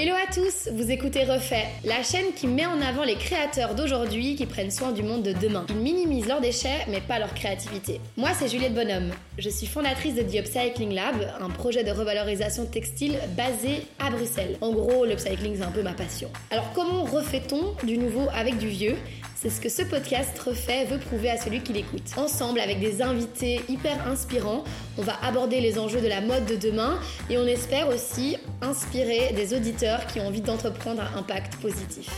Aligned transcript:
Hello 0.00 0.14
à 0.14 0.32
tous, 0.32 0.68
vous 0.74 0.92
écoutez 0.92 1.24
Refait, 1.24 1.66
la 1.84 2.04
chaîne 2.04 2.32
qui 2.36 2.46
met 2.46 2.66
en 2.66 2.80
avant 2.80 3.02
les 3.02 3.16
créateurs 3.16 3.74
d'aujourd'hui 3.74 4.36
qui 4.36 4.46
prennent 4.46 4.70
soin 4.70 4.92
du 4.92 5.02
monde 5.02 5.24
de 5.24 5.32
demain. 5.32 5.66
Ils 5.70 5.74
minimisent 5.74 6.28
leurs 6.28 6.40
déchets 6.40 6.86
mais 6.88 7.00
pas 7.00 7.18
leur 7.18 7.34
créativité. 7.34 8.00
Moi 8.16 8.28
c'est 8.38 8.46
Juliette 8.46 8.74
Bonhomme, 8.74 9.10
je 9.38 9.48
suis 9.48 9.66
fondatrice 9.66 10.14
de 10.14 10.22
The 10.22 10.36
Upcycling 10.36 10.94
Lab, 10.94 11.16
un 11.40 11.50
projet 11.50 11.82
de 11.82 11.90
revalorisation 11.90 12.66
textile 12.66 13.18
basé 13.36 13.88
à 13.98 14.10
Bruxelles. 14.10 14.56
En 14.60 14.70
gros, 14.70 15.04
l'upcycling 15.04 15.56
c'est 15.56 15.64
un 15.64 15.72
peu 15.72 15.82
ma 15.82 15.94
passion. 15.94 16.30
Alors 16.52 16.72
comment 16.74 17.02
refait-on 17.02 17.74
du 17.84 17.98
nouveau 17.98 18.28
avec 18.32 18.56
du 18.58 18.68
vieux? 18.68 18.94
C'est 19.40 19.50
ce 19.50 19.60
que 19.60 19.68
ce 19.68 19.82
podcast 19.82 20.36
refait 20.40 20.84
veut 20.86 20.98
prouver 20.98 21.30
à 21.30 21.36
celui 21.36 21.62
qui 21.62 21.72
l'écoute. 21.72 22.02
Ensemble, 22.16 22.58
avec 22.58 22.80
des 22.80 23.02
invités 23.02 23.60
hyper 23.68 24.08
inspirants, 24.08 24.64
on 24.98 25.02
va 25.02 25.14
aborder 25.24 25.60
les 25.60 25.78
enjeux 25.78 26.00
de 26.00 26.08
la 26.08 26.20
mode 26.20 26.44
de 26.46 26.56
demain 26.56 26.98
et 27.30 27.38
on 27.38 27.46
espère 27.46 27.88
aussi 27.88 28.36
inspirer 28.62 29.32
des 29.34 29.54
auditeurs 29.54 30.08
qui 30.08 30.18
ont 30.18 30.26
envie 30.26 30.40
d'entreprendre 30.40 31.02
un 31.02 31.18
impact 31.18 31.54
positif. 31.62 32.10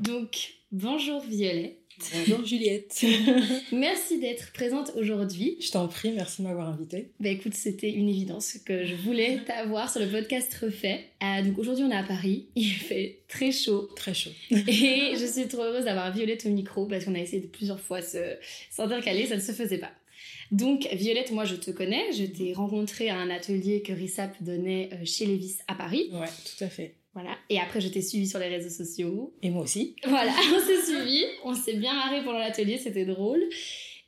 Donc, 0.00 0.52
bonjour 0.70 1.20
Violet. 1.22 1.77
Bonjour 2.12 2.44
Juliette. 2.44 3.04
merci 3.72 4.18
d'être 4.18 4.52
présente 4.52 4.92
aujourd'hui. 4.96 5.56
Je 5.60 5.70
t'en 5.70 5.88
prie, 5.88 6.12
merci 6.12 6.42
de 6.42 6.46
m'avoir 6.46 6.68
invitée. 6.68 7.10
Bah 7.20 7.28
écoute, 7.28 7.54
c'était 7.54 7.90
une 7.90 8.08
évidence 8.08 8.58
que 8.64 8.84
je 8.84 8.94
voulais 8.94 9.40
t'avoir 9.46 9.90
sur 9.90 10.00
le 10.00 10.08
podcast 10.08 10.52
Refait. 10.54 11.06
Euh, 11.22 11.42
donc 11.42 11.58
aujourd'hui 11.58 11.84
on 11.84 11.90
est 11.90 11.96
à 11.96 12.04
Paris, 12.04 12.46
il 12.54 12.70
fait 12.70 13.18
très 13.28 13.52
chaud. 13.52 13.88
Très 13.96 14.14
chaud. 14.14 14.30
Et 14.50 15.14
je 15.18 15.26
suis 15.26 15.48
trop 15.48 15.62
heureuse 15.62 15.84
d'avoir 15.84 16.12
Violette 16.12 16.46
au 16.46 16.50
micro 16.50 16.86
parce 16.86 17.04
qu'on 17.04 17.14
a 17.14 17.20
essayé 17.20 17.42
de 17.42 17.48
plusieurs 17.48 17.80
fois 17.80 18.00
s'intercaler, 18.70 19.26
ça 19.26 19.36
ne 19.36 19.40
se 19.40 19.52
faisait 19.52 19.78
pas. 19.78 19.90
Donc 20.50 20.88
Violette, 20.92 21.32
moi 21.32 21.44
je 21.44 21.56
te 21.56 21.70
connais, 21.70 22.12
je 22.12 22.24
t'ai 22.24 22.52
rencontré 22.54 23.10
à 23.10 23.16
un 23.16 23.28
atelier 23.28 23.82
que 23.82 23.92
RISAP 23.92 24.42
donnait 24.42 24.88
euh, 24.92 25.04
chez 25.04 25.26
Lévis 25.26 25.58
à 25.66 25.74
Paris. 25.74 26.08
Ouais, 26.12 26.26
tout 26.26 26.64
à 26.64 26.68
fait. 26.68 26.94
Voilà. 27.20 27.36
Et 27.50 27.58
après, 27.58 27.80
je 27.80 27.88
t'ai 27.88 28.00
suivi 28.00 28.28
sur 28.28 28.38
les 28.38 28.46
réseaux 28.48 28.70
sociaux. 28.70 29.34
Et 29.42 29.50
moi 29.50 29.62
aussi. 29.62 29.96
Voilà, 30.06 30.32
on 30.54 30.60
s'est 30.60 30.82
suivi. 30.86 31.24
On 31.44 31.52
s'est 31.54 31.74
bien 31.74 31.94
marré 31.94 32.22
pendant 32.22 32.38
l'atelier, 32.38 32.78
c'était 32.78 33.04
drôle. 33.04 33.42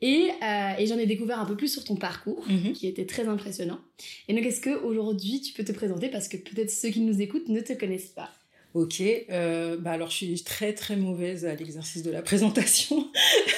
Et, 0.01 0.29
euh, 0.43 0.71
et 0.79 0.87
j'en 0.87 0.97
ai 0.97 1.07
découvert 1.07 1.41
un 1.41 1.45
peu 1.45 1.57
plus 1.57 1.69
sur 1.73 1.83
ton 1.85 1.97
parcours, 1.97 2.45
Mhm. 2.49 2.73
qui 2.73 2.87
était 2.87 3.05
très 3.07 3.27
impressionnant. 3.27 3.81
Et 4.29 4.35
donc, 4.35 4.45
est-ce 4.47 4.61
que 4.61 4.71
aujourd'hui 4.83 5.41
tu 5.41 5.53
peux 5.55 5.65
te 5.65 5.73
présenter 5.73 6.09
parce 6.09 6.29
que 6.29 6.37
peut-être 6.37 6.71
ceux 6.71 6.91
qui 6.91 7.01
nous 7.01 7.21
écoutent 7.21 7.49
ne 7.49 7.61
te 7.61 7.73
connaissent 7.73 8.13
pas? 8.15 8.31
Ok, 8.73 9.01
euh, 9.03 9.77
bah 9.79 9.91
alors 9.91 10.11
je 10.11 10.15
suis 10.17 10.45
très 10.45 10.73
très 10.75 10.95
mauvaise 10.95 11.45
à 11.45 11.57
l'exercice 11.57 12.05
de 12.05 12.11
la 12.13 12.23
présentation. 12.23 13.09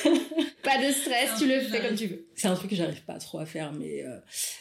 Pas 0.62 0.78
de 0.78 0.92
stress, 0.92 1.30
tu 1.38 1.48
le 1.48 1.60
fais 1.60 1.80
comme 1.80 1.96
tu 1.96 2.06
veux. 2.06 2.26
C'est 2.36 2.48
un 2.48 2.54
truc 2.54 2.70
que 2.70 2.76
j'arrive 2.76 3.02
pas 3.04 3.18
trop 3.18 3.38
à 3.38 3.46
faire, 3.46 3.72
mais 3.72 4.04
euh, 4.04 4.18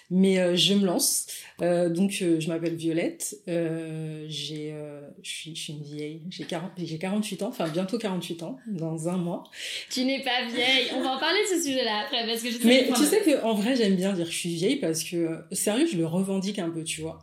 mais 0.10 0.40
euh, 0.40 0.56
je 0.56 0.74
me 0.74 0.86
lance. 0.86 1.28
Euh, 1.62 1.90
donc 1.90 2.18
euh, 2.22 2.40
je 2.40 2.48
m'appelle 2.48 2.76
Violette. 2.76 3.36
Euh, 3.48 4.26
j'ai 4.28 4.72
euh, 4.74 5.02
je 5.22 5.30
suis 5.30 5.56
je 5.56 5.62
suis 5.62 5.74
une 5.74 5.84
vieille. 5.84 6.24
J'ai 6.30 6.46
40 6.46 6.72
j'ai 6.78 6.98
48 6.98 7.44
ans, 7.44 7.50
enfin 7.50 7.68
bientôt 7.70 7.98
48 7.98 8.44
ans 8.44 8.58
dans 8.68 9.10
un 9.10 9.18
mois. 9.18 9.44
Tu 9.92 10.04
n'es 10.06 10.24
pas 10.24 10.46
vieille. 10.48 10.88
On 10.96 11.02
va 11.02 11.12
en 11.12 11.20
parler 11.20 11.40
de 11.44 11.56
ce 11.60 11.64
sujet-là 11.64 12.06
après 12.06 12.26
parce 12.26 12.42
que 12.42 12.50
je 12.50 12.68
Mais 12.68 12.88
tu 12.96 13.06
sais 13.06 13.20
que 13.22 13.44
en 13.44 13.54
vrai 13.54 13.76
j'aime 13.76 13.96
bien 13.96 14.14
dire 14.14 14.26
que 14.26 14.32
je 14.32 14.38
suis 14.38 14.56
vieille 14.56 14.78
parce 14.78 15.04
que 15.04 15.44
sérieux 15.52 15.88
je 15.92 15.98
le 15.98 16.06
revendique 16.08 16.60
un 16.60 16.70
peu, 16.70 16.84
tu 16.84 17.02
vois. 17.02 17.22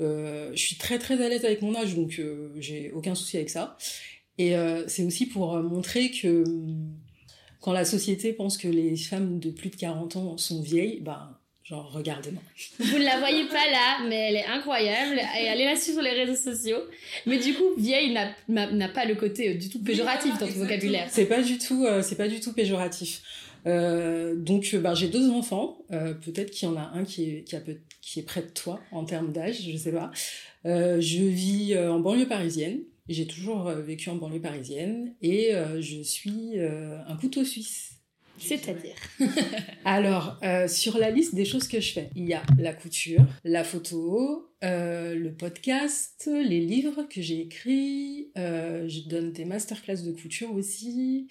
Euh, 0.00 0.50
je 0.52 0.60
suis 0.60 0.76
très 0.76 0.98
très 0.98 1.24
à 1.24 1.28
l'aise 1.28 1.44
avec 1.44 1.62
mon 1.62 1.74
âge 1.74 1.94
donc 1.94 2.18
euh, 2.18 2.52
j'ai 2.58 2.90
aucun 2.92 3.14
souci 3.14 3.36
avec 3.36 3.50
ça. 3.50 3.76
Et 4.38 4.54
euh, 4.56 4.84
c'est 4.88 5.04
aussi 5.04 5.26
pour 5.26 5.56
montrer 5.62 6.10
que 6.10 6.44
quand 7.66 7.72
la 7.72 7.84
société 7.84 8.32
pense 8.32 8.56
que 8.58 8.68
les 8.68 8.96
femmes 8.96 9.40
de 9.40 9.50
plus 9.50 9.70
de 9.70 9.76
40 9.76 10.14
ans 10.14 10.36
sont 10.38 10.62
vieilles, 10.62 11.00
ben 11.00 11.36
genre 11.64 11.90
regardez-moi. 11.92 12.42
Vous 12.78 12.96
ne 12.98 13.02
la 13.04 13.18
voyez 13.18 13.44
pas 13.48 13.68
là, 13.68 14.06
mais 14.08 14.28
elle 14.28 14.36
est 14.36 14.46
incroyable 14.46 15.18
et 15.40 15.48
allez 15.48 15.64
la 15.64 15.74
suivre 15.74 16.00
sur 16.00 16.02
les 16.08 16.24
réseaux 16.24 16.52
sociaux. 16.52 16.78
Mais 17.26 17.38
du 17.40 17.54
coup, 17.54 17.64
vieille 17.76 18.16
n'a- 18.48 18.88
pas 18.88 19.04
le 19.04 19.16
côté 19.16 19.48
euh, 19.50 19.54
du 19.58 19.68
tout 19.68 19.82
péjoratif 19.82 20.38
dans 20.38 20.46
ton 20.46 20.52
vocabulaire. 20.52 21.08
C'est 21.10 21.26
pas 21.26 21.42
du 21.42 21.58
tout 21.58 21.84
euh, 21.84 22.02
c'est 22.02 22.14
pas 22.14 22.28
du 22.28 22.38
tout 22.38 22.52
péjoratif. 22.52 23.20
Euh, 23.66 24.36
donc 24.36 24.76
ben, 24.76 24.94
j'ai 24.94 25.08
deux 25.08 25.28
enfants, 25.30 25.78
euh, 25.90 26.14
peut-être 26.14 26.52
qu'il 26.52 26.68
y 26.68 26.70
en 26.70 26.76
a 26.76 26.92
un 26.94 27.02
qui 27.04 27.24
est 27.30 27.42
qui 27.42 27.56
a 27.56 27.60
peu- 27.60 27.80
qui 28.00 28.20
est 28.20 28.22
près 28.22 28.42
de 28.42 28.50
toi 28.50 28.78
en 28.92 29.04
termes 29.04 29.32
d'âge, 29.32 29.58
je 29.68 29.76
sais 29.76 29.90
pas. 29.90 30.12
Euh, 30.66 31.00
je 31.00 31.24
vis 31.24 31.76
en 31.76 31.98
banlieue 31.98 32.28
parisienne. 32.28 32.78
J'ai 33.08 33.26
toujours 33.26 33.68
euh, 33.68 33.82
vécu 33.82 34.10
en 34.10 34.16
banlieue 34.16 34.40
parisienne 34.40 35.14
et 35.22 35.54
euh, 35.54 35.80
je 35.80 36.02
suis 36.02 36.58
euh, 36.58 36.98
un 37.06 37.16
couteau 37.16 37.44
suisse. 37.44 37.96
C'est-à-dire. 38.38 38.94
Alors, 39.84 40.38
euh, 40.42 40.68
sur 40.68 40.98
la 40.98 41.10
liste 41.10 41.34
des 41.34 41.44
choses 41.44 41.68
que 41.68 41.80
je 41.80 41.92
fais, 41.92 42.10
il 42.14 42.26
y 42.26 42.34
a 42.34 42.42
la 42.58 42.72
couture, 42.72 43.24
la 43.44 43.64
photo, 43.64 44.50
euh, 44.64 45.14
le 45.14 45.32
podcast, 45.32 46.28
les 46.30 46.60
livres 46.60 47.06
que 47.08 47.22
j'ai 47.22 47.40
écrits, 47.40 48.30
euh, 48.36 48.88
je 48.88 49.08
donne 49.08 49.32
des 49.32 49.44
masterclass 49.44 50.02
de 50.02 50.12
couture 50.12 50.52
aussi. 50.54 51.28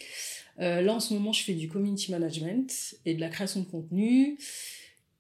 Là, 0.57 0.93
en 0.93 0.99
ce 1.01 1.13
moment, 1.13 1.33
je 1.33 1.43
fais 1.43 1.53
du 1.53 1.67
community 1.67 2.11
management 2.11 2.95
et 3.05 3.13
de 3.13 3.19
la 3.19 3.27
création 3.27 3.59
de 3.59 3.65
contenu. 3.65 4.37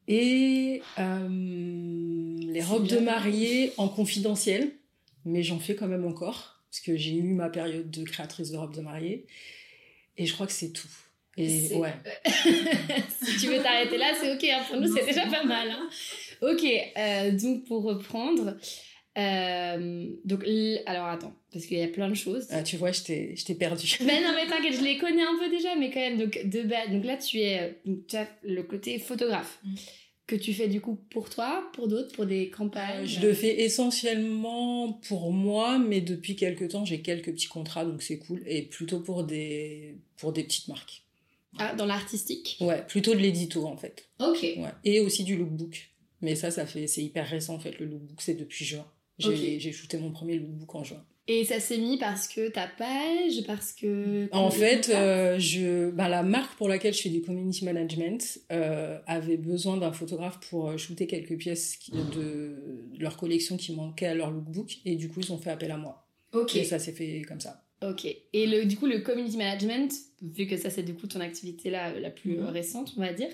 Et 0.07 0.81
les 0.97 2.61
robes 2.61 2.87
bien. 2.87 2.97
de 2.97 3.01
mariée 3.01 3.73
en 3.77 3.89
confidentiel, 3.89 4.71
mais 5.25 5.43
j'en 5.43 5.59
fais 5.59 5.75
quand 5.75 5.87
même 5.87 6.05
encore, 6.05 6.61
parce 6.71 6.81
que 6.81 6.95
j'ai 6.95 7.15
eu 7.15 7.33
ma 7.33 7.49
période 7.49 7.89
de 7.91 8.03
créatrice 8.03 8.51
de 8.51 8.57
robes 8.57 8.75
de 8.75 8.81
mariée. 8.81 9.25
Et 10.17 10.25
je 10.25 10.33
crois 10.33 10.45
que 10.47 10.53
c'est 10.53 10.71
tout. 10.71 10.87
Et 11.37 11.73
ouais. 11.75 11.93
si 13.23 13.37
tu 13.39 13.47
veux 13.47 13.61
t'arrêter 13.61 13.97
là, 13.97 14.13
c'est 14.19 14.33
ok. 14.33 14.43
hein. 14.45 14.63
Pour 14.69 14.79
nous, 14.79 14.95
c'est 14.95 15.05
déjà 15.05 15.25
pas 15.27 15.43
mal. 15.43 15.69
hein. 15.69 15.89
Ok, 16.41 16.63
euh, 16.97 17.31
donc 17.31 17.65
pour 17.65 17.83
reprendre. 17.83 18.55
euh, 19.17 20.07
donc, 20.23 20.43
alors 20.85 21.07
attends, 21.07 21.33
parce 21.51 21.65
qu'il 21.65 21.77
y 21.77 21.83
a 21.83 21.87
plein 21.87 22.09
de 22.09 22.15
choses. 22.15 22.47
Ah, 22.51 22.63
tu 22.63 22.77
vois, 22.77 22.91
je 22.91 23.01
t'ai, 23.03 23.55
perdu. 23.55 23.87
Ben 23.99 24.23
non, 24.23 24.33
mais 24.35 24.47
t'inquiète, 24.47 24.75
je 24.77 24.83
les 24.83 24.97
connais 24.97 25.23
un 25.23 25.37
peu 25.39 25.49
déjà, 25.49 25.75
mais 25.75 25.89
quand 25.91 25.99
même, 25.99 26.17
donc, 26.17 26.39
de 26.45 26.61
base, 26.63 26.89
donc 26.91 27.03
là, 27.05 27.17
tu 27.17 27.39
es, 27.39 27.59
euh, 27.61 27.69
donc, 27.85 28.07
tu 28.07 28.15
as 28.15 28.27
le 28.43 28.63
côté 28.63 28.99
photographe, 28.99 29.59
Mm. 29.63 29.75
Que 30.27 30.35
tu 30.35 30.53
fais 30.53 30.67
du 30.67 30.81
coup 30.81 30.95
pour 31.09 31.29
toi, 31.29 31.69
pour 31.73 31.87
d'autres, 31.87 32.13
pour 32.15 32.25
des 32.25 32.49
campagnes. 32.49 33.05
Je 33.05 33.19
le 33.21 33.33
fais 33.33 33.61
essentiellement 33.61 34.93
pour 35.07 35.31
moi, 35.31 35.77
mais 35.77 36.01
depuis 36.01 36.35
quelques 36.35 36.69
temps, 36.69 36.85
j'ai 36.85 37.01
quelques 37.01 37.31
petits 37.31 37.47
contrats, 37.47 37.85
donc 37.85 38.01
c'est 38.01 38.17
cool. 38.17 38.41
Et 38.47 38.63
plutôt 38.63 38.99
pour 38.99 39.23
des, 39.23 39.95
pour 40.17 40.33
des 40.33 40.43
petites 40.43 40.67
marques. 40.67 41.03
Ah, 41.57 41.73
dans 41.73 41.85
l'artistique 41.85 42.57
Ouais, 42.59 42.85
plutôt 42.85 43.13
de 43.13 43.19
l'édito, 43.19 43.65
en 43.65 43.77
fait. 43.77 44.09
Ok. 44.19 44.41
Ouais. 44.41 44.71
Et 44.83 44.99
aussi 44.99 45.23
du 45.23 45.37
lookbook. 45.37 45.89
Mais 46.21 46.35
ça, 46.35 46.51
ça 46.51 46.65
fait, 46.65 46.87
c'est 46.87 47.03
hyper 47.03 47.27
récent, 47.27 47.55
en 47.55 47.59
fait. 47.59 47.79
Le 47.79 47.85
lookbook, 47.85 48.21
c'est 48.21 48.33
depuis 48.33 48.65
juin. 48.65 48.85
J'ai, 49.19 49.59
j'ai 49.59 49.71
shooté 49.71 49.97
mon 49.97 50.11
premier 50.11 50.37
lookbook 50.37 50.75
en 50.75 50.83
juin. 50.83 51.05
Et 51.27 51.43
ça 51.43 51.59
s'est 51.59 51.79
mis 51.79 51.97
parce 51.97 52.27
que 52.27 52.49
ta 52.49 52.67
page, 52.67 53.43
parce 53.47 53.73
que... 53.73 54.29
En 54.31 54.51
fait, 54.51 54.89
euh, 54.89 55.39
je, 55.39 55.89
ben, 55.89 56.07
la 56.07 56.21
marque 56.21 56.55
pour 56.55 56.69
laquelle 56.69 56.93
je 56.93 57.01
fais 57.01 57.09
du 57.09 57.21
community 57.23 57.65
management 57.65 58.39
euh, 58.51 58.99
avait 59.07 59.37
besoin 59.37 59.77
d'un 59.77 59.91
photographe 59.91 60.39
pour 60.49 60.69
euh, 60.69 60.77
shooter 60.77 61.07
quelques 61.07 61.35
pièces 61.37 61.79
de 61.91 62.85
leur 62.99 63.17
collection 63.17 63.57
qui 63.57 63.73
manquaient 63.73 64.05
à 64.05 64.13
leur 64.13 64.29
lookbook 64.29 64.77
et 64.85 64.95
du 64.95 65.09
coup 65.09 65.21
ils 65.21 65.33
ont 65.33 65.39
fait 65.39 65.49
appel 65.49 65.71
à 65.71 65.77
moi. 65.77 66.07
Ok. 66.31 66.55
Et 66.57 66.63
ça 66.63 66.77
s'est 66.77 66.91
fait 66.91 67.23
comme 67.27 67.39
ça. 67.39 67.63
Ok. 67.81 68.05
Et 68.05 68.45
le, 68.47 68.65
du 68.65 68.77
coup, 68.77 68.85
le 68.85 68.99
community 68.99 69.37
management, 69.37 69.91
vu 70.21 70.45
que 70.45 70.57
ça 70.57 70.69
c'est 70.69 70.83
du 70.83 70.93
coup 70.93 71.07
ton 71.07 71.21
activité 71.21 71.69
là, 71.71 71.91
la 71.99 72.09
plus 72.11 72.37
Mhm. 72.37 72.45
récente, 72.49 72.93
on 72.97 73.01
va 73.01 73.13
dire, 73.13 73.29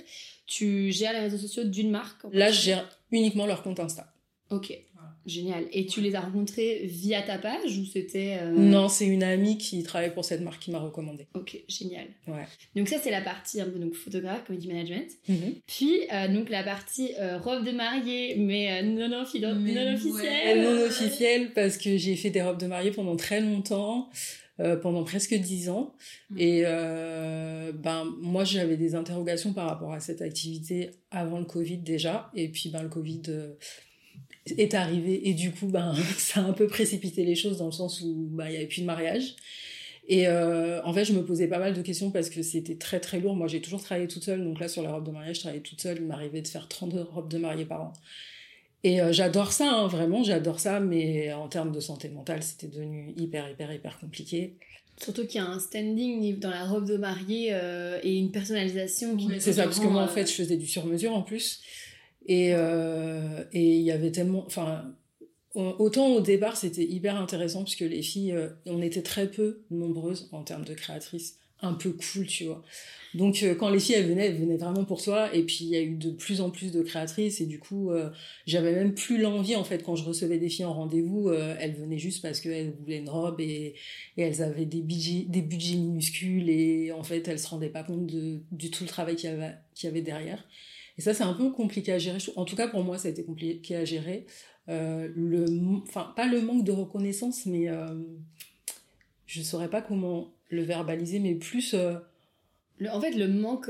tu 0.47 0.91
gères 0.91 1.11
les 1.13 1.19
réseaux 1.19 1.37
sociaux 1.37 1.65
d'une 1.65 1.91
marque 1.91 2.23
en 2.25 2.29
Là, 2.31 2.51
je 2.51 2.61
gère 2.61 2.99
uniquement 3.11 3.45
leur 3.45 3.63
compte 3.63 3.79
Insta. 3.81 4.13
Ok. 4.49 4.73
Génial. 5.25 5.65
Et 5.71 5.85
tu 5.85 6.01
les 6.01 6.15
as 6.15 6.21
rencontrés 6.21 6.81
via 6.85 7.21
ta 7.21 7.37
page 7.37 7.77
ou 7.77 7.85
c'était... 7.85 8.37
euh, 8.41 8.51
Non, 8.51 8.89
c'est 8.89 9.05
une 9.05 9.23
amie 9.23 9.57
qui 9.57 9.83
travaille 9.83 10.13
pour 10.13 10.25
cette 10.25 10.41
marque 10.41 10.61
qui 10.63 10.71
m'a 10.71 10.79
recommandé. 10.79 11.27
Ok, 11.35 11.57
génial. 11.67 12.07
Ouais. 12.27 12.45
Donc 12.75 12.87
ça 12.87 12.97
c'est 13.01 13.11
la 13.11 13.21
partie 13.21 13.61
un 13.61 13.65
peu 13.69 13.77
donc 13.79 13.93
photographe, 13.93 14.43
community 14.45 14.67
management. 14.69 15.09
Mhm. 15.27 15.55
Puis 15.67 15.99
euh, 16.11 16.27
donc 16.33 16.49
la 16.49 16.63
partie 16.63 17.11
euh, 17.19 17.37
robe 17.37 17.63
de 17.65 17.71
mariée 17.71 18.35
mais 18.37 18.81
euh, 18.81 18.81
non, 18.83 19.23
offi- 19.23 19.39
non 19.41 19.63
ouais. 19.63 19.93
officielle. 19.93 20.61
Non 20.63 20.81
officielle 20.85 21.53
parce 21.53 21.77
que 21.77 21.97
j'ai 21.97 22.15
fait 22.15 22.29
des 22.31 22.41
robes 22.41 22.59
de 22.59 22.67
mariée 22.67 22.91
pendant 22.91 23.15
très 23.15 23.41
longtemps, 23.41 24.09
euh, 24.59 24.75
pendant 24.75 25.03
presque 25.03 25.33
dix 25.35 25.69
ans. 25.69 25.93
Mm. 26.31 26.37
Et 26.39 26.61
euh, 26.65 27.71
ben 27.73 28.05
moi 28.21 28.43
j'avais 28.43 28.77
des 28.77 28.95
interrogations 28.95 29.53
par 29.53 29.67
rapport 29.69 29.93
à 29.93 29.99
cette 29.99 30.21
activité 30.21 30.91
avant 31.11 31.39
le 31.39 31.45
Covid 31.45 31.77
déjà. 31.77 32.31
Et 32.35 32.49
puis 32.49 32.69
ben 32.69 32.81
le 32.83 32.89
Covid 32.89 33.21
euh, 33.29 33.53
est 34.45 34.73
arrivé 34.73 35.29
et 35.29 35.33
du 35.33 35.51
coup 35.51 35.67
ben 35.67 35.93
ça 36.17 36.41
a 36.41 36.43
un 36.43 36.53
peu 36.53 36.67
précipité 36.67 37.23
les 37.23 37.35
choses 37.35 37.57
dans 37.57 37.67
le 37.67 37.71
sens 37.71 38.01
où 38.01 38.27
ben 38.31 38.47
il 38.47 38.53
y 38.53 38.57
avait 38.57 38.67
plus 38.67 38.81
de 38.81 38.87
mariage. 38.87 39.35
Et 40.07 40.27
euh, 40.27 40.81
en 40.83 40.93
fait, 40.93 41.05
je 41.05 41.13
me 41.13 41.23
posais 41.23 41.47
pas 41.47 41.59
mal 41.59 41.73
de 41.73 41.81
questions 41.81 42.11
parce 42.11 42.29
que 42.29 42.41
c'était 42.41 42.75
très 42.75 42.99
très 42.99 43.19
lourd. 43.19 43.35
Moi, 43.35 43.47
j'ai 43.47 43.61
toujours 43.61 43.81
travaillé 43.81 44.07
toute 44.07 44.23
seule. 44.23 44.43
Donc 44.43 44.59
là, 44.59 44.67
sur 44.67 44.81
la 44.81 44.91
robe 44.91 45.05
de 45.05 45.11
mariage, 45.11 45.37
je 45.37 45.41
travaillais 45.41 45.61
toute 45.61 45.79
seule. 45.79 45.99
Il 45.99 46.05
m'arrivait 46.05 46.41
de 46.41 46.47
faire 46.47 46.67
30 46.67 46.93
robes 47.13 47.29
de 47.29 47.37
mariée 47.37 47.65
par 47.65 47.81
an. 47.81 47.93
Et 48.83 48.99
euh, 48.99 49.13
j'adore 49.13 49.51
ça, 49.51 49.71
hein, 49.71 49.87
vraiment, 49.87 50.23
j'adore 50.23 50.59
ça. 50.59 50.79
Mais 50.79 51.31
en 51.31 51.47
termes 51.47 51.71
de 51.71 51.79
santé 51.79 52.09
mentale, 52.09 52.41
c'était 52.41 52.67
devenu 52.67 53.13
hyper, 53.15 53.49
hyper, 53.49 53.71
hyper 53.71 53.99
compliqué. 53.99 54.55
Surtout 54.97 55.25
qu'il 55.25 55.41
y 55.41 55.43
a 55.43 55.47
un 55.47 55.59
standing 55.59 56.39
dans 56.39 56.49
la 56.49 56.65
robe 56.65 56.87
de 56.87 56.97
mariée 56.97 57.49
euh, 57.53 57.99
et 58.03 58.17
une 58.17 58.31
personnalisation 58.31 59.13
Oui, 59.13 59.35
est 59.35 59.39
C'est 59.39 59.53
ça, 59.53 59.63
parce 59.63 59.79
que 59.79 59.87
moi, 59.87 60.03
en 60.03 60.07
fait, 60.07 60.27
je 60.27 60.33
faisais 60.33 60.57
du 60.57 60.67
sur-mesure 60.67 61.13
en 61.13 61.21
plus. 61.21 61.61
Et 62.25 62.53
euh, 62.53 63.43
et 63.51 63.77
il 63.77 63.81
y 63.81 63.91
avait 63.91 64.11
tellement, 64.11 64.45
enfin, 64.45 64.95
autant 65.55 66.07
au 66.07 66.21
départ 66.21 66.55
c'était 66.55 66.83
hyper 66.85 67.15
intéressant 67.15 67.63
puisque 67.63 67.81
les 67.81 68.01
filles, 68.01 68.33
euh, 68.33 68.49
on 68.65 68.81
était 68.81 69.01
très 69.01 69.29
peu 69.29 69.63
nombreuses 69.71 70.29
en 70.31 70.43
termes 70.43 70.63
de 70.63 70.73
créatrices, 70.73 71.39
un 71.61 71.73
peu 71.73 71.91
cool, 71.91 72.27
tu 72.27 72.45
vois. 72.45 72.63
Donc 73.15 73.41
euh, 73.43 73.55
quand 73.55 73.69
les 73.69 73.79
filles 73.79 73.95
elles 73.95 74.07
venaient, 74.07 74.27
elles 74.27 74.37
venaient 74.37 74.57
vraiment 74.57 74.85
pour 74.85 75.01
toi. 75.01 75.33
Et 75.35 75.43
puis 75.43 75.59
il 75.61 75.69
y 75.69 75.75
a 75.75 75.81
eu 75.81 75.95
de 75.95 76.11
plus 76.11 76.41
en 76.41 76.51
plus 76.51 76.71
de 76.71 76.83
créatrices 76.83 77.41
et 77.41 77.47
du 77.47 77.59
coup 77.59 77.91
j'avais 78.45 78.71
même 78.71 78.93
plus 78.93 79.19
l'envie 79.19 79.55
en 79.55 79.63
fait 79.63 79.83
quand 79.83 79.95
je 79.95 80.03
recevais 80.03 80.37
des 80.37 80.47
filles 80.47 80.65
en 80.65 80.73
rendez-vous, 80.73 81.31
elles 81.31 81.73
venaient 81.73 81.97
juste 81.97 82.21
parce 82.21 82.39
qu'elles 82.39 82.75
voulaient 82.79 82.99
une 82.99 83.09
robe 83.09 83.41
et, 83.41 83.75
elles 84.15 84.43
avaient 84.43 84.65
des 84.65 84.81
budgets, 84.81 85.25
minuscules 85.75 86.49
et 86.49 86.91
en 86.91 87.03
fait 87.03 87.27
elles 87.27 87.39
se 87.39 87.47
rendaient 87.47 87.69
pas 87.69 87.83
compte 87.83 88.05
de, 88.05 88.41
du 88.51 88.69
tout 88.69 88.83
le 88.83 88.89
travail 88.89 89.15
qu'il 89.15 89.29
y 89.83 89.87
avait 89.87 90.01
derrière. 90.01 90.45
Et 90.97 91.01
ça 91.01 91.13
c'est 91.13 91.23
un 91.23 91.33
peu 91.33 91.51
compliqué 91.51 91.91
à 91.93 91.97
gérer. 91.97 92.19
En 92.35 92.45
tout 92.45 92.55
cas 92.55 92.67
pour 92.67 92.83
moi 92.83 92.97
ça 92.97 93.07
a 93.07 93.11
été 93.11 93.23
compliqué 93.23 93.75
à 93.75 93.85
gérer. 93.85 94.25
le, 94.67 95.45
enfin 95.83 96.13
pas 96.15 96.27
le 96.27 96.41
manque 96.41 96.63
de 96.63 96.71
reconnaissance 96.71 97.45
mais 97.45 97.67
je 99.25 99.41
saurais 99.41 99.69
pas 99.69 99.81
comment 99.81 100.33
le 100.49 100.63
verbaliser 100.63 101.19
mais 101.19 101.35
plus 101.35 101.75
en 102.89 102.99
fait, 102.99 103.11
le 103.11 103.27
manque, 103.27 103.69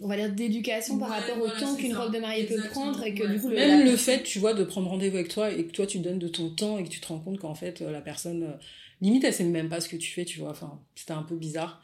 on 0.00 0.06
va 0.06 0.16
dire, 0.16 0.32
d'éducation 0.32 0.98
par 0.98 1.08
rapport 1.08 1.40
au 1.40 1.48
temps 1.48 1.74
qu'une 1.74 1.96
robe 1.96 2.12
de 2.12 2.18
mariée 2.18 2.44
peut 2.44 2.62
prendre 2.70 3.02
et 3.02 3.14
que 3.14 3.26
du 3.26 3.40
coup, 3.40 3.48
même 3.48 3.84
le 3.84 3.96
fait, 3.96 4.22
tu 4.22 4.38
vois, 4.38 4.54
de 4.54 4.62
prendre 4.62 4.88
rendez-vous 4.88 5.16
avec 5.16 5.28
toi 5.28 5.50
et 5.50 5.64
que 5.64 5.72
toi 5.72 5.86
tu 5.86 5.98
donnes 5.98 6.18
de 6.18 6.28
ton 6.28 6.50
temps 6.50 6.78
et 6.78 6.84
que 6.84 6.88
tu 6.88 7.00
te 7.00 7.08
rends 7.08 7.18
compte 7.18 7.38
qu'en 7.40 7.54
fait 7.54 7.82
euh, 7.82 7.90
la 7.90 8.00
personne, 8.00 8.44
euh, 8.44 8.52
limite, 9.00 9.24
elle 9.24 9.34
sait 9.34 9.44
même 9.44 9.68
pas 9.68 9.80
ce 9.80 9.88
que 9.88 9.96
tu 9.96 10.12
fais, 10.12 10.24
tu 10.24 10.38
vois. 10.38 10.50
Enfin, 10.50 10.80
c'était 10.94 11.12
un 11.12 11.22
peu 11.22 11.34
bizarre. 11.34 11.82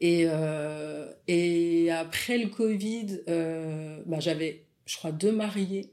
Et 0.00 0.24
euh, 0.26 1.12
et 1.28 1.90
après 1.90 2.38
le 2.38 2.48
Covid, 2.48 3.20
bah, 4.06 4.20
j'avais, 4.20 4.64
je 4.86 4.96
crois, 4.96 5.12
deux 5.12 5.32
mariés. 5.32 5.92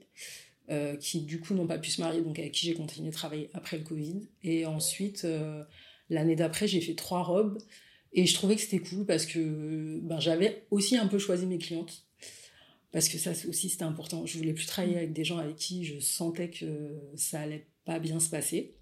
qui 1.00 1.22
du 1.22 1.40
coup 1.40 1.54
n'ont 1.54 1.68
pas 1.68 1.78
pu 1.80 1.90
se 1.92 2.02
marier, 2.02 2.22
donc 2.22 2.40
avec 2.40 2.52
qui 2.52 2.66
j'ai 2.66 2.74
continué 2.74 3.10
de 3.10 3.14
travailler 3.14 3.50
après 3.54 3.78
le 3.78 3.84
Covid. 3.84 4.28
Et 4.44 4.66
ensuite, 4.66 5.26
l'année 6.10 6.36
d'après, 6.36 6.68
j'ai 6.68 6.82
fait 6.82 6.96
trois 6.96 7.24
robes. 7.24 7.58
Et 8.14 8.26
je 8.26 8.34
trouvais 8.34 8.56
que 8.56 8.62
c'était 8.62 8.80
cool 8.80 9.06
parce 9.06 9.26
que 9.26 10.00
ben, 10.02 10.20
j'avais 10.20 10.66
aussi 10.72 10.98
un 10.98 11.08
peu 11.08 11.20
choisi 11.20 11.46
mes 11.46 11.58
clientes. 11.58 12.06
Parce 12.92 13.10
que 13.10 13.18
ça 13.18 13.32
aussi 13.48 13.70
c'était 13.70 13.84
important. 13.84 14.26
Je 14.26 14.38
voulais 14.38 14.54
plus 14.54 14.66
travailler 14.66 14.98
avec 14.98 15.14
des 15.14 15.24
gens 15.24 15.38
avec 15.38 15.56
qui 15.56 15.86
je 15.86 16.00
sentais 16.00 16.50
que 16.50 16.96
ça 17.16 17.42
allait 17.42 17.68
pas 17.86 18.00
bien 18.00 18.20
se 18.20 18.30
passer. 18.30 18.77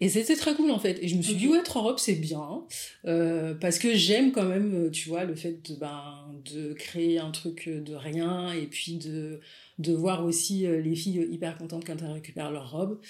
Et 0.00 0.10
c'était 0.10 0.36
très 0.36 0.54
cool 0.54 0.70
en 0.70 0.78
fait. 0.78 0.98
Et 1.02 1.08
je 1.08 1.16
me 1.16 1.22
suis 1.22 1.34
dit, 1.34 1.48
ouais, 1.48 1.62
trois 1.62 1.82
robes, 1.82 1.98
c'est 1.98 2.14
bien. 2.14 2.64
Euh, 3.06 3.54
parce 3.54 3.78
que 3.78 3.94
j'aime 3.94 4.30
quand 4.30 4.44
même, 4.44 4.90
tu 4.90 5.08
vois, 5.08 5.24
le 5.24 5.34
fait 5.34 5.70
de, 5.70 5.76
ben, 5.76 6.26
de 6.52 6.74
créer 6.74 7.18
un 7.18 7.30
truc 7.30 7.68
de 7.68 7.94
rien 7.94 8.52
et 8.52 8.66
puis 8.66 8.96
de, 8.96 9.40
de 9.78 9.92
voir 9.92 10.24
aussi 10.24 10.66
euh, 10.66 10.82
les 10.82 10.94
filles 10.96 11.26
hyper 11.30 11.56
contentes 11.56 11.86
quand 11.86 11.96
elles 11.98 12.12
récupèrent 12.12 12.50
leur 12.50 12.70
robe. 12.70 13.00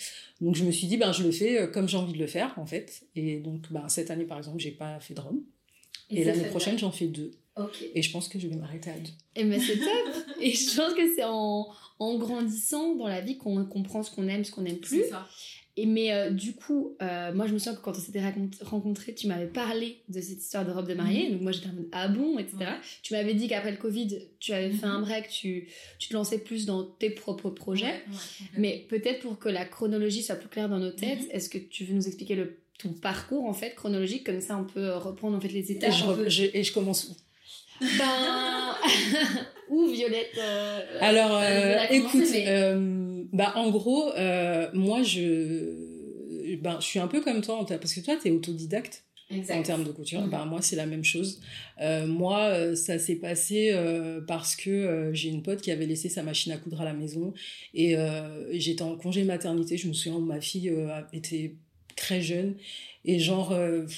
Donc 0.41 0.55
je 0.55 0.65
me 0.65 0.71
suis 0.71 0.87
dit, 0.87 0.97
ben, 0.97 1.11
je 1.13 1.25
le 1.25 1.33
fais 1.33 1.61
euh, 1.61 1.67
comme 1.67 1.89
j'ai 1.89 1.97
envie 1.97 2.13
de 2.13 2.19
le 2.19 2.29
faire 2.29 2.55
en 2.57 2.67
fait. 2.67 3.03
Et 3.17 3.39
donc 3.39 3.73
ben, 3.73 3.89
cette 3.89 4.13
année 4.13 4.25
par 4.25 4.39
exemple, 4.39 4.61
j'ai 4.61 4.71
pas 4.71 5.01
fait 5.01 5.15
de 5.15 5.21
robe. 5.21 5.41
Et, 6.09 6.23
l'année 6.23 6.45
prochaine, 6.45 6.79
j'en 6.79 6.93
fais 6.93 7.07
deux. 7.07 7.33
Et 7.95 8.03
je 8.03 8.13
pense 8.13 8.29
que 8.29 8.39
je 8.39 8.47
vais 8.47 8.55
m'arrêter 8.55 8.91
à 8.91 8.99
deux. 8.99 9.11
Et 9.35 9.43
mais 9.43 9.59
c'est 9.59 9.79
top 9.79 9.89
Et 10.41 10.53
je 10.53 10.77
pense 10.77 10.95
que 10.95 11.15
c'est 11.15 11.25
en, 11.25 11.67
en, 11.99 12.19
grandissant 12.19 12.95
dans 12.95 13.09
la 13.09 13.23
vie 13.23 13.39
qu'on 13.39 13.65
comprend 13.65 14.03
ce 14.03 14.11
qu'on 14.11 14.29
aime, 14.29 14.45
ce 14.45 14.53
qu'on 14.53 14.63
n'aime 14.63 14.79
plus. 14.79 15.01
C'est 15.01 15.09
ça. 15.09 15.27
Et 15.79 15.85
mais 15.85 16.11
euh, 16.13 16.31
du 16.31 16.55
coup, 16.55 16.97
euh, 17.03 17.35
moi 17.35 17.47
je 17.47 17.53
me 17.53 17.59
souviens 17.59 17.75
que 17.75 17.83
quand 17.83 17.97
on 17.97 18.01
s'était 18.01 18.23
rencontrés, 18.63 19.15
tu 19.15 19.27
m'avais 19.27 19.47
parlé 19.47 19.99
de 20.09 20.21
cette 20.23 20.39
histoire 20.39 20.65
de 20.65 20.71
robe 20.71 20.89
de 20.89 20.95
mariée. 20.95 21.27
Mhm. 21.27 21.33
Donc 21.33 21.43
moi 21.43 21.53
j'étais 21.53 21.69
en 21.69 21.75
mode 21.75 21.89
ah 21.93 22.09
bon, 22.09 22.39
etc. 22.39 22.57
Tu 23.03 23.13
m'avais 23.13 23.35
dit 23.35 23.47
qu'après 23.47 23.73
le 23.73 23.77
Covid, 23.77 24.21
tu 24.41 24.53
avais 24.53 24.71
fait 24.71 24.87
un 24.87 25.01
mhm. 25.01 25.05
break, 25.05 25.29
tu, 25.29 25.69
tu 25.99 26.09
te 26.09 26.15
lançais 26.15 26.39
plus 26.39 26.65
dans 26.65 26.83
tes 26.83 27.11
propres 27.11 27.51
projets. 27.51 28.03
mais 28.57 28.87
peut-être 28.89 29.21
pour 29.21 29.39
que 29.39 29.51
la 29.51 29.67
chronologie 29.67 30.23
soit 30.23 30.37
plus 30.37 30.49
claire 30.49 30.71
dans 30.71 30.79
nos 30.79 30.93
têtes, 30.93 31.21
mhm. 31.21 31.31
est-ce 31.33 31.51
que 31.51 31.59
tu 31.59 31.85
veux 31.85 31.95
nous 31.95 32.07
expliquer 32.07 32.37
le, 32.37 32.57
ton 32.79 32.95
parcours 32.95 33.45
en 33.45 33.55
fait 33.55 33.75
chronologique? 33.75 34.25
Comme 34.25 34.41
ça 34.41 34.57
on 34.57 34.65
peut 34.65 34.95
reprendre 34.95 35.37
en 35.37 35.41
fait 35.41 35.49
les 35.49 35.73
étapes. 35.73 35.93
Et 36.25 36.31
je, 36.31 36.45
et 36.55 36.65
je 36.65 36.73
commence 36.73 37.05
où? 37.09 37.17
Ben 37.99 38.75
ou 39.69 39.89
Violette 39.89 40.31
euh, 40.39 40.81
alors 41.01 41.43
écoute 41.91 42.25
bah, 43.37 43.53
en 43.55 43.71
gros, 43.71 44.13
euh, 44.15 44.71
moi, 44.73 45.03
je, 45.03 46.57
ben, 46.57 46.79
je 46.81 46.87
suis 46.87 46.99
un 46.99 47.07
peu 47.07 47.21
comme 47.21 47.43
toi, 47.43 47.65
parce 47.69 47.93
que 47.93 48.01
toi, 48.01 48.17
tu 48.21 48.29
es 48.29 48.31
autodidacte. 48.31 49.03
En 49.51 49.63
termes 49.63 49.83
de 49.83 49.91
couture, 49.91 50.21
mm. 50.21 50.31
ben, 50.31 50.45
moi 50.45 50.63
c'est 50.63 50.77
la 50.77 50.87
même 50.87 51.03
chose. 51.03 51.41
Euh, 51.81 52.07
moi, 52.07 52.45
euh, 52.45 52.77
ça 52.77 52.97
s'est 52.97 53.17
passé 53.17 53.75
parce 54.29 54.55
que 54.55 55.11
j'ai 55.13 55.31
une 55.31 55.43
pote 55.43 55.61
qui 55.61 55.73
avait 55.73 55.85
laissé 55.85 56.09
sa 56.09 56.23
machine 56.23 56.53
à 56.53 56.59
coudre 56.59 56.81
à 56.81 56.85
la 56.85 56.93
maison 56.93 57.35
et 57.75 57.97
j'étais 58.53 58.83
en 58.83 58.97
congé 58.97 59.25
maternité. 59.25 59.77
Je 59.77 59.89
me 59.89 59.95
souviens 59.95 60.19
où 60.19 60.25
ma 60.25 60.41
fille 60.41 60.73
était 61.13 61.57
très 61.97 62.23
jeune 62.23 62.55
et 63.05 63.19
genre 63.19 63.53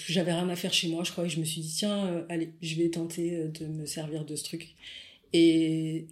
j'avais 0.09 0.33
rien 0.33 0.49
à 0.49 0.57
faire 0.57 0.73
chez 0.73 0.89
moi, 0.89 1.05
je 1.05 1.13
crois, 1.13 1.27
et 1.27 1.29
je 1.29 1.41
me 1.41 1.45
suis 1.45 1.61
dit 1.61 1.75
tiens, 1.77 2.25
allez, 2.31 2.55
je 2.63 2.77
vais 2.77 2.89
tenter 2.89 3.49
de 3.49 3.67
me 3.67 3.85
servir 3.85 4.25
de 4.25 4.35
ce 4.35 4.45
truc. 4.45 4.77
Et 5.35 6.07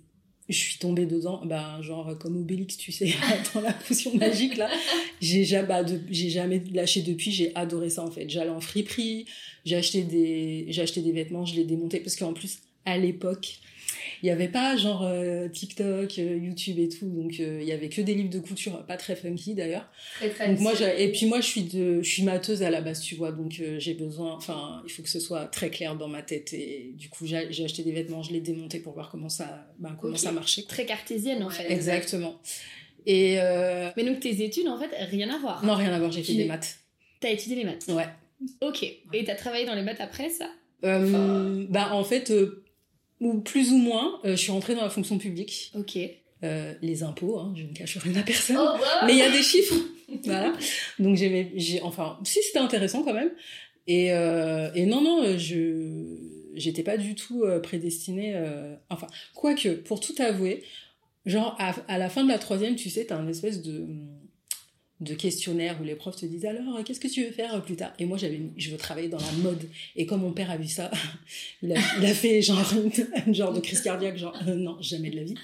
je 0.48 0.56
suis 0.56 0.78
tombée 0.78 1.06
dedans, 1.06 1.43
bah, 1.44 1.81
genre 1.82 2.16
comme 2.19 2.37
Obélix, 2.37 2.76
tu 2.76 2.93
sais, 2.93 3.12
dans 3.54 3.60
la 3.60 3.72
potion 3.72 4.14
magique 4.14 4.56
là. 4.56 4.69
J'ai 5.20 5.44
jamais, 5.44 5.66
bah, 5.66 5.84
jamais 6.10 6.62
lâché 6.72 7.02
depuis, 7.02 7.32
j'ai 7.32 7.54
adoré 7.54 7.90
ça 7.90 8.04
en 8.04 8.10
fait. 8.10 8.28
J'allais 8.31 8.50
en 8.50 8.60
friperie, 8.60 9.26
j'ai 9.64 9.76
acheté 9.76 10.02
des, 10.02 10.66
acheté 10.78 11.00
des 11.00 11.12
vêtements, 11.12 11.44
je 11.44 11.54
les 11.56 11.64
démontais 11.64 12.00
parce 12.00 12.16
qu'en 12.16 12.32
plus, 12.32 12.58
à 12.84 12.96
l'époque, 12.96 13.58
il 14.22 14.26
y 14.26 14.30
avait 14.30 14.48
pas 14.48 14.76
genre 14.76 15.02
euh, 15.04 15.48
TikTok, 15.48 16.18
euh, 16.18 16.36
YouTube 16.36 16.78
et 16.78 16.88
tout, 16.88 17.08
donc 17.08 17.38
euh, 17.40 17.58
il 17.60 17.68
y 17.68 17.72
avait 17.72 17.88
que 17.88 18.00
des 18.00 18.14
livres 18.14 18.30
de 18.30 18.38
couture, 18.38 18.84
pas 18.86 18.96
très 18.96 19.16
funky 19.16 19.54
d'ailleurs. 19.54 19.88
Donc 20.22 20.60
moi, 20.60 20.72
et 20.98 21.12
puis 21.12 21.26
moi 21.26 21.40
je 21.40 21.46
suis 21.46 21.62
de, 21.62 22.02
je 22.02 22.08
suis 22.08 22.22
mateuse 22.22 22.62
à 22.62 22.70
la 22.70 22.80
base, 22.80 23.00
tu 23.00 23.14
vois, 23.14 23.32
donc 23.32 23.62
j'ai 23.78 23.94
besoin, 23.94 24.34
enfin 24.34 24.82
il 24.86 24.90
faut 24.90 25.02
que 25.02 25.08
ce 25.08 25.20
soit 25.20 25.46
très 25.46 25.70
clair 25.70 25.96
dans 25.96 26.08
ma 26.08 26.22
tête 26.22 26.52
et 26.52 26.92
du 26.94 27.08
coup 27.08 27.26
j'ai 27.26 27.64
acheté 27.64 27.82
des 27.82 27.92
vêtements, 27.92 28.22
je 28.22 28.32
les 28.32 28.40
démontais 28.40 28.80
pour 28.80 28.94
voir 28.94 29.10
comment 29.10 29.28
ça, 29.28 29.66
ben, 29.78 29.96
comment 30.00 30.16
ça 30.16 30.32
marchait. 30.32 30.62
Très 30.62 30.86
cartésienne 30.86 31.42
en 31.42 31.50
fait. 31.50 31.70
Exactement. 31.70 32.40
Et 33.06 33.36
Mais 33.96 34.04
donc 34.04 34.20
tes 34.20 34.42
études 34.42 34.68
en 34.68 34.78
fait 34.78 34.90
rien 35.10 35.28
à 35.34 35.38
voir. 35.38 35.64
Non 35.64 35.74
rien 35.74 35.92
à 35.92 35.98
voir, 35.98 36.10
j'ai 36.10 36.22
fait 36.22 36.34
des 36.34 36.46
maths. 36.46 36.78
T'as 37.20 37.30
étudié 37.30 37.56
les 37.56 37.64
maths. 37.64 37.86
Ouais. 37.88 38.06
Ok. 38.60 38.82
Et 38.82 39.24
t'as 39.24 39.34
travaillé 39.34 39.64
dans 39.64 39.74
les 39.74 39.82
maths 39.82 40.00
après 40.00 40.28
ça? 40.28 40.50
Bah 40.82 41.90
en 41.92 42.04
fait 42.04 42.32
ou 43.20 43.40
plus 43.40 43.72
ou 43.72 43.78
moins, 43.78 44.20
euh, 44.24 44.32
je 44.32 44.36
suis 44.36 44.52
rentrée 44.52 44.74
dans 44.74 44.82
la 44.82 44.90
fonction 44.90 45.18
publique. 45.18 45.72
Ok. 45.74 45.98
Euh, 46.44 46.74
les 46.82 47.02
impôts, 47.02 47.38
hein, 47.38 47.54
je 47.56 47.62
ne 47.62 47.73
cache 47.73 47.96
rien 47.99 48.20
à 48.20 48.23
personne. 48.23 48.58
Oh, 48.61 48.76
mais 49.06 49.12
il 49.12 49.18
y 49.18 49.23
a 49.23 49.30
des 49.30 49.42
chiffres. 49.42 49.75
voilà. 50.25 50.52
Donc 50.99 51.16
j'ai, 51.16 51.52
j'ai, 51.56 51.80
enfin, 51.80 52.18
si 52.25 52.40
c'était 52.42 52.58
intéressant 52.58 53.02
quand 53.02 53.14
même. 53.14 53.30
Et, 53.87 54.12
euh, 54.12 54.70
et 54.75 54.85
non, 54.85 55.00
non, 55.00 55.38
je, 55.38 56.04
j'étais 56.54 56.82
pas 56.82 56.99
du 56.99 57.14
tout 57.14 57.44
prédestinée. 57.62 58.38
enfin, 58.90 59.06
quoique, 59.35 59.68
pour 59.68 60.00
tout 60.00 60.14
avouer, 60.18 60.62
genre 61.25 61.56
à, 61.58 61.75
à, 61.88 61.96
la 61.96 62.11
fin 62.11 62.23
de 62.23 62.28
la 62.28 62.38
troisième, 62.38 62.76
tu 62.76 62.90
sais, 62.90 63.06
t'as 63.06 63.16
un 63.16 63.28
espèce 63.28 63.62
de 63.62 63.87
de 65.00 65.12
questionnaires 65.12 65.76
où 65.81 65.85
les 65.85 65.95
profs 65.95 66.17
te 66.17 66.25
disent 66.25 66.47
alors 66.47 66.83
qu'est-ce 66.83 67.00
que 67.00 67.09
tu 67.09 67.23
veux 67.25 67.31
faire 67.31 67.62
plus 67.62 67.76
tard? 67.76 67.93
Et 67.99 68.07
moi 68.07 68.17
j'avais 68.17 68.41
je 68.57 68.71
veux 68.71 68.79
travailler 68.79 69.09
dans 69.09 69.19
la 69.19 69.33
mode. 69.43 69.69
Et 69.95 70.07
comme 70.07 70.23
mon 70.23 70.33
père 70.33 70.50
a 70.50 70.57
vu 70.57 70.69
ça 70.69 70.91
il, 71.62 71.73
a, 71.73 71.76
il 71.99 72.07
a 72.07 72.15
fait 72.15 72.41
genre 72.41 72.65
une, 73.26 73.35
genre 73.35 73.53
de 73.53 73.61
crise 73.61 73.83
cardiaque 73.83 74.17
genre 74.17 74.35
euh, 74.49 74.55
non 74.55 74.81
jamais 74.81 75.11
de 75.11 75.17
la 75.17 75.25
vie. 75.25 75.35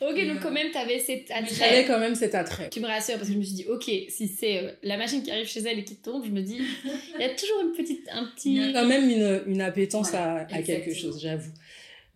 Ok 0.00 0.26
donc 0.26 0.40
quand 0.40 0.50
même 0.50 0.70
t'avais 0.70 0.98
cet 0.98 1.30
attrait. 1.30 1.54
j'avais 1.54 1.84
quand 1.84 1.98
même 1.98 2.14
cet 2.14 2.34
attrait. 2.34 2.70
Tu 2.70 2.80
me 2.80 2.86
rassures 2.86 3.16
parce 3.16 3.28
que 3.28 3.34
je 3.34 3.38
me 3.38 3.44
suis 3.44 3.54
dit 3.54 3.66
ok 3.68 3.84
si 4.08 4.28
c'est 4.28 4.64
euh, 4.64 4.70
la 4.82 4.96
machine 4.96 5.22
qui 5.22 5.30
arrive 5.30 5.46
chez 5.46 5.60
elle 5.60 5.78
et 5.78 5.84
qui 5.84 5.96
tombe 5.96 6.24
je 6.24 6.30
me 6.30 6.40
dis 6.40 6.58
il 6.86 7.20
y 7.20 7.24
a 7.24 7.34
toujours 7.34 7.60
une 7.64 7.72
petite 7.72 8.08
un 8.10 8.24
petit 8.34 8.54
il 8.54 8.62
y 8.62 8.64
a 8.64 8.72
quand 8.72 8.88
même 8.88 9.10
une, 9.10 9.42
une 9.46 9.60
appétence 9.60 10.14
à, 10.14 10.46
à 10.50 10.62
quelque 10.62 10.94
chose 10.94 11.20
j'avoue. 11.20 11.52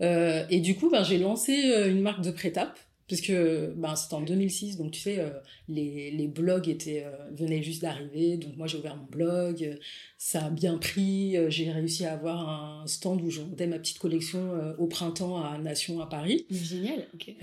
Euh, 0.00 0.44
et 0.48 0.60
du 0.60 0.76
coup 0.76 0.88
ben 0.88 1.04
j'ai 1.04 1.18
lancé 1.18 1.52
une 1.88 2.00
marque 2.00 2.22
de 2.22 2.30
prêt-à 2.30 2.72
puisque 3.10 3.32
ben, 3.74 3.96
c'était 3.96 4.14
en 4.14 4.20
2006, 4.20 4.76
donc 4.76 4.92
tu 4.92 5.00
sais, 5.00 5.18
euh, 5.18 5.30
les, 5.68 6.12
les 6.12 6.28
blogs 6.28 6.68
étaient, 6.68 7.02
euh, 7.04 7.10
venaient 7.32 7.60
juste 7.60 7.82
d'arriver, 7.82 8.36
donc 8.36 8.56
moi 8.56 8.68
j'ai 8.68 8.78
ouvert 8.78 8.94
mon 8.94 9.06
blog, 9.06 9.64
euh, 9.64 9.74
ça 10.16 10.44
a 10.44 10.50
bien 10.50 10.78
pris, 10.78 11.34
j'ai 11.48 11.72
réussi 11.72 12.04
à 12.04 12.12
avoir 12.12 12.48
un 12.48 12.86
stand 12.86 13.20
où 13.20 13.28
je 13.28 13.40
vendais 13.40 13.66
ma 13.66 13.80
petite 13.80 13.98
collection 13.98 14.52
au 14.78 14.86
printemps 14.86 15.42
à 15.42 15.58
Nation 15.58 16.00
à 16.00 16.06
Paris. 16.06 16.46
Génial, 16.50 17.08
ok. 17.14 17.34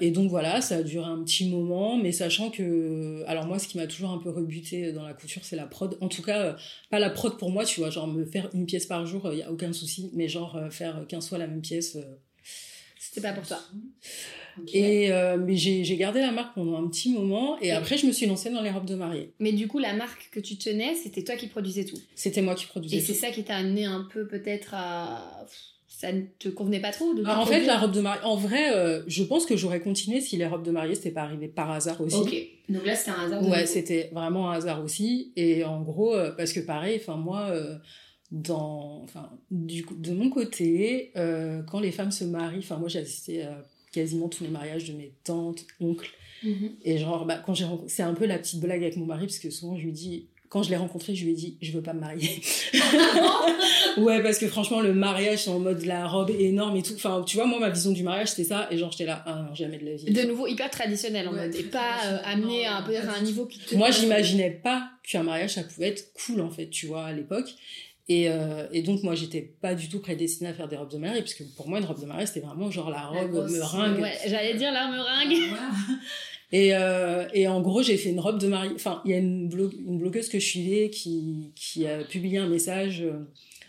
et 0.00 0.10
donc 0.10 0.30
voilà, 0.30 0.60
ça 0.60 0.78
a 0.78 0.82
duré 0.82 1.06
un 1.06 1.22
petit 1.22 1.48
moment, 1.48 1.96
mais 1.96 2.10
sachant 2.10 2.50
que, 2.50 3.22
alors 3.28 3.46
moi 3.46 3.60
ce 3.60 3.68
qui 3.68 3.76
m'a 3.76 3.86
toujours 3.86 4.10
un 4.10 4.18
peu 4.18 4.30
rebuté 4.30 4.90
dans 4.90 5.04
la 5.04 5.14
couture, 5.14 5.44
c'est 5.44 5.54
la 5.54 5.66
prod. 5.66 5.96
En 6.00 6.08
tout 6.08 6.22
cas, 6.22 6.56
pas 6.90 6.98
la 6.98 7.10
prod 7.10 7.38
pour 7.38 7.50
moi, 7.52 7.64
tu 7.64 7.78
vois, 7.78 7.90
genre 7.90 8.08
me 8.08 8.24
faire 8.24 8.50
une 8.52 8.66
pièce 8.66 8.86
par 8.86 9.06
jour, 9.06 9.28
il 9.32 9.38
y 9.38 9.42
a 9.42 9.52
aucun 9.52 9.72
souci, 9.72 10.10
mais 10.14 10.26
genre 10.26 10.58
faire 10.70 11.04
15 11.06 11.28
fois 11.28 11.38
la 11.38 11.46
même 11.46 11.60
pièce. 11.60 11.98
C'était 13.14 13.28
pas 13.28 13.32
pour 13.32 13.46
toi. 13.46 13.60
Et 14.72 15.12
euh, 15.12 15.36
mais 15.36 15.56
j'ai 15.56 15.96
gardé 15.96 16.20
la 16.20 16.32
marque 16.32 16.54
pendant 16.54 16.76
un 16.76 16.88
petit 16.88 17.12
moment 17.12 17.58
et 17.60 17.70
après 17.70 17.96
je 17.96 18.06
me 18.06 18.12
suis 18.12 18.26
lancée 18.26 18.50
dans 18.50 18.60
les 18.60 18.70
robes 18.70 18.86
de 18.86 18.96
mariée. 18.96 19.32
Mais 19.38 19.52
du 19.52 19.68
coup 19.68 19.78
la 19.78 19.94
marque 19.94 20.30
que 20.32 20.40
tu 20.40 20.56
tenais, 20.56 20.94
c'était 20.96 21.22
toi 21.22 21.36
qui 21.36 21.46
produisais 21.46 21.84
tout. 21.84 21.98
C'était 22.16 22.42
moi 22.42 22.56
qui 22.56 22.66
produisais. 22.66 22.96
Et 22.96 23.00
c'est 23.00 23.14
ça 23.14 23.30
qui 23.30 23.44
t'a 23.44 23.56
amené 23.56 23.84
un 23.84 24.06
peu 24.12 24.26
peut-être 24.26 24.74
à 24.74 25.46
ça 25.86 26.10
ne 26.12 26.22
te 26.40 26.48
convenait 26.48 26.80
pas 26.80 26.90
trop 26.90 27.14
de 27.14 27.22
Ah, 27.24 27.40
En 27.40 27.46
fait, 27.46 27.64
la 27.64 27.78
robe 27.78 27.92
de 27.92 28.00
mariée, 28.00 28.24
en 28.24 28.34
vrai, 28.34 28.74
euh, 28.74 29.04
je 29.06 29.22
pense 29.22 29.46
que 29.46 29.56
j'aurais 29.56 29.80
continué 29.80 30.20
si 30.20 30.36
les 30.36 30.46
robes 30.46 30.64
de 30.64 30.72
mariée 30.72 30.96
c'était 30.96 31.12
pas 31.12 31.22
arrivé 31.22 31.46
par 31.46 31.70
hasard 31.70 32.00
aussi. 32.00 32.16
Ok, 32.16 32.34
donc 32.68 32.84
là 32.84 32.96
c'était 32.96 33.12
un 33.12 33.26
hasard. 33.26 33.48
Ouais, 33.48 33.64
c'était 33.66 34.10
vraiment 34.12 34.50
un 34.50 34.54
hasard 34.56 34.82
aussi. 34.82 35.32
Et 35.36 35.62
en 35.62 35.82
gros, 35.82 36.16
euh, 36.16 36.32
parce 36.32 36.52
que 36.52 36.58
pareil, 36.58 36.98
enfin 37.00 37.16
moi, 37.16 37.52
dans, 38.34 39.00
enfin, 39.04 39.30
du 39.52 39.84
coup, 39.84 39.94
de 39.94 40.12
mon 40.12 40.28
côté, 40.28 41.12
euh, 41.16 41.62
quand 41.62 41.78
les 41.78 41.92
femmes 41.92 42.10
se 42.10 42.24
marient, 42.24 42.58
enfin 42.58 42.78
moi 42.78 42.88
j'ai 42.88 42.98
assisté 42.98 43.44
à 43.44 43.64
quasiment 43.92 44.28
tous 44.28 44.42
les 44.42 44.50
mariages 44.50 44.84
de 44.90 44.92
mes 44.92 45.12
tantes, 45.22 45.64
oncles. 45.80 46.10
Mhm. 46.42 46.72
Et 46.84 46.98
genre, 46.98 47.26
bah, 47.26 47.40
quand 47.46 47.54
j'ai 47.54 47.64
rencontré, 47.64 47.88
c'est 47.88 48.02
un 48.02 48.12
peu 48.12 48.26
la 48.26 48.38
petite 48.38 48.58
blague 48.60 48.82
avec 48.82 48.96
mon 48.96 49.06
mari 49.06 49.26
parce 49.26 49.38
que 49.38 49.50
souvent 49.50 49.76
je 49.76 49.84
lui 49.84 49.92
dis, 49.92 50.26
quand 50.48 50.64
je 50.64 50.70
l'ai 50.70 50.76
rencontré, 50.76 51.14
je 51.14 51.24
lui 51.24 51.32
ai 51.32 51.34
dit, 51.34 51.56
je 51.62 51.70
veux 51.72 51.82
pas 51.82 51.92
me 51.92 52.00
marier. 52.00 52.40
ouais, 53.96 54.22
parce 54.22 54.38
que 54.38 54.48
franchement, 54.48 54.80
le 54.80 54.94
mariage, 54.94 55.44
c'est 55.44 55.50
en 55.50 55.58
mode 55.60 55.84
la 55.84 56.06
robe 56.06 56.30
énorme 56.30 56.76
et 56.76 56.82
tout. 56.82 56.94
Enfin, 56.94 57.24
tu 57.26 57.36
vois, 57.36 57.46
moi, 57.46 57.60
ma 57.60 57.70
vision 57.70 57.92
du 57.92 58.02
mariage, 58.02 58.28
c'était 58.28 58.48
ça. 58.48 58.68
Et 58.70 58.78
genre, 58.78 58.90
j'étais 58.90 59.06
là, 59.06 59.22
ah 59.26 59.46
non, 59.48 59.54
jamais 59.54 59.78
de 59.78 59.84
la 59.84 59.94
vie. 59.96 60.12
De 60.12 60.22
nouveau 60.22 60.46
hyper 60.46 60.70
traditionnel 60.70 61.28
en 61.28 61.32
Ouais, 61.32 61.46
mode 61.46 61.56
et 61.56 61.64
pas 61.64 62.04
euh, 62.06 62.18
amené 62.24 62.66
à 62.66 62.78
un 62.78 63.08
à 63.08 63.20
niveau 63.20 63.46
qui 63.46 63.58
te 63.58 63.74
Moi, 63.74 63.90
j'imaginais 63.90 64.50
pas 64.50 64.90
qu'un 65.02 65.24
mariage, 65.24 65.54
ça 65.54 65.64
pouvait 65.64 65.88
être 65.88 66.12
cool, 66.24 66.40
en 66.40 66.50
fait, 66.50 66.68
tu 66.68 66.86
vois, 66.86 67.04
à 67.04 67.12
l'époque. 67.12 67.52
Et, 68.08 68.28
euh, 68.28 68.66
et 68.72 68.82
donc, 68.82 69.02
moi, 69.02 69.14
j'étais 69.14 69.40
pas 69.40 69.74
du 69.74 69.88
tout 69.88 70.00
prédestinée 70.00 70.50
à 70.50 70.54
faire 70.54 70.68
des 70.68 70.76
robes 70.76 70.90
de 70.90 70.98
mariée, 70.98 71.20
parce 71.20 71.34
que 71.34 71.44
pour 71.56 71.68
moi, 71.68 71.78
une 71.78 71.86
robe 71.86 72.00
de 72.00 72.06
mariée, 72.06 72.26
c'était 72.26 72.40
vraiment 72.40 72.70
genre 72.70 72.90
la 72.90 73.06
robe 73.06 73.50
meringue. 73.50 74.00
Ouais, 74.00 74.18
j'allais 74.26 74.54
dire 74.54 74.72
la 74.72 74.88
meringue. 74.88 75.34
Et, 76.52 76.72
euh, 76.72 77.26
et 77.34 77.48
en 77.48 77.60
gros, 77.60 77.82
j'ai 77.82 77.96
fait 77.96 78.10
une 78.10 78.20
robe 78.20 78.38
de 78.38 78.46
mariée. 78.46 78.70
Enfin, 78.76 79.02
il 79.04 79.10
y 79.10 79.14
a 79.14 79.18
une, 79.18 79.48
blog, 79.48 79.72
une 79.74 79.98
blogueuse 79.98 80.28
que 80.28 80.38
je 80.38 80.46
suivais 80.46 80.88
qui, 80.88 81.50
qui 81.56 81.84
a 81.84 82.04
publié 82.04 82.38
un 82.38 82.46
message 82.46 83.00
euh, 83.00 83.24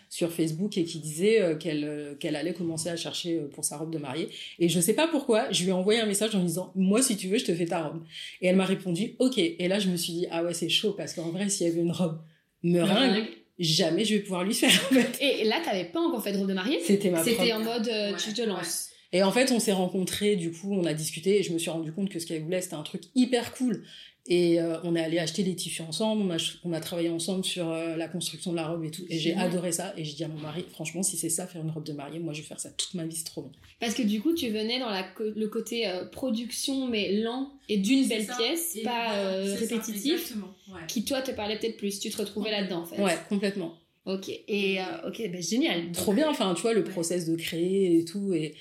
sur 0.08 0.30
Facebook 0.30 0.78
et 0.78 0.84
qui 0.84 1.00
disait 1.00 1.42
euh, 1.42 1.56
qu'elle 1.56 1.82
euh, 1.82 2.14
qu'elle 2.14 2.36
allait 2.36 2.52
commencer 2.52 2.88
à 2.88 2.94
chercher 2.94 3.40
pour 3.52 3.64
sa 3.64 3.76
robe 3.76 3.90
de 3.90 3.98
mariée. 3.98 4.28
Et 4.60 4.68
je 4.68 4.78
sais 4.78 4.94
pas 4.94 5.08
pourquoi, 5.08 5.50
je 5.50 5.64
lui 5.64 5.70
ai 5.70 5.72
envoyé 5.72 5.98
un 5.98 6.06
message 6.06 6.32
en 6.36 6.38
lui 6.38 6.46
disant 6.46 6.70
Moi, 6.76 7.02
si 7.02 7.16
tu 7.16 7.26
veux, 7.26 7.38
je 7.38 7.46
te 7.46 7.54
fais 7.56 7.66
ta 7.66 7.88
robe. 7.88 8.02
Et 8.40 8.46
elle 8.46 8.56
m'a 8.56 8.66
répondu 8.66 9.16
Ok. 9.18 9.38
Et 9.38 9.66
là, 9.66 9.80
je 9.80 9.88
me 9.88 9.96
suis 9.96 10.12
dit 10.12 10.26
Ah 10.30 10.44
ouais, 10.44 10.54
c'est 10.54 10.68
chaud 10.68 10.92
parce 10.92 11.12
qu'en 11.12 11.30
vrai, 11.30 11.48
s'il 11.48 11.66
y 11.66 11.70
avait 11.70 11.80
une 11.80 11.90
robe 11.90 12.20
Meringue. 12.62 13.26
Jamais 13.58 14.04
je 14.04 14.14
vais 14.14 14.20
pouvoir 14.20 14.44
lui 14.44 14.54
faire. 14.54 14.70
En 14.90 14.94
fait. 14.94 15.18
Et 15.20 15.44
là, 15.44 15.60
t'avais 15.64 15.84
pas 15.86 16.00
encore 16.00 16.22
fait 16.22 16.32
de 16.32 16.38
robe 16.38 16.48
de 16.48 16.54
mariée 16.54 16.80
C'était 16.84 17.10
ma 17.10 17.22
C'était 17.22 17.36
propre- 17.50 17.54
en 17.54 17.60
mode 17.60 17.88
euh, 17.88 18.12
Ouais, 18.12 18.16
tu 18.18 18.32
te 18.32 18.42
lances. 18.42 18.88
Et 19.12 19.22
en 19.22 19.30
fait, 19.32 19.50
on 19.52 19.60
s'est 19.60 19.72
rencontrés, 19.72 20.36
du 20.36 20.50
coup, 20.52 20.74
on 20.74 20.84
a 20.84 20.92
discuté 20.92 21.38
et 21.38 21.42
je 21.42 21.52
me 21.52 21.58
suis 21.58 21.70
rendu 21.70 21.92
compte 21.92 22.10
que 22.10 22.18
ce 22.18 22.26
qu'elle 22.26 22.42
voulait, 22.42 22.60
c'était 22.60 22.74
un 22.74 22.82
truc 22.82 23.02
hyper 23.14 23.54
cool. 23.54 23.84
Et 24.28 24.60
euh, 24.60 24.76
on 24.82 24.96
est 24.96 25.00
allé 25.00 25.18
acheter 25.20 25.44
les 25.44 25.54
tissus 25.54 25.82
ensemble, 25.82 26.22
on 26.22 26.30
a, 26.34 26.36
on 26.64 26.72
a 26.72 26.80
travaillé 26.80 27.08
ensemble 27.10 27.44
sur 27.44 27.70
euh, 27.70 27.94
la 27.96 28.08
construction 28.08 28.50
de 28.50 28.56
la 28.56 28.66
robe 28.66 28.82
et 28.84 28.90
tout. 28.90 29.04
Et 29.08 29.18
j'ai 29.18 29.34
adoré 29.34 29.70
ça. 29.70 29.94
Et 29.96 30.04
j'ai 30.04 30.14
dit 30.14 30.24
à 30.24 30.28
mon 30.28 30.38
mari, 30.40 30.64
franchement, 30.70 31.02
si 31.04 31.16
c'est 31.16 31.28
ça, 31.28 31.46
faire 31.46 31.62
une 31.62 31.70
robe 31.70 31.84
de 31.84 31.92
mariée, 31.92 32.18
moi, 32.18 32.32
je 32.32 32.40
vais 32.40 32.46
faire 32.46 32.58
ça 32.58 32.70
toute 32.70 32.94
ma 32.94 33.04
vie, 33.06 33.14
c'est 33.14 33.24
trop 33.24 33.42
bien. 33.42 33.52
Parce 33.78 33.94
que 33.94 34.02
du 34.02 34.20
coup, 34.20 34.34
tu 34.34 34.48
venais 34.48 34.80
dans 34.80 34.90
la 34.90 35.06
le 35.18 35.46
côté 35.46 35.86
euh, 35.86 36.04
production, 36.06 36.88
mais 36.88 37.12
lent 37.22 37.52
et 37.68 37.76
d'une 37.78 38.08
belle 38.08 38.24
ça. 38.24 38.36
pièce, 38.36 38.74
Et 38.76 38.82
pas 38.82 39.14
euh, 39.14 39.54
ça, 39.54 39.60
répétitif, 39.60 40.12
exactement, 40.14 40.54
ouais. 40.72 40.80
qui 40.88 41.04
toi 41.04 41.22
te 41.22 41.30
parlait 41.30 41.58
peut-être 41.58 41.76
plus. 41.76 42.00
Tu 42.00 42.10
te 42.10 42.16
retrouvais 42.16 42.50
là-dedans 42.50 42.80
en 42.82 42.84
fait. 42.86 43.00
Ouais, 43.00 43.16
complètement. 43.28 43.74
Ok. 44.06 44.28
Et 44.28 44.80
euh, 44.80 45.08
ok, 45.08 45.18
ben 45.30 45.42
génial. 45.42 45.90
Trop 45.92 46.12
bien, 46.12 46.28
enfin, 46.30 46.52
tu 46.54 46.62
vois, 46.62 46.74
le 46.74 46.82
Ouais. 46.82 46.90
process 46.90 47.26
de 47.28 47.36
créer 47.36 47.98
et 47.98 48.04
tout. 48.04 48.32
Et 48.34 48.54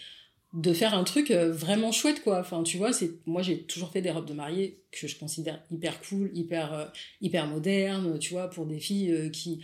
de 0.55 0.73
faire 0.73 0.93
un 0.93 1.03
truc 1.03 1.31
euh, 1.31 1.51
vraiment 1.51 1.91
chouette, 1.91 2.23
quoi. 2.23 2.39
Enfin, 2.39 2.63
tu 2.63 2.77
vois, 2.77 2.93
c'est 2.93 3.11
moi, 3.25 3.41
j'ai 3.41 3.63
toujours 3.63 3.91
fait 3.91 4.01
des 4.01 4.11
robes 4.11 4.27
de 4.27 4.33
mariée 4.33 4.81
que 4.91 5.07
je 5.07 5.17
considère 5.17 5.61
hyper 5.69 5.99
cool, 6.01 6.31
hyper, 6.33 6.73
euh, 6.73 6.85
hyper 7.21 7.47
modernes, 7.47 8.17
tu 8.19 8.31
vois, 8.31 8.49
pour 8.49 8.65
des 8.65 8.79
filles 8.79 9.11
euh, 9.11 9.29
qui 9.29 9.61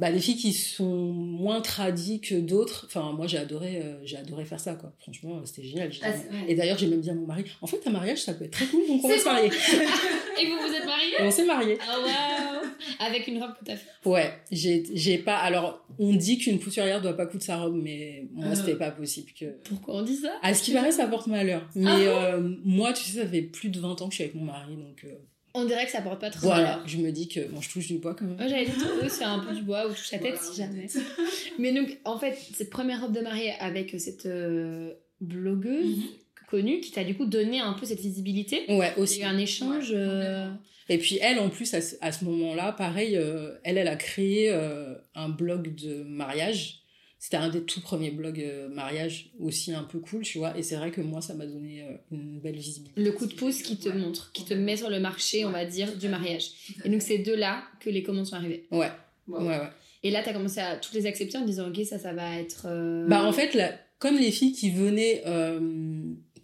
bah, 0.00 0.10
des 0.10 0.18
filles 0.18 0.36
qui 0.36 0.54
sont 0.54 1.12
moins 1.12 1.60
tradies 1.60 2.22
que 2.22 2.34
d'autres. 2.34 2.86
Enfin, 2.86 3.12
moi, 3.12 3.26
j'ai 3.26 3.36
adoré, 3.36 3.82
euh, 3.82 4.00
j'ai 4.02 4.16
adoré 4.16 4.46
faire 4.46 4.58
ça, 4.58 4.74
quoi. 4.74 4.94
Franchement, 4.98 5.42
c'était 5.44 5.62
génial. 5.62 5.90
Ah. 6.02 6.08
Et 6.48 6.54
d'ailleurs, 6.54 6.78
j'ai 6.78 6.86
même 6.86 7.02
dit 7.02 7.10
à 7.10 7.14
mon 7.14 7.26
mari, 7.26 7.44
en 7.60 7.66
fait, 7.66 7.80
un 7.86 7.90
mariage, 7.90 8.22
ça 8.22 8.32
peut 8.32 8.44
être 8.44 8.52
très 8.52 8.64
cool, 8.64 8.80
donc 8.88 9.04
on 9.04 9.08
va 9.08 9.18
se 9.18 9.24
marier. 9.26 9.48
Et 9.48 10.46
vous 10.46 10.56
vous 10.56 10.74
êtes 10.74 10.86
mariés? 10.86 11.14
On 11.20 11.30
s'est 11.30 11.44
mariés. 11.44 11.78
Ah 11.86 11.98
waouh 12.00 12.59
Avec 13.02 13.26
une 13.28 13.42
robe 13.42 13.52
que 13.58 13.64
t'as 13.64 13.76
fait. 13.76 13.88
Ouais, 14.08 14.30
j'ai, 14.52 14.84
j'ai 14.94 15.18
pas. 15.18 15.36
Alors, 15.38 15.84
on 15.98 16.12
dit 16.14 16.38
qu'une 16.38 16.60
couturière 16.60 17.00
doit 17.00 17.16
pas 17.16 17.26
coudre 17.26 17.42
sa 17.42 17.56
robe, 17.56 17.74
mais 17.82 18.26
moi, 18.32 18.48
Ah. 18.52 18.54
c'était 18.54 18.76
pas 18.76 18.90
possible 18.90 19.32
que. 19.32 19.46
Pourquoi 19.64 19.96
on 19.96 20.02
dit 20.02 20.16
ça? 20.16 20.32
À 20.42 20.52
ce 20.54 20.62
qui 20.62 20.72
paraît, 20.72 20.92
ça 20.92 21.06
porte 21.06 21.26
malheur. 21.26 21.66
Mais 21.74 21.86
Ah 21.88 21.96
euh, 22.34 22.54
moi, 22.64 22.92
tu 22.92 23.04
sais, 23.04 23.18
ça 23.22 23.26
fait 23.26 23.42
plus 23.42 23.70
de 23.70 23.80
20 23.80 24.00
ans 24.02 24.06
que 24.06 24.12
je 24.12 24.16
suis 24.16 24.24
avec 24.24 24.34
mon 24.36 24.44
mari, 24.44 24.76
donc 24.76 25.02
euh, 25.04 25.14
On 25.54 25.64
dirait 25.64 25.86
que 25.86 25.90
ça 25.92 26.02
porte 26.02 26.20
pas 26.20 26.30
trop 26.30 26.46
voilà. 26.46 26.62
malheur. 26.62 26.82
Je 26.88 26.98
me 26.98 27.10
dis 27.10 27.26
que 27.28 27.40
bon, 27.48 27.60
je 27.60 27.70
touche 27.70 27.86
du 27.88 27.98
bois 27.98 28.14
quand 28.14 28.24
même. 28.26 28.36
Moi 28.36 28.46
j'allais 28.48 28.66
dire 28.66 28.76
c'est 29.08 29.24
un 29.24 29.38
peu 29.40 29.54
du 29.54 29.62
bois 29.62 29.86
ou 29.86 29.90
touche 29.90 30.12
la 30.12 30.18
tête 30.18 30.34
Voilà, 30.38 30.52
si 30.52 30.56
jamais. 30.60 30.86
Mais 31.58 31.72
donc 31.72 31.98
en 32.04 32.18
fait 32.18 32.36
cette 32.54 32.70
première 32.70 33.00
robe 33.00 33.12
de 33.14 33.20
mariée 33.20 33.52
avec 33.60 33.98
cette 33.98 34.26
euh, 34.26 34.92
blogueuse 35.20 35.96
Mhm. 35.96 36.02
connue 36.50 36.80
qui 36.80 36.90
t'a 36.92 37.02
du 37.04 37.14
coup 37.16 37.26
donné 37.26 37.60
un 37.60 37.72
peu 37.72 37.86
cette 37.86 38.00
visibilité? 38.00 38.64
Ouais, 38.68 38.92
Il 38.96 39.00
y 39.00 39.02
aussi. 39.02 39.22
a 39.24 39.26
eu 39.26 39.28
un 39.34 39.38
échange. 39.38 39.90
Ouais, 39.90 39.96
euh. 39.96 40.50
Et 40.90 40.98
puis 40.98 41.18
elle, 41.22 41.38
en 41.38 41.48
plus, 41.48 41.72
à 41.72 41.80
ce, 42.12 42.24
moment-là, 42.24 42.72
pareil, 42.72 43.16
euh, 43.16 43.52
elle, 43.64 43.78
elle 43.78 43.88
a 43.88 43.96
créé 43.96 44.50
euh, 44.50 44.94
un 45.14 45.28
blog 45.30 45.74
de 45.76 46.02
mariage. 46.02 46.82
C'était 47.18 47.36
un 47.36 47.48
des 47.48 47.62
tout 47.62 47.80
premiers 47.80 48.10
blogs 48.10 48.40
euh, 48.40 48.68
mariage 48.68 49.30
aussi 49.38 49.72
un 49.72 49.84
peu 49.84 50.00
cool, 50.00 50.22
tu 50.22 50.38
vois. 50.38 50.56
Et 50.58 50.62
c'est 50.62 50.76
vrai 50.76 50.90
que 50.90 51.00
moi, 51.00 51.20
ça 51.20 51.34
m'a 51.34 51.46
donné 51.46 51.84
une 52.10 52.40
belle 52.40 52.56
visibilité. 52.56 53.00
le 53.00 53.12
coup 53.12 53.26
de 53.26 53.34
pouce 53.34 53.62
qui 53.62 53.76
te 53.76 53.88
Ouais. 53.88 53.94
montre, 53.94 54.32
qui 54.32 54.44
te 54.44 54.52
met 54.54 54.76
sur 54.76 54.90
le 54.90 55.00
marché, 55.00 55.44
on 55.44 55.50
va 55.50 55.64
dire, 55.64 55.96
du 55.96 56.08
mariage. 56.08 56.46
Et 56.84 56.88
donc 56.88 57.02
c'est 57.02 57.18
de 57.18 57.32
là 57.34 57.62
que 57.80 57.88
les 57.90 58.02
commandes 58.02 58.26
sont 58.26 58.36
arrivées. 58.36 58.66
Ouais, 58.70 58.90
Wow. 59.28 59.42
ouais, 59.42 59.48
ouais. 59.58 59.68
Et 60.02 60.10
là, 60.10 60.22
t'as 60.24 60.32
commencé 60.32 60.60
à 60.60 60.76
toutes 60.76 60.94
les 60.94 61.04
accepter 61.06 61.36
en 61.38 61.44
disant, 61.44 61.68
ok, 61.68 61.84
ça, 61.84 61.98
ça 61.98 62.12
va 62.14 62.36
être. 62.38 62.64
euh, 62.66 63.06
Bah 63.06 63.22
en 63.24 63.32
fait, 63.32 63.52
là, 63.54 63.78
comme 63.98 64.16
les 64.16 64.30
filles 64.32 64.52
qui 64.54 64.70
venaient 64.70 65.22
euh, 65.26 65.60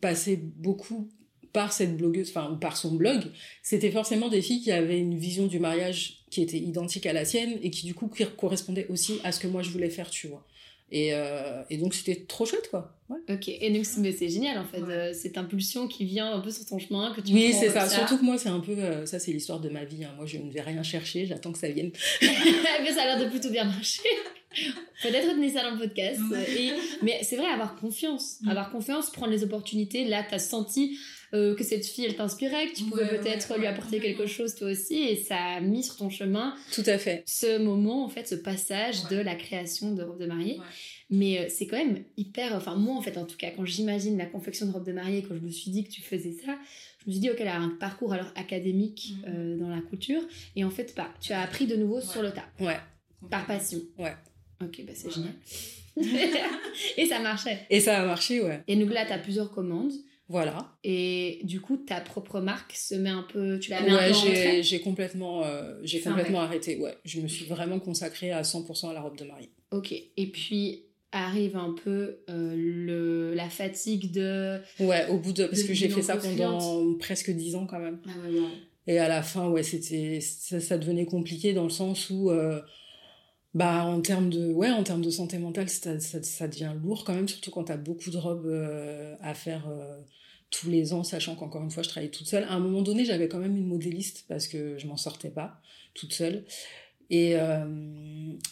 passer 0.02 0.36
beaucoup 0.36 1.08
par 1.56 1.72
cette 1.72 1.96
blogueuse, 1.96 2.28
enfin 2.28 2.50
ou 2.52 2.56
par 2.58 2.76
son 2.76 2.92
blog, 2.94 3.20
c'était 3.62 3.90
forcément 3.90 4.28
des 4.28 4.42
filles 4.42 4.60
qui 4.60 4.70
avaient 4.70 4.98
une 4.98 5.16
vision 5.16 5.46
du 5.46 5.58
mariage 5.58 6.18
qui 6.30 6.42
était 6.42 6.58
identique 6.58 7.06
à 7.06 7.14
la 7.14 7.24
sienne 7.24 7.58
et 7.62 7.70
qui 7.70 7.86
du 7.86 7.94
coup 7.94 8.10
correspondait 8.36 8.86
aussi 8.90 9.14
à 9.24 9.32
ce 9.32 9.40
que 9.40 9.46
moi 9.46 9.62
je 9.62 9.70
voulais 9.70 9.88
faire, 9.88 10.10
tu 10.10 10.26
vois. 10.28 10.44
Et, 10.92 11.14
euh, 11.14 11.62
et 11.70 11.78
donc 11.78 11.94
c'était 11.94 12.26
trop 12.28 12.44
chouette 12.44 12.68
quoi. 12.70 12.94
Ouais. 13.08 13.34
Ok, 13.34 13.48
et 13.48 13.70
donc 13.70 13.86
c'est 13.86 14.00
mais 14.02 14.12
c'est 14.12 14.28
génial 14.28 14.58
en 14.58 14.66
fait, 14.66 14.82
Ouais. 14.82 14.92
euh, 14.92 15.12
cette 15.14 15.38
impulsion 15.38 15.88
qui 15.88 16.04
vient 16.04 16.30
un 16.30 16.40
peu 16.40 16.50
sur 16.50 16.66
ton 16.66 16.78
chemin, 16.78 17.12
que 17.14 17.22
tu 17.22 17.32
Oui, 17.32 17.54
c'est 17.58 17.70
ça. 17.70 17.88
Surtout 17.88 18.18
que 18.18 18.24
moi 18.24 18.36
c'est 18.36 18.50
un 18.50 18.60
peu 18.60 18.72
euh, 18.78 19.06
ça 19.06 19.18
c'est 19.18 19.32
l'histoire 19.32 19.60
de 19.60 19.70
ma 19.70 19.84
vie. 19.86 20.04
hein. 20.04 20.12
Moi 20.18 20.26
je 20.26 20.36
ne 20.36 20.50
vais 20.52 20.60
rien 20.60 20.82
chercher, 20.82 21.24
j'attends 21.24 21.52
que 21.52 21.58
ça 21.58 21.68
vienne. 21.70 21.90
mais 22.20 22.92
ça 22.96 23.02
a 23.02 23.06
l'air 23.06 23.18
de 23.24 23.30
plutôt 23.30 23.48
bien 23.50 23.64
marcher. 23.64 24.02
Peut-être 25.02 25.28
retenez 25.28 25.50
ça 25.50 25.62
dans 25.62 25.72
le 25.76 25.80
podcast. 25.80 26.20
Et, 26.56 26.70
mais 27.02 27.20
c'est 27.22 27.36
vrai, 27.36 27.46
avoir 27.46 27.76
confiance. 27.76 28.36
Mm. 28.42 28.48
Avoir 28.48 28.70
confiance, 28.70 29.10
prendre 29.10 29.30
les 29.32 29.42
opportunités. 29.42 30.04
Là, 30.04 30.24
t'as 30.28 30.38
senti 30.38 30.96
euh, 31.34 31.54
que 31.54 31.64
cette 31.64 31.84
fille, 31.86 32.04
elle 32.04 32.16
t'inspirait, 32.16 32.68
que 32.68 32.74
tu 32.76 32.84
pouvais 32.84 33.02
Ouais, 33.04 33.18
peut-être 33.18 33.50
ouais, 33.50 33.56
lui 33.56 33.62
ouais, 33.64 33.68
apporter 33.68 33.98
quelque 34.00 34.18
complètement. 34.18 34.26
chose 34.46 34.54
toi 34.54 34.70
aussi. 34.70 34.94
Et 34.96 35.16
ça 35.16 35.36
a 35.36 35.60
mis 35.60 35.82
sur 35.82 35.96
ton 35.96 36.08
chemin 36.10 36.54
Tout 36.72 36.82
à 36.86 36.98
fait. 36.98 37.22
ce 37.26 37.58
moment, 37.58 38.04
en 38.04 38.08
fait, 38.08 38.26
ce 38.28 38.34
passage 38.34 39.04
Ouais. 39.10 39.16
de 39.16 39.22
la 39.22 39.34
création 39.34 39.92
de 39.94 40.02
robe 40.02 40.20
de 40.20 40.26
mariée. 40.26 40.58
Ouais. 40.58 40.64
Mais 41.10 41.38
euh, 41.38 41.46
c'est 41.48 41.66
quand 41.66 41.76
même 41.76 42.04
hyper. 42.16 42.54
Enfin, 42.54 42.74
moi, 42.76 42.94
en 42.96 43.00
fait, 43.02 43.16
en 43.18 43.24
tout 43.26 43.36
cas, 43.36 43.50
quand 43.50 43.64
j'imagine 43.64 44.18
la 44.18 44.26
confection 44.26 44.66
de 44.66 44.72
robe 44.72 44.86
de 44.86 44.92
mariée, 44.92 45.22
quand 45.28 45.34
je 45.36 45.40
me 45.40 45.50
suis 45.50 45.70
dit 45.70 45.84
que 45.84 45.90
tu 45.90 46.02
faisais 46.02 46.32
ça, 46.44 46.56
je 47.02 47.06
me 47.06 47.12
suis 47.12 47.20
dit, 47.20 47.30
ok, 47.30 47.36
elle 47.40 47.48
a 47.48 47.56
un 47.58 47.70
parcours 47.78 48.12
alors 48.12 48.32
académique 48.34 49.12
Mhm. 49.18 49.34
euh, 49.34 49.56
dans 49.58 49.68
la 49.68 49.80
couture. 49.80 50.22
Et 50.56 50.64
en 50.64 50.70
fait, 50.70 50.94
pas. 50.94 51.12
Tu 51.20 51.32
as 51.32 51.40
appris 51.42 51.66
de 51.66 51.76
nouveau 51.76 52.00
sur 52.00 52.22
le 52.22 52.30
tas, 52.32 52.46
Ouais. 52.60 52.76
par 53.30 53.46
passion. 53.46 53.80
Ouais. 53.98 54.14
Ok, 54.62 54.82
bah 54.86 54.92
c'est 54.94 55.08
Ouais. 55.08 55.12
génial. 55.14 55.32
et 56.96 57.06
ça 57.06 57.20
marchait. 57.20 57.58
Et 57.70 57.80
ça 57.80 58.00
a 58.02 58.06
marché, 58.06 58.42
ouais. 58.42 58.62
Et 58.68 58.76
donc 58.76 58.92
là, 58.92 59.06
tu 59.06 59.12
as 59.12 59.18
plusieurs 59.18 59.50
commandes. 59.52 59.92
Voilà. 60.28 60.76
Et 60.82 61.40
du 61.44 61.60
coup, 61.60 61.76
ta 61.76 62.00
propre 62.00 62.40
marque 62.40 62.72
se 62.72 62.94
met 62.94 63.10
un 63.10 63.24
peu. 63.32 63.58
Tu 63.60 63.70
la 63.70 63.80
mets 63.82 63.90
un 63.90 63.96
Ouais, 63.96 64.10
peu 64.10 64.16
en 64.16 64.62
j'ai 64.62 64.80
complètement, 64.80 65.44
euh, 65.44 65.74
j'ai 65.84 66.00
complètement 66.00 66.40
arrêté. 66.40 66.78
Ouais, 66.78 66.96
je 67.04 67.20
me 67.20 67.28
suis 67.28 67.44
vraiment 67.44 67.78
consacrée 67.78 68.32
à 68.32 68.42
100% 68.42 68.90
à 68.90 68.92
la 68.94 69.00
robe 69.00 69.16
de 69.16 69.24
mariée. 69.24 69.50
Ok. 69.70 69.92
Et 69.92 70.26
puis 70.32 70.82
arrive 71.12 71.56
un 71.56 71.74
peu 71.82 72.18
euh, 72.28 72.54
le, 72.56 73.34
la 73.34 73.48
fatigue 73.48 74.10
de. 74.12 74.60
Ouais, 74.80 75.06
au 75.08 75.18
bout 75.18 75.32
de 75.32 75.46
parce 75.46 75.62
De 75.62 75.68
que 75.68 75.74
j'ai 75.74 75.88
fait 75.88 76.02
ça 76.02 76.16
pendant 76.16 76.94
presque 76.98 77.30
10 77.30 77.54
ans 77.54 77.66
quand 77.66 77.78
même. 77.78 78.00
Ah 78.06 78.10
ouais, 78.28 78.38
ouais. 78.40 78.46
Et 78.88 78.98
à 78.98 79.08
la 79.08 79.22
fin, 79.22 79.48
ouais, 79.48 79.62
c'était 79.62 80.20
ça, 80.20 80.60
ça 80.60 80.78
devenait 80.78 81.06
compliqué 81.06 81.52
dans 81.52 81.64
le 81.64 81.70
sens 81.70 82.10
où 82.10 82.30
euh, 82.30 82.60
bah 83.56 83.86
en 83.86 84.02
termes 84.02 84.28
de 84.28 84.52
ouais, 84.52 84.70
en 84.70 84.82
termes 84.82 85.00
de 85.00 85.08
santé 85.08 85.38
mentale, 85.38 85.70
ça, 85.70 86.46
devient 86.46 86.74
lourd 86.84 87.04
quand 87.04 87.14
même 87.14 87.26
surtout 87.26 87.50
quand 87.50 87.64
t'as 87.64 87.78
beaucoup 87.78 88.10
de 88.10 88.18
robes 88.18 88.44
euh, 88.44 89.16
à 89.22 89.32
faire 89.32 89.66
euh, 89.70 89.98
tous 90.50 90.68
les 90.68 90.92
ans, 90.92 91.02
sachant 91.02 91.36
qu'encore 91.36 91.62
une 91.62 91.70
fois, 91.70 91.82
je 91.82 91.88
travaillais 91.88 92.10
toute 92.10 92.26
seule. 92.26 92.44
À 92.44 92.52
un 92.52 92.58
moment 92.58 92.82
donné, 92.82 93.06
j'avais 93.06 93.28
quand 93.28 93.38
même 93.38 93.56
une 93.56 93.66
modéliste 93.66 94.26
parce 94.28 94.46
que 94.46 94.76
je 94.76 94.86
m'en 94.86 94.98
sortais 94.98 95.30
pas 95.30 95.62
toute 95.94 96.12
seule. 96.12 96.44
Et 97.08 97.36
euh, 97.36 97.64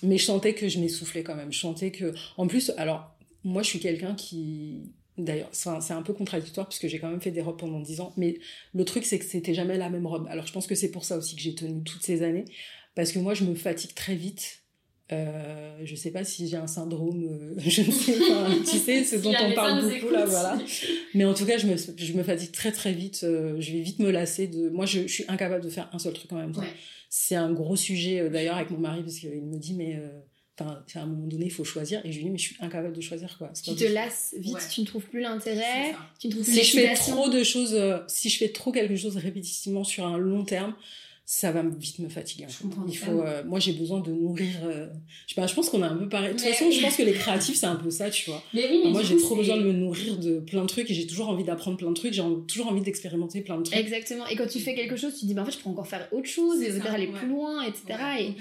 mais 0.02 0.16
je 0.16 0.24
sentais 0.24 0.54
que 0.54 0.70
je 0.70 0.80
m'essoufflais 0.80 1.22
quand 1.22 1.34
même. 1.34 1.52
Je 1.52 1.58
sentais 1.58 1.90
que, 1.90 2.14
en 2.38 2.46
plus, 2.46 2.72
alors 2.78 3.14
moi, 3.44 3.62
je 3.62 3.68
suis 3.68 3.80
quelqu'un 3.80 4.14
qui, 4.14 4.90
d'ailleurs, 5.18 5.50
c'est 5.52 5.92
un, 5.92 6.02
peu 6.02 6.14
contradictoire 6.14 6.66
parce 6.66 6.78
que 6.78 6.88
j'ai 6.88 6.98
quand 6.98 7.10
même 7.10 7.20
fait 7.20 7.30
des 7.30 7.42
robes 7.42 7.58
pendant 7.58 7.80
10 7.80 8.00
ans. 8.00 8.14
Mais 8.16 8.38
le 8.72 8.86
truc, 8.86 9.04
c'est 9.04 9.18
que 9.18 9.26
c'était 9.26 9.52
jamais 9.52 9.76
la 9.76 9.90
même 9.90 10.06
robe. 10.06 10.26
Alors 10.30 10.46
je 10.46 10.52
pense 10.54 10.66
que 10.66 10.74
c'est 10.74 10.90
pour 10.90 11.04
ça 11.04 11.18
aussi 11.18 11.36
que 11.36 11.42
j'ai 11.42 11.54
tenu 11.54 11.82
toutes 11.82 12.02
ces 12.02 12.22
années, 12.22 12.46
parce 12.94 13.12
que 13.12 13.18
moi, 13.18 13.34
je 13.34 13.44
me 13.44 13.54
fatigue 13.54 13.92
très 13.92 14.14
vite 14.14 14.63
Euh, 15.12 15.76
je 15.84 15.94
sais 15.96 16.10
pas 16.10 16.24
si 16.24 16.48
j'ai 16.48 16.56
un 16.56 16.66
syndrome, 16.66 17.24
euh, 17.24 17.54
je 17.58 17.82
ne 17.82 17.90
sais 17.90 18.18
pas, 18.18 18.48
tu 18.58 18.78
sais, 18.78 19.04
ce 19.04 19.16
dont 19.22 19.34
on 19.38 19.52
parle 19.52 19.82
beaucoup 19.82 20.10
là, 20.10 20.24
voilà. 20.24 20.58
Mais 21.12 21.26
en 21.26 21.34
tout 21.34 21.44
cas, 21.44 21.58
je 21.58 21.66
me, 21.66 21.76
je 21.76 22.12
me 22.14 22.22
fatigue 22.22 22.52
très 22.52 22.72
très 22.72 22.92
vite, 22.92 23.20
euh, 23.22 23.60
je 23.60 23.72
vais 23.72 23.80
vite 23.80 23.98
me 23.98 24.10
lasser 24.10 24.46
de. 24.46 24.70
Moi, 24.70 24.86
je, 24.86 25.02
je, 25.02 25.12
suis 25.12 25.24
incapable 25.28 25.62
de 25.62 25.68
faire 25.68 25.90
un 25.92 25.98
seul 25.98 26.14
truc 26.14 26.32
en 26.32 26.36
même 26.36 26.52
temps. 26.52 26.64
C'est 27.10 27.34
un 27.34 27.52
gros 27.52 27.76
sujet 27.76 28.20
euh, 28.20 28.30
d'ailleurs 28.30 28.56
avec 28.56 28.70
mon 28.70 28.78
mari 28.78 29.02
parce 29.02 29.18
qu'il 29.18 29.42
me 29.42 29.58
dit, 29.58 29.74
mais. 29.74 30.00
Enfin, 30.56 30.84
à 30.94 31.00
un 31.00 31.06
moment 31.06 31.26
donné, 31.26 31.46
il 31.46 31.52
faut 31.52 31.64
choisir. 31.64 32.00
Et 32.06 32.12
je 32.12 32.18
lui 32.18 32.26
dis, 32.26 32.30
mais 32.30 32.38
je 32.38 32.44
suis 32.44 32.56
incapable 32.60 32.94
de 32.94 33.00
choisir 33.00 33.36
quoi. 33.38 33.50
Tu 33.52 33.74
te 33.74 33.84
lasses 33.92 34.36
vite, 34.38 34.68
tu 34.70 34.82
ne 34.82 34.86
trouves 34.86 35.04
plus 35.04 35.20
l'intérêt, 35.20 35.96
tu 36.20 36.28
ne 36.28 36.32
trouves 36.32 36.44
plus 36.44 36.54
Si 36.54 36.64
je 36.64 36.78
fais 36.78 36.94
trop 36.94 37.28
de 37.28 37.42
choses, 37.42 37.76
si 38.06 38.30
je 38.30 38.38
fais 38.38 38.50
trop 38.50 38.70
quelque 38.70 38.94
chose 38.94 39.16
répétitivement 39.16 39.82
sur 39.82 40.06
un 40.06 40.16
long 40.16 40.44
terme, 40.44 40.74
ça 41.26 41.52
va 41.52 41.62
vite 41.62 42.00
me 42.00 42.08
fatiguer. 42.10 42.46
Il 42.86 42.98
faut, 42.98 43.22
euh, 43.22 43.42
moi, 43.46 43.58
j'ai 43.58 43.72
besoin 43.72 44.00
de 44.00 44.10
nourrir. 44.12 44.56
Euh, 44.64 44.88
je, 45.26 45.34
sais 45.34 45.40
pas, 45.40 45.46
je 45.46 45.54
pense 45.54 45.70
qu'on 45.70 45.82
a 45.82 45.88
un 45.88 45.96
peu 45.96 46.06
pareil. 46.06 46.34
De 46.34 46.38
toute 46.38 46.46
façon, 46.46 46.70
je 46.70 46.82
pense 46.82 46.96
que 46.96 47.02
les 47.02 47.14
créatifs, 47.14 47.56
c'est 47.56 47.66
un 47.66 47.76
peu 47.76 47.90
ça, 47.90 48.10
tu 48.10 48.28
vois. 48.28 48.42
Mais 48.52 48.68
oui, 48.70 48.82
mais 48.84 48.90
moi, 48.90 49.02
j'ai 49.02 49.16
trop 49.16 49.34
besoin 49.34 49.56
de 49.56 49.62
me 49.62 49.72
nourrir 49.72 50.18
de 50.18 50.40
plein 50.40 50.60
de 50.60 50.66
trucs 50.66 50.90
et 50.90 50.94
j'ai 50.94 51.06
toujours 51.06 51.30
envie 51.30 51.44
d'apprendre 51.44 51.78
plein 51.78 51.88
de 51.88 51.94
trucs. 51.94 52.12
J'ai 52.12 52.22
toujours 52.46 52.68
envie 52.68 52.82
d'expérimenter 52.82 53.40
plein 53.40 53.56
de 53.56 53.62
trucs. 53.62 53.78
Exactement. 53.78 54.26
Et 54.26 54.36
quand 54.36 54.46
tu 54.46 54.60
fais 54.60 54.74
quelque 54.74 54.96
chose, 54.96 55.14
tu 55.14 55.20
te 55.20 55.26
dis, 55.26 55.32
bah, 55.32 55.42
en 55.42 55.44
fait, 55.46 55.52
je 55.52 55.58
peux 55.58 55.70
encore 55.70 55.86
faire 55.86 56.06
autre 56.12 56.28
chose 56.28 56.60
et 56.60 56.68
peut-être 56.70 56.92
aller 56.92 57.08
plus 57.08 57.28
loin, 57.28 57.62
etc. 57.62 57.82
et, 58.20 58.34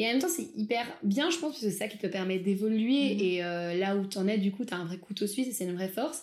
et, 0.00 0.06
en 0.06 0.12
même 0.12 0.20
temps, 0.20 0.28
c'est 0.28 0.46
hyper 0.56 0.86
bien, 1.02 1.30
je 1.30 1.38
pense, 1.38 1.50
parce 1.50 1.60
que 1.60 1.70
c'est 1.70 1.76
ça 1.76 1.88
qui 1.88 1.98
te 1.98 2.06
permet 2.06 2.38
d'évoluer. 2.38 3.16
Mm-hmm. 3.16 3.22
Et 3.24 3.44
euh, 3.44 3.74
là 3.74 3.96
où 3.96 4.06
tu 4.06 4.16
en 4.16 4.28
es, 4.28 4.38
du 4.38 4.52
coup, 4.52 4.64
tu 4.64 4.72
as 4.72 4.76
un 4.76 4.84
vrai 4.84 4.98
couteau 4.98 5.26
suisse 5.26 5.48
et 5.48 5.52
c'est 5.52 5.64
une 5.64 5.74
vraie 5.74 5.88
force. 5.88 6.22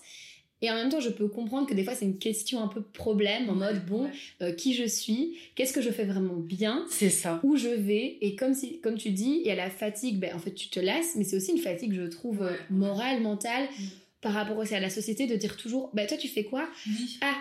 Et 0.66 0.72
en 0.72 0.76
même 0.76 0.90
temps, 0.90 1.00
je 1.00 1.10
peux 1.10 1.28
comprendre 1.28 1.68
que 1.68 1.76
des 1.76 1.84
fois, 1.84 1.94
c'est 1.94 2.06
une 2.06 2.18
question 2.18 2.60
un 2.60 2.68
peu 2.68 2.82
problème, 2.82 3.52
en 3.52 3.54
mode, 3.54 3.86
bon, 3.86 4.10
euh, 4.42 4.52
qui 4.52 4.74
je 4.74 4.86
suis, 4.86 5.38
qu'est-ce 5.54 5.74
que 5.74 5.82
je 5.82 5.92
fais 5.92 6.06
vraiment 6.06 6.38
bien, 6.38 6.88
c'est 6.90 7.12
ça, 7.12 7.40
où 7.44 7.56
je 7.56 7.68
vais, 7.68 8.18
et 8.22 8.36
comme, 8.36 8.56
si, 8.56 8.80
comme 8.80 8.96
tu 8.96 9.12
dis, 9.12 9.42
il 9.42 9.48
y 9.48 9.52
a 9.52 9.56
la 9.56 9.70
fatigue, 9.70 10.18
ben, 10.18 10.34
en 10.34 10.40
fait, 10.40 10.56
tu 10.56 10.70
te 10.70 10.80
lasses, 10.80 11.14
mais 11.18 11.24
c'est 11.24 11.38
aussi 11.38 11.52
une 11.52 11.60
fatigue, 11.60 11.94
je 11.94 12.08
trouve, 12.08 12.42
euh, 12.42 12.56
morale, 12.72 13.22
mentale, 13.22 13.66
mm. 13.66 13.84
par 14.22 14.34
rapport 14.34 14.58
aussi 14.58 14.74
à 14.74 14.80
la 14.80 14.90
société, 14.90 15.28
de 15.28 15.36
dire 15.36 15.56
toujours, 15.56 15.92
ben, 15.94 16.08
toi, 16.08 16.18
tu 16.18 16.28
fais 16.28 16.46
quoi? 16.46 16.68
Ah, 17.22 17.36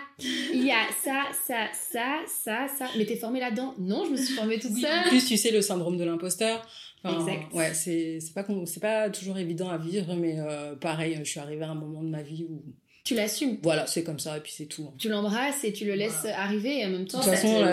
il 0.53 0.63
y 0.63 0.69
a 0.69 0.83
ça, 1.03 1.23
ça, 1.47 1.67
ça, 1.73 2.19
ça, 2.27 2.67
ça, 2.77 2.89
mais 2.95 3.07
t'es 3.07 3.15
formée 3.15 3.39
là-dedans? 3.39 3.73
Non, 3.79 4.05
je 4.05 4.11
me 4.11 4.17
suis 4.17 4.35
formée 4.35 4.59
toute 4.59 4.77
seule. 4.77 4.99
En 4.99 5.09
plus, 5.09 5.25
tu 5.25 5.35
sais, 5.35 5.49
le 5.49 5.63
syndrome 5.63 5.97
de 5.97 6.03
l'imposteur, 6.03 6.63
exact. 7.03 7.51
Ouais, 7.55 7.73
c'est 7.73 8.19
pas, 8.35 8.45
c'est 8.65 8.79
pas 8.79 9.09
toujours 9.09 9.39
évident 9.39 9.69
à 9.69 9.79
vivre, 9.79 10.13
mais 10.13 10.35
euh, 10.37 10.75
pareil, 10.75 11.17
je 11.23 11.23
suis 11.23 11.39
arrivée 11.39 11.63
à 11.63 11.71
un 11.71 11.75
moment 11.75 12.03
de 12.03 12.09
ma 12.09 12.21
vie 12.21 12.45
où 12.47 12.61
tu 13.05 13.15
l'assumes. 13.15 13.57
Voilà, 13.61 13.87
c'est 13.87 14.03
comme 14.03 14.19
ça, 14.19 14.37
et 14.37 14.41
puis 14.41 14.51
c'est 14.53 14.65
tout. 14.65 14.91
Tu 14.97 15.07
l'embrasses 15.07 15.63
et 15.63 15.71
tu 15.71 15.85
le 15.85 15.93
laisses 15.93 16.25
arriver, 16.35 16.79
et 16.79 16.85
en 16.85 16.89
même 16.89 17.07
temps. 17.07 17.19
De 17.19 17.23
toute 17.23 17.33
façon, 17.33 17.63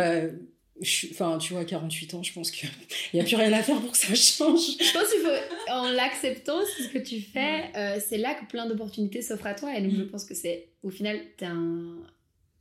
enfin, 1.10 1.38
tu 1.38 1.54
vois, 1.54 1.64
48 1.64 2.14
ans, 2.14 2.22
je 2.22 2.32
pense 2.32 2.50
qu'il 2.50 2.68
n'y 3.14 3.20
a 3.20 3.24
plus 3.24 3.36
rien 3.36 3.52
à 3.52 3.62
faire 3.62 3.80
pour 3.80 3.92
que 3.92 3.96
ça 3.96 4.14
change. 4.14 4.60
je 4.78 4.92
pense 4.92 5.08
qu'il 5.10 5.20
faut, 5.20 5.72
en 5.72 5.90
l'acceptant, 5.90 6.60
ce 6.78 6.88
que 6.88 6.98
tu 6.98 7.20
fais, 7.20 7.70
euh, 7.76 7.98
c'est 8.06 8.18
là 8.18 8.34
que 8.34 8.46
plein 8.46 8.66
d'opportunités 8.66 9.22
s'offrent 9.22 9.46
à 9.46 9.54
toi, 9.54 9.76
et 9.76 9.80
donc 9.80 9.92
je 9.92 10.02
mm. 10.02 10.08
pense 10.08 10.24
que 10.24 10.34
c'est, 10.34 10.68
au 10.82 10.90
final, 10.90 11.18
t'es 11.36 11.46
un. 11.46 11.96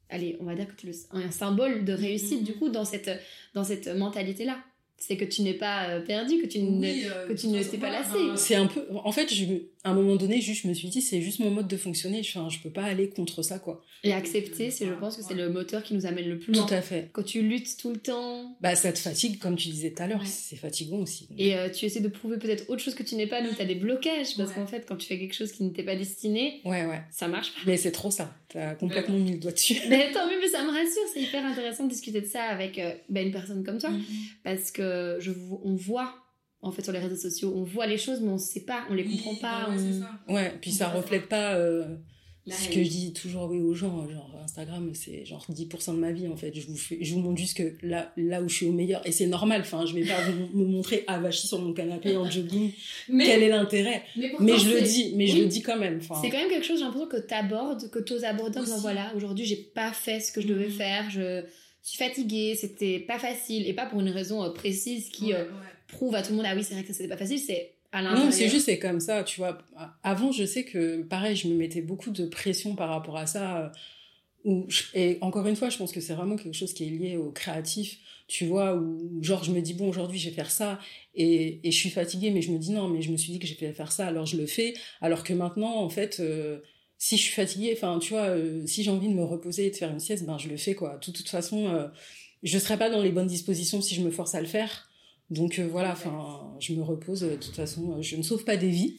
Allez, 0.09 0.37
on 0.41 0.43
va 0.43 0.55
dire 0.55 0.67
que 0.67 0.73
tu 0.73 0.87
le... 0.87 0.93
un 1.11 1.31
symbole 1.31 1.85
de 1.85 1.93
réussite, 1.93 2.41
mm, 2.41 2.45
du 2.45 2.53
coup, 2.53 2.69
dans 2.69 2.85
cette, 2.85 3.11
dans 3.53 3.63
cette 3.63 3.87
mentalité-là 3.87 4.57
c'est 5.01 5.17
que 5.17 5.25
tu 5.25 5.41
n'es 5.41 5.55
pas 5.55 5.89
euh, 5.89 5.99
perdu, 5.99 6.39
que 6.39 6.45
tu 6.45 6.59
ne 6.59 6.85
euh, 6.85 7.27
que 7.27 7.33
tu 7.33 7.47
ne 7.47 7.63
t'es 7.63 7.79
pas 7.79 7.89
lassé. 7.89 8.19
C'est 8.35 8.53
un 8.53 8.67
peu, 8.67 8.85
en 8.93 9.11
fait, 9.11 9.33
je, 9.33 9.45
à 9.83 9.89
un 9.89 9.93
moment 9.95 10.15
donné, 10.15 10.41
juste, 10.41 10.63
je 10.63 10.67
me 10.67 10.73
suis 10.73 10.89
dit, 10.89 11.01
c'est 11.01 11.21
juste 11.21 11.39
mon 11.39 11.49
mode 11.49 11.67
de 11.67 11.77
fonctionner. 11.77 12.19
Enfin, 12.19 12.49
je 12.49 12.59
peux 12.59 12.69
pas 12.69 12.83
aller 12.83 13.09
contre 13.09 13.41
ça, 13.41 13.57
quoi. 13.57 13.83
Et 14.03 14.13
accepter, 14.13 14.69
c'est, 14.69 14.85
je 14.85 14.93
pense 14.93 15.17
que 15.17 15.23
c'est 15.23 15.33
le 15.33 15.49
moteur 15.49 15.81
qui 15.81 15.95
nous 15.95 16.05
amène 16.05 16.27
le 16.27 16.37
plus 16.37 16.53
loin. 16.53 16.65
Tout 16.65 16.73
à 16.73 16.81
fait. 16.81 17.09
Quand 17.13 17.23
tu 17.23 17.41
luttes 17.41 17.77
tout 17.77 17.91
le 17.91 17.97
temps. 17.97 18.55
Bah, 18.61 18.75
ça 18.75 18.93
te 18.93 18.99
fatigue, 18.99 19.39
comme 19.39 19.55
tu 19.55 19.69
disais 19.69 19.91
tout 19.91 20.03
à 20.03 20.07
l'heure. 20.07 20.25
C'est 20.25 20.55
fatigant 20.55 20.97
aussi. 20.97 21.27
Et 21.37 21.55
euh, 21.55 21.69
tu 21.69 21.85
essaies 21.85 21.99
de 21.99 22.07
prouver 22.09 22.37
peut-être 22.37 22.69
autre 22.69 22.83
chose 22.83 22.93
que 22.93 23.01
tu 23.01 23.15
n'es 23.15 23.25
pas, 23.25 23.41
donc 23.41 23.55
tu 23.55 23.61
as 23.61 23.65
des 23.65 23.75
blocages. 23.75 24.37
Parce 24.37 24.51
qu'en 24.53 24.67
fait, 24.67 24.85
quand 24.87 24.97
tu 24.97 25.07
fais 25.07 25.17
quelque 25.17 25.35
chose 25.35 25.51
qui 25.51 25.63
n'était 25.63 25.83
pas 25.83 25.95
destiné, 25.95 26.61
ouais, 26.63 26.85
ouais. 26.85 27.01
ça 27.09 27.27
marche 27.27 27.53
pas. 27.53 27.61
Mais 27.65 27.77
c'est 27.77 27.91
trop 27.91 28.11
ça. 28.11 28.35
T'as 28.49 28.75
complètement 28.75 29.17
mis 29.17 29.31
le 29.31 29.39
doigt 29.39 29.51
dessus. 29.51 29.77
Mais 29.89 30.11
tant 30.11 30.27
mieux, 30.27 30.39
mais 30.39 30.47
ça 30.47 30.63
me 30.63 30.69
rassure. 30.69 31.01
C'est 31.11 31.21
hyper 31.21 31.43
intéressant 31.43 31.85
de 31.85 31.89
discuter 31.89 32.21
de 32.21 32.27
ça 32.27 32.43
avec 32.43 32.79
bah, 33.09 33.21
une 33.21 33.31
personne 33.31 33.63
comme 33.63 33.79
toi. 33.79 33.89
Mm-hmm. 33.89 34.43
Parce 34.43 34.71
que 34.71 35.17
je, 35.19 35.31
on 35.63 35.73
voit 35.73 36.20
en 36.61 36.71
fait 36.71 36.83
sur 36.83 36.93
les 36.93 36.99
réseaux 36.99 37.15
sociaux 37.15 37.53
on 37.55 37.63
voit 37.63 37.87
les 37.87 37.97
choses 37.97 38.21
mais 38.21 38.29
on 38.29 38.37
sait 38.37 38.61
pas 38.61 38.85
on 38.89 38.93
les 38.93 39.05
comprend 39.05 39.35
pas 39.35 39.69
ouais, 40.29 40.53
puis 40.61 40.71
ça 40.71 40.89
reflète 40.89 41.27
pas. 41.27 41.55
euh, 41.55 41.85
ce 42.47 42.69
que 42.69 42.83
je 42.83 42.89
dis 42.89 43.13
toujours 43.13 43.49
oui 43.49 43.59
aux 43.59 43.73
gens 43.73 44.09
genre 44.09 44.35
Instagram 44.43 44.91
c'est 44.93 45.25
genre 45.25 45.45
10% 45.49 45.93
de 45.93 45.99
ma 45.99 46.11
vie 46.11 46.27
en 46.27 46.35
fait. 46.35 46.51
Je 46.55 46.65
vous 46.67 46.75
je 46.75 47.13
vous 47.13 47.19
montre 47.19 47.37
juste 47.37 47.55
que 47.55 47.75
là 47.85 48.11
là 48.17 48.41
où 48.41 48.49
je 48.49 48.55
suis 48.55 48.65
au 48.65 48.71
meilleur 48.71 49.05
et 49.05 49.11
c'est 49.11 49.27
normal 49.27 49.61
enfin 49.61 49.85
je 49.85 49.93
vais 49.93 50.03
pas 50.03 50.19
vous 50.23 50.57
me 50.57 50.65
montrer 50.65 51.03
avachi 51.07 51.47
sur 51.47 51.61
mon 51.61 51.71
canapé 51.73 52.17
en 52.17 52.29
jogging. 52.29 52.71
Mais, 53.09 53.25
quel 53.25 53.43
est 53.43 53.49
l'intérêt? 53.49 54.03
mais, 54.15 54.57
je 54.57 54.69
le 54.69 54.81
dis 54.81 55.13
mais 55.15 55.27
je 55.27 55.37
le 55.37 55.45
dis 55.45 55.61
quand 55.61 55.77
même 55.77 56.01
c'est 56.01 56.29
quand 56.29 56.39
même 56.39 56.49
quelque 56.49 56.65
chose 56.65 56.79
j'ai 56.79 56.85
l'impression 56.85 57.07
que 57.07 57.25
tu 57.25 57.33
abordes 57.33 57.89
que 57.91 57.99
tu 57.99 58.13
oses 58.13 58.23
aborder 58.23 58.59
en 58.59 58.63
disant 58.63 58.79
voilà 58.79 59.13
aujourd'hui 59.15 59.45
j'ai 59.45 59.57
pas 59.57 59.91
fait 59.91 60.19
ce 60.19 60.31
que 60.31 60.41
je 60.41 60.47
devais 60.47 60.67
mm-hmm. 60.67 60.71
faire 60.71 61.09
je 61.11 61.43
je 61.83 61.89
suis 61.89 61.97
fatiguée, 61.97 62.55
c'était 62.55 62.99
pas 62.99 63.17
facile, 63.17 63.67
et 63.67 63.73
pas 63.73 63.87
pour 63.87 64.01
une 64.01 64.09
raison 64.09 64.43
euh, 64.43 64.51
précise 64.51 65.09
qui 65.09 65.33
euh, 65.33 65.45
prouve 65.91 66.15
à 66.15 66.21
tout 66.21 66.31
le 66.31 66.37
monde, 66.37 66.45
ah 66.47 66.55
oui, 66.55 66.63
c'est 66.63 66.73
vrai 66.73 66.83
que 66.83 66.93
c'était 66.93 67.07
pas 67.07 67.17
facile, 67.17 67.39
c'est 67.39 67.73
à 67.91 68.01
l'intérieur. 68.01 68.25
Non, 68.25 68.31
c'est 68.31 68.49
juste, 68.49 68.65
c'est 68.65 68.79
comme 68.79 68.99
ça, 68.99 69.23
tu 69.23 69.39
vois. 69.39 69.57
Avant, 70.03 70.31
je 70.31 70.45
sais 70.45 70.63
que, 70.63 71.01
pareil, 71.03 71.35
je 71.35 71.47
me 71.47 71.55
mettais 71.55 71.81
beaucoup 71.81 72.11
de 72.11 72.25
pression 72.25 72.75
par 72.75 72.89
rapport 72.89 73.17
à 73.17 73.27
ça. 73.27 73.57
Euh, 73.57 73.69
où 74.43 74.67
et 74.95 75.19
encore 75.21 75.45
une 75.45 75.55
fois, 75.55 75.69
je 75.69 75.77
pense 75.77 75.91
que 75.91 76.01
c'est 76.01 76.15
vraiment 76.15 76.35
quelque 76.35 76.55
chose 76.55 76.73
qui 76.73 76.85
est 76.85 76.89
lié 76.89 77.15
au 77.15 77.31
créatif, 77.31 77.99
tu 78.27 78.45
vois, 78.45 78.75
où 78.75 79.21
genre 79.21 79.43
je 79.43 79.51
me 79.51 79.61
dis, 79.61 79.75
bon, 79.75 79.87
aujourd'hui, 79.87 80.17
je 80.17 80.29
vais 80.29 80.35
faire 80.35 80.49
ça, 80.49 80.79
et, 81.13 81.59
et, 81.63 81.71
je 81.71 81.77
suis 81.77 81.91
fatiguée, 81.91 82.31
mais 82.31 82.41
je 82.41 82.51
me 82.51 82.57
dis, 82.57 82.71
non, 82.71 82.87
mais 82.87 83.03
je 83.03 83.11
me 83.11 83.17
suis 83.17 83.33
dit 83.33 83.37
que 83.37 83.45
j'ai 83.45 83.53
fait 83.53 83.71
faire 83.71 83.91
ça, 83.91 84.07
alors 84.07 84.25
je 84.25 84.37
le 84.37 84.47
fais, 84.47 84.73
alors 84.99 85.23
que 85.23 85.33
maintenant, 85.33 85.75
en 85.75 85.89
fait 85.89 86.19
si 87.01 87.17
je 87.17 87.23
suis 87.23 87.33
fatiguée, 87.33 87.73
enfin, 87.75 87.97
tu 87.97 88.13
vois, 88.13 88.27
euh, 88.27 88.61
si 88.67 88.83
j'ai 88.83 88.91
envie 88.91 89.07
de 89.07 89.15
me 89.15 89.23
reposer 89.23 89.65
et 89.65 89.71
de 89.71 89.75
faire 89.75 89.89
une 89.89 89.99
sieste, 89.99 90.23
ben, 90.23 90.37
je 90.37 90.47
le 90.47 90.55
fais, 90.55 90.75
quoi. 90.75 90.97
De 90.97 91.11
toute, 91.11 91.27
façon, 91.27 91.67
euh, 91.67 91.87
je 92.43 92.59
serais 92.59 92.77
pas 92.77 92.91
dans 92.91 93.01
les 93.01 93.09
bonnes 93.09 93.25
dispositions 93.25 93.81
si 93.81 93.95
je 93.95 94.03
me 94.03 94.11
force 94.11 94.35
à 94.35 94.39
le 94.39 94.45
faire. 94.45 94.87
Donc, 95.31 95.59
euh, 95.59 95.67
voilà, 95.67 95.93
enfin, 95.93 96.53
je 96.59 96.73
me 96.73 96.83
repose. 96.83 97.21
De 97.21 97.35
toute 97.35 97.55
façon, 97.55 98.01
je 98.01 98.17
ne 98.17 98.21
sauve 98.21 98.43
pas 98.43 98.57
des 98.57 98.69
vies. 98.69 98.97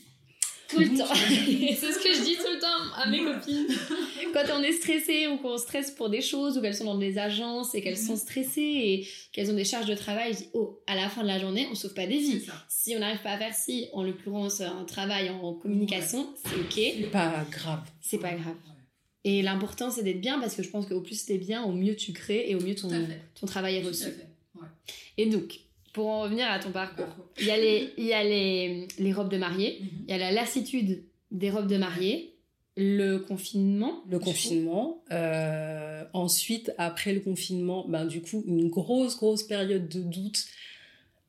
Tout 0.66 0.78
le 0.78 0.88
temps. 0.96 1.04
c'est 1.14 1.92
ce 1.92 1.98
que 1.98 2.14
je 2.14 2.24
dis 2.24 2.36
tout 2.36 2.50
le 2.50 2.58
temps 2.58 2.94
à 2.96 3.06
mes 3.10 3.22
copines. 3.22 3.66
Quand 4.32 4.44
on 4.58 4.62
est 4.62 4.72
stressé 4.72 5.26
ou 5.26 5.36
qu'on 5.36 5.58
stresse 5.58 5.90
pour 5.90 6.08
des 6.08 6.22
choses 6.22 6.56
ou 6.56 6.62
qu'elles 6.62 6.74
sont 6.74 6.86
dans 6.86 6.96
des 6.96 7.18
agences 7.18 7.74
et 7.74 7.82
qu'elles 7.82 7.98
sont 7.98 8.16
stressées 8.16 8.62
et 8.62 9.08
qu'elles 9.32 9.50
ont 9.50 9.54
des 9.54 9.66
charges 9.66 9.86
de 9.86 9.94
travail, 9.94 10.32
je 10.32 10.38
dis 10.38 10.48
oh, 10.54 10.80
à 10.86 10.96
la 10.96 11.10
fin 11.10 11.20
de 11.22 11.26
la 11.26 11.38
journée, 11.38 11.68
on 11.70 11.74
sauve 11.74 11.92
pas 11.92 12.06
des 12.06 12.16
vies. 12.16 12.46
Si 12.68 12.96
on 12.96 13.00
n'arrive 13.00 13.20
pas 13.20 13.32
à 13.32 13.38
faire 13.38 13.54
si, 13.54 13.88
en 13.92 14.02
l'occurrence 14.02 14.62
un 14.62 14.84
travail 14.84 15.28
en 15.28 15.52
communication, 15.52 16.26
c'est 16.42 16.56
ok. 16.56 16.94
C'est 17.02 17.10
pas 17.10 17.44
grave. 17.50 17.82
C'est 18.00 18.18
pas 18.18 18.32
grave. 18.32 18.56
Et 19.24 19.42
l'important 19.42 19.90
c'est 19.90 20.02
d'être 20.02 20.22
bien 20.22 20.40
parce 20.40 20.54
que 20.54 20.62
je 20.62 20.70
pense 20.70 20.86
qu'au 20.86 21.02
plus 21.02 21.26
t'es 21.26 21.36
bien, 21.36 21.62
au 21.64 21.72
mieux 21.72 21.94
tu 21.94 22.14
crées 22.14 22.46
et 22.48 22.54
au 22.54 22.60
mieux 22.60 22.74
ton, 22.74 22.88
ton 23.38 23.46
travail 23.46 23.76
est 23.76 23.82
reçu. 23.82 24.06
Et 25.18 25.26
donc, 25.26 25.60
pour 25.92 26.08
en 26.08 26.22
revenir 26.22 26.50
à 26.50 26.58
ton 26.58 26.70
parcours, 26.70 27.04
il 27.38 27.46
y 27.46 27.50
a 27.50 27.56
les, 27.56 27.90
il 27.98 28.04
y 28.04 28.12
a 28.12 28.24
les, 28.24 28.88
les 28.98 29.12
robes 29.12 29.30
de 29.30 29.36
mariée, 29.36 29.78
mhm. 29.80 29.88
il 30.08 30.10
y 30.10 30.14
a 30.14 30.18
la 30.18 30.32
lassitude 30.32 31.04
des 31.30 31.50
robes 31.50 31.66
de 31.66 31.76
mariée, 31.76 32.32
le 32.76 33.18
confinement. 33.18 34.02
Le 34.08 34.18
confinement. 34.18 35.04
Euh, 35.12 36.04
ensuite, 36.14 36.72
après 36.78 37.12
le 37.12 37.20
confinement, 37.20 37.86
ben, 37.88 38.06
du 38.06 38.22
coup, 38.22 38.42
une 38.46 38.68
grosse, 38.68 39.16
grosse 39.16 39.42
période 39.42 39.88
de 39.88 40.00
doute 40.00 40.46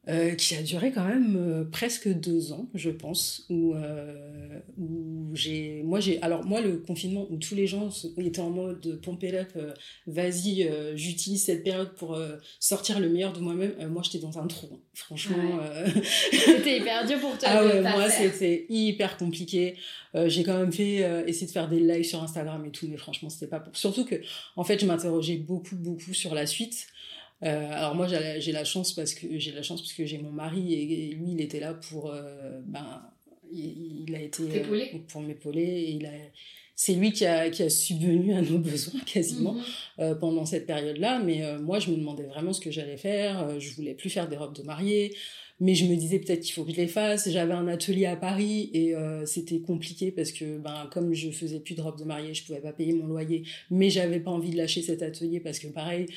euh, 0.09 0.35
qui 0.35 0.53
a 0.55 0.61
duré 0.61 0.91
quand 0.91 1.05
même 1.05 1.37
euh, 1.37 1.63
presque 1.63 2.09
deux 2.09 2.51
ans, 2.51 2.67
je 2.73 2.89
pense, 2.89 3.45
où, 3.49 3.73
euh, 3.73 4.59
où 4.77 5.29
j'ai, 5.33 5.81
moi 5.85 6.01
j'ai, 6.01 6.21
alors 6.21 6.43
moi 6.43 6.59
le 6.59 6.75
confinement 6.75 7.25
où 7.29 7.37
tous 7.37 7.55
les 7.55 7.67
gens 7.67 7.87
étaient 8.17 8.41
en 8.41 8.49
mode 8.49 8.99
pomper 9.01 9.33
up, 9.37 9.57
vas-y, 10.05 10.69
j'utilise 10.95 11.45
cette 11.45 11.63
période 11.63 11.93
pour 11.95 12.19
sortir 12.59 12.99
le 12.99 13.07
meilleur 13.07 13.31
de 13.31 13.39
moi-même. 13.39 13.75
moi 13.91 14.01
j'étais 14.03 14.19
dans 14.19 14.37
un 14.37 14.47
trou, 14.47 14.67
hein. 14.73 14.79
franchement. 14.93 15.61
c'était 16.33 16.79
hyper 16.79 17.07
dur 17.07 17.19
pour 17.21 17.37
toi. 17.37 17.47
Ah 17.49 17.65
ouais, 17.65 17.79
moi 17.79 18.09
c'était 18.09 18.65
hyper 18.67 19.15
compliqué. 19.15 19.77
j'ai 20.25 20.43
quand 20.43 20.57
même 20.59 20.73
fait 20.73 21.23
essayer 21.29 21.47
de 21.47 21.51
faire 21.53 21.69
des 21.69 21.79
lives 21.79 22.03
sur 22.03 22.21
Instagram 22.21 22.65
et 22.65 22.71
tout, 22.71 22.87
mais 22.89 22.97
franchement 22.97 23.29
c'était 23.29 23.47
pas 23.47 23.61
pour. 23.61 23.77
Surtout 23.77 24.03
que 24.03 24.15
en 24.57 24.65
fait 24.65 24.81
je 24.81 24.85
m'interrogeais 24.85 25.37
beaucoup 25.37 25.77
beaucoup 25.77 26.13
sur 26.13 26.35
la 26.35 26.45
suite. 26.45 26.87
Euh, 27.43 27.71
alors 27.71 27.95
moi 27.95 28.07
j'ai 28.07 28.51
la 28.51 28.63
chance 28.63 28.93
parce 28.93 29.13
que 29.13 29.27
j'ai 29.37 29.51
la 29.51 29.63
chance 29.63 29.81
parce 29.81 29.93
que 29.93 30.05
j'ai 30.05 30.17
mon 30.17 30.31
mari 30.31 30.73
et, 30.73 31.13
lui 31.13 31.31
il 31.31 31.41
était 31.41 31.59
là 31.59 31.73
pour 31.73 32.11
euh, 32.11 32.61
ben 32.65 33.01
il, 33.51 34.15
a 34.15 34.21
été 34.21 34.43
euh, 34.43 34.85
pour 35.09 35.21
m'épauler 35.21 35.61
et 35.61 35.91
il 35.91 36.05
a 36.05 36.11
c'est 36.75 36.93
lui 36.93 37.11
qui 37.11 37.25
a, 37.25 37.49
qui 37.49 37.61
a 37.63 37.69
subvenu 37.69 38.33
à 38.33 38.41
nos 38.41 38.57
besoins 38.71 38.99
quasiment 39.01 39.55
mhm. 39.99 40.17
pendant 40.19 40.43
cette 40.43 40.65
période-là. 40.65 41.21
Mais 41.23 41.43
moi, 41.59 41.77
je 41.77 41.91
me 41.91 41.97
demandais 41.97 42.23
vraiment 42.23 42.51
ce 42.51 42.59
que 42.59 42.71
j'allais 42.71 42.97
faire. 42.97 43.59
je 43.59 43.75
voulais 43.75 43.93
plus 43.93 44.09
faire 44.09 44.27
des 44.27 44.37
robes 44.37 44.55
de 44.55 44.63
mariée, 44.63 45.15
mais 45.59 45.75
je 45.75 45.85
me 45.85 45.95
disais 45.95 46.17
peut-être 46.17 46.41
qu'il 46.41 46.51
faut 46.51 46.63
que 46.63 46.71
je 46.71 46.77
les 46.77 46.87
fasse. 46.87 47.29
J'avais 47.29 47.53
un 47.53 47.67
atelier 47.67 48.07
à 48.07 48.15
Paris 48.15 48.71
et 48.73 48.95
c'était 49.27 49.59
compliqué 49.59 50.11
parce 50.11 50.31
que 50.31 50.57
ben 50.57 50.89
comme 50.91 51.13
je 51.13 51.29
faisais 51.29 51.59
plus 51.59 51.75
de 51.75 51.81
robes 51.83 51.99
de 51.99 52.05
mariée, 52.05 52.33
je 52.33 52.43
pouvais 52.43 52.61
pas 52.61 52.73
payer 52.73 52.93
mon 52.93 53.05
loyer. 53.05 53.43
Mais 53.69 53.91
j'avais 53.91 54.19
pas 54.19 54.31
envie 54.31 54.49
de 54.49 54.57
lâcher 54.57 54.81
cet 54.81 55.03
atelier 55.03 55.39
parce 55.39 55.59
que 55.59 55.67
pareil 55.67 56.07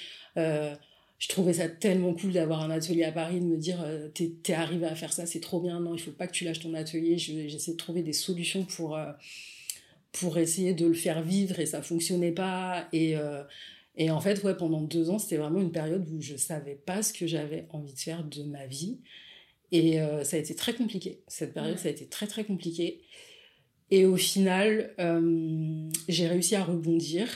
je 1.19 1.29
trouvais 1.29 1.55
ça 1.55 1.69
tellement 1.69 2.15
cool 2.15 2.33
d'avoir 2.33 2.63
un 2.63 2.71
atelier 2.71 3.05
à 3.05 3.13
Paris, 3.13 3.41
de 3.41 3.47
me 3.47 3.57
dire 3.57 3.85
t'es 4.15 4.33
es 4.49 4.53
arrivé 4.53 4.87
à 4.87 4.95
faire 4.95 5.13
ça, 5.13 5.27
c'est 5.27 5.41
trop 5.41 5.61
bien. 5.61 5.81
Non, 5.81 5.95
il 5.95 6.01
faut 6.01 6.11
pas 6.11 6.27
que 6.27 6.33
tu 6.33 6.45
lâches 6.45 6.61
ton 6.61 6.75
atelier. 6.75 7.17
J'essaie 7.17 7.73
de 7.73 7.77
trouver 7.77 8.03
des 8.03 8.13
solutions 8.13 8.65
pour 8.65 8.99
pour 10.13 10.39
essayer 10.39 10.75
de 10.75 10.87
le 10.87 10.95
faire 10.95 11.23
vivre 11.23 11.59
et 11.59 11.67
ça 11.67 11.81
fonctionnait 11.81 12.33
pas. 12.33 12.87
Et 12.93 13.17
et 13.97 14.11
en 14.11 14.21
fait, 14.21 14.43
ouais, 14.45 14.55
pendant 14.55 14.83
deux 14.83 15.11
ans, 15.11 15.19
c'était 15.19 15.39
vraiment 15.39 15.61
une 15.61 15.73
période 15.73 16.07
où 16.11 16.21
je 16.21 16.37
savais 16.37 16.75
pas 16.75 17.03
ce 17.03 17.13
que 17.13 17.27
j'avais 17.27 17.67
envie 17.71 17.95
de 17.95 17.99
faire 17.99 18.25
de 18.25 18.43
ma 18.43 18.67
vie. 18.67 18.99
Et 19.73 20.01
euh, 20.01 20.23
ça 20.23 20.37
a 20.37 20.41
été 20.41 20.55
très 20.55 20.75
compliqué. 20.75 21.23
Cette 21.29 21.55
période, 21.55 21.79
ça 21.79 21.89
a 21.89 21.91
été 21.91 22.07
très 22.07 22.27
très 22.27 22.45
compliqué. 22.45 23.01
Et 23.91 24.05
au 24.05 24.17
final, 24.17 24.95
euh, 25.01 25.89
j'ai 26.09 26.29
réussi 26.29 26.57
à 26.57 26.65
rebondir. 26.65 27.27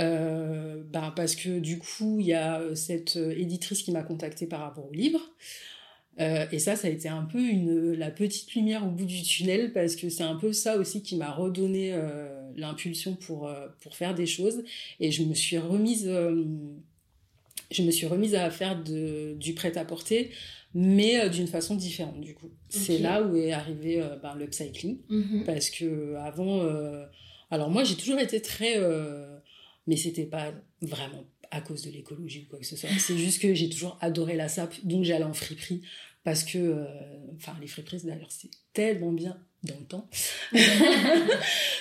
Euh, 0.00 0.82
bah, 0.92 1.12
parce 1.16 1.34
que 1.34 1.58
du 1.58 1.78
coup, 1.78 2.18
il 2.20 2.26
y 2.26 2.34
a 2.34 2.62
cette 2.74 3.16
éditrice 3.16 3.82
qui 3.82 3.92
m'a 3.92 4.02
contactée 4.02 4.46
par 4.46 4.60
rapport 4.60 4.88
au 4.88 4.92
livre. 4.92 5.20
Euh, 6.20 6.46
et 6.50 6.58
ça, 6.58 6.74
ça 6.74 6.88
a 6.88 6.90
été 6.90 7.08
un 7.08 7.22
peu 7.22 7.40
une, 7.40 7.92
la 7.92 8.10
petite 8.10 8.52
lumière 8.54 8.84
au 8.84 8.90
bout 8.90 9.04
du 9.04 9.22
tunnel 9.22 9.72
parce 9.72 9.94
que 9.94 10.08
c'est 10.08 10.24
un 10.24 10.34
peu 10.34 10.52
ça 10.52 10.76
aussi 10.76 11.02
qui 11.02 11.16
m'a 11.16 11.30
redonné 11.30 11.92
euh, 11.92 12.28
l'impulsion 12.56 13.14
pour, 13.14 13.46
euh, 13.46 13.68
pour 13.80 13.94
faire 13.94 14.14
des 14.14 14.26
choses. 14.26 14.64
Et 14.98 15.12
je 15.12 15.22
me 15.22 15.34
suis 15.34 15.58
remise, 15.58 16.10
je 17.70 17.82
me 17.82 17.90
suis 17.90 18.06
remise 18.06 18.34
à 18.34 18.50
faire 18.50 18.82
de, 18.82 19.34
du 19.38 19.54
prêt-à-porter, 19.54 20.30
mais 20.74 21.30
d'une 21.30 21.46
façon 21.46 21.76
différente 21.76 22.20
du 22.20 22.34
coup. 22.34 22.50
C'est 22.68 22.98
là 22.98 23.22
où 23.22 23.36
est 23.36 23.52
arrivé 23.52 24.02
ben, 24.22 24.34
l'upcycling. 24.34 24.98
Mm 25.08 25.44
Parce 25.44 25.70
que 25.70 26.16
avant, 26.16 26.68
alors 27.50 27.70
moi 27.70 27.84
j'ai 27.84 27.94
toujours 27.94 28.18
été 28.18 28.42
très. 28.42 28.76
Mais 29.88 29.96
c'était 29.96 30.26
pas 30.26 30.52
vraiment 30.80 31.24
à 31.50 31.60
cause 31.60 31.82
de 31.82 31.90
l'écologie 31.90 32.44
ou 32.46 32.50
quoi 32.50 32.58
que 32.60 32.66
ce 32.66 32.76
soit. 32.76 32.90
C'est 32.98 33.18
juste 33.18 33.40
que 33.42 33.54
j'ai 33.54 33.68
toujours 33.68 33.98
adoré 34.00 34.36
la 34.36 34.48
sape, 34.48 34.74
donc 34.84 35.02
j'allais 35.02 35.24
en 35.24 35.32
friperie 35.32 35.82
parce 36.22 36.44
que, 36.44 36.58
euh, 36.58 36.84
enfin, 37.36 37.56
les 37.60 37.66
friperies 37.66 38.02
d'ailleurs, 38.04 38.30
c'est 38.30 38.50
tellement 38.74 39.12
bien 39.12 39.36
dans 39.64 39.78
le 39.80 39.86
temps. 39.86 40.08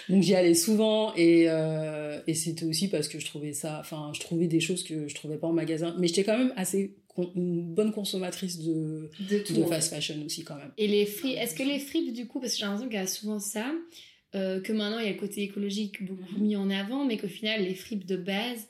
Donc 0.09 0.23
j'y 0.23 0.33
allais 0.33 0.55
souvent 0.55 1.13
et, 1.15 1.45
euh, 1.47 2.21
et 2.25 2.33
c'était 2.33 2.65
aussi 2.65 2.87
parce 2.87 3.07
que 3.07 3.19
je 3.19 3.25
trouvais 3.25 3.53
ça, 3.53 3.77
enfin, 3.79 4.11
je 4.15 4.19
trouvais 4.21 4.47
des 4.47 4.61
choses 4.61 4.83
que 4.83 5.07
je 5.07 5.15
trouvais 5.15 5.37
pas 5.37 5.47
en 5.47 5.53
magasin. 5.53 5.95
Mais 5.99 6.07
j'étais 6.07 6.23
quand 6.23 6.37
même 6.37 6.53
assez 6.55 6.95
une 7.35 7.73
bonne 7.73 7.91
consommatrice 7.91 8.59
de, 8.59 9.09
de, 9.29 9.63
fast 9.63 9.93
fashion 9.93 10.15
aussi 10.25 10.43
quand 10.43 10.55
même. 10.55 10.71
Et 10.77 10.87
les 10.87 11.05
fripes, 11.05 11.37
est-ce 11.37 11.55
que 11.55 11.63
les 11.63 11.79
fripes 11.79 12.13
du 12.13 12.27
coup, 12.27 12.39
parce 12.39 12.53
que 12.53 12.59
j'ai 12.59 12.65
l'impression 12.65 12.87
qu'il 12.87 12.99
y 12.99 13.01
a 13.01 13.07
souvent 13.07 13.39
ça, 13.39 13.73
euh, 14.35 14.61
que 14.61 14.73
maintenant 14.73 14.99
il 14.99 15.05
y 15.05 15.09
a 15.09 15.13
le 15.13 15.19
côté 15.19 15.43
écologique 15.43 16.05
beaucoup 16.05 16.37
mhm. 16.37 16.41
mis 16.41 16.55
en 16.55 16.69
avant, 16.69 17.05
mais 17.05 17.17
qu'au 17.17 17.27
final 17.27 17.63
les 17.63 17.75
fripes 17.75 18.05
de 18.05 18.17
base 18.17 18.67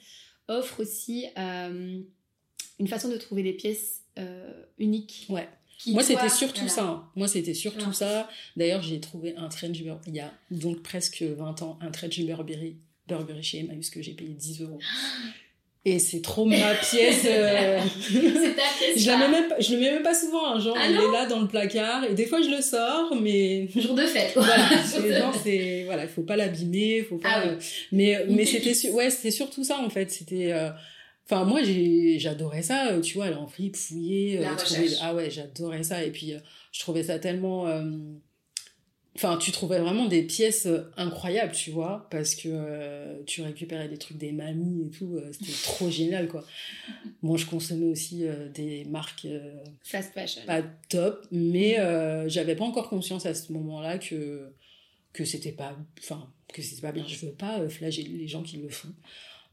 offrent 0.48 0.82
aussi 0.82 1.26
une 1.36 2.88
façon 2.88 3.10
de 3.10 3.18
trouver 3.18 3.44
des 3.44 3.54
pièces 3.54 4.04
uniques. 4.78 5.26
Ouais. 5.30 5.48
Moi, 5.86 6.04
c'était 6.04 6.30
surtout 6.30 6.68
ça. 6.68 6.84
Hein. 6.84 7.10
Moi, 7.16 7.28
c'était 7.28 7.54
surtout 7.54 7.94
ça. 7.94 8.30
D'ailleurs, 8.56 8.82
j'ai 8.82 9.00
trouvé 9.00 9.36
un 9.36 9.48
trench 9.48 9.78
il 9.80 10.16
y 10.16 10.20
a 10.20 10.34
donc 10.50 10.82
presque 10.82 11.22
20 11.22 11.62
ans, 11.62 11.78
un 11.82 11.92
trench 11.92 12.20
Burberry, 12.20 12.78
Burberry 13.08 13.44
chez 13.44 13.60
Emmaüs 13.60 13.90
que 13.90 14.02
j'ai 14.02 14.14
payé 14.14 14.34
10 14.34 14.62
euros. 14.62 14.80
Et 15.88 16.00
c'est 16.00 16.22
trop 16.22 16.44
ma 16.44 16.74
pièce. 16.76 17.26
Euh... 17.26 17.80
c'est 18.02 18.56
ta 18.56 18.64
pièce. 18.78 18.98
Je, 18.98 19.08
la 19.08 19.18
mets 19.18 19.30
même 19.30 19.48
pas, 19.48 19.60
je 19.60 19.74
le 19.74 19.80
mets 19.80 19.92
même 19.92 20.04
pas 20.04 20.14
souvent. 20.14 20.54
Hein. 20.54 20.60
Genre, 20.60 20.78
ah 20.78 20.86
il 20.90 20.96
est 20.96 21.12
là 21.12 21.26
dans 21.28 21.40
le 21.40 21.48
placard. 21.48 22.04
Et 22.04 22.14
des 22.14 22.26
fois, 22.26 22.42
je 22.42 22.50
le 22.50 22.62
sors, 22.62 23.16
mais. 23.22 23.70
Jour 23.76 23.96
de 23.96 24.04
fête. 24.04 24.32
Voilà. 24.36 24.66
c'est, 25.44 25.84
voilà, 25.86 26.04
il 26.04 26.10
faut 26.10 26.24
pas 26.24 26.36
l'abîmer. 26.36 27.06
Faut 27.08 27.18
pas. 27.18 27.30
Ah 27.36 27.44
mais, 27.92 28.18
mais 28.28 28.46
c'était, 28.46 28.90
ouais, 28.90 29.10
c'était 29.10 29.32
surtout 29.32 29.64
ça, 29.64 29.80
en 29.80 29.90
fait. 29.90 30.12
C'était, 30.12 30.52
euh, 30.52 30.70
Enfin, 31.30 31.44
moi, 31.44 31.60
j'adorais 32.18 32.62
ça, 32.62 32.88
euh, 32.88 33.02
tu 33.02 33.16
vois, 33.16 33.26
aller 33.26 33.36
en 33.36 33.48
fripe, 33.48 33.76
fouiller. 33.76 34.40
Euh, 34.40 34.56
trouver... 34.56 34.88
Ah 35.02 35.14
ouais, 35.14 35.30
j'adorais 35.30 35.84
ça. 35.84 36.04
Et 36.06 36.12
puis, 36.12 36.34
euh, 36.34 36.40
je 36.72 36.80
trouvais 36.80 37.04
ça 37.04 37.20
tellement. 37.20 37.66
Enfin, 39.18 39.38
tu 39.38 39.52
trouvais 39.52 39.80
vraiment 39.80 40.06
des 40.06 40.24
pièces 40.24 40.68
incroyables, 40.96 41.52
tu 41.52 41.72
vois, 41.72 42.08
parce 42.12 42.36
que 42.36 43.24
tu 43.26 43.42
récupérais 43.42 43.90
des 43.90 43.98
trucs 43.98 44.18
des 44.18 44.32
mamies 44.32 44.86
et 44.86 44.90
tout. 44.92 45.20
C'était 45.32 45.52
trop 45.64 45.90
génial, 45.90 46.28
quoi. 46.28 46.46
Moi, 47.24 47.38
je 47.38 47.48
consommais 47.48 47.88
aussi 47.88 48.26
des 48.54 48.86
marques. 48.86 49.28
Fast 49.84 50.14
fashion. 50.14 50.42
Pas 50.46 50.62
top, 50.90 51.26
mais 51.32 51.78
j'avais 52.28 52.56
pas 52.56 52.66
encore 52.66 52.90
conscience 52.90 53.26
à 53.26 53.34
ce 53.34 53.52
moment-là 53.54 53.98
que 53.98 54.54
que 55.14 55.26
c'était 55.26 55.52
pas 55.52 55.76
enfin 56.00 56.32
que 56.54 56.62
c'était 56.62 56.82
pas 56.82 56.92
bien 56.92 57.04
je 57.08 57.26
veux 57.26 57.32
pas 57.32 57.68
flageller 57.70 58.10
les 58.10 58.28
gens 58.28 58.44
qui 58.44 58.58
le 58.58 58.70
font 58.70 58.94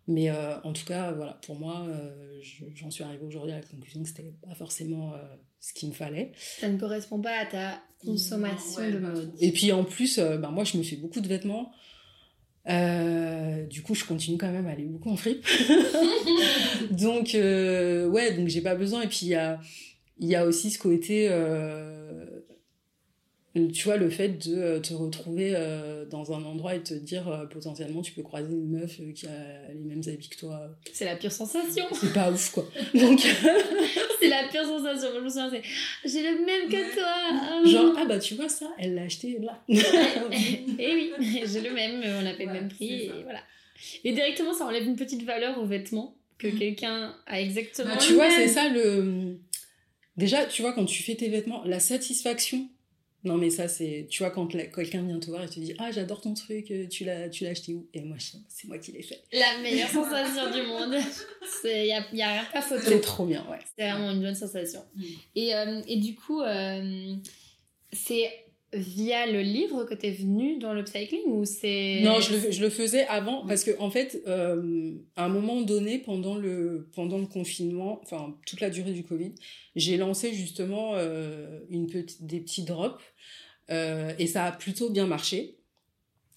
mais 0.07 0.31
euh, 0.31 0.61
en 0.63 0.73
tout 0.73 0.85
cas, 0.85 1.13
voilà, 1.13 1.39
pour 1.47 1.59
moi, 1.59 1.87
euh, 1.89 2.41
j'en 2.75 2.91
suis 2.91 3.05
arrivée 3.05 3.25
aujourd'hui 3.25 3.53
à 3.53 3.57
la 3.57 3.63
conclusion 3.63 4.03
que 4.03 4.09
c'était 4.09 4.35
pas 4.43 4.55
forcément 4.55 5.15
euh, 5.15 5.19
ce 5.65 5.73
qu'il 5.73 5.89
me 5.89 5.95
fallait. 5.95 6.33
Ça 6.61 6.69
ne 6.69 6.79
correspond 6.79 7.21
pas 7.21 7.39
à 7.39 7.47
ta 7.47 7.83
consommation 8.05 8.91
de 8.91 8.99
mode. 8.99 9.33
Et 9.41 9.51
puis 9.51 9.73
en 9.73 9.85
plus, 9.85 10.19
ben, 10.19 10.51
moi, 10.51 10.65
je 10.65 10.77
me 10.77 10.83
fais 10.83 10.97
beaucoup 10.97 11.21
de 11.21 11.29
vêtements. 11.29 11.73
du 12.67 13.83
coup, 13.83 13.95
je 13.95 14.05
continue 14.05 14.37
quand 14.37 14.51
même 14.51 14.67
à 14.67 14.73
aller 14.73 14.85
beaucoup 14.85 15.11
en 15.11 15.17
fripe. 15.17 15.47
donc, 16.91 17.31
ouais, 17.35 18.37
donc 18.37 18.49
j'ai 18.49 18.61
pas 18.61 18.75
besoin. 18.75 19.03
Et 19.03 19.09
puis, 19.09 19.21
il 19.23 19.29
y 19.29 19.35
a, 19.35 19.59
y 20.21 20.35
a 20.35 20.45
aussi 20.45 20.71
ce 20.71 20.79
côté 20.79 21.29
tu 23.55 23.85
vois, 23.85 23.97
le 23.97 24.11
fait 24.11 24.31
de 24.49 24.57
euh, 24.57 24.81
te 24.81 24.93
retrouver 24.95 25.53
euh, 25.55 26.05
dans 26.07 26.33
un 26.33 26.45
endroit 26.45 26.75
et 26.75 26.83
te 26.83 26.93
dire 26.93 27.29
euh, 27.29 27.47
potentiellement 27.47 28.03
tu 28.03 28.11
peux 28.11 28.23
croiser 28.23 28.53
une 28.53 28.69
meuf 28.69 29.01
qui 29.15 29.27
a 29.27 29.73
les 29.73 29.85
mêmes 29.85 30.03
habits 30.09 30.29
que 30.29 30.37
toi. 30.37 30.77
C'est 30.93 31.05
la 31.05 31.15
pire 31.15 31.31
sensation. 31.31 31.85
C'est 31.93 32.13
pas 32.13 32.33
ouf 32.33 32.51
quoi. 32.51 32.65
Donc 32.95 33.21
c'est 34.21 34.29
la 34.29 34.49
pire 34.51 34.65
sensation. 34.65 35.09
Je 35.15 35.21
me 35.21 35.29
souviens, 35.29 35.51
c'est 35.51 35.63
j'ai 36.05 36.23
le 36.23 36.45
même 36.45 36.69
que 36.69 36.95
toi. 36.95 37.71
Genre 37.71 37.95
ah 37.97 38.05
bah 38.07 38.19
tu 38.19 38.35
vois 38.35 38.49
ça, 38.49 38.67
elle 38.77 38.97
l'a 38.97 39.03
acheté 39.03 39.39
là. 39.39 39.63
et 39.69 39.79
eh 40.79 40.95
oui, 40.95 41.43
j'ai 41.45 41.61
le 41.61 41.73
même, 41.73 42.03
on 42.21 42.27
a 42.27 42.35
fait 42.35 42.47
le 42.47 42.53
même 42.53 42.69
prix 42.69 43.05
et 43.05 43.23
voilà. 43.23 43.41
Et 44.03 44.13
directement 44.13 44.53
ça 44.53 44.67
enlève 44.67 44.85
une 44.85 44.97
petite 44.97 45.23
valeur 45.23 45.61
aux 45.61 45.67
vêtements 45.67 46.17
que 46.39 46.49
mm. 46.49 46.59
quelqu'un 46.59 47.15
a 47.27 47.41
exactement. 47.41 47.95
Bah, 47.95 47.99
tu 47.99 48.15
vois, 48.15 48.31
c'est 48.31 48.49
ça 48.49 48.69
le. 48.69 49.39
Déjà, 50.17 50.45
tu 50.45 50.63
vois, 50.63 50.73
quand 50.73 50.85
tu 50.85 51.03
fais 51.03 51.15
tes 51.15 51.29
vêtements, 51.29 51.63
la 51.65 51.81
satisfaction 51.81 52.69
non, 53.25 53.39
mais 53.39 53.49
ça, 53.49 53.69
c'est. 53.69 54.07
Tu 54.11 54.23
vois, 54.23 54.31
quand 54.31 54.47
quelqu'un 54.47 55.03
vient 55.03 55.19
te 55.19 55.31
voir 55.31 55.43
et 55.43 55.49
te 55.49 55.59
dit 55.59 55.75
Ah, 55.79 55.91
j'adore 55.91 56.21
ton 56.21 56.35
truc, 56.35 56.71
euh, 56.71 56.87
tu 56.87 57.05
l'as, 57.05 57.31
tu 57.31 57.45
l'as 57.45 57.51
acheté 57.51 57.73
où? 57.73 57.89
Et 57.95 58.03
moi, 58.03 58.19
c'est 58.49 58.69
moi 58.69 58.77
qui 58.77 58.93
l'ai 58.93 59.03
fait. 59.03 59.23
La 59.33 59.59
meilleure 59.63 59.89
sensation 59.89 60.51
du 60.51 60.63
monde. 60.63 60.95
Il 61.65 61.85
n'y 61.85 61.93
a, 61.93 62.05
y 62.13 62.23
a 62.23 62.33
rien 62.33 62.45
pas 62.53 62.61
photo. 62.61 62.83
C'est 62.85 63.01
trop 63.01 63.25
bien, 63.25 63.47
ouais. 63.51 63.59
C'est 63.79 63.91
vraiment 63.91 64.11
une 64.11 64.21
bonne 64.21 64.35
sensation. 64.35 64.85
Mm. 64.95 65.03
Et, 65.37 65.55
euh, 65.55 65.81
et 65.89 65.97
du 65.97 66.15
coup, 66.15 66.43
euh, 66.43 67.15
c'est 67.93 68.31
via 68.75 69.27
le 69.27 69.41
livre 69.41 69.85
que 69.85 69.95
tu 69.95 70.07
es 70.07 70.11
venu 70.11 70.59
dans 70.59 70.73
l'upcycling 70.75 71.23
ou 71.27 71.45
c'est 71.45 72.01
Non, 72.03 72.21
je 72.21 72.35
le, 72.35 72.51
je 72.51 72.61
le, 72.61 72.71
faisais 72.71 73.07
avant 73.07 73.47
parce 73.47 73.65
que 73.65 73.71
en 73.79 73.91
fait, 73.91 74.23
euh, 74.27 74.93
à 75.17 75.25
un 75.27 75.29
moment 75.29 75.63
donné, 75.63 75.99
pendant 75.99 76.37
le 76.37 76.89
pendant 76.95 77.19
le 77.19 77.27
confinement, 77.27 78.01
enfin 78.03 78.37
toute 78.47 78.61
la 78.61 78.71
durée 78.71 78.93
du 78.93 79.05
Covid, 79.05 79.35
j'ai 79.77 79.97
lancé 79.97 80.35
justement 80.35 80.93
euh, 80.95 81.61
une 81.71 81.87
petite 81.87 82.25
des 82.25 82.41
petits 82.41 82.65
drops 82.65 83.03
euh, 83.71 84.13
et 84.19 84.27
ça 84.27 84.45
a 84.45 84.53
plutôt 84.53 84.91
bien 84.91 85.07
marché. 85.07 85.59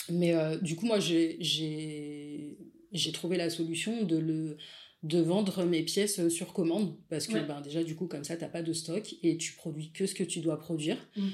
Mais 0.09 0.33
du 0.61 0.75
coup, 0.77 0.85
moi, 0.85 0.99
j'ai 0.99 1.37
j'ai 1.39 3.11
trouvé 3.11 3.35
la 3.37 3.49
solution 3.49 4.03
de 4.03 4.17
le 4.17 4.57
de 5.03 5.19
vendre 5.19 5.63
mes 5.63 5.83
pièces 5.83 6.27
sur 6.29 6.53
commande 6.53 6.95
parce 7.09 7.27
que 7.27 7.37
ben 7.37 7.61
déjà 7.61 7.83
du 7.83 7.95
coup 7.95 8.07
comme 8.07 8.23
ça 8.23 8.35
t'as 8.35 8.47
pas 8.47 8.63
de 8.63 8.73
stock 8.73 9.15
et 9.21 9.37
tu 9.37 9.53
produis 9.53 9.91
que 9.91 10.07
ce 10.07 10.15
que 10.15 10.23
tu 10.23 10.39
dois 10.39 10.59
produire. 10.59 10.97
Mm. 11.15 11.27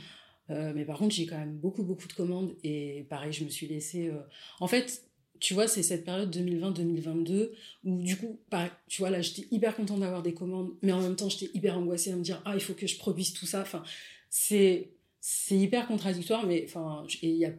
Euh, 0.50 0.74
mais 0.76 0.86
par 0.86 0.98
contre, 0.98 1.16
j'ai 1.16 1.26
quand 1.26 1.38
même 1.38 1.56
beaucoup, 1.56 1.84
beaucoup 1.84 2.08
de 2.08 2.14
commandes. 2.14 2.56
Et 2.64 3.06
pareil, 3.10 3.32
je 3.32 3.44
me 3.44 3.50
suis 3.50 3.68
laissée. 3.68 4.10
Euh, 4.10 4.22
en 4.60 4.68
fait, 4.68 5.04
tu 5.40 5.54
vois, 5.54 5.68
c'est 5.68 5.84
cette 5.84 6.06
période 6.06 6.36
2020-2022 6.36 7.52
où, 7.84 8.02
du 8.02 8.18
coup, 8.18 8.40
tu 8.88 9.02
vois, 9.02 9.10
là, 9.10 9.22
j'étais 9.22 9.48
hyper 9.52 9.76
contente 9.76 10.00
d'avoir 10.00 10.24
des 10.24 10.34
commandes, 10.34 10.74
mais 10.82 10.92
en 10.92 11.02
même 11.02 11.16
temps, 11.16 11.30
j'étais 11.30 11.50
hyper 11.54 11.78
angoissée 11.78 12.12
à 12.12 12.16
me 12.16 12.24
dire, 12.24 12.42
ah, 12.46 12.56
il 12.56 12.62
faut 12.62 12.74
que 12.74 12.88
je 12.88 12.98
produise 12.98 13.34
tout 13.34 13.46
ça. 13.46 13.62
Enfin, 13.62 13.84
c'est, 14.30 14.92
c'est 15.20 15.58
hyper 15.58 15.88
contradictoire, 15.88 16.46
mais 16.46 16.64
enfin, 16.66 17.06
il 17.22 17.36
y 17.36 17.46
a, 17.46 17.52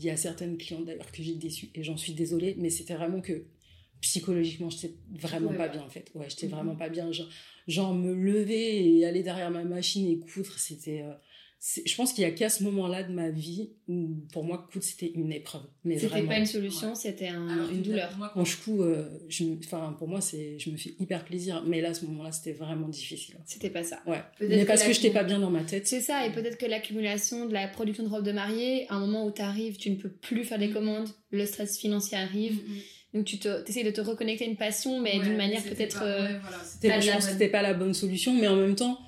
y 0.00 0.10
a 0.10 0.16
certaines 0.16 0.56
clientes 0.56 0.86
d'ailleurs 0.86 1.10
que 1.12 1.22
j'ai 1.22 1.34
déçues, 1.34 1.70
et 1.74 1.82
j'en 1.82 1.96
suis 1.96 2.14
désolée, 2.14 2.56
mais 2.58 2.70
c'était 2.70 2.94
vraiment 2.94 3.20
que 3.20 3.44
psychologiquement, 4.00 4.68
j'étais 4.68 4.94
vraiment 5.10 5.54
pas 5.54 5.68
bien, 5.68 5.82
en 5.82 5.88
fait. 5.88 6.10
Ouais, 6.14 6.26
j'étais 6.28 6.46
mm-hmm. 6.46 6.50
vraiment 6.50 6.76
pas 6.76 6.88
bien. 6.88 7.10
Genre, 7.10 7.28
genre, 7.66 7.94
me 7.94 8.12
lever 8.12 8.98
et 8.98 9.06
aller 9.06 9.22
derrière 9.22 9.50
ma 9.50 9.64
machine 9.64 10.06
et 10.08 10.18
coudre, 10.18 10.58
c'était. 10.58 11.02
Euh, 11.02 11.14
je 11.86 11.96
pense 11.96 12.12
qu'il 12.12 12.22
y 12.22 12.26
a 12.26 12.30
qu'à 12.30 12.50
ce 12.50 12.62
moment-là 12.64 13.04
de 13.04 13.12
ma 13.12 13.30
vie 13.30 13.70
où 13.88 14.20
pour 14.32 14.44
moi 14.44 14.68
coude 14.70 14.82
c'était 14.82 15.10
une 15.14 15.32
épreuve. 15.32 15.62
Mais 15.84 15.98
c'était 15.98 16.22
pas 16.22 16.36
une 16.36 16.44
solution 16.44 16.94
c'était 16.94 17.28
une 17.28 17.80
douleur. 17.80 18.10
quand 18.34 18.44
je 18.44 18.56
couds 18.58 18.84
je 19.28 19.44
enfin 19.64 19.94
pour 19.98 20.06
moi 20.08 20.20
c'est 20.20 20.58
je 20.58 20.68
me 20.68 20.76
fais 20.76 20.94
hyper 20.98 21.24
plaisir. 21.24 21.64
Mais 21.66 21.80
là 21.80 21.90
à 21.90 21.94
ce 21.94 22.04
moment-là 22.04 22.32
c'était 22.32 22.52
vraiment 22.52 22.88
difficile. 22.88 23.36
C'était 23.46 23.70
pas 23.70 23.82
ça. 23.82 24.02
Ouais. 24.06 24.22
Mais 24.40 24.66
parce 24.66 24.82
que, 24.82 24.88
je 24.88 24.94
j'étais 24.94 25.10
pas 25.10 25.24
bien 25.24 25.38
dans 25.38 25.50
ma 25.50 25.64
tête. 25.64 25.86
C'est 25.86 26.02
ça 26.02 26.26
et 26.26 26.32
peut-être 26.32 26.58
que 26.58 26.66
l'accumulation 26.66 27.46
de 27.46 27.54
la 27.54 27.66
production 27.66 28.04
de 28.04 28.08
robe 28.08 28.24
de 28.24 28.32
mariée 28.32 28.86
à 28.90 28.96
un 28.96 29.00
moment 29.00 29.24
où 29.24 29.30
tu 29.30 29.40
arrives 29.40 29.78
tu 29.78 29.90
ne 29.90 29.96
peux 29.96 30.10
plus 30.10 30.44
faire 30.44 30.58
des 30.58 30.68
mm. 30.68 30.74
commandes 30.74 31.08
le 31.30 31.46
stress 31.46 31.78
financier 31.78 32.18
arrive. 32.18 32.56
Mm, 32.56 32.72
mm. 32.72 32.80
Donc 33.14 33.26
tu 33.26 33.36
essaies 33.68 33.84
de 33.84 33.90
te 33.90 34.00
reconnecter 34.00 34.44
à 34.44 34.48
une 34.48 34.56
passion, 34.56 35.00
mais 35.00 35.20
d'une 35.20 35.36
manière 35.36 35.62
peut-être... 35.62 36.02
Euh, 36.02 36.36
c'était 37.20 37.48
pas 37.48 37.62
la 37.62 37.72
bonne 37.72 37.94
solution, 37.94 38.34
mais 38.34 38.48
en 38.48 38.56
même 38.56 38.74
temps, 38.74 38.98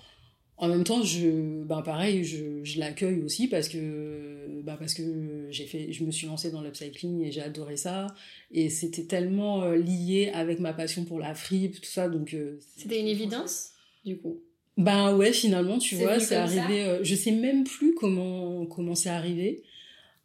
en 0.59 0.69
même 0.69 0.85
temps, 0.85 1.03
je, 1.03 1.63
ben 1.65 1.83
pareil, 1.83 2.25
je, 2.25 2.65
je 2.65 2.79
l'accueille 2.79 3.21
aussi 3.23 3.47
parce 3.47 3.69
que, 3.69 4.63
ben 4.63 4.77
parce 4.77 4.95
que 4.95 5.49
j'ai 5.51 5.67
fait, 5.67 5.93
je 5.93 6.03
me 6.05 6.11
suis 6.11 6.27
lancée 6.27 6.51
dans 6.51 6.63
l'upcycling 6.63 7.23
et 7.23 7.31
j'ai 7.31 7.43
adoré 7.43 7.77
ça. 7.77 8.07
Et 8.51 8.71
c'était 8.71 9.05
tellement 9.05 9.63
euh, 9.65 9.77
lié 9.77 10.31
avec 10.33 10.59
ma 10.59 10.73
passion 10.73 11.05
pour 11.05 11.19
la 11.21 11.35
fripe, 11.35 11.81
tout 11.81 11.91
ça. 11.91 12.09
Donc, 12.09 12.33
euh, 12.33 12.59
c'était 12.77 13.01
une 13.01 13.09
évidence, 13.09 13.73
du 14.05 14.17
coup? 14.17 14.41
Ben 14.79 15.15
ouais, 15.17 15.33
finalement, 15.33 15.79
tu 15.79 15.95
vois, 15.97 16.21
c'est 16.21 16.37
arrivé. 16.37 16.85
Euh, 16.85 17.05
je 17.05 17.15
sais 17.15 17.33
même 17.33 17.65
plus 17.65 17.95
comment 17.95 18.65
comment 18.67 18.95
c'est 18.95 19.11
arrivé. 19.11 19.63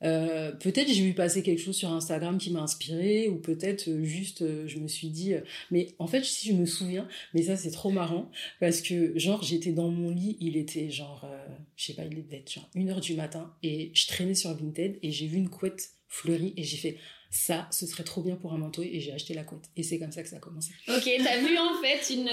Euh, 0.03 0.51
peut-être 0.51 0.91
j'ai 0.91 1.03
vu 1.03 1.13
passer 1.13 1.43
quelque 1.43 1.61
chose 1.61 1.75
sur 1.75 1.91
Instagram 1.91 2.37
qui 2.39 2.49
m'a 2.49 2.61
inspiré 2.61 3.27
ou 3.29 3.35
peut-être 3.35 3.87
euh, 3.87 4.03
juste 4.03 4.41
euh, 4.41 4.67
je 4.67 4.79
me 4.79 4.87
suis 4.87 5.09
dit 5.09 5.33
mais 5.69 5.89
en 5.99 6.07
fait 6.07 6.23
si 6.23 6.49
je 6.49 6.53
me 6.53 6.65
souviens 6.65 7.07
mais 7.35 7.43
ça 7.43 7.55
c'est 7.55 7.69
trop 7.69 7.91
marrant 7.91 8.31
parce 8.59 8.81
que 8.81 9.17
genre 9.17 9.43
j'étais 9.43 9.71
dans 9.71 9.89
mon 9.89 10.09
lit 10.09 10.37
il 10.39 10.57
était 10.57 10.89
genre 10.89 11.29
je 11.75 11.85
sais 11.85 11.93
pas 11.93 12.03
il 12.03 12.23
devait 12.23 12.37
être 12.37 12.51
genre 12.51 12.69
une 12.73 12.89
heure 12.89 13.01
du 13.01 13.13
matin 13.13 13.53
et 13.61 13.91
je 13.93 14.07
traînais 14.07 14.33
sur 14.33 14.55
Vinted 14.55 14.97
et 15.03 15.11
j'ai 15.11 15.27
vu 15.27 15.37
une 15.37 15.49
couette 15.49 15.91
fleurie 16.07 16.53
et 16.57 16.63
j'ai 16.63 16.77
fait 16.77 16.97
ça, 17.33 17.69
ce 17.71 17.87
serait 17.87 18.03
trop 18.03 18.21
bien 18.21 18.35
pour 18.35 18.51
un 18.51 18.57
manteau 18.57 18.81
et 18.81 18.99
j'ai 18.99 19.13
acheté 19.13 19.33
la 19.33 19.45
couette. 19.45 19.63
Et 19.77 19.83
c'est 19.83 19.97
comme 19.97 20.11
ça 20.11 20.21
que 20.21 20.27
ça 20.27 20.35
a 20.35 20.39
commencé. 20.39 20.71
Ok, 20.89 21.09
t'as 21.23 21.37
vu 21.37 21.57
en 21.57 21.81
fait 21.81 22.13
une, 22.13 22.29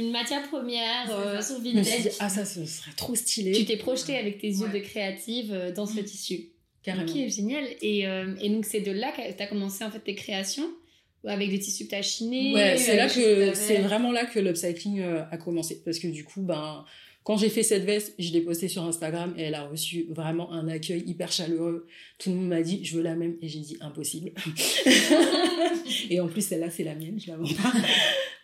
une 0.00 0.12
matière 0.12 0.48
première 0.48 1.06
sur 1.42 1.56
Vinted. 1.56 1.72
Je 1.72 1.78
me 1.78 1.82
suis 1.82 2.02
dit, 2.02 2.08
ah 2.20 2.28
ça, 2.28 2.44
ce 2.44 2.64
serait 2.64 2.92
trop 2.96 3.16
stylé. 3.16 3.50
Tu 3.50 3.64
t'es 3.64 3.76
projeté 3.76 4.16
avec 4.16 4.38
tes 4.38 4.46
yeux 4.46 4.68
de 4.68 4.78
créative 4.78 5.72
dans 5.74 5.86
ce 5.86 5.98
tissu. 5.98 6.52
Ok, 6.94 7.28
génial. 7.28 7.64
Et, 7.82 8.06
euh, 8.06 8.34
et 8.40 8.48
donc, 8.48 8.64
c'est 8.64 8.80
de 8.80 8.92
là 8.92 9.12
que 9.12 9.36
tu 9.36 9.42
as 9.42 9.46
commencé 9.46 9.84
en 9.84 9.90
fait 9.90 10.00
tes 10.00 10.14
créations 10.14 10.68
avec 11.24 11.50
des 11.50 11.58
tissus 11.58 11.84
que 11.84 11.90
tu 11.90 11.94
as 11.96 12.02
chinés 12.02 12.54
Ouais, 12.54 12.76
c'est 12.76 12.96
là 12.96 13.08
que, 13.08 13.54
c'est 13.54 13.78
vraiment 13.78 14.12
là 14.12 14.26
que 14.26 14.38
l'upcycling 14.38 15.00
euh, 15.00 15.24
a 15.30 15.36
commencé. 15.36 15.82
Parce 15.84 15.98
que 15.98 16.06
du 16.08 16.24
coup, 16.24 16.42
ben, 16.42 16.84
quand 17.24 17.36
j'ai 17.36 17.48
fait 17.48 17.64
cette 17.64 17.84
veste, 17.84 18.14
je 18.18 18.32
l'ai 18.32 18.40
postée 18.40 18.68
sur 18.68 18.84
Instagram 18.84 19.34
et 19.36 19.42
elle 19.42 19.54
a 19.54 19.66
reçu 19.66 20.06
vraiment 20.10 20.52
un 20.52 20.68
accueil 20.68 21.02
hyper 21.06 21.32
chaleureux. 21.32 21.86
Tout 22.18 22.30
le 22.30 22.36
monde 22.36 22.48
m'a 22.48 22.62
dit, 22.62 22.84
je 22.84 22.96
veux 22.96 23.02
la 23.02 23.16
même. 23.16 23.36
Et 23.42 23.48
j'ai 23.48 23.58
dit, 23.58 23.76
impossible. 23.80 24.30
et 26.10 26.20
en 26.20 26.28
plus, 26.28 26.42
celle-là, 26.42 26.70
c'est 26.70 26.84
la 26.84 26.94
mienne, 26.94 27.18
je 27.18 27.28
la 27.28 27.36
vends 27.36 27.44
pas. 27.44 27.72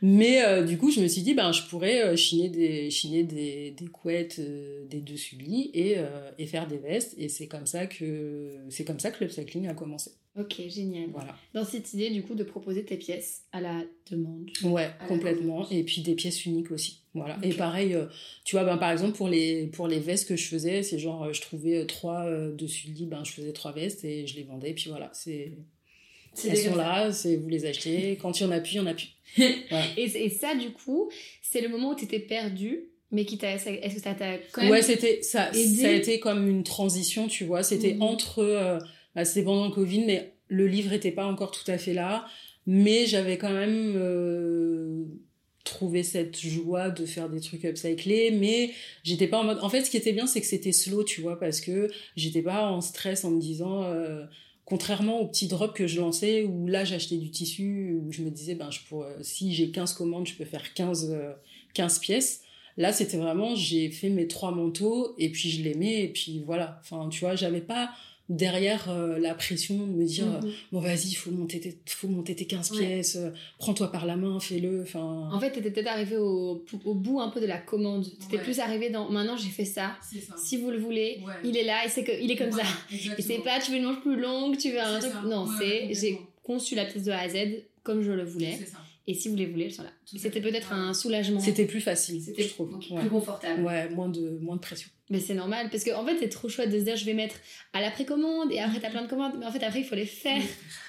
Mais 0.05 0.45
euh, 0.45 0.65
du 0.65 0.79
coup, 0.79 0.91
je 0.91 1.01
me 1.01 1.07
suis 1.07 1.23
dit, 1.23 1.33
ben, 1.33 1.53
je 1.53 1.63
pourrais 1.63 2.03
euh, 2.03 2.17
chiner 2.17 2.49
des, 2.49 2.91
chiner 2.91 3.23
des, 3.23 3.71
des 3.71 3.87
couettes, 3.87 4.41
euh, 4.41 4.85
des 4.87 5.01
dessus 5.01 5.37
de 5.37 5.45
lit 5.45 5.71
et, 5.75 5.97
et 6.39 6.47
faire 6.47 6.67
des 6.67 6.79
vestes. 6.79 7.15
Et 7.17 7.29
c'est 7.29 7.47
comme 7.47 7.67
ça 7.67 7.87
que, 7.87 8.51
c'est 8.69 8.85
comme 8.85 8.99
ça 8.99 9.13
que 9.13 9.23
l'upcycling 9.23 9.69
a 9.69 9.75
commencé. 9.75 10.11
Ok, 10.37 10.61
génial. 10.67 11.11
Voilà. 11.13 11.37
Dans 11.55 11.65
cette 11.65 11.93
idée, 11.95 12.11
du 12.11 12.23
coup, 12.23 12.35
de 12.35 12.43
proposer 12.43 12.85
tes 12.85 12.97
pièces 12.97 13.45
à 13.53 13.61
la 13.61 13.85
demande. 14.11 14.51
Ouais, 14.65 14.91
complètement. 15.07 15.69
Et 15.71 15.85
puis 15.85 16.03
des 16.03 16.15
pièces 16.15 16.45
uniques 16.47 16.73
aussi. 16.73 17.03
Voilà. 17.15 17.39
Et 17.43 17.53
pareil, 17.53 17.97
tu 18.45 18.57
vois, 18.57 18.65
ben, 18.65 18.79
par 18.79 18.91
exemple, 18.91 19.17
pour 19.17 19.29
les, 19.29 19.67
pour 19.69 19.87
les 19.87 20.01
vestes 20.01 20.27
que 20.27 20.35
je 20.37 20.49
faisais, 20.49 20.83
c'est 20.83 20.99
genre, 20.99 21.33
je 21.33 21.41
trouvais 21.43 21.87
trois 21.87 22.29
dessus 22.53 22.89
de 22.89 22.95
lit, 22.95 23.07
ben, 23.07 23.23
je 23.25 23.31
faisais 23.31 23.53
trois 23.53 23.73
vestes 23.73 24.05
et 24.05 24.27
je 24.27 24.35
les 24.35 24.43
vendais. 24.43 24.71
Et 24.71 24.75
puis 24.75 24.89
voilà, 24.89 25.11
c'est, 25.13 25.53
elles 26.45 26.57
sont 26.57 26.77
là, 26.77 27.11
vous 27.11 27.49
les 27.49 27.67
achetez. 27.67 28.19
Quand 28.23 28.39
il 28.41 28.45
y 28.45 28.47
en 28.47 28.51
a 28.51 28.61
plus, 28.61 28.73
il 28.73 28.77
y 28.77 28.81
en 28.81 28.87
a 28.87 28.95
plus. 28.95 29.15
et, 29.97 30.29
ça, 30.31 30.55
du 30.55 30.71
coup, 30.71 31.11
c'est 31.43 31.61
le 31.61 31.69
moment 31.69 31.91
où 31.91 31.95
tu 31.95 32.05
étais 32.05 32.21
perdu, 32.21 32.85
mais 33.11 33.25
qui 33.25 33.39
t'a. 33.39 33.55
Est-ce 33.55 33.95
que 33.95 34.01
ça 34.01 34.15
t'a 34.15 34.39
quand 34.53 34.63
même. 34.63 34.71
Ouais, 34.71 34.83
c'était, 34.83 35.23
ça, 35.23 35.53
ça 35.53 35.89
a 35.89 35.93
été 35.93 36.21
comme 36.21 36.49
une 36.49 36.65
transition, 36.65 37.29
tu 37.29 37.45
vois. 37.45 37.63
C'était 37.63 37.95
mhm. 37.95 38.03
entre. 38.03 38.41
Euh, 38.41 38.79
bah, 39.15 39.25
c'était 39.25 39.45
pendant 39.45 39.67
le 39.67 39.73
Covid, 39.73 40.05
mais 40.07 40.33
le 40.49 40.67
livre 40.67 40.91
n'était 40.91 41.13
pas 41.13 41.27
encore 41.27 41.51
tout 41.51 41.71
à 41.71 41.79
fait 41.79 41.95
là. 41.95 42.27
Mais 42.67 43.07
j'avais 43.07 43.39
quand 43.39 43.53
même. 43.53 43.95
Euh, 43.97 45.05
trouvé 45.65 46.03
cette 46.03 46.39
joie 46.39 46.91
de 46.91 47.07
faire 47.07 47.29
des 47.29 47.41
trucs 47.41 47.65
upcyclés 47.65 48.33
mais 48.33 48.73
j'étais 49.05 49.29
pas 49.29 49.39
en 49.39 49.45
mode 49.45 49.59
en 49.63 49.69
fait 49.69 49.83
ce 49.83 49.91
qui 49.91 49.97
était 49.97 50.13
bien 50.13 50.27
c'est 50.27 50.41
que 50.41 50.47
c'était 50.47 50.73
slow 50.73 51.05
tu 51.05 51.21
vois 51.21 51.39
parce 51.39 51.61
que 51.61 51.89
j'étais 52.17 52.43
pas 52.43 52.71
en 52.71 52.81
stress 52.81 53.25
en 53.25 53.31
me 53.31 53.41
disant 53.41 53.85
euh, 53.85 54.25
Contrairement 54.73 55.21
aux 55.21 55.27
petits 55.27 55.49
drops 55.49 55.75
que 55.75 55.87
je 55.87 56.01
lançais, 56.01 56.45
où 56.45 56.67
là 56.67 56.83
j'achetais 56.83 57.19
du 57.19 57.31
tissu, 57.31 58.01
où 58.03 58.11
je 58.11 58.23
me 58.23 58.31
disais, 58.31 58.55
ben, 58.55 58.71
si 59.21 59.53
j'ai 59.55 59.71
15 59.71 59.93
commandes, 59.93 60.27
je 60.27 60.33
peux 60.33 60.47
faire 60.47 60.73
15, 60.73 61.15
15 61.75 61.97
euh, 61.97 62.01
pièces. 62.01 62.41
Là, 62.79 62.91
c'était 62.91 63.19
vraiment, 63.19 63.55
j'ai 63.55 63.91
fait 63.91 64.09
mes 64.09 64.27
trois 64.27 64.51
manteaux, 64.51 65.15
et 65.19 65.29
puis 65.29 65.51
je 65.51 65.63
les 65.63 65.75
mets, 65.75 66.05
et 66.05 66.09
puis 66.09 66.43
voilà. 66.47 66.81
Enfin, 66.81 67.11
tu 67.11 67.21
vois, 67.21 67.37
j'avais 67.37 67.61
pas 67.61 67.91
derrière 68.33 68.89
euh, 68.91 69.19
la 69.19 69.35
pression 69.35 69.77
de 69.77 69.93
me 69.93 70.05
dire 70.05 70.27
mhm. 70.27 70.53
bon 70.73 70.81
vas-y 70.81 71.09
il 71.09 71.15
faut 71.15 71.31
monter 71.31 71.61
tes, 71.61 71.77
faut 71.87 72.09
monter 72.09 72.35
tes 72.35 72.47
15 72.47 72.71
pièces 72.71 73.17
euh, 73.17 73.31
prends-toi 73.59 73.93
par 73.93 74.07
la 74.07 74.17
main 74.17 74.41
fais-le 74.41 74.83
enfin. 74.83 75.29
En 75.31 75.39
fait 75.39 75.51
t'étais 75.51 75.71
peut-être 75.71 75.89
arrivé 75.89 76.17
au, 76.17 76.65
au, 76.85 76.95
bout 76.95 77.21
un 77.21 77.29
peu 77.29 77.41
de 77.41 77.47
la 77.47 77.59
commande. 77.59 78.07
T'étais 78.19 78.43
plus 78.43 78.59
arrivé 78.59 78.91
dans 78.91 79.11
maintenant 79.11 79.37
j'ai 79.37 79.51
fait 79.51 79.67
ça. 79.67 79.97
si 80.43 80.57
vous 80.57 80.71
le 80.71 80.79
voulez 80.79 81.21
il 81.45 81.57
est 81.57 81.65
là 81.65 81.85
et 81.85 81.89
c'est 81.89 82.05
que 82.05 82.13
il 82.23 82.31
est 82.31 82.37
comme 82.37 82.53
ça. 82.53 82.63
Et 82.91 83.23
c'est 83.23 83.39
pas 83.39 83.61
tu 83.61 83.71
veux 83.71 83.77
une 83.77 83.85
manche 83.85 84.01
plus 84.01 84.19
longue 84.19 84.57
tu 84.57 84.71
veux 84.71 84.81
un 84.81 84.99
truc. 84.99 85.13
non 85.27 85.47
c'est 85.59 85.93
j'ai 85.93 86.19
conçu 86.43 86.75
la 86.75 86.87
pièce 86.87 87.05
de 87.05 87.13
A 87.13 87.21
à 87.21 87.29
Z 87.29 87.37
comme 87.83 88.03
je 88.03 88.13
le 88.13 88.25
voulais 88.25 88.59
et 89.07 89.15
si 89.15 89.29
vous 89.29 89.37
les 89.37 89.47
voulez, 89.47 89.65
elles 89.65 89.73
sont 89.73 89.83
là. 89.83 89.91
C'était 90.05 90.41
peut-être 90.41 90.73
un 90.73 90.95
soulagement. 90.95 91.41
C'était 91.41 91.65
plus 91.65 91.81
facile, 91.81 92.23
c'était 92.23 92.45
je 92.45 92.49
trouve. 92.51 92.79
Plus 92.79 93.09
confortable. 93.09 93.63
Ouais, 93.63 93.89
moins 93.89 94.09
de, 94.09 94.39
moins 94.41 94.57
de 94.57 94.61
pression. 94.61 94.89
Mais 95.11 95.19
c'est 95.19 95.35
normal, 95.35 95.69
parce 95.71 95.85
qu'en 95.85 96.03
en 96.03 96.07
fait, 96.07 96.17
c'est 96.21 96.29
trop 96.29 96.49
chouette 96.49 96.71
de 96.71 96.79
se 96.79 96.85
dire, 96.85 96.97
je 96.97 97.05
vais 97.05 97.15
mettre 97.15 97.35
à 97.73 97.81
la 97.81 97.91
précommande, 97.91 98.53
et 98.53 98.61
après, 98.61 98.81
t'as 98.81 98.91
plein 98.91 99.03
de 99.03 99.09
commandes, 99.09 99.33
mais 99.39 99.45
en 99.45 99.51
fait, 99.51 99.63
après, 99.65 99.81
il 99.81 99.85
faut 99.85 99.97
les 99.97 100.07
faire. 100.07 100.41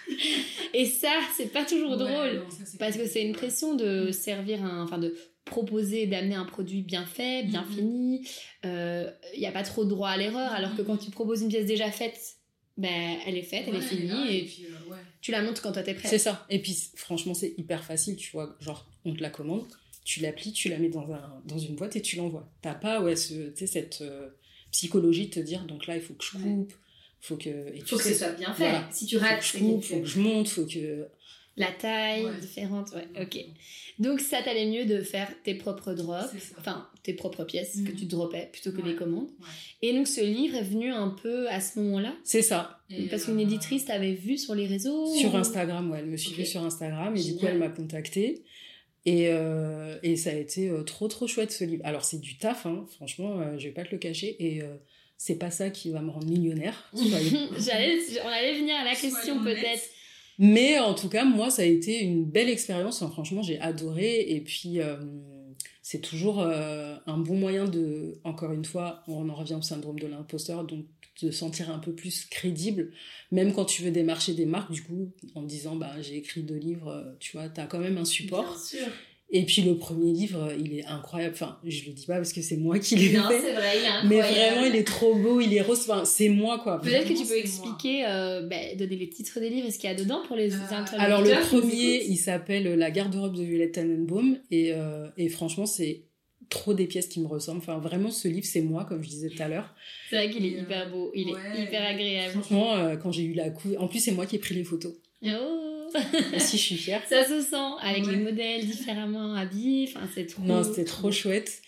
et 0.74 0.86
ça, 0.86 1.12
c'est 1.36 1.52
pas 1.52 1.66
toujours 1.66 1.98
drôle, 1.98 2.44
parce 2.80 2.96
que 2.96 3.08
c'est 3.08 3.24
une 3.24 3.34
pression 3.34 3.76
de 3.76 4.12
servir 4.12 4.64
un, 4.64 4.84
enfin, 4.84 5.00
de 5.00 5.16
proposer 5.44 6.06
d'amener 6.06 6.36
un 6.36 6.46
produit 6.46 6.84
bien 6.84 7.06
fait, 7.06 7.44
bien 7.44 7.64
mm-hmm. 7.64 7.76
fini. 7.76 8.22
Il 8.64 8.70
euh, 8.70 9.12
n'y 9.38 9.48
a 9.48 9.52
pas 9.52 9.64
trop 9.64 9.84
de 9.84 9.90
droit 9.90 10.10
à 10.10 10.18
l'erreur, 10.18 10.52
alors 10.54 10.76
que 10.76 10.84
quand 10.84 10.98
tu 10.98 11.10
proposes 11.10 11.42
une 11.42 11.50
pièce 11.50 11.66
déjà 11.66 11.92
faite, 11.92 12.38
ben, 12.78 13.18
elle 13.26 13.38
est 13.38 13.44
faite, 13.44 13.66
elle 13.68 13.76
est 13.76 13.82
finie, 13.82 14.38
et, 14.38 14.46
puis, 14.46 14.66
euh, 14.66 14.96
tu 15.24 15.32
la 15.32 15.42
montres 15.42 15.62
quand 15.62 15.72
toi 15.72 15.82
t'es 15.84 15.94
prêt. 15.94 16.10
C'est 16.10 16.20
ça. 16.20 16.46
Et 16.50 16.62
puis, 16.62 16.78
franchement, 16.96 17.34
c'est 17.34 17.54
hyper 17.58 17.86
facile, 17.86 18.18
tu 18.18 18.30
vois. 18.34 18.58
Genre, 18.60 18.86
on 19.06 19.14
te 19.14 19.22
la 19.22 19.30
commande, 19.30 19.66
tu 20.04 20.20
l'applies, 20.20 20.52
tu 20.52 20.68
la 20.68 20.78
mets 20.78 20.90
dans, 20.90 21.10
un, 21.14 21.42
dans 21.46 21.58
une 21.58 21.76
boîte 21.76 21.96
et 21.96 22.02
tu 22.02 22.18
l'envoies. 22.18 22.46
T'as 22.62 22.76
pas, 22.76 23.02
ouais, 23.02 23.16
ce, 23.16 23.54
cette 23.56 24.02
euh, 24.02 24.28
psychologie 24.72 25.28
de 25.28 25.34
te 25.36 25.40
dire, 25.40 25.64
donc 25.64 25.88
là, 25.88 25.96
il 25.96 26.02
faut 26.02 26.14
que 26.14 26.26
je 26.26 26.32
coupe, 26.32 26.74
faut 27.22 27.38
que. 27.38 27.74
Et 27.74 27.80
faut 27.80 27.96
que 27.96 28.04
ce 28.04 28.14
soit 28.14 28.34
bien 28.34 28.54
fait. 28.54 28.76
Si 28.92 29.06
tu 29.06 29.16
rates, 29.16 29.42
faut 29.42 29.58
que 29.58 29.64
je 29.64 29.72
coupe, 29.72 29.84
faut 29.86 30.00
que 30.02 30.06
je 30.06 30.20
monte, 30.20 30.50
faut 30.50 30.66
que. 30.66 31.08
La 31.56 31.72
taille 31.72 32.28
différente, 32.42 32.92
ouais, 32.94 33.22
ok. 33.22 33.46
Donc 34.00 34.20
ça 34.20 34.42
t'allait 34.42 34.66
mieux 34.66 34.86
de 34.86 35.02
faire 35.02 35.32
tes 35.44 35.54
propres 35.54 35.94
drops, 35.94 36.34
enfin 36.58 36.88
tes 37.04 37.14
propres 37.14 37.44
pièces 37.44 37.82
que 37.86 37.92
mhm. 37.92 37.96
tu 37.96 38.06
droppais 38.06 38.50
plutôt 38.52 38.72
que 38.72 38.82
les 38.82 38.96
commandes. 38.96 39.30
Et 39.82 39.94
donc 39.94 40.08
ce 40.08 40.22
livre 40.22 40.56
est 40.56 40.64
venu 40.64 40.92
un 40.92 41.10
peu 41.10 41.48
à 41.50 41.62
ce 41.62 41.80
moment-là. 41.80 42.16
C'est 42.24 42.42
ça. 42.42 42.80
Parce 43.10 43.26
qu'une 43.26 43.38
euh, 43.38 43.44
éditrice 43.44 43.86
t'avait 43.86 44.14
vu 44.14 44.38
sur 44.38 44.56
les 44.56 44.66
réseaux. 44.66 45.14
Sur 45.16 45.36
Instagram, 45.36 45.92
ouais, 45.92 46.00
elle 46.00 46.08
me 46.08 46.18
suivait 46.18 46.46
sur 46.46 46.64
Instagram 46.64 47.16
et 47.16 47.24
du 47.24 47.36
coup 47.36 47.46
elle 47.46 47.58
m'a 47.58 47.70
contactée. 47.70 48.44
Et, 49.06 49.28
euh, 49.28 49.98
et 50.02 50.16
ça 50.16 50.30
a 50.30 50.34
été 50.34 50.70
euh, 50.70 50.84
trop 50.84 51.10
trop 51.10 51.28
chouette 51.28 51.52
ce 51.52 51.66
livre. 51.66 51.82
Alors 51.86 52.06
c'est 52.06 52.20
du 52.20 52.38
taf, 52.38 52.66
hein, 52.66 52.86
franchement, 52.96 53.58
je 53.58 53.68
vais 53.68 53.74
pas 53.74 53.84
te 53.84 53.92
le 53.92 53.98
cacher. 53.98 54.36
Et 54.40 54.62
c'est 55.18 55.38
pas 55.38 55.52
ça 55.52 55.70
qui 55.70 55.92
va 55.92 56.02
me 56.02 56.10
rendre 56.10 56.28
millionnaire. 56.28 56.92
J'allais, 56.94 58.00
on 58.24 58.28
allait 58.28 58.60
venir 58.60 58.76
à 58.76 58.84
la 58.84 58.96
question 58.96 59.44
peut-être. 59.44 59.90
Mais 60.40 60.80
en 60.80 60.94
tout 60.94 61.10
cas, 61.10 61.26
moi, 61.26 61.50
ça 61.50 61.62
a 61.62 61.66
été 61.66 62.02
une 62.02 62.26
belle 62.26 62.50
expérience. 62.50 63.00
franchement, 63.00 63.42
j'ai 63.42 63.60
adoré. 63.60 64.22
Et 64.30 64.42
puis, 64.42 64.80
euh, 64.80 64.98
c'est 65.82 66.00
toujours 66.00 66.40
euh, 66.40 66.96
un 67.06 67.18
bon 67.18 67.36
moyen 67.36 67.66
de, 67.66 68.20
encore 68.24 68.52
une 68.52 68.66
fois, 68.66 69.04
on 69.08 69.30
en 69.30 69.36
revient 69.36 69.56
au 69.56 69.62
syndrome 69.62 70.00
de 70.00 70.08
l'imposteur, 70.08 70.64
donc 70.64 70.86
de 71.22 71.30
sentir 71.30 71.70
un 71.70 71.78
peu 71.78 71.94
plus 71.94 72.26
crédible, 72.26 72.92
même 73.32 73.54
quand 73.54 73.66
tu 73.66 73.84
veux 73.84 73.92
démarcher 73.92 74.34
des 74.34 74.46
marques, 74.46 74.72
du 74.72 74.82
coup, 74.82 75.12
en 75.36 75.44
disant, 75.44 75.76
bah, 75.76 76.02
j'ai 76.02 76.18
écrit 76.18 76.42
deux 76.42 76.56
livres, 76.56 76.88
euh, 76.88 77.14
tu 77.20 77.38
vois, 77.38 77.50
tu 77.50 77.62
as 77.62 77.68
quand 77.68 77.80
même 77.80 77.98
un 77.98 78.06
support. 78.06 78.58
Et 79.36 79.46
puis 79.46 79.64
le 79.64 79.76
premier 79.76 80.14
livre, 80.14 80.52
il 80.60 80.78
est 80.78 80.86
incroyable. 80.86 81.34
Enfin, 81.34 81.58
je 81.66 81.86
le 81.86 81.92
dis 81.92 82.06
pas 82.06 82.18
parce 82.18 82.32
que 82.32 82.44
c'est 82.44 82.56
moi 82.56 82.78
qui 82.78 82.96
l'ai 82.96 83.10
fait. 83.10 83.18
Non, 83.18 83.24
c'est 83.30 83.54
vrai, 83.54 83.80
il 83.80 83.84
est 83.84 83.88
incroyable. 83.88 84.08
Mais 84.08 84.22
vraiment, 84.22 84.66
il 84.68 84.76
est 84.76 84.84
trop 84.84 85.16
beau, 85.16 85.42
il 85.42 85.52
est 85.56 85.62
rose. 85.62 85.80
Enfin, 85.90 86.06
c'est 86.06 86.30
moi, 86.30 86.60
quoi. 86.60 86.80
Peut-être 86.80 87.08
que 87.08 87.18
tu 87.18 87.26
peux 87.26 87.38
expliquer, 87.38 88.06
euh, 88.06 88.48
bah, 88.48 88.76
donner 88.78 88.96
les 88.96 89.10
titres 89.10 89.40
des 89.40 89.50
livres, 89.50 89.72
ce 89.72 89.80
qu'il 89.80 89.90
y 89.90 89.94
a 89.94 89.96
dedans 89.96 90.22
pour 90.28 90.36
les 90.36 90.54
euh, 90.54 90.60
Alors, 91.00 91.24
le 91.24 91.32
premier, 91.48 92.04
il 92.06 92.18
s'appelle 92.18 92.76
La 92.76 92.92
garde-robe 92.92 93.36
de 93.36 93.44
Violette 93.44 93.72
Tannenbaum. 93.72 94.38
Et, 94.52 94.72
euh, 94.72 95.08
et 95.18 95.30
franchement, 95.30 95.66
c'est 95.66 96.04
trop 96.50 96.76
des 96.76 96.86
pièces 96.86 97.08
qui 97.08 97.20
me 97.20 97.28
ressemblent. 97.28 97.58
Enfin, 97.58 97.80
vraiment, 97.80 98.12
ce 98.12 98.28
livre, 98.28 98.46
c'est 98.46 98.62
moi, 98.62 98.86
comme 98.86 99.04
je 99.04 99.10
disais 99.10 99.30
tout 99.30 99.42
à 99.42 99.48
l'heure. 99.48 99.74
C'est 100.12 100.18
vrai 100.18 100.30
qu'il 100.30 100.46
est 100.46 100.62
hyper 100.62 100.92
beau, 100.92 101.12
il 101.16 101.30
est 101.30 101.64
hyper 101.64 101.84
agréable. 101.84 102.34
Franchement, 102.34 102.76
euh, 102.76 102.98
quand 102.98 103.12
j'ai 103.12 103.24
eu 103.24 103.34
la 103.34 103.50
couve, 103.50 103.76
en 103.80 103.88
plus, 103.88 104.00
c'est 104.00 104.12
moi 104.12 104.28
qui 104.28 104.36
ai 104.36 104.40
pris 104.40 104.54
les 104.54 104.64
photos. 104.64 104.94
Oh 105.26 105.73
Si, 106.38 106.58
je 106.58 106.62
suis 106.62 106.78
fière. 106.78 107.02
Ça 107.08 107.26
se 107.26 107.42
sent, 107.42 107.56
avec 107.82 108.06
les 108.06 108.18
modèles 108.18 108.66
différemment 108.66 109.36
habillés, 109.36 109.90
enfin, 109.90 110.08
c'est 110.14 110.26
trop... 110.26 110.42
Non, 110.44 110.64
c'était 110.64 110.86
trop 110.86 111.12
chouette. 111.12 111.62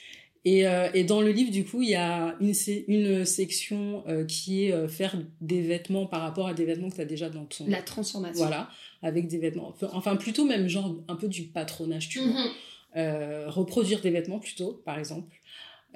Et, 0.43 0.67
euh, 0.67 0.89
et, 0.93 1.03
dans 1.03 1.21
le 1.21 1.31
livre, 1.31 1.51
du 1.51 1.65
coup, 1.65 1.81
il 1.81 1.89
y 1.89 1.95
a 1.95 2.35
une, 2.39 2.53
une 2.88 3.25
section 3.25 4.03
euh, 4.07 4.25
qui 4.25 4.65
est 4.65 4.88
faire 4.88 5.17
des 5.41 5.61
vêtements 5.61 6.05
par 6.05 6.21
rapport 6.21 6.47
à 6.47 6.53
des 6.53 6.65
vêtements 6.65 6.89
que 6.89 6.95
tu 6.95 7.01
as 7.01 7.05
déjà 7.05 7.29
dans 7.29 7.45
ton... 7.45 7.65
La 7.67 7.81
transformation. 7.81 8.45
Voilà, 8.45 8.69
avec 9.01 9.27
des 9.27 9.39
vêtements. 9.39 9.73
Enfin, 9.93 10.15
plutôt 10.15 10.45
même 10.45 10.67
genre 10.67 10.95
un 11.07 11.15
peu 11.15 11.27
du 11.27 11.43
patronage, 11.43 12.09
tu 12.09 12.19
vois. 12.19 12.27
Mhm. 12.27 12.49
Euh, 12.97 13.49
reproduire 13.49 13.99
des 13.99 14.09
vêtements 14.09 14.39
plutôt, 14.39 14.81
par 14.85 14.97
exemple. 14.97 15.35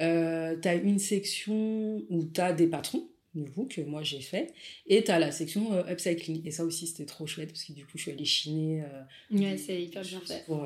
Euh, 0.01 0.55
tu 0.61 0.67
as 0.67 0.75
une 0.75 0.99
section 0.99 2.03
où 2.09 2.25
tu 2.33 2.41
as 2.41 2.51
des 2.51 2.67
patrons, 2.67 3.07
du 3.33 3.49
coup, 3.51 3.65
que 3.65 3.81
moi 3.81 4.03
j'ai 4.03 4.21
fait, 4.21 4.53
et 4.87 5.03
tu 5.03 5.11
as 5.11 5.19
la 5.19 5.31
section 5.31 5.73
euh, 5.73 5.83
upcycling. 5.91 6.45
Et 6.45 6.51
ça 6.51 6.63
aussi, 6.65 6.87
c'était 6.87 7.05
trop 7.05 7.27
chouette, 7.27 7.49
parce 7.49 7.63
que 7.63 7.73
du 7.73 7.85
coup, 7.85 7.97
je 7.97 8.03
suis 8.03 8.11
allée 8.11 8.25
chiner. 8.25 8.83
ouais, 9.31 9.57
c'est 9.57 9.81
hyper 9.81 10.03
bien 10.03 10.19
fait. 10.21 10.43
Pour, 10.45 10.65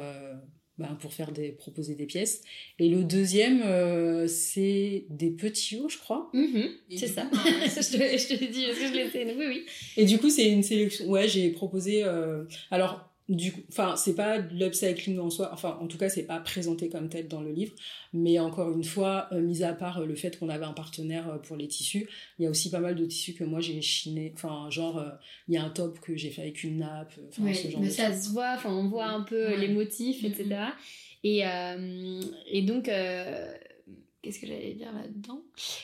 ben, 0.80 0.96
pour 1.00 1.14
faire 1.14 1.32
des, 1.32 1.52
proposer 1.52 1.94
des 1.94 2.06
pièces. 2.08 2.42
Et 2.80 2.90
le 2.90 3.04
deuxième, 3.04 4.28
c'est 4.28 5.06
des 5.10 5.30
petits 5.32 5.78
hauts, 5.78 5.90
je 5.90 5.98
crois. 5.98 6.30
Mhm, 6.34 6.70
c'est 6.98 7.08
ça. 7.08 7.30
je, 7.34 7.80
te, 7.80 7.98
je 7.98 8.36
te 8.36 8.52
dis, 8.52 8.66
parce 8.66 8.80
que 8.80 8.88
je 8.88 9.18
l'ai 9.18 9.34
Oui, 9.36 9.46
oui. 9.48 9.66
Et 9.98 10.06
du 10.06 10.18
coup, 10.18 10.30
c'est 10.30 10.50
une 10.50 10.64
sélection. 10.64 11.08
Ouais, 11.10 11.28
j'ai 11.28 11.50
proposé. 11.52 12.04
alors, 12.72 13.13
du 13.30 13.54
enfin 13.70 13.96
c'est 13.96 14.16
pas 14.16 14.38
l'upcycling 14.38 15.18
en 15.18 15.30
soi 15.30 15.50
enfin 15.54 15.78
en 15.82 15.88
tout 15.88 15.98
cas 15.98 16.10
c'est 16.10 16.24
pas 16.24 16.40
présenté 16.40 16.90
comme 16.90 17.08
tel 17.08 17.28
dans 17.28 17.42
le 17.42 17.52
livre. 17.52 17.74
Mais 18.12 18.38
encore 18.40 18.72
une 18.72 18.84
fois 18.84 19.28
euh, 19.32 19.40
mis 19.40 19.64
à 19.64 19.74
part 19.74 20.00
euh, 20.00 20.06
le 20.06 20.16
fait 20.16 20.38
qu'on 20.38 20.50
avait 20.50 20.66
un 20.66 20.74
partenaire 20.74 21.30
euh, 21.30 21.38
pour 21.38 21.56
les 21.56 21.68
tissus 21.68 22.08
il 22.38 22.44
y 22.44 22.48
a 22.48 22.50
aussi 22.50 22.70
pas 22.70 22.80
mal 22.80 22.96
de 22.96 23.06
tissus 23.06 23.34
que 23.34 23.46
moi 23.46 23.62
j'ai 23.62 23.82
chiné. 23.82 24.34
Enfin 24.36 24.70
genre 24.70 25.04
il 25.48 25.54
y 25.54 25.58
a 25.58 25.64
un 25.64 25.70
top 25.70 26.00
que 26.02 26.18
j'ai 26.18 26.32
fait 26.32 26.42
avec 26.42 26.64
une 26.64 26.80
nappe 26.80 27.14
oui, 27.40 27.58
mais 27.80 27.90
ça 27.90 28.14
se 28.14 28.30
voit 28.30 28.56
enfin 28.56 28.72
on 28.72 28.90
voit 28.90 29.08
un 29.08 29.22
peu 29.22 29.56
les 29.56 29.70
motifs 29.70 30.24
etc 30.24 30.56
et, 31.24 31.44
et 32.48 32.62
donc 32.64 32.90
Qu'est-ce 34.24 34.40
que 34.40 34.48
j'allais 34.48 34.74
dire 34.74 34.94
là-dedans? 34.94 35.42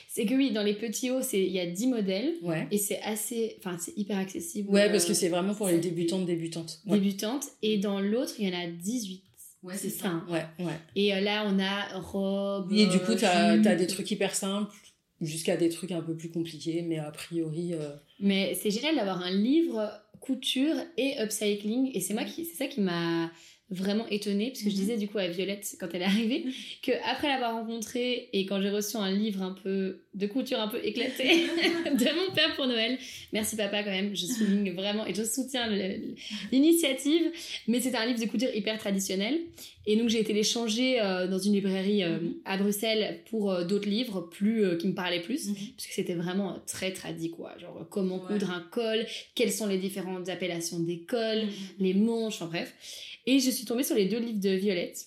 C'est 0.08 0.24
que 0.24 0.34
oui, 0.34 0.50
dans 0.50 0.62
les 0.62 0.72
petits 0.72 1.10
hauts, 1.10 1.20
il 1.34 1.50
y 1.50 1.60
a 1.60 1.66
10 1.66 1.88
modèles. 1.88 2.32
Ouais. 2.42 2.66
Et 2.70 2.78
c'est 2.78 2.98
assez. 3.02 3.56
Enfin, 3.58 3.76
c'est 3.78 3.92
hyper 3.98 4.16
accessible. 4.16 4.70
Ouais, 4.70 4.90
parce 4.90 5.04
que 5.04 5.12
c'est 5.12 5.28
vraiment 5.28 5.54
pour 5.54 5.68
les 5.68 5.78
débutantes, 5.78 6.24
débutantes. 6.24 6.80
Débutantes. 6.86 7.44
Et 7.60 7.76
dans 7.76 8.00
l'autre, 8.00 8.32
il 8.38 8.48
y 8.48 8.56
en 8.56 8.58
a 8.58 8.66
18. 8.66 9.22
Ouais, 9.62 9.76
c'est 9.76 9.90
ça. 9.90 10.24
Ouais, 10.30 10.46
ouais. 10.58 10.72
Et 10.96 11.14
euh, 11.14 11.20
là, 11.20 11.44
on 11.46 11.58
a 11.58 11.98
robe. 12.00 12.72
Et 12.72 12.86
du 12.86 12.98
coup, 13.00 13.14
tu 13.14 13.26
as, 13.26 13.58
des 13.58 13.86
trucs 13.86 14.10
hyper 14.10 14.34
simples 14.34 14.74
jusqu'à 15.20 15.58
des 15.58 15.68
trucs 15.68 15.92
un 15.92 16.00
peu 16.00 16.16
plus 16.16 16.30
compliqués, 16.30 16.80
mais 16.80 16.98
a 16.98 17.10
priori. 17.10 17.74
Euh, 17.74 17.90
mais 18.20 18.54
c'est 18.54 18.70
génial 18.70 18.96
d'avoir 18.96 19.20
un 19.20 19.32
livre 19.32 19.86
couture 20.20 20.76
et 20.96 21.20
upcycling. 21.20 21.90
Et 21.92 22.00
c'est 22.00 22.14
moi 22.14 22.24
qui. 22.24 22.46
C'est 22.46 22.56
ça 22.56 22.66
qui 22.68 22.80
m'a 22.80 23.30
vraiment 23.70 24.06
étonnée 24.08 24.50
parce 24.50 24.62
que 24.62 24.70
je 24.70 24.74
mhm. 24.74 24.80
disais 24.80 24.96
du 24.96 25.06
coup 25.06 25.18
à 25.18 25.28
Violette 25.28 25.76
quand 25.78 25.88
elle 25.92 26.02
est 26.02 26.06
arrivée 26.06 26.46
que 26.82 26.92
après 27.08 27.28
l'avoir 27.28 27.54
rencontrée 27.54 28.28
et 28.32 28.44
quand 28.44 28.60
j'ai 28.60 28.70
reçu 28.70 28.96
un 28.96 29.10
livre 29.10 29.42
un 29.42 29.52
peu 29.52 30.00
de 30.14 30.26
couture 30.26 30.60
un 30.60 30.68
peu 30.68 30.84
éclaté 30.84 31.24
de 31.84 32.16
mon 32.16 32.34
père 32.34 32.54
pour 32.56 32.66
Noël 32.66 32.98
merci 33.32 33.56
papa 33.56 33.82
quand 33.84 33.90
même 33.90 34.14
je 34.14 34.26
souligne 34.26 34.72
vraiment 34.72 35.06
et 35.06 35.14
je 35.14 35.22
soutiens 35.22 35.68
l'initiative 36.50 37.30
mais 37.68 37.80
c'est 37.80 37.94
un 37.94 38.06
livre 38.06 38.20
de 38.20 38.26
couture 38.26 38.52
hyper 38.54 38.78
traditionnel 38.78 39.38
et 39.86 39.96
donc 39.96 40.08
j'ai 40.08 40.20
été 40.20 40.32
les 40.32 40.42
changer 40.42 41.00
euh, 41.00 41.26
dans 41.26 41.38
une 41.38 41.54
librairie 41.54 42.04
euh, 42.04 42.20
mhm. 42.20 42.34
à 42.44 42.58
Bruxelles 42.58 43.20
pour 43.30 43.50
euh, 43.50 43.64
d'autres 43.64 43.88
livres 43.88 44.20
plus 44.20 44.76
qui 44.78 44.88
me 44.88 44.94
parlaient 44.94 45.22
plus 45.22 45.46
parce 45.46 45.86
que 45.86 45.94
c'était 45.94 46.14
vraiment 46.14 46.60
très 46.66 46.92
tradit 46.92 47.30
quoi 47.30 47.56
genre 47.58 47.86
comment 47.90 48.18
coudre 48.18 48.50
un 48.50 48.60
col 48.70 49.06
quelles 49.34 49.52
sont 49.52 49.66
les 49.66 49.78
différentes 49.78 50.28
appellations 50.28 50.80
des 50.80 51.00
cols 51.00 51.44
les 51.78 51.94
manches 51.94 52.42
enfin 52.42 52.46
bref 52.46 52.74
et 53.26 53.38
je 53.38 53.50
suis 53.50 53.64
tombée 53.64 53.84
sur 53.84 53.96
les 53.96 54.06
deux 54.06 54.18
livres 54.18 54.40
de 54.40 54.50
Violette. 54.50 55.06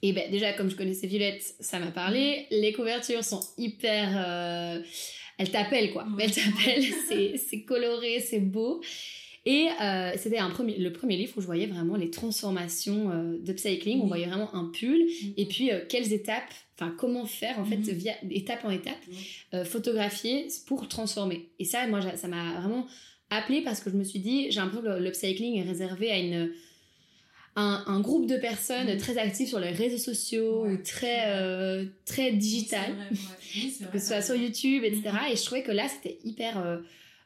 Et 0.00 0.12
ben 0.12 0.30
déjà, 0.30 0.52
comme 0.54 0.70
je 0.70 0.76
connaissais 0.76 1.06
Violette, 1.06 1.42
ça 1.60 1.78
m'a 1.78 1.90
parlé. 1.90 2.46
Les 2.50 2.72
couvertures 2.72 3.22
sont 3.22 3.40
hyper... 3.58 4.82
Elles 5.38 5.50
t'appellent, 5.50 5.92
quoi. 5.92 6.06
Elles 6.18 6.32
t'appellent, 6.32 7.38
c'est 7.38 7.62
coloré, 7.62 8.20
c'est 8.20 8.40
beau. 8.40 8.80
Et 9.46 9.68
euh, 9.80 10.12
c'était 10.16 10.38
un 10.38 10.50
premier, 10.50 10.76
le 10.78 10.92
premier 10.92 11.16
livre 11.16 11.32
où 11.36 11.40
je 11.40 11.46
voyais 11.46 11.66
vraiment 11.66 11.96
les 11.96 12.10
transformations 12.10 13.10
euh, 13.10 13.38
d'upcycling. 13.38 14.00
On 14.02 14.06
voyait 14.06 14.26
vraiment 14.26 14.54
un 14.54 14.66
pull. 14.66 14.98
Mm-hmm. 14.98 15.34
Et 15.36 15.46
puis, 15.46 15.72
euh, 15.72 15.80
quelles 15.88 16.12
étapes, 16.12 16.52
enfin, 16.78 16.94
comment 16.98 17.26
faire, 17.26 17.58
en 17.58 17.64
fait, 17.64 17.76
via, 17.76 18.14
étape 18.30 18.64
en 18.64 18.70
étape, 18.70 18.98
euh, 19.54 19.64
photographier 19.64 20.48
pour 20.66 20.88
transformer. 20.88 21.48
Et 21.58 21.64
ça, 21.64 21.86
moi, 21.86 22.00
ça 22.16 22.28
m'a 22.28 22.60
vraiment 22.60 22.86
appelé 23.30 23.62
parce 23.62 23.80
que 23.80 23.90
je 23.90 23.96
me 23.96 24.04
suis 24.04 24.20
dit, 24.20 24.50
j'ai 24.50 24.60
l'impression 24.60 24.82
que 24.82 25.02
l'upcycling 25.02 25.58
est 25.58 25.68
réservé 25.68 26.10
à 26.10 26.18
une 26.18 26.50
un, 27.58 28.00
groupe 28.00 28.26
de 28.26 28.36
personnes 28.36 28.94
mm. 28.94 28.98
très 28.98 29.18
actifs 29.18 29.48
sur 29.48 29.60
les 29.60 29.70
réseaux 29.70 29.98
sociaux 29.98 30.66
ou 30.66 30.76
très, 30.78 31.24
euh, 31.26 31.84
très 32.04 32.32
digital, 32.32 32.94
que 33.92 33.98
ce 33.98 34.06
soit 34.06 34.22
sur 34.22 34.36
YouTube, 34.36 34.84
etc. 34.84 35.10
Et 35.32 35.36
je 35.36 35.44
trouvais 35.44 35.62
que 35.62 35.72
là, 35.72 35.88
c'était 35.88 36.18
hyper 36.24 36.58
euh, 36.58 36.78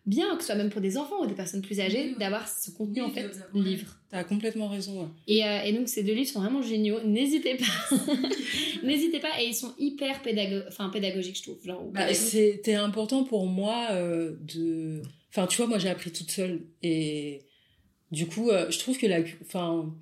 bien, 0.07 0.35
que 0.37 0.43
ce 0.43 0.47
soit 0.47 0.57
même 0.57 0.71
pour 0.71 0.81
des 0.81 0.97
enfants 0.99 1.23
ou 1.23 1.27
des 1.27 1.35
personnes 1.35 1.62
plus 1.62 1.81
âgées, 1.81 2.15
d'avoir 2.19 2.49
ce 2.49 2.71
contenu 2.71 3.03
en 3.03 3.11
fait 3.11 3.31
livre. 3.55 3.97
T'as 4.11 4.25
complètement 4.25 4.69
raison. 4.69 5.11
Et, 5.27 5.45
euh, 5.45 5.62
et, 5.62 5.73
donc 5.73 5.88
ces 5.88 6.03
deux 6.03 6.12
livres 6.12 6.31
sont 6.31 6.41
vraiment 6.41 6.62
géniaux. 6.62 7.01
N'hésitez 7.05 7.57
pas, 7.57 7.97
n'hésitez 8.83 9.21
pas. 9.21 9.41
Et 9.41 9.47
ils 9.47 9.55
sont 9.55 9.73
hyper 9.79 10.23
pédago 10.23 10.65
enfin, 10.69 10.88
pédagogiques, 10.91 11.37
je 11.37 11.43
trouve. 11.43 11.59
Bah, 11.93 12.12
C'était 12.15 12.75
important 12.75 13.25
pour 13.25 13.47
moi 13.47 13.88
de. 13.93 15.03
Enfin, 15.31 15.47
tu 15.47 15.57
vois, 15.59 15.67
moi 15.67 15.79
j'ai 15.79 15.88
appris 15.88 16.12
toute 16.12 16.31
seule 16.31 16.61
et 16.83 17.43
du 18.11 18.27
coup, 18.27 18.51
je 18.69 18.79
trouve 18.79 18.99
que 18.99 19.07
la, 19.07 19.21
enfin, 19.41 19.95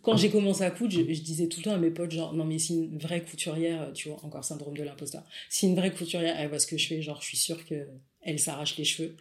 quand 0.00 0.16
j'ai 0.16 0.30
commencé 0.30 0.62
à 0.62 0.70
coudre, 0.70 0.92
je, 0.92 1.02
disais 1.02 1.48
tout 1.48 1.60
le 1.60 1.64
temps 1.64 1.74
à 1.74 1.78
mes 1.78 1.90
potes, 1.90 2.12
genre, 2.12 2.32
non, 2.32 2.44
mais 2.44 2.58
si 2.58 2.76
une 2.76 2.98
vraie 2.98 3.22
couturière, 3.22 3.90
tu 3.92 4.08
vois, 4.08 4.24
encore 4.24 4.44
syndrome 4.44 4.76
de 4.76 4.82
l'imposteur, 4.82 5.22
si 5.50 5.66
une 5.66 5.74
vraie 5.74 5.92
couturière, 5.92 6.34
elle 6.38 6.48
voit 6.48 6.58
ce 6.58 6.66
que 6.66 6.78
je 6.78 6.86
fais, 6.86 7.02
genre, 7.02 7.20
je 7.20 7.26
suis 7.26 7.36
sûre 7.36 7.64
qu'elle 8.24 8.38
s'arrache 8.38 8.76
les 8.76 8.84
cheveux. 8.84 9.16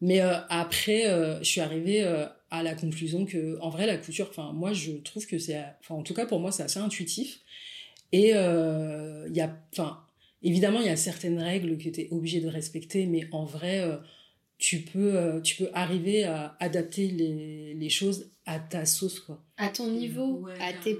Mais 0.00 0.20
euh, 0.20 0.38
après, 0.48 1.06
euh, 1.06 1.38
je 1.38 1.44
suis 1.44 1.60
arrivée 1.60 2.02
euh, 2.02 2.26
à 2.50 2.62
la 2.62 2.74
conclusion 2.74 3.24
que, 3.24 3.58
en 3.60 3.70
vrai, 3.70 3.86
la 3.86 3.96
couture, 3.96 4.28
enfin, 4.30 4.52
moi, 4.52 4.72
je 4.72 4.92
trouve 4.92 5.26
que 5.26 5.38
c'est, 5.38 5.62
enfin, 5.80 5.94
en 5.94 6.02
tout 6.02 6.14
cas, 6.14 6.26
pour 6.26 6.40
moi, 6.40 6.52
c'est 6.52 6.62
assez 6.62 6.80
intuitif. 6.80 7.40
Et 8.12 8.30
il 8.30 9.34
y 9.34 9.40
a, 9.40 9.58
enfin, 9.72 10.00
évidemment, 10.42 10.80
il 10.80 10.86
y 10.86 10.90
a 10.90 10.96
certaines 10.96 11.38
règles 11.38 11.76
que 11.76 11.88
tu 11.88 12.02
es 12.02 12.08
obligé 12.10 12.40
de 12.40 12.48
respecter, 12.48 13.06
mais 13.06 13.26
en 13.32 13.44
vrai, 13.44 13.82
tu 14.58 14.80
peux, 14.80 15.16
euh, 15.16 15.40
tu 15.40 15.56
peux 15.56 15.70
arriver 15.74 16.24
à 16.24 16.56
adapter 16.60 17.08
les, 17.08 17.74
les, 17.74 17.88
choses 17.88 18.30
à 18.46 18.58
ta 18.58 18.86
sauce, 18.86 19.20
quoi. 19.20 19.42
À 19.56 19.68
ton 19.68 19.90
niveau, 19.90 20.46
à, 20.60 20.72
tes, 20.72 20.96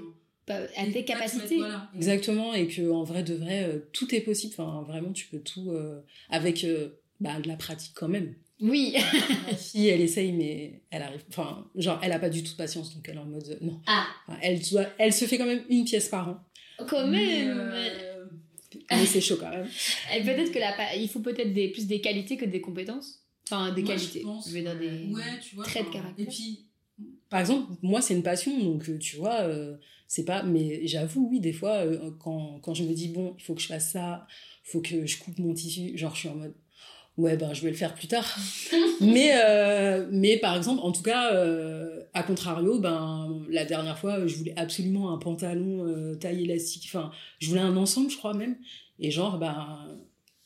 à 0.47 0.85
tes 0.91 1.03
capacités. 1.03 1.59
Exactement, 1.95 2.53
et 2.53 2.67
que 2.67 2.89
en 2.91 3.03
vrai 3.03 3.23
de 3.23 3.33
vrai, 3.33 3.63
euh, 3.63 3.79
tout 3.93 4.13
est 4.13 4.21
possible. 4.21 4.53
Enfin, 4.57 4.83
vraiment, 4.87 5.11
tu 5.11 5.27
peux 5.27 5.39
tout 5.39 5.71
euh, 5.71 6.01
avec 6.29 6.65
bah, 7.19 7.39
de 7.39 7.47
la 7.47 7.55
pratique 7.55 7.93
quand 7.95 8.07
même. 8.07 8.35
Oui. 8.59 8.95
Ma 9.47 9.55
fille, 9.55 9.87
elle 9.87 10.01
essaye, 10.01 10.31
mais 10.31 10.81
elle 10.89 11.03
arrive. 11.03 11.23
Enfin, 11.29 11.69
genre, 11.75 11.99
elle 12.01 12.11
a 12.11 12.19
pas 12.19 12.29
du 12.29 12.43
tout 12.43 12.51
de 12.51 12.57
patience, 12.57 12.95
donc 12.95 13.07
elle 13.07 13.15
est 13.15 13.19
en 13.19 13.25
mode 13.25 13.57
non. 13.61 13.79
Ah. 13.85 14.07
elle, 14.41 14.59
doit, 14.61 14.87
elle 14.97 15.13
se 15.13 15.25
fait 15.25 15.37
quand 15.37 15.45
même 15.45 15.63
une 15.69 15.85
pièce 15.85 16.09
par 16.09 16.29
an. 16.29 16.43
Quand 16.87 17.07
même. 17.07 17.71
Mais 18.91 19.05
c'est 19.05 19.21
chaud 19.21 19.37
quand 19.39 19.49
même. 19.49 19.67
peut-être 20.23 20.51
que 20.51 20.59
la, 20.59 20.95
il 20.95 21.09
faut 21.09 21.19
peut-être 21.19 21.53
des, 21.53 21.69
plus 21.69 21.87
des 21.87 22.01
qualités 22.01 22.37
que 22.37 22.45
des 22.45 22.61
compétences. 22.61 23.23
Enfin, 23.45 23.73
des 23.73 23.83
qualités. 23.83 24.23
Je, 24.45 24.53
vais 24.53 24.61
dire 24.61 24.77
des 24.77 25.13
traits 25.63 25.87
de 25.87 25.93
caractère. 25.93 26.25
Et 26.25 26.29
puis, 26.29 26.65
par 27.29 27.39
exemple, 27.39 27.71
moi, 27.81 28.01
c'est 28.01 28.13
une 28.13 28.23
passion, 28.23 28.57
donc 28.59 28.89
euh, 28.89 28.97
tu 28.97 29.17
vois, 29.17 29.41
euh, 29.41 29.77
c'est 30.07 30.25
pas. 30.25 30.43
Mais 30.43 30.85
j'avoue, 30.87 31.29
oui, 31.29 31.39
des 31.39 31.53
fois, 31.53 31.77
euh, 31.77 32.11
quand, 32.19 32.59
quand 32.61 32.73
je 32.73 32.83
me 32.83 32.93
dis, 32.93 33.09
bon, 33.09 33.35
il 33.37 33.43
faut 33.43 33.55
que 33.55 33.61
je 33.61 33.67
fasse 33.67 33.91
ça, 33.91 34.27
il 34.65 34.71
faut 34.71 34.81
que 34.81 35.05
je 35.05 35.19
coupe 35.19 35.37
mon 35.39 35.53
tissu, 35.53 35.97
genre, 35.97 36.13
je 36.13 36.19
suis 36.19 36.29
en 36.29 36.35
mode, 36.35 36.53
ouais, 37.17 37.37
ben, 37.37 37.53
je 37.53 37.61
vais 37.61 37.69
le 37.69 37.75
faire 37.75 37.93
plus 37.93 38.07
tard. 38.07 38.37
mais, 39.01 39.33
mais 40.11 40.37
par 40.37 40.55
exemple, 40.55 40.81
en 40.83 40.91
tout 40.91 41.03
cas, 41.03 41.31
à 42.13 42.23
contrario, 42.23 42.79
ben, 42.79 43.45
la 43.49 43.65
dernière 43.65 43.97
fois, 43.97 44.25
je 44.27 44.35
voulais 44.35 44.53
absolument 44.57 45.13
un 45.13 45.17
pantalon 45.17 46.15
taille 46.19 46.43
élastique, 46.43 46.83
enfin, 46.87 47.11
je 47.39 47.49
voulais 47.49 47.61
un 47.61 47.77
ensemble, 47.77 48.09
je 48.09 48.17
crois 48.17 48.33
même. 48.33 48.57
Et 48.99 49.11
genre, 49.11 49.37
ben, 49.37 49.87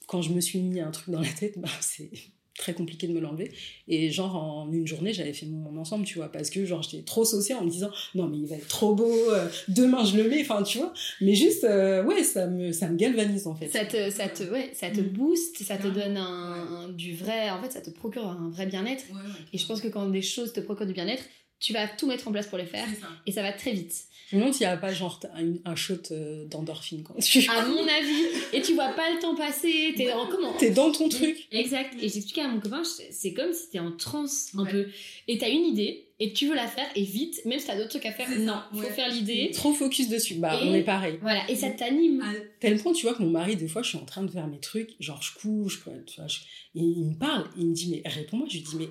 quand 0.08 0.22
je 0.22 0.32
me 0.32 0.42
suis 0.42 0.60
mis 0.60 0.82
un 0.82 0.92
truc 0.92 1.10
dans 1.10 1.22
la 1.22 1.30
tête, 1.30 1.58
ben, 1.58 1.70
c'est 1.80 2.12
très 2.58 2.74
compliqué 2.74 3.08
de 3.08 3.14
me 3.14 3.20
l'enlever. 3.20 3.52
Et 3.88 4.12
genre, 4.12 4.36
en 4.36 4.72
une 4.72 4.86
journée, 4.86 5.14
j'avais 5.14 5.34
fait 5.34 5.46
mon, 5.46 5.78
ensemble, 5.78 6.06
tu 6.06 6.18
vois, 6.18 6.32
parce 6.32 6.50
que 6.50 6.66
genre, 6.66 6.82
j'étais 6.82 7.04
trop 7.04 7.26
saucée 7.26 7.54
en 7.54 7.64
me 7.64 7.70
disant, 7.70 7.90
non, 8.16 8.28
mais 8.28 8.38
il 8.38 8.48
va 8.48 8.56
être 8.56 8.68
trop 8.68 8.94
beau, 8.94 9.32
euh, 9.32 9.48
demain 9.68 10.04
je 10.06 10.18
le 10.18 10.30
mets, 10.30 10.42
enfin, 10.42 10.64
tu 10.64 10.80
vois. 10.80 10.94
Mais 11.22 11.34
juste, 11.34 11.64
euh, 11.64 12.04
ouais, 12.04 12.24
ça 12.24 12.48
me, 12.48 12.72
ça 12.72 12.90
me 12.90 12.98
galvanise, 12.98 13.48
en 13.48 13.56
fait. 13.56 13.70
Ça 13.70 13.86
te, 13.86 14.10
ça 14.10 14.28
te, 14.28 14.44
ouais, 14.44 14.72
ça 14.74 14.90
te 14.90 15.00
mm. 15.00 15.10
booste, 15.10 15.64
ça 15.64 15.78
te 15.78 15.88
donne 15.88 16.18
un, 16.18 16.90
du 16.90 17.16
vrai, 17.16 17.50
en 17.50 17.62
fait, 17.62 17.72
ça 17.72 17.82
te 17.82 17.90
procure 17.90 18.28
un 18.28 18.50
vrai 18.50 18.66
bien-être. 18.66 19.06
Et 19.54 19.58
je 19.58 19.66
pense 19.66 19.82
que 19.82 19.88
quand 19.88 20.08
des 20.08 20.22
choses 20.22 20.54
te 20.54 20.60
procurent 20.60 20.88
du 20.88 20.94
bien-être, 20.94 21.24
tu 21.62 21.74
vas 21.74 21.88
tout 21.88 22.08
mettre 22.08 22.28
en 22.28 22.32
place 22.32 22.48
pour 22.48 22.58
les 22.58 22.66
faire 22.66 22.88
et 23.26 23.32
ça 23.32 23.42
va 23.42 23.54
très 23.54 23.72
vite. 23.72 23.94
Je 24.32 24.38
me 24.38 24.42
demande 24.42 24.54
s'il 24.54 24.66
n'y 24.66 24.72
a 24.72 24.78
pas 24.78 24.94
genre 24.94 25.20
un, 25.66 25.76
shot 25.76 25.96
euh, 26.12 26.46
d'endorphine 26.46 27.04
quand 27.04 27.16
tu. 27.22 27.48
À 27.50 27.66
mon 27.66 27.84
avis. 27.84 28.26
Et 28.54 28.62
tu 28.62 28.74
vois 28.74 28.90
pas 28.90 29.14
le 29.14 29.20
temps 29.20 29.36
passer. 29.36 29.94
T'es 29.98 30.08
dans 30.08 30.26
comment 30.28 30.54
T'es 30.54 30.72
dans 30.72 30.90
ton 30.90 31.10
truc. 31.10 31.48
Exact. 31.52 31.94
Et 32.02 32.08
j'expliquais 32.08 32.42
à 32.42 32.48
mon 32.48 32.62
copain, 32.62 32.82
c'est 32.84 33.34
comme 33.34 33.52
si 33.52 33.70
t'es 33.70 33.80
en 33.80 33.92
transe 33.92 34.52
un 34.58 34.66
peu. 34.66 34.88
Et 35.28 35.38
t'as 35.38 35.50
une 35.50 35.66
idée 35.66 36.08
et 36.22 36.32
tu 36.32 36.48
veux 36.48 36.56
la 36.56 36.68
faire 36.68 36.88
et 36.96 37.04
vite, 37.04 37.42
même 37.46 37.60
si 37.60 37.68
t'as 37.68 37.76
d'autres 37.76 37.90
trucs 37.90 38.06
à 38.06 38.12
faire. 38.12 38.30
Non, 38.40 38.62
faut 38.74 38.90
faire 38.90 39.10
l'idée. 39.10 39.52
Trop 39.54 39.74
focus 39.74 40.08
dessus. 40.08 40.36
Bah, 40.36 40.58
on 40.64 40.74
est 40.74 40.84
pareil. 40.84 41.18
Voilà. 41.22 41.42
Et 41.50 41.56
ça 41.58 41.70
t'anime. 41.70 42.22
À 42.22 42.32
tel 42.62 42.82
point, 42.82 42.94
tu 42.94 43.06
vois 43.06 43.16
que 43.16 43.24
mon 43.24 43.32
mari, 43.32 43.58
des 43.58 43.68
fois, 43.68 43.82
je 43.82 43.90
suis 43.90 43.98
en 43.98 44.06
train 44.06 44.24
de 44.24 44.32
faire 44.32 44.48
mes 44.48 44.60
trucs, 44.60 44.92
genre 45.00 45.22
je 45.22 45.34
couche, 45.34 45.84
tu 46.06 46.22
vois, 46.22 46.28
il 46.74 47.06
me 47.06 47.18
parle, 47.18 47.50
il 47.58 47.68
me 47.68 47.74
dit 47.74 47.90
mais 47.92 48.10
réponds-moi. 48.10 48.48
Je 48.50 48.58
lui 48.58 48.64
dis 48.64 48.76
mais 48.78 48.90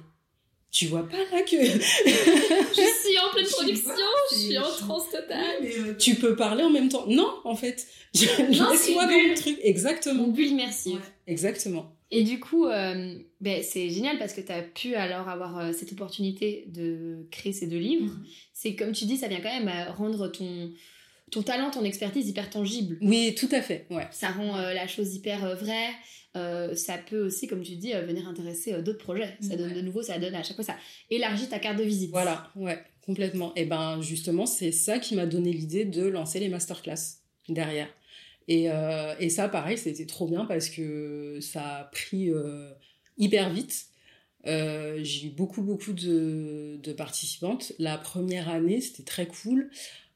tu 0.70 0.86
vois 0.86 1.08
pas 1.08 1.16
là 1.16 1.42
que 1.42 1.56
je 1.56 3.00
suis 3.02 3.18
en 3.18 3.32
pleine 3.32 3.46
production, 3.46 3.92
je 4.30 4.36
suis 4.36 4.58
en 4.58 4.70
transe 4.70 5.10
totale. 5.10 5.64
Euh, 5.64 5.94
tu 5.98 6.14
peux 6.14 6.36
parler 6.36 6.62
en 6.62 6.70
même 6.70 6.88
temps. 6.88 7.06
Non, 7.08 7.28
en 7.44 7.56
fait, 7.56 7.86
je 8.14 8.26
laisse-moi 8.26 9.06
dans 9.06 9.10
le 9.10 9.34
truc. 9.34 9.58
Exactement. 9.62 10.26
Une 10.26 10.32
bulle 10.32 10.48
immersive. 10.48 11.00
Exactement. 11.26 11.92
Et 12.12 12.22
du 12.24 12.40
coup, 12.40 12.66
euh, 12.66 13.14
ben, 13.40 13.62
c'est 13.62 13.88
génial 13.90 14.18
parce 14.18 14.32
que 14.32 14.40
tu 14.40 14.52
as 14.52 14.62
pu 14.62 14.94
alors 14.94 15.28
avoir 15.28 15.58
euh, 15.58 15.72
cette 15.72 15.92
opportunité 15.92 16.64
de 16.68 17.26
créer 17.30 17.52
ces 17.52 17.66
deux 17.66 17.78
livres. 17.78 18.12
Mhm. 18.12 18.24
C'est 18.52 18.74
comme 18.74 18.92
tu 18.92 19.04
dis, 19.04 19.16
ça 19.16 19.28
vient 19.28 19.40
quand 19.40 19.52
même 19.52 19.68
à 19.68 19.92
rendre 19.92 20.28
ton, 20.28 20.72
ton 21.30 21.42
talent, 21.42 21.70
ton 21.70 21.84
expertise 21.84 22.28
hyper 22.28 22.50
tangible. 22.50 22.98
Oui, 23.02 23.34
tout 23.36 23.48
à 23.52 23.62
fait. 23.62 23.86
Ouais. 23.90 24.06
Ça 24.10 24.30
rend 24.30 24.56
la 24.56 24.86
chose 24.86 25.14
hyper 25.14 25.56
vraie. 25.56 25.90
Euh, 26.36 26.76
ça 26.76 26.96
peut 26.96 27.26
aussi, 27.26 27.48
comme 27.48 27.62
tu 27.62 27.74
dis, 27.74 27.92
euh, 27.92 28.02
venir 28.02 28.28
intéresser 28.28 28.72
euh, 28.72 28.82
d'autres 28.82 29.02
projets. 29.02 29.36
Ça 29.40 29.56
donne 29.56 29.74
de 29.74 29.80
nouveau, 29.80 30.02
ça 30.02 30.18
donne 30.18 30.34
à 30.34 30.42
chaque 30.42 30.54
fois, 30.54 30.64
ça 30.64 30.76
élargit 31.10 31.48
ta 31.48 31.58
carte 31.58 31.78
de 31.78 31.82
visite. 31.82 32.10
Voilà, 32.10 32.50
ouais, 32.54 32.78
complètement. 33.04 33.52
Et 33.56 33.64
ben 33.64 34.00
justement, 34.00 34.46
c'est 34.46 34.70
ça 34.70 34.98
qui 35.00 35.16
m'a 35.16 35.26
donné 35.26 35.52
l'idée 35.52 35.84
de 35.84 36.06
lancer 36.06 36.38
les 36.38 36.48
masterclass 36.48 37.18
derrière. 37.48 37.88
Et, 38.48 38.68
et 39.20 39.30
ça, 39.30 39.48
pareil, 39.48 39.78
c'était 39.78 40.06
trop 40.06 40.26
bien 40.26 40.44
parce 40.44 40.70
que 40.70 41.38
ça 41.40 41.76
a 41.76 41.84
pris 41.84 42.30
hyper 43.16 43.52
vite. 43.52 43.86
j'ai 44.44 45.26
eu 45.26 45.30
beaucoup, 45.30 45.62
beaucoup 45.62 45.92
de, 45.92 46.80
de, 46.82 46.92
participantes. 46.92 47.72
La 47.78 47.96
première 47.96 48.48
année, 48.48 48.80
c'était 48.80 49.04
très 49.04 49.26
cool. 49.26 49.70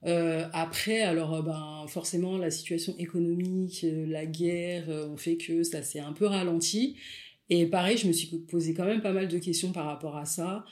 Euh, 0.07 0.47
après, 0.53 1.01
alors 1.01 1.35
euh, 1.35 1.43
ben 1.43 1.87
forcément 1.89 2.37
la 2.37 2.51
situation 2.51 2.95
économique, 2.99 3.85
euh, 3.85 4.07
la 4.07 4.27
guerre 4.27 4.89
ont 4.89 5.17
fait 5.17 5.37
que 5.37 5.63
ça 5.63 5.83
s'est 5.83 6.01
un 6.01 6.13
peu 6.13 6.27
ralenti. 6.27 6.97
Et 7.51 7.67
pareil, 7.67 7.97
je 7.97 8.07
me 8.07 8.13
suis 8.13 8.27
posé 8.39 8.75
quand 8.75 8.85
même 8.85 9.03
pas 9.03 9.13
mal 9.13 9.29
de 9.29 9.39
questions 9.39 9.73
par 9.73 9.87
rapport 9.87 10.17
à 10.17 10.25
ça. 10.25 10.65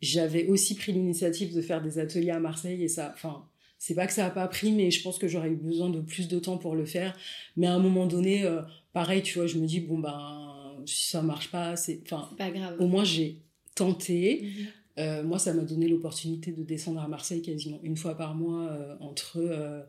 J'avais 0.00 0.46
aussi 0.46 0.74
pris 0.74 0.92
l'initiative 0.92 1.54
de 1.54 1.60
faire 1.60 1.82
des 1.82 1.98
ateliers 1.98 2.30
à 2.30 2.40
Marseille 2.40 2.82
et 2.82 2.88
ça, 2.88 3.12
enfin, 3.14 3.44
c'est 3.78 3.94
pas 3.94 4.06
que 4.06 4.12
ça 4.12 4.26
a 4.26 4.30
pas 4.30 4.46
pris, 4.48 4.72
mais 4.72 4.90
je 4.90 5.02
pense 5.02 5.18
que 5.18 5.28
j'aurais 5.28 5.50
eu 5.50 5.56
besoin 5.56 5.90
de 5.90 6.00
plus 6.00 6.28
de 6.28 6.38
temps 6.38 6.58
pour 6.58 6.74
le 6.74 6.84
faire. 6.84 7.16
Mais 7.56 7.66
à 7.66 7.74
un 7.74 7.78
moment 7.78 8.06
donné, 8.06 8.48
pareil, 8.92 9.22
tu 9.22 9.38
vois, 9.38 9.46
je 9.46 9.58
me 9.58 9.66
dis 9.66 9.80
bon 9.80 9.98
ben 9.98 10.82
si 10.86 11.06
ça 11.06 11.22
marche 11.22 11.50
pas, 11.50 11.76
c'est, 11.76 12.00
enfin, 12.04 12.30
pas 12.36 12.50
grave. 12.50 12.76
Au 12.80 12.86
moins 12.86 13.04
j'ai 13.04 13.42
tenté. 13.74 14.42
Mhm. 14.42 14.66
Euh, 15.00 15.22
moi, 15.22 15.38
ça 15.38 15.54
m'a 15.54 15.62
donné 15.62 15.88
l'opportunité 15.88 16.52
de 16.52 16.62
descendre 16.62 17.00
à 17.00 17.08
Marseille 17.08 17.42
quasiment 17.42 17.80
une 17.82 17.96
fois 17.96 18.16
par 18.16 18.34
mois 18.34 18.68
euh, 18.68 18.96
entre, 19.00 19.38
euh, 19.38 19.82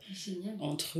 entre 0.60 1.00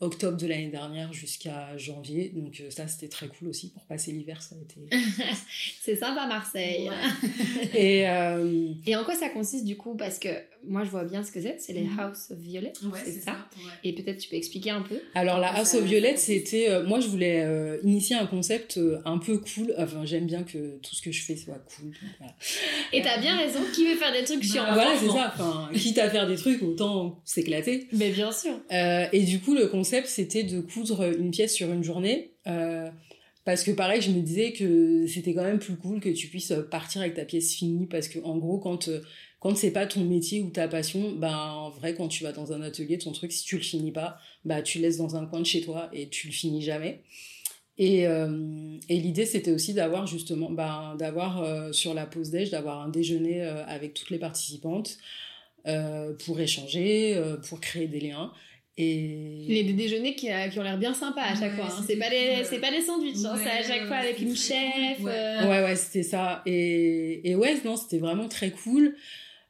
octobre 0.00 0.36
de 0.36 0.46
l'année 0.46 0.70
dernière 0.70 1.12
jusqu'à 1.12 1.76
janvier. 1.76 2.30
Donc 2.34 2.62
ça, 2.70 2.88
c'était 2.88 3.08
très 3.08 3.28
cool 3.28 3.48
aussi 3.48 3.70
pour 3.70 3.84
passer 3.84 4.12
l'hiver. 4.12 4.42
Ça 4.42 4.56
a 4.56 4.58
été... 4.58 5.04
c'est 5.82 5.96
sympa 5.96 6.26
Marseille. 6.26 6.90
et, 7.74 8.00
et 8.86 8.96
en 8.96 9.04
quoi 9.04 9.14
ça 9.14 9.28
consiste 9.28 9.64
du 9.64 9.76
coup? 9.76 9.94
Parce 9.94 10.18
que 10.18 10.28
moi, 10.68 10.84
je 10.84 10.90
vois 10.90 11.04
bien 11.04 11.24
ce 11.24 11.32
que 11.32 11.40
c'est. 11.40 11.56
C'est 11.58 11.72
les 11.72 11.82
mhm. 11.82 11.98
House 11.98 12.30
of 12.30 12.38
Violet. 12.38 12.72
c'est 13.04 13.12
ça? 13.12 13.36
Et 13.82 13.94
peut-être 13.94 14.18
tu 14.18 14.28
peux 14.28 14.36
expliquer 14.36 14.70
un 14.70 14.82
peu. 14.82 15.00
Alors, 15.14 15.38
la 15.38 15.48
House 15.48 15.74
of 15.74 15.84
Violet, 15.84 16.16
c'était. 16.16 16.68
Euh, 16.68 16.84
moi, 16.84 17.00
je 17.00 17.08
voulais 17.08 17.42
euh, 17.42 17.78
initier 17.82 18.16
un 18.16 18.26
concept 18.26 18.76
euh, 18.76 18.98
un 19.04 19.18
peu 19.18 19.38
cool. 19.38 19.74
Enfin, 19.78 20.04
j'aime 20.04 20.26
bien 20.26 20.42
que 20.42 20.78
tout 20.78 20.94
ce 20.94 21.02
que 21.02 21.12
je 21.12 21.22
fais 21.22 21.36
soit 21.36 21.58
cool. 21.76 21.92
Voilà. 22.18 22.34
Et 22.92 23.02
t'as 23.02 23.18
bien 23.18 23.38
raison. 23.38 23.60
Qui 23.74 23.86
veut 23.86 23.96
faire 23.96 24.12
des 24.12 24.24
trucs 24.24 24.42
chiants? 24.42 24.64
bah, 24.64 24.74
Voilà, 24.74 24.96
c'est 24.98 25.08
ça. 25.08 25.32
Enfin, 25.34 25.70
quitte 25.74 25.98
à 25.98 26.10
faire 26.10 26.26
des 26.26 26.36
trucs, 26.36 26.62
autant 26.62 27.20
s'éclater. 27.24 27.88
Mais 27.92 28.10
bien 28.10 28.30
sûr. 28.32 28.52
et 28.70 29.22
du 29.22 29.40
coup, 29.40 29.54
le 29.54 29.66
concept, 29.66 29.89
c'était 30.06 30.44
de 30.44 30.60
coudre 30.60 31.02
une 31.18 31.30
pièce 31.30 31.54
sur 31.54 31.72
une 31.72 31.84
journée. 31.84 32.32
Parce 33.44 33.64
que 33.64 33.70
pareil, 33.70 34.02
je 34.02 34.10
me 34.10 34.20
disais 34.20 34.52
que 34.52 35.06
c'était 35.06 35.34
quand 35.34 35.42
même 35.42 35.58
plus 35.58 35.76
cool 35.76 36.00
que 36.00 36.10
tu 36.10 36.28
puisses 36.28 36.52
partir 36.70 37.00
avec 37.00 37.14
ta 37.14 37.24
pièce 37.24 37.52
finie. 37.54 37.86
Parce 37.86 38.08
que 38.08 38.18
en 38.22 38.36
gros, 38.38 38.58
quand 38.58 38.88
quand 39.40 39.56
c'est 39.56 39.70
pas 39.70 39.86
ton 39.86 40.04
métier 40.04 40.42
ou 40.42 40.50
ta 40.50 40.68
passion, 40.68 41.12
ben 41.12 41.36
en 41.36 41.70
vrai 41.70 41.94
quand 41.94 42.08
tu 42.08 42.22
vas 42.22 42.32
dans 42.32 42.52
un 42.52 42.60
atelier, 42.60 42.98
ton 42.98 43.12
truc 43.12 43.32
si 43.32 43.42
tu 43.42 43.56
le 43.56 43.62
finis 43.62 43.90
pas, 43.90 44.18
bah 44.44 44.60
tu 44.62 44.78
le 44.78 44.82
laisses 44.82 44.98
dans 44.98 45.16
un 45.16 45.26
coin 45.26 45.40
de 45.40 45.46
chez 45.46 45.62
toi 45.62 45.88
et 45.94 46.08
tu 46.08 46.26
le 46.28 46.32
finis 46.32 46.62
jamais. 46.62 47.02
Et, 47.78 48.06
euh, 48.06 48.76
et 48.90 49.00
l'idée 49.00 49.24
c'était 49.24 49.50
aussi 49.50 49.72
d'avoir 49.72 50.06
justement 50.06 50.50
ben, 50.50 50.94
d'avoir 50.98 51.42
euh, 51.42 51.72
sur 51.72 51.94
la 51.94 52.04
pause 52.04 52.28
déj 52.28 52.50
d'avoir 52.50 52.82
un 52.82 52.90
déjeuner 52.90 53.42
euh, 53.42 53.64
avec 53.66 53.94
toutes 53.94 54.10
les 54.10 54.18
participantes 54.18 54.98
pour 56.24 56.40
échanger, 56.40 57.22
pour 57.46 57.60
créer 57.60 57.86
des 57.86 58.00
liens. 58.00 58.32
Et... 58.76 59.44
Les 59.48 59.64
des 59.64 59.72
déjeuners 59.74 60.14
qui, 60.14 60.28
qui 60.50 60.58
ont 60.58 60.62
l'air 60.62 60.78
bien 60.78 60.94
sympas 60.94 61.22
à 61.22 61.34
chaque 61.34 61.54
fois. 61.54 61.66
Hein. 61.66 61.84
C'est 61.86 61.96
pas, 61.96 62.08
les, 62.08 62.44
c'est 62.44 62.60
pas 62.60 62.70
des 62.70 62.80
sandwichs, 62.80 63.24
hein. 63.24 63.36
c'est 63.42 63.50
à 63.50 63.62
chaque 63.62 63.86
fois 63.86 63.96
avec 63.96 64.20
une 64.20 64.34
chef. 64.34 65.00
Ouais, 65.00 65.62
ouais, 65.62 65.76
c'était 65.76 66.02
ça. 66.02 66.42
Et, 66.46 67.30
et 67.30 67.34
ouais, 67.34 67.56
non, 67.64 67.76
c'était 67.76 67.98
vraiment 67.98 68.28
très 68.28 68.50
cool. 68.50 68.94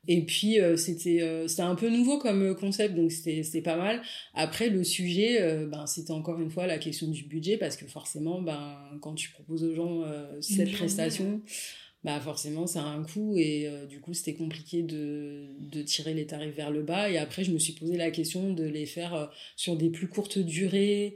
Et 0.09 0.23
puis 0.23 0.59
euh, 0.59 0.77
c'était 0.77 1.21
euh, 1.21 1.47
c'était 1.47 1.63
un 1.63 1.75
peu 1.75 1.89
nouveau 1.91 2.19
comme 2.19 2.43
euh, 2.43 2.55
concept 2.55 2.95
donc 2.95 3.13
c'était 3.13 3.43
c'était 3.43 3.61
pas 3.61 3.77
mal. 3.77 4.01
Après 4.35 4.71
le 4.71 4.83
sujet 4.83 5.67
ben 5.67 5.87
c'était 5.87 6.13
encore 6.13 6.41
une 6.41 6.51
fois 6.51 6.67
la 6.67 6.79
question 6.79 7.09
du 7.09 7.25
budget 7.25 7.59
parce 7.59 7.77
que 7.77 7.87
forcément 7.87 8.41
ben 8.41 8.79
quand 9.01 9.15
tu 9.15 9.31
proposes 9.31 9.63
aux 9.63 9.75
gens 9.75 10.03
cette 10.41 10.73
prestation 10.73 11.43
bah 12.05 12.19
forcément 12.21 12.67
ça 12.67 12.83
a 12.83 12.87
un 12.87 13.03
coût 13.03 13.37
et 13.37 13.71
du 13.89 14.01
coup 14.01 14.15
c'était 14.15 14.35
compliqué 14.35 14.83
de, 14.83 15.83
tirer 15.83 16.15
les 16.15 16.27
tarifs 16.27 16.55
vers 16.55 16.71
le 16.71 16.83
bas. 16.83 17.11
Et 17.11 17.19
après 17.19 17.45
je 17.45 17.53
me 17.53 17.59
suis 17.59 17.75
posé 17.75 17.97
la 17.97 18.11
question 18.11 18.53
de 18.53 18.65
les 18.65 18.87
faire 18.87 19.31
sur 19.57 19.77
des 19.77 19.91
plus 19.91 20.09
courtes 20.09 20.39
durées 20.39 21.15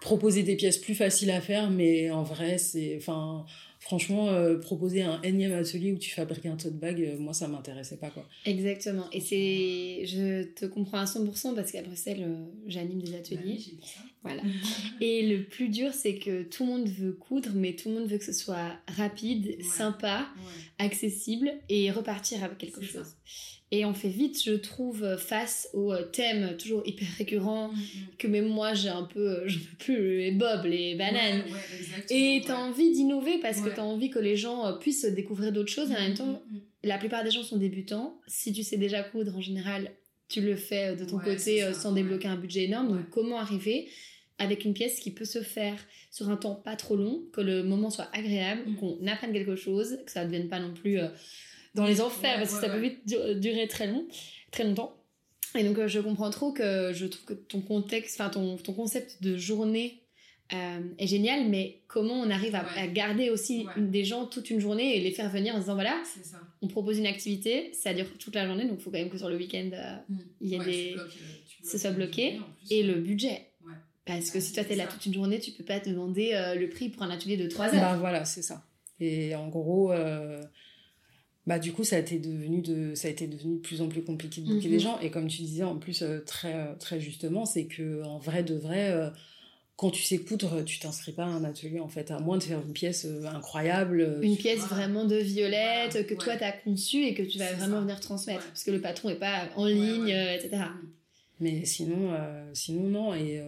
proposer 0.00 0.42
des 0.42 0.56
pièces 0.56 0.78
plus 0.78 0.94
faciles 0.96 1.30
à 1.30 1.40
faire 1.40 1.70
mais 1.70 2.10
en 2.10 2.24
vrai 2.24 2.58
c'est 2.58 2.96
enfin 2.96 3.46
franchement, 3.92 4.30
euh, 4.30 4.56
proposer 4.56 5.02
un 5.02 5.20
énième 5.20 5.52
atelier 5.52 5.92
où 5.92 5.98
tu 5.98 6.08
fabriques 6.08 6.46
un 6.46 6.56
tote 6.56 6.78
bag, 6.78 6.98
euh, 6.98 7.18
moi, 7.18 7.34
ça 7.34 7.46
m'intéressait 7.46 7.98
pas, 7.98 8.08
quoi. 8.08 8.26
Exactement. 8.46 9.04
Et 9.12 9.20
c'est, 9.20 10.06
je 10.06 10.44
te 10.44 10.64
comprends 10.64 10.96
à 10.96 11.04
100% 11.04 11.54
parce 11.54 11.70
qu'à 11.72 11.82
Bruxelles, 11.82 12.24
euh, 12.26 12.46
j'anime 12.66 13.02
des 13.02 13.14
ateliers. 13.14 13.58
voilà. 14.22 14.42
Et 15.02 15.28
le 15.28 15.44
plus 15.44 15.68
dur, 15.68 15.92
c'est 15.92 16.14
que 16.14 16.42
tout 16.42 16.64
le 16.64 16.70
monde 16.70 16.88
veut 16.88 17.12
coudre, 17.12 17.50
mais 17.54 17.76
tout 17.76 17.90
le 17.90 17.96
monde 17.96 18.08
veut 18.08 18.16
que 18.16 18.24
ce 18.24 18.32
soit 18.32 18.78
rapide, 18.88 19.62
sympa, 19.62 20.26
accessible 20.78 21.52
et 21.68 21.90
repartir 21.90 22.42
avec 22.44 22.56
quelque 22.56 22.80
chose. 22.80 23.16
Et 23.74 23.86
on 23.86 23.94
fait 23.94 24.10
vite, 24.10 24.40
je 24.44 24.52
trouve, 24.52 25.16
face 25.16 25.70
au 25.72 25.96
thème 25.96 26.58
toujours 26.58 26.82
hyper 26.84 27.08
récurrent, 27.16 27.68
mm, 27.68 27.72
mm. 27.72 28.16
que 28.18 28.26
même 28.28 28.46
moi 28.46 28.74
j'ai 28.74 28.90
un 28.90 29.04
peu, 29.04 29.30
euh, 29.30 29.48
je 29.48 29.58
peux 29.58 29.76
plus, 29.78 30.18
les 30.18 30.30
bobs, 30.30 30.66
les 30.66 30.94
bananes. 30.94 31.42
et 32.10 32.42
t'as 32.46 32.58
envie 32.58 32.92
d'innover 32.92 33.38
parce 33.38 33.62
que 33.62 33.70
t'as 33.70 33.82
envie 33.82 34.10
que 34.10 34.18
les 34.18 34.36
gens 34.36 34.66
euh, 34.66 34.72
puissent 34.74 35.06
découvrir 35.06 35.52
d'autres 35.52 35.72
choses. 35.72 35.90
Et 35.90 35.96
en 35.96 36.00
même 36.00 36.12
mm, 36.12 36.16
temps, 36.16 36.42
la 36.84 36.98
plupart 36.98 37.24
des 37.24 37.30
gens 37.30 37.42
sont 37.42 37.56
débutants. 37.56 38.20
Si 38.26 38.52
tu 38.52 38.62
sais 38.62 38.76
déjà 38.76 39.02
coudre, 39.02 39.34
en 39.38 39.40
général, 39.40 39.90
tu 40.28 40.42
le 40.42 40.54
fais 40.54 40.88
euh, 40.88 40.94
de 40.94 41.06
ton 41.06 41.18
côté 41.18 41.72
sans 41.72 41.92
débloquer 41.92 42.28
un 42.28 42.36
budget 42.36 42.64
énorme. 42.64 42.88
Donc 42.88 43.08
comment 43.08 43.38
arriver 43.38 43.88
avec 44.36 44.66
une 44.66 44.74
pièce 44.74 45.00
qui 45.00 45.12
peut 45.12 45.24
se 45.24 45.40
faire 45.40 45.76
sur 46.10 46.28
un 46.28 46.36
temps 46.36 46.56
pas 46.56 46.76
trop 46.76 46.96
long, 46.96 47.22
que 47.32 47.40
le 47.40 47.62
moment 47.62 47.88
soit 47.88 48.10
agréable, 48.12 48.62
qu'on 48.78 48.98
apprenne 49.06 49.32
quelque 49.32 49.56
chose, 49.56 49.98
que 50.04 50.10
ça 50.10 50.20
ne 50.20 50.26
devienne 50.26 50.48
pas 50.48 50.58
non 50.58 50.74
plus 50.74 50.98
dans 51.74 51.86
les 51.86 52.00
enfers 52.00 52.36
parce 52.38 52.54
que 52.54 52.60
ça 52.60 52.68
peut 52.68 52.80
vite 52.80 53.06
durer 53.40 53.68
très 53.68 53.86
long, 53.86 54.06
très 54.50 54.64
longtemps. 54.64 54.96
Et 55.54 55.64
donc 55.64 55.78
euh, 55.78 55.88
je 55.88 56.00
comprends 56.00 56.30
trop 56.30 56.52
que 56.52 56.92
je 56.92 57.06
trouve 57.06 57.24
que 57.24 57.34
ton 57.34 57.60
contexte, 57.60 58.20
enfin 58.20 58.30
ton, 58.30 58.56
ton 58.56 58.72
concept 58.72 59.22
de 59.22 59.36
journée 59.36 60.02
euh, 60.54 60.80
est 60.98 61.06
génial, 61.06 61.48
mais 61.48 61.82
comment 61.88 62.14
on 62.14 62.30
arrive 62.30 62.54
à, 62.54 62.86
garder 62.86 63.30
aussi 63.30 63.66
des 63.76 64.04
gens 64.04 64.26
toute 64.26 64.50
une 64.50 64.60
journée 64.60 64.96
et 64.96 65.00
les 65.00 65.10
faire 65.10 65.30
venir 65.30 65.54
en 65.54 65.58
disant 65.58 65.74
voilà, 65.74 66.02
on 66.60 66.68
propose 66.68 66.98
une 66.98 67.06
activité, 67.06 67.72
ça 67.72 67.94
dure 67.94 68.06
toute 68.18 68.34
la 68.34 68.46
journée, 68.46 68.64
donc 68.64 68.78
il 68.78 68.82
faut 68.82 68.90
quand 68.90 68.98
même 68.98 69.10
que 69.10 69.18
sur 69.18 69.28
le 69.28 69.36
week-end 69.36 69.70
euh, 69.72 69.96
mm. 70.08 70.18
il 70.40 70.48
y 70.48 70.54
ait 70.54 70.64
des, 70.64 70.96
ce 71.64 71.78
soit 71.78 71.92
bloqué 71.92 72.40
et 72.70 72.82
le 72.82 72.94
budget. 72.94 73.48
Parce 74.04 74.30
que 74.30 74.40
si 74.40 74.52
toi 74.52 74.64
t'es 74.64 74.74
là 74.74 74.88
toute 74.88 75.06
une 75.06 75.14
journée, 75.14 75.38
tu 75.38 75.52
peux 75.52 75.64
pas 75.64 75.78
te 75.78 75.88
demander 75.88 76.32
le 76.58 76.68
prix 76.68 76.88
pour 76.88 77.04
un 77.04 77.10
atelier 77.10 77.36
de 77.36 77.46
3 77.46 77.66
heures. 77.66 77.80
Bah 77.80 77.96
voilà, 77.96 78.24
c'est 78.24 78.42
ça. 78.42 78.64
Et 78.98 79.36
en 79.36 79.48
gros, 79.48 79.92
bah 81.46 81.58
du 81.58 81.72
coup 81.72 81.82
ça 81.82 81.96
a 81.96 81.98
été 81.98 82.18
devenu 82.18 82.60
de 82.60 82.94
ça 82.94 83.08
a 83.08 83.10
été 83.10 83.26
devenu 83.26 83.56
de 83.56 83.60
plus 83.60 83.82
en 83.82 83.88
plus 83.88 84.02
compliqué 84.02 84.40
de 84.42 84.46
booker 84.46 84.68
les 84.68 84.76
mhm. 84.76 84.80
gens 84.80 85.00
et 85.00 85.10
comme 85.10 85.26
tu 85.26 85.42
disais 85.42 85.64
en 85.64 85.76
plus 85.76 86.02
euh, 86.02 86.20
très 86.20 86.54
euh, 86.54 86.74
très 86.78 87.00
justement 87.00 87.44
c'est 87.44 87.66
que 87.66 88.02
en 88.04 88.18
vrai 88.18 88.44
de 88.44 88.54
vrai 88.54 88.90
euh, 88.90 89.10
quand 89.74 89.90
tu 89.90 90.02
sais 90.02 90.18
coudre, 90.18 90.62
tu 90.64 90.78
t'inscris 90.78 91.10
pas 91.10 91.24
à 91.24 91.28
un 91.28 91.42
atelier 91.42 91.80
en 91.80 91.88
fait, 91.88 92.12
à 92.12 92.20
moins 92.20 92.38
de 92.38 92.44
faire 92.44 92.60
une 92.60 92.74
pièce 92.74 93.04
euh, 93.04 93.24
incroyable. 93.24 94.20
Une 94.22 94.36
pièce 94.36 94.60
vraiment 94.60 95.06
de 95.06 95.16
violette 95.16 96.06
que 96.06 96.14
toi 96.14 96.36
tu 96.36 96.44
as 96.44 96.52
conçue 96.52 97.04
et 97.04 97.14
que 97.14 97.22
tu 97.22 97.38
vas 97.38 97.52
vraiment 97.54 97.80
venir 97.80 97.98
transmettre. 97.98 98.46
Parce 98.46 98.62
que 98.62 98.70
le 98.70 98.80
patron 98.80 99.08
est 99.08 99.16
pas 99.16 99.48
en 99.56 99.66
ligne, 99.66 100.10
etc. 100.10 100.64
Mais 101.40 101.64
sinon, 101.64 102.14
sinon 102.52 102.84
non. 102.90 103.14
Et, 103.14 103.42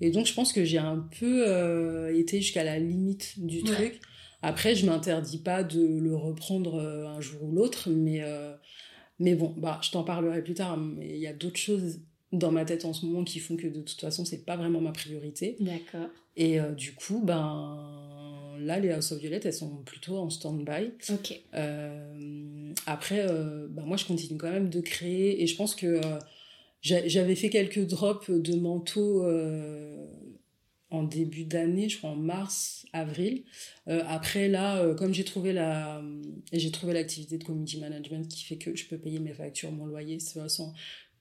et 0.00 0.10
donc 0.10 0.26
je 0.26 0.34
pense 0.34 0.52
que 0.52 0.64
j'ai 0.64 0.78
un 0.78 1.08
peu 1.18 2.14
été 2.14 2.40
jusqu'à 2.40 2.62
la 2.62 2.78
limite 2.78 3.32
du 3.38 3.64
truc. 3.64 4.00
Après, 4.44 4.74
je 4.74 4.86
m'interdis 4.86 5.38
pas 5.38 5.64
de 5.64 5.98
le 5.98 6.14
reprendre 6.14 6.78
un 6.80 7.20
jour 7.20 7.42
ou 7.42 7.52
l'autre, 7.52 7.88
mais 7.90 8.22
mais 9.18 9.34
bon, 9.34 9.54
bah, 9.56 9.80
je 9.82 9.90
t'en 9.90 10.02
parlerai 10.02 10.42
plus 10.42 10.54
tard, 10.54 10.76
mais 10.76 11.10
il 11.10 11.20
y 11.20 11.26
a 11.26 11.32
d'autres 11.32 11.58
choses 11.58 12.00
dans 12.32 12.50
ma 12.50 12.64
tête 12.64 12.84
en 12.84 12.92
ce 12.92 13.06
moment 13.06 13.24
qui 13.24 13.38
font 13.38 13.56
que 13.56 13.66
de 13.66 13.80
toute 13.80 14.00
façon, 14.00 14.24
c'est 14.24 14.44
pas 14.44 14.56
vraiment 14.56 14.80
ma 14.80 14.92
priorité. 14.92 15.56
D'accord. 15.60 16.08
Et 16.36 16.60
euh, 16.60 16.72
du 16.72 16.94
coup, 16.94 17.22
ben 17.24 18.56
là, 18.58 18.80
les 18.80 18.90
House 18.90 19.12
of 19.12 19.20
Violet, 19.20 19.40
elles 19.44 19.52
sont 19.52 19.82
plutôt 19.84 20.16
en 20.16 20.30
stand-by. 20.30 20.92
Ok. 21.12 21.40
Euh, 21.54 22.72
après, 22.86 23.26
euh, 23.28 23.68
ben, 23.70 23.84
moi, 23.84 23.96
je 23.96 24.04
continue 24.04 24.38
quand 24.38 24.50
même 24.50 24.68
de 24.68 24.80
créer 24.80 25.42
et 25.42 25.46
je 25.46 25.56
pense 25.56 25.76
que 25.76 26.00
j'avais 26.82 27.36
fait 27.36 27.50
quelques 27.50 27.86
drops 27.86 28.30
de 28.30 28.56
manteaux 28.56 29.24
en 30.94 31.02
début 31.02 31.44
d'année, 31.44 31.88
je 31.88 31.98
crois 31.98 32.10
en 32.10 32.16
mars, 32.16 32.86
avril. 32.92 33.42
Euh, 33.88 34.02
après 34.08 34.48
là, 34.48 34.78
euh, 34.78 34.94
comme 34.94 35.12
j'ai 35.12 35.24
trouvé 35.24 35.52
la, 35.52 36.02
j'ai 36.52 36.70
trouvé 36.70 36.94
l'activité 36.94 37.38
de 37.38 37.44
community 37.44 37.78
management 37.78 38.28
qui 38.28 38.44
fait 38.44 38.56
que 38.56 38.74
je 38.74 38.86
peux 38.86 38.98
payer 38.98 39.18
mes 39.18 39.32
factures, 39.32 39.72
mon 39.72 39.86
loyer, 39.86 40.18
sans 40.20 40.72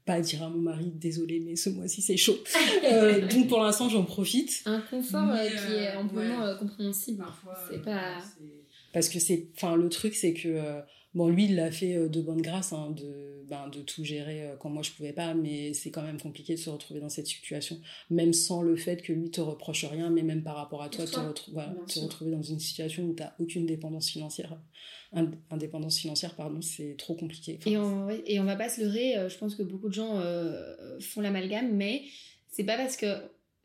pas 0.05 0.19
dire 0.19 0.43
à 0.43 0.49
mon 0.49 0.59
mari 0.59 0.91
désolé 0.93 1.39
mais 1.39 1.55
ce 1.55 1.69
mois-ci 1.69 2.01
c'est 2.01 2.17
chaud. 2.17 2.38
Euh, 2.86 3.26
donc 3.28 3.47
pour 3.47 3.63
l'instant 3.63 3.88
j'en 3.88 4.03
profite. 4.03 4.61
Un 4.65 4.82
confort 4.82 5.34
qui 5.34 5.74
est 5.74 5.95
amplement 5.95 6.55
compréhensible. 6.57 7.24
C'est 7.69 7.82
pas. 7.82 8.17
Parce 8.91 9.07
que 9.07 9.19
c'est, 9.19 9.47
enfin 9.55 9.78
le 9.78 9.88
truc 9.88 10.13
c'est 10.13 10.34
que 10.34 10.82
Bon, 11.14 11.28
lui, 11.28 11.45
il 11.45 11.55
l'a 11.55 11.72
fait 11.72 11.95
euh, 11.95 12.09
de 12.09 12.22
bonne 12.22 12.41
grâce, 12.41 12.74
hein, 12.74 12.91
de, 12.91 13.45
ben, 13.47 13.68
de 13.68 13.82
tout 13.82 14.03
gérer 14.03 14.47
euh, 14.47 14.55
quand 14.57 14.70
moi 14.70 14.82
je 14.82 14.91
pouvais 14.91 15.14
pas, 15.14 15.36
mais 15.36 15.74
c'est 15.74 15.91
quand 15.91 16.01
même 16.01 16.20
compliqué 16.20 16.55
de 16.55 16.59
se 16.59 16.70
retrouver 16.70 16.99
dans 16.99 17.09
cette 17.09 17.28
situation, 17.28 17.80
même 18.09 18.34
sans 18.34 18.64
le 18.64 18.76
fait 18.76 19.01
que 19.01 19.14
lui 19.14 19.30
te 19.30 19.39
reproche 19.39 19.86
rien, 19.86 20.09
mais 20.09 20.24
même 20.24 20.43
par 20.43 20.55
rapport 20.55 20.82
à 20.82 20.89
toi, 20.89 21.05
te, 21.05 21.20
retrouver 21.99 22.32
dans 22.32 22.41
une 22.41 22.59
situation 22.59 23.03
où 23.03 23.14
tu 23.14 23.22
n'as 23.22 23.34
aucune 23.39 23.66
dépendance 23.68 24.09
financière, 24.09 24.59
indépendance 25.51 25.99
financière, 25.99 26.36
pardon, 26.36 26.61
c'est 26.61 26.95
trop 26.97 27.14
compliqué. 27.14 27.59
et, 27.68 27.78
on, 27.78 28.09
et 28.09 28.39
on 28.39 28.45
va 28.45 28.55
pas 28.55 28.70
se 28.70 28.82
leurrer, 28.82 29.16
euh, 29.16 29.30
je 29.30 29.38
pense 29.38 29.55
que 29.55 29.64
beaucoup 29.64 29.89
de 29.89 29.93
gens 29.93 30.20
font 30.99 31.22
l'amalgame, 31.22 31.76
mais 31.76 32.03
c'est 32.49 32.64
pas 32.64 32.78
parce 32.78 32.97
que 32.97 33.05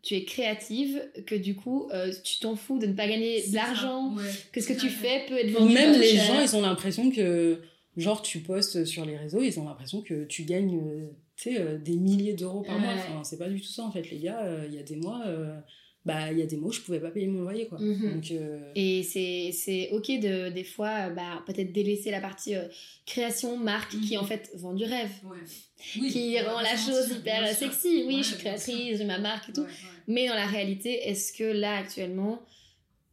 tu 0.02 0.14
es 0.14 0.24
créative, 0.24 1.02
que 1.26 1.34
du 1.34 1.54
coup, 1.54 1.88
euh, 1.92 2.12
tu 2.24 2.38
t'en 2.38 2.56
fous 2.56 2.78
de 2.78 2.86
ne 2.86 2.92
pas 2.92 3.08
gagner 3.08 3.46
de 3.48 3.54
l'argent, 3.54 4.14
que 4.52 4.60
ce 4.60 4.68
que 4.68 4.78
tu 4.78 4.88
fais 4.88 5.24
peut 5.28 5.36
être 5.36 5.50
vendu. 5.50 5.70
Ou 5.70 5.74
même 5.74 5.98
les 5.98 6.16
gens, 6.16 6.40
ils 6.40 6.56
ont 6.56 6.62
l'impression 6.62 7.10
que, 7.10 7.60
genre, 7.96 8.22
tu 8.22 8.40
postes 8.40 8.84
sur 8.84 9.04
les 9.04 9.16
réseaux, 9.16 9.42
ils 9.42 9.58
ont 9.58 9.64
l'impression 9.64 10.02
que 10.02 10.24
tu 10.24 10.44
gagnes, 10.44 10.78
euh, 10.78 11.08
tu 11.36 11.54
sais, 11.54 11.60
euh, 11.60 11.78
des 11.78 11.96
milliers 11.96 12.34
d'euros 12.34 12.62
par 12.62 12.78
mois. 12.78 12.92
Enfin, 12.94 13.24
c'est 13.24 13.38
pas 13.38 13.48
du 13.48 13.60
tout 13.60 13.68
ça, 13.68 13.82
en 13.82 13.90
fait, 13.90 14.10
les 14.10 14.18
gars. 14.18 14.64
Il 14.68 14.74
y 14.74 14.78
a 14.78 14.82
des 14.82 14.96
mois, 14.96 15.24
bah 16.08 16.32
il 16.32 16.38
y 16.38 16.42
a 16.42 16.46
des 16.46 16.56
mois 16.56 16.70
où 16.70 16.72
je 16.72 16.80
pouvais 16.80 17.00
pas 17.00 17.10
payer 17.10 17.28
mon 17.28 17.42
loyer 17.42 17.66
quoi 17.66 17.78
mhm. 17.78 18.14
Donc, 18.14 18.32
et 18.74 19.02
c'est 19.02 19.50
c'est 19.52 19.90
ok 19.92 20.06
de 20.20 20.48
des 20.50 20.64
fois 20.64 21.10
bah 21.10 21.42
peut-être 21.46 21.72
délaisser 21.72 22.10
la 22.10 22.20
partie 22.20 22.54
création 23.06 23.56
marque 23.56 23.92
qui 24.00 24.16
mhm. 24.16 24.22
en 24.22 24.24
fait 24.24 24.50
vend 24.54 24.74
du 24.74 24.84
rêve 24.84 25.12
qui 25.78 26.40
rend 26.40 26.60
la 26.60 26.76
chose 26.76 27.10
hyper 27.16 27.54
sexy. 27.54 28.04
Oui, 28.06 28.18
je 28.18 28.28
suis 28.28 28.36
créatrice, 28.36 28.98
j'ai 28.98 29.04
ma 29.04 29.18
marque 29.18 29.48
et 29.50 29.52
tout. 29.52 29.66
Mais 30.06 30.28
dans 30.28 30.34
la 30.34 30.46
réalité, 30.46 31.08
est-ce 31.08 31.32
que 31.32 31.44
là, 31.44 31.76
actuellement, 31.76 32.42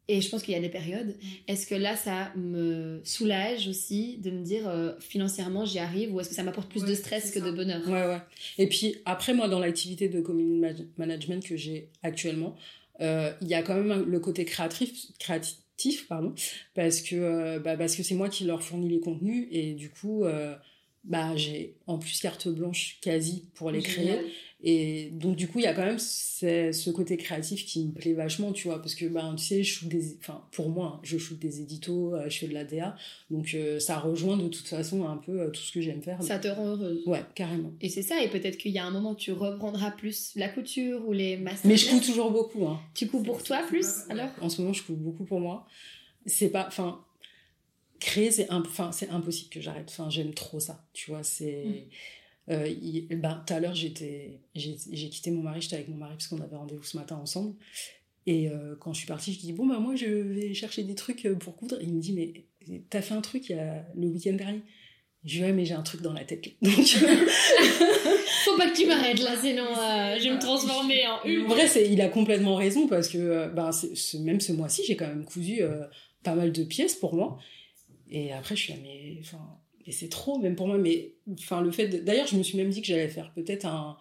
et 0.08 0.22
je 0.22 0.30
pense 0.30 0.44
qu'il 0.44 0.54
y 0.54 0.58
a 0.58 0.62
des 0.62 0.70
périodes, 0.70 1.08
mm. 1.08 1.28
est-ce 1.48 1.68
que 1.68 1.76
là, 1.76 1.96
ça 1.96 2.32
me 2.36 3.02
soulage 3.04 3.68
aussi 3.68 4.18
de 4.18 4.32
me 4.32 4.44
dire 4.44 4.68
euh, 4.68 4.94
financièrement, 5.00 5.66
j'y 5.66 5.80
arrive 5.80 6.14
ou 6.14 6.20
est-ce 6.20 6.30
que 6.30 6.36
ça 6.36 6.44
m'apporte 6.44 6.70
plus 6.70 6.84
de 6.84 6.94
stress 6.94 7.32
que 7.32 7.40
de 7.40 7.52
bonheur? 7.52 7.88
Ouais, 7.88 8.08
ouais. 8.08 8.22
Et 8.58 8.68
puis 8.68 8.98
après, 9.06 9.34
moi, 9.34 9.48
dans 9.48 9.60
l'activité 9.60 10.10
de 10.10 10.22
community 10.22 10.88
management 10.98 11.46
que 11.46 11.56
j'ai 11.56 11.90
actuellement, 12.04 12.56
euh, 13.02 13.32
il 13.42 13.48
y 13.48 13.54
a 13.54 13.62
quand 13.62 13.76
même 13.76 14.04
le 14.04 14.20
côté 14.20 14.46
créatif, 14.46 15.12
créatif 15.20 16.08
pardon, 16.08 16.34
parce 16.74 17.02
que 17.02 17.16
euh, 17.16 17.60
bah, 17.60 17.78
parce 17.78 17.96
que 17.96 18.04
c'est 18.04 18.16
moi 18.16 18.30
qui 18.30 18.46
leur 18.46 18.64
fournis 18.64 18.90
les 18.90 19.00
contenus 19.00 19.48
et 19.52 19.74
du 19.74 19.90
coup 19.90 20.26
bah 21.04 21.36
j'ai 21.36 21.76
en 21.86 22.00
plus 22.00 22.20
carte 22.20 22.48
blanche 22.48 22.98
quasi 23.02 23.46
pour 23.54 23.70
les 23.70 23.82
créer 23.82 24.20
et 24.68 25.12
donc 25.12 25.36
du 25.36 25.48
coup 25.48 25.60
il 25.60 25.64
y 25.64 25.68
a 25.68 25.74
quand 25.74 25.86
même 25.86 26.00
ce 26.00 26.90
côté 26.90 27.18
créatif 27.18 27.66
qui 27.66 27.86
me 27.86 27.92
plaît 27.92 28.14
vachement 28.14 28.52
tu 28.52 28.68
vois 28.68 28.82
parce 28.82 28.96
que 28.96 29.06
ben 29.06 29.36
tu 29.36 29.46
sais 29.46 29.64
je 29.64 29.72
shoot 29.72 29.88
des 29.88 30.18
enfin 30.20 30.44
pour 30.52 30.70
moi 30.70 30.96
hein, 30.96 31.00
je 31.04 31.18
shoot 31.18 31.38
des 31.38 31.62
éditos 31.62 32.16
euh, 32.16 32.28
je 32.28 32.40
fais 32.40 32.48
de 32.48 32.54
la 32.54 32.64
DA 32.64 32.98
donc 33.30 33.54
euh, 33.54 33.80
ça 33.80 34.00
rejoint 34.00 34.38
de 34.38 34.48
toute 34.48 34.68
façon 34.68 35.08
un 35.08 35.18
peu 35.18 35.40
euh, 35.40 35.50
tout 35.52 35.62
ce 35.62 35.72
que 35.72 35.82
j'aime 35.82 36.02
faire 36.02 36.22
ça 36.22 36.40
te 36.40 36.48
rend 36.48 36.66
heureuse 36.66 37.04
ouais 37.06 37.24
carrément 37.36 37.72
et 37.80 37.90
c'est 37.90 38.02
ça 38.02 38.22
et 38.22 38.28
peut-être 38.28 38.58
qu'il 38.58 38.72
y 38.72 38.80
a 38.80 38.86
un 38.86 38.92
moment 38.92 39.12
où 39.12 39.16
tu 39.16 39.32
reprendras 39.32 39.92
plus 39.92 40.34
la 40.36 40.50
couture 40.50 41.08
ou 41.08 41.14
les 41.14 41.38
masters 41.38 41.70
mais 41.70 41.78
je 41.78 41.90
couds 41.90 42.00
toujours 42.00 42.32
beaucoup 42.32 42.66
hein. 42.66 42.82
tu 42.96 43.08
couds 43.08 43.24
pour 43.24 43.44
toi 43.44 43.62
plus 43.68 43.88
alors? 44.10 44.30
En 44.42 44.50
ce 44.50 44.62
moment 44.62 44.74
je 44.74 44.84
couds 44.84 44.96
beaucoup 44.96 45.26
pour 45.26 45.40
moi 45.40 45.68
c'est 46.26 46.50
pas 46.50 46.66
enfin 46.68 47.06
créer, 48.00 48.32
c'est 48.32 48.48
c'est 48.92 49.10
impossible 49.10 49.50
que 49.50 49.62
j'arrête. 49.62 49.88
Enfin, 49.90 50.10
j'aime 50.10 50.34
trop 50.34 50.60
ça, 50.60 50.86
tu 50.94 51.12
vois. 51.12 51.24
C'est. 51.24 51.66
Mm. 51.66 51.90
Euh, 52.50 52.70
ben, 53.10 53.44
tout 53.46 53.54
à 53.54 53.60
l'heure, 53.60 53.74
j'étais, 53.74 54.42
j'ai, 54.54 54.76
quitté 54.76 55.32
mon 55.32 55.42
mari, 55.42 55.62
j'étais 55.62 55.78
avec 55.78 55.90
mon 55.90 55.98
mari 55.98 56.14
parce 56.14 56.28
qu'on 56.28 56.42
avait 56.42 56.56
rendez-vous 56.56 56.84
ce 56.84 56.98
matin 56.98 57.16
ensemble. 57.16 57.56
Et 58.28 58.50
euh, 58.50 58.76
quand 58.80 58.94
je 58.94 59.00
suis 59.00 59.08
partie, 59.08 59.34
je 59.34 59.40
dis 59.40 59.54
Bon, 59.54 59.66
bah, 59.68 59.80
moi, 59.80 59.96
je 59.96 60.06
vais 60.06 60.54
chercher 60.54 60.84
des 60.84 60.96
trucs 60.96 61.26
euh, 61.26 61.36
pour 61.36 61.56
coudre. 61.56 61.80
Et 61.80 61.86
il 61.86 61.94
me 61.94 62.02
dit 62.02 62.14
Mais 62.14 62.82
t'as 62.90 63.02
fait 63.02 63.14
un 63.14 63.22
truc 63.22 63.50
il 63.50 63.56
y 63.56 63.60
a, 63.60 63.86
le 63.96 64.08
week-end 64.08 64.34
dernier? 64.34 64.62
Je 65.24 65.38
dis 65.38 65.44
Ouais, 65.44 65.54
mais 65.54 65.66
j'ai 65.66 65.74
un 65.74 65.84
truc 65.84 66.02
dans 66.02 66.14
la 66.14 66.24
tête. 66.24 66.44
Donc. 66.62 66.74
Faut 68.46 68.58
pas 68.58 68.70
que 68.70 68.78
tu 68.78 68.86
m'arrêtes 68.86 69.22
là, 69.22 69.36
sinon 69.42 69.66
je 69.74 70.24
vais 70.24 70.36
me 70.36 70.40
transformer 70.40 71.08
en 71.08 71.24
une. 71.26 71.46
En 71.46 71.48
vrai, 71.48 71.68
c'est, 71.68 71.92
il 71.92 72.00
a 72.00 72.10
complètement 72.10 72.56
raison 72.56 72.88
parce 72.88 73.10
que 73.10 73.50
ben, 73.50 73.72
c'est, 73.72 74.20
même 74.20 74.40
ce 74.40 74.52
mois-ci, 74.54 74.84
j'ai 74.86 74.96
quand 74.96 75.08
même 75.08 75.26
cousu 75.26 75.62
pas 76.24 76.36
mal 76.36 76.52
de 76.52 76.64
pièces 76.64 76.94
pour 76.94 77.16
moi. 77.16 77.40
Et 78.10 78.32
après, 78.34 78.56
je 78.56 78.62
suis 78.62 78.74
là, 78.74 78.80
mais 78.84 79.18
enfin, 79.20 79.40
et 79.86 79.92
c'est 79.92 80.10
trop, 80.10 80.40
même 80.40 80.56
pour 80.56 80.68
moi. 80.68 80.78
Mais 80.78 81.14
enfin, 81.40 81.62
le 81.62 81.72
fait. 81.72 81.88
D'ailleurs, 82.04 82.28
je 82.28 82.36
me 82.36 82.44
suis 82.44 82.58
même 82.58 82.70
dit 82.70 82.82
que 82.82 82.88
j'allais 82.88 83.08
faire 83.08 83.32
peut-être 83.34 83.66
un, 83.66 83.98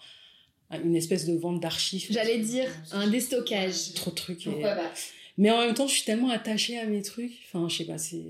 une 0.70 0.97
espèce 0.97 1.26
de 1.26 1.37
vente 1.37 1.61
d'archives. 1.61 2.07
J'allais 2.11 2.39
dire 2.39 2.68
un 2.93 3.09
déstockage. 3.09 3.93
Trop 3.95 4.11
de 4.11 4.16
trucs. 4.16 4.49
Mais 5.37 5.51
en 5.51 5.59
même 5.59 5.74
temps, 5.74 5.89
je 5.89 5.95
suis 5.95 6.05
tellement 6.05 6.30
attachée 6.30 6.78
à 6.78 6.87
mes 6.87 7.03
trucs. 7.03 7.32
Enfin, 7.47 7.68
je 7.68 7.78
sais 7.78 7.85
pas, 7.85 7.99
c'est 7.99 8.22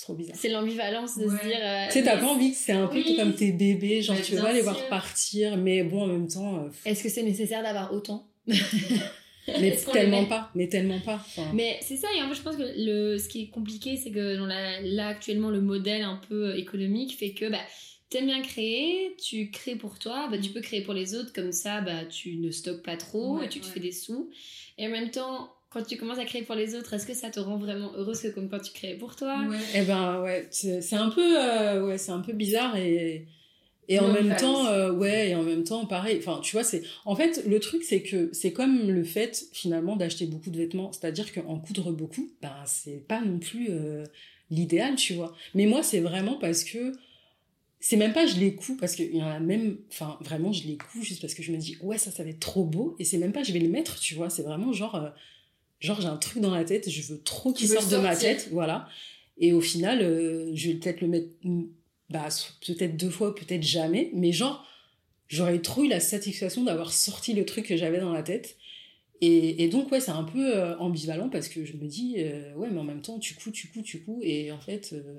trop 0.00 0.14
bizarre. 0.14 0.36
C'est 0.38 0.48
l'ambivalence 0.48 1.16
de 1.16 1.28
se 1.28 1.46
dire. 1.46 1.58
Euh, 1.62 1.86
tu 1.86 1.92
sais, 1.92 2.02
t'as 2.02 2.18
pas 2.18 2.26
envie 2.26 2.50
que 2.50 2.56
c'est 2.56 2.72
un 2.72 2.88
peu 2.88 3.02
comme 3.16 3.34
tes 3.34 3.52
bébés, 3.52 4.02
genre 4.02 4.20
tu 4.20 4.34
veux 4.34 4.42
pas 4.42 4.52
les 4.52 4.62
voir 4.62 4.88
partir, 4.88 5.56
mais 5.56 5.82
bon, 5.82 6.02
en 6.02 6.06
même 6.06 6.28
temps. 6.28 6.64
Euh, 6.64 6.68
Est-ce 6.84 7.02
que 7.02 7.08
c'est 7.08 7.22
nécessaire 7.22 7.62
d'avoir 7.62 7.92
autant? 7.92 8.28
mais 9.60 9.76
tellement 9.76 10.24
pas 10.24 10.50
mais 10.54 10.68
tellement 10.68 11.00
pas 11.00 11.24
mais 11.52 11.78
c'est 11.82 11.96
ça 11.96 12.08
et 12.16 12.22
en 12.22 12.28
fait 12.28 12.34
je 12.34 12.42
pense 12.42 12.56
que 12.56 12.62
le 12.76 13.18
ce 13.18 13.28
qui 13.28 13.42
est 13.42 13.48
compliqué 13.48 13.96
c'est 13.96 14.10
que 14.10 14.36
dans 14.36 14.46
la, 14.46 14.80
là 14.80 15.08
actuellement 15.08 15.50
le 15.50 15.60
modèle 15.60 16.02
un 16.02 16.20
peu 16.28 16.56
économique 16.56 17.16
fait 17.16 17.32
que 17.32 17.48
bah 17.50 17.58
t'aimes 18.10 18.26
bien 18.26 18.42
créer 18.42 19.16
tu 19.22 19.50
crées 19.50 19.76
pour 19.76 19.98
toi 19.98 20.28
bah 20.30 20.38
tu 20.38 20.50
peux 20.50 20.60
créer 20.60 20.82
pour 20.82 20.94
les 20.94 21.14
autres 21.14 21.32
comme 21.32 21.52
ça 21.52 21.80
bah 21.80 22.04
tu 22.04 22.36
ne 22.36 22.50
stockes 22.50 22.82
pas 22.82 22.96
trop 22.96 23.42
et 23.42 23.48
tu 23.48 23.60
te 23.60 23.66
fais 23.66 23.80
des 23.80 23.92
sous. 23.92 24.30
Et 24.78 24.86
en 24.86 24.90
même 24.90 25.10
temps 25.10 25.52
quand 25.70 25.82
tu 25.82 25.98
commences 25.98 26.18
à 26.18 26.24
créer 26.24 26.42
pour 26.42 26.54
les 26.54 26.74
autres, 26.74 26.94
est-ce 26.94 27.06
que 27.06 27.12
ça 27.12 27.30
te 27.30 27.38
rend 27.40 27.58
vraiment 27.58 27.92
heureuse 27.94 28.22
que 28.22 28.28
comme 28.28 28.48
quand 28.48 28.58
tu 28.60 28.72
crées 28.72 28.94
pour 28.94 29.16
toi? 29.16 29.44
Eh 29.74 29.82
ben 29.82 30.22
ouais, 30.22 30.48
c'est 30.50 30.94
un 30.94 31.10
peu 31.10 31.38
euh, 31.38 31.86
ouais, 31.86 31.98
c'est 31.98 32.12
un 32.12 32.20
peu 32.20 32.32
bizarre 32.32 32.74
et 32.76 33.26
et 33.88 33.98
en 33.98 34.12
même 34.12 34.36
temps, 34.36 34.66
euh, 34.66 34.92
ouais, 34.92 35.30
et 35.30 35.34
en 35.34 35.42
même 35.42 35.64
temps, 35.64 35.86
pareil. 35.86 36.18
Enfin, 36.18 36.40
tu 36.42 36.52
vois, 36.52 36.62
c'est. 36.62 36.82
En 37.06 37.16
fait, 37.16 37.42
le 37.46 37.58
truc, 37.58 37.82
c'est 37.82 38.02
que 38.02 38.28
c'est 38.32 38.52
comme 38.52 38.90
le 38.90 39.02
fait 39.02 39.46
finalement 39.52 39.96
d'acheter 39.96 40.26
beaucoup 40.26 40.50
de 40.50 40.58
vêtements. 40.58 40.92
C'est-à-dire 40.92 41.32
qu'en 41.32 41.58
coudre 41.58 41.90
beaucoup, 41.90 42.30
ben 42.42 42.54
c'est 42.66 43.06
pas 43.08 43.22
non 43.22 43.38
plus 43.38 43.68
euh, 43.70 44.04
l'idéal, 44.50 44.96
tu 44.96 45.14
vois. 45.14 45.34
Mais 45.54 45.64
moi, 45.64 45.82
c'est 45.82 46.00
vraiment 46.00 46.34
parce 46.34 46.64
que 46.64 46.92
c'est 47.80 47.96
même 47.96 48.12
pas 48.12 48.26
je 48.26 48.36
les 48.36 48.54
couds 48.54 48.76
parce 48.76 48.94
qu'il 48.94 49.16
y 49.16 49.22
en 49.22 49.28
a 49.28 49.40
même. 49.40 49.78
Enfin, 49.90 50.18
vraiment, 50.20 50.52
je 50.52 50.66
les 50.66 50.76
couds 50.76 51.02
juste 51.02 51.22
parce 51.22 51.32
que 51.32 51.42
je 51.42 51.50
me 51.50 51.56
dis 51.56 51.78
ouais, 51.80 51.96
ça, 51.96 52.10
ça 52.10 52.22
va 52.22 52.28
être 52.28 52.40
trop 52.40 52.64
beau. 52.64 52.94
Et 52.98 53.04
c'est 53.04 53.18
même 53.18 53.32
pas 53.32 53.42
je 53.42 53.54
vais 53.54 53.60
le 53.60 53.70
mettre, 53.70 53.98
tu 54.00 54.14
vois. 54.14 54.28
C'est 54.28 54.42
vraiment 54.42 54.70
genre, 54.74 54.96
euh, 54.96 55.08
genre 55.80 55.98
j'ai 55.98 56.08
un 56.08 56.18
truc 56.18 56.42
dans 56.42 56.54
la 56.54 56.64
tête, 56.64 56.90
je 56.90 57.12
veux 57.12 57.22
trop 57.22 57.54
qu'il 57.54 57.68
sorte 57.68 57.90
de 57.90 57.96
ma 57.96 58.14
tête, 58.14 58.50
voilà. 58.52 58.86
Et 59.38 59.54
au 59.54 59.62
final, 59.62 60.00
je 60.52 60.68
vais 60.68 60.74
peut-être 60.74 61.00
le 61.00 61.06
mettre 61.06 61.28
bah, 62.10 62.28
peut-être 62.66 62.96
deux 62.96 63.10
fois, 63.10 63.34
peut-être 63.34 63.62
jamais, 63.62 64.10
mais 64.14 64.32
genre, 64.32 64.66
j'aurais 65.28 65.60
trop 65.60 65.84
eu 65.84 65.88
la 65.88 66.00
satisfaction 66.00 66.64
d'avoir 66.64 66.92
sorti 66.92 67.34
le 67.34 67.44
truc 67.44 67.66
que 67.66 67.76
j'avais 67.76 68.00
dans 68.00 68.12
la 68.12 68.22
tête. 68.22 68.56
Et, 69.20 69.64
et 69.64 69.68
donc, 69.68 69.90
ouais, 69.90 70.00
c'est 70.00 70.12
un 70.12 70.24
peu 70.24 70.56
euh, 70.56 70.76
ambivalent 70.78 71.28
parce 71.28 71.48
que 71.48 71.64
je 71.64 71.74
me 71.74 71.86
dis, 71.86 72.16
euh, 72.18 72.54
ouais, 72.54 72.68
mais 72.70 72.78
en 72.78 72.84
même 72.84 73.02
temps, 73.02 73.18
tu 73.18 73.34
couds, 73.34 73.50
tu 73.50 73.68
couds, 73.68 73.82
tu 73.82 74.00
couds, 74.02 74.20
et 74.22 74.52
en 74.52 74.60
fait, 74.60 74.92
euh, 74.92 75.16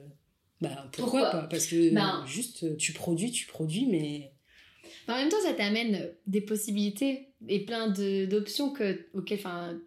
bah, 0.62 0.90
pourquoi, 0.94 1.30
pas? 1.30 1.44
Parce 1.44 1.68
que 1.68 1.94
ben 1.94 2.24
juste, 2.26 2.78
tu 2.78 2.94
produis, 2.94 3.32
tu 3.32 3.46
produis, 3.46 3.88
mais. 3.88 4.32
En 5.08 5.16
même 5.16 5.30
temps, 5.30 5.42
ça 5.44 5.54
t'amène 5.54 6.10
des 6.28 6.42
possibilités 6.42 7.28
et 7.48 7.66
plein 7.66 7.90
d'options 7.90 8.72
que, 8.72 9.06
auxquelles, 9.14 9.42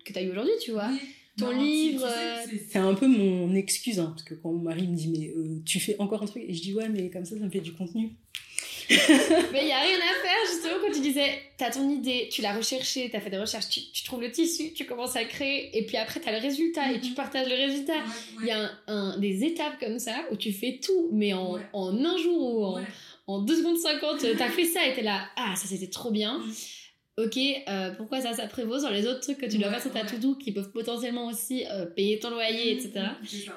que 0.05 0.13
tu 0.13 0.19
as 0.19 0.23
eu 0.23 0.31
aujourd'hui, 0.31 0.53
tu 0.61 0.73
vois. 0.73 0.91
Ton 1.39 1.51
livre. 1.51 2.05
Euh, 2.05 2.45
c'est 2.69 2.79
un 2.79 2.95
peu 2.95 3.07
mon 3.07 3.55
excuse, 3.55 3.99
hein, 3.99 4.13
parce 4.15 4.23
que 4.23 4.35
quand 4.35 4.53
mon 4.53 4.63
mari 4.63 4.87
me 4.87 4.95
dit, 4.95 5.09
mais 5.09 5.29
euh, 5.29 5.63
tu 5.65 5.81
fais 5.81 5.97
encore 5.99 6.23
un 6.23 6.27
truc, 6.27 6.45
et 6.47 6.53
je 6.53 6.61
dis, 6.61 6.75
ouais, 6.75 6.89
mais 6.89 7.09
comme 7.11 7.25
ça, 7.25 7.39
ça 7.39 7.45
me 7.45 7.51
fait 7.51 7.61
du 7.61 7.73
contenu. 7.73 8.11
mais 8.91 9.63
il 9.63 9.67
n'y 9.67 9.73
a 9.73 9.81
rien 9.81 9.97
à 9.97 10.23
faire, 10.23 10.53
justement, 10.53 10.75
quand 10.85 10.93
tu 10.93 11.01
disais, 11.01 11.41
tu 11.57 11.65
as 11.65 11.71
ton 11.71 11.89
idée, 11.89 12.29
tu 12.31 12.43
l'as 12.43 12.55
recherché, 12.55 13.09
tu 13.09 13.17
as 13.17 13.21
fait 13.21 13.31
des 13.31 13.39
recherches, 13.39 13.69
tu, 13.69 14.05
trouves 14.05 14.21
le 14.21 14.31
tissu, 14.31 14.75
tu 14.75 14.85
commences 14.85 15.17
à 15.17 15.25
créer, 15.25 15.77
et 15.77 15.87
puis 15.87 15.97
après, 15.97 16.21
tu 16.21 16.29
as 16.29 16.33
le 16.33 16.43
résultat, 16.43 16.93
et 16.93 17.01
tu 17.01 17.11
mhm. 17.11 17.15
partages 17.15 17.49
le 17.49 17.55
résultat. 17.55 17.95
Il 18.41 18.49
y 18.49 18.51
a 18.51 18.71
un, 18.89 19.19
des 19.19 19.45
étapes 19.45 19.81
comme 19.81 19.99
ça 19.99 20.25
où 20.31 20.37
tu 20.37 20.53
fais 20.53 20.81
tout, 20.85 21.09
mais 21.13 21.33
en, 21.33 21.59
en 21.73 22.05
un 22.05 22.19
jour 22.19 22.59
ou 22.59 22.65
en, 22.65 22.85
en 23.27 23.41
2 23.41 23.57
secondes 23.57 23.79
50, 23.79 24.19
tu 24.19 24.43
as 24.43 24.51
fait 24.51 24.67
ça, 24.67 24.87
et 24.87 24.93
tu 24.93 25.01
es 25.01 25.03
là, 25.03 25.29
ah, 25.37 25.55
ça 25.57 25.67
c'était 25.67 25.89
trop 25.89 26.11
bien. 26.11 26.39
Mhm 26.41 26.53
ok, 27.19 27.39
euh, 27.69 27.91
pourquoi 27.97 28.21
ça, 28.21 28.33
ça 28.33 28.47
prévaut 28.47 28.79
sur 28.79 28.91
les 28.91 29.07
autres 29.07 29.21
trucs 29.21 29.39
que 29.39 29.47
tu 29.47 29.59
dois 29.59 29.71
faire 29.71 29.83
sur 29.83 29.93
ta 29.93 30.05
to-do 30.05 30.35
qui 30.35 30.53
peuvent 30.53 30.73
potentiellement 30.73 31.27
aussi 31.27 31.65
euh, 31.71 31.85
payer 31.87 32.19
ton 32.19 32.31
loyer, 32.31 32.73
etc. 32.73 33.05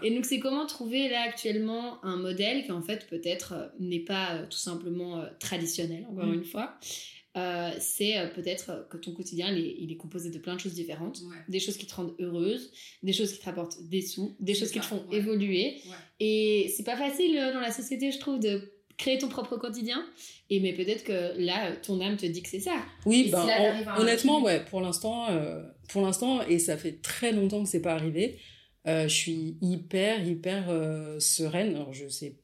Et 0.03 0.13
donc, 0.13 0.25
c'est 0.25 0.39
comment 0.39 0.65
trouver 0.65 1.09
là 1.09 1.21
actuellement 1.21 2.03
un 2.03 2.17
modèle 2.17 2.65
qui 2.65 2.71
en 2.71 2.81
fait 2.81 3.07
peut-être 3.07 3.53
euh, 3.53 3.67
n'est 3.79 3.99
pas 3.99 4.39
tout 4.49 4.57
simplement 4.57 5.23
traditionnel, 5.39 6.05
encore 6.09 6.25
mm. 6.25 6.33
une 6.33 6.45
fois. 6.45 6.77
c'est 7.79 8.15
peut-être 8.35 8.87
que 8.89 8.97
ton 8.97 9.13
quotidien 9.13 9.51
il 9.51 9.91
est, 9.91 9.97
composé 9.97 10.29
de 10.31 10.39
plein 10.39 10.55
de 10.55 10.59
choses 10.59 10.73
différentes, 10.73 11.21
des 11.47 11.59
choses 11.59 11.77
qui 11.77 11.85
te 11.85 11.95
rendent 11.95 12.15
heureuse, 12.19 12.71
des 13.03 13.13
choses 13.13 13.33
qui 13.33 13.39
te 13.39 13.45
rapportent 13.45 13.81
des 13.83 14.01
sous, 14.01 14.35
des 14.39 14.53
choses 14.53 14.71
qui 14.71 14.79
te 14.79 14.85
font 14.85 15.05
évoluer. 15.11 15.81
Et 16.19 16.73
c'est 16.75 16.83
pas 16.83 16.97
facile 16.97 17.35
dans 17.53 17.61
la 17.61 17.71
société, 17.71 18.11
je 18.11 18.19
trouve, 18.19 18.39
de 18.39 18.74
créer 18.97 19.17
ton 19.17 19.27
propre 19.27 19.57
quotidien. 19.57 20.05
Et 20.49 20.59
mais 20.59 20.73
peut-être 20.73 21.03
que 21.03 21.39
là, 21.39 21.75
ton 21.75 21.99
âme 22.01 22.17
te 22.17 22.25
dit 22.25 22.41
que 22.41 22.49
c'est 22.49 22.59
ça. 22.59 22.83
Oui, 23.05 23.29
ben, 23.31 23.47
honnêtement, 23.97 24.41
ouais, 24.43 24.63
pour 24.65 24.81
l'instant, 24.81 25.29
euh, 25.29 25.63
pour 25.89 26.01
l'instant, 26.01 26.41
et 26.43 26.59
ça 26.59 26.77
fait 26.77 27.01
très 27.01 27.31
longtemps 27.31 27.63
que 27.63 27.69
c'est 27.69 27.81
pas 27.81 27.93
arrivé. 27.93 28.39
Euh, 28.87 29.07
je 29.07 29.13
suis 29.13 29.57
hyper, 29.61 30.25
hyper 30.25 30.69
euh, 30.69 31.19
sereine. 31.19 31.75
Alors, 31.75 31.93
je 31.93 32.07
sais, 32.07 32.37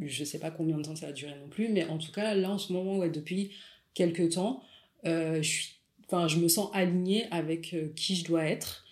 je 0.00 0.24
sais 0.24 0.38
pas 0.38 0.50
combien 0.50 0.76
de 0.78 0.82
temps 0.82 0.96
ça 0.96 1.06
va 1.06 1.12
durer 1.12 1.34
non 1.40 1.48
plus, 1.48 1.68
mais 1.68 1.84
en 1.86 1.98
tout 1.98 2.12
cas, 2.12 2.34
là, 2.34 2.50
en 2.50 2.58
ce 2.58 2.72
moment, 2.72 2.98
ouais, 2.98 3.10
depuis 3.10 3.52
quelques 3.94 4.34
temps, 4.34 4.62
je 5.04 5.40
suis, 5.42 5.80
enfin, 6.06 6.28
je 6.28 6.38
me 6.38 6.48
sens 6.48 6.70
alignée 6.72 7.26
avec 7.30 7.74
qui 7.96 8.14
je 8.14 8.24
dois 8.24 8.44
être. 8.44 8.84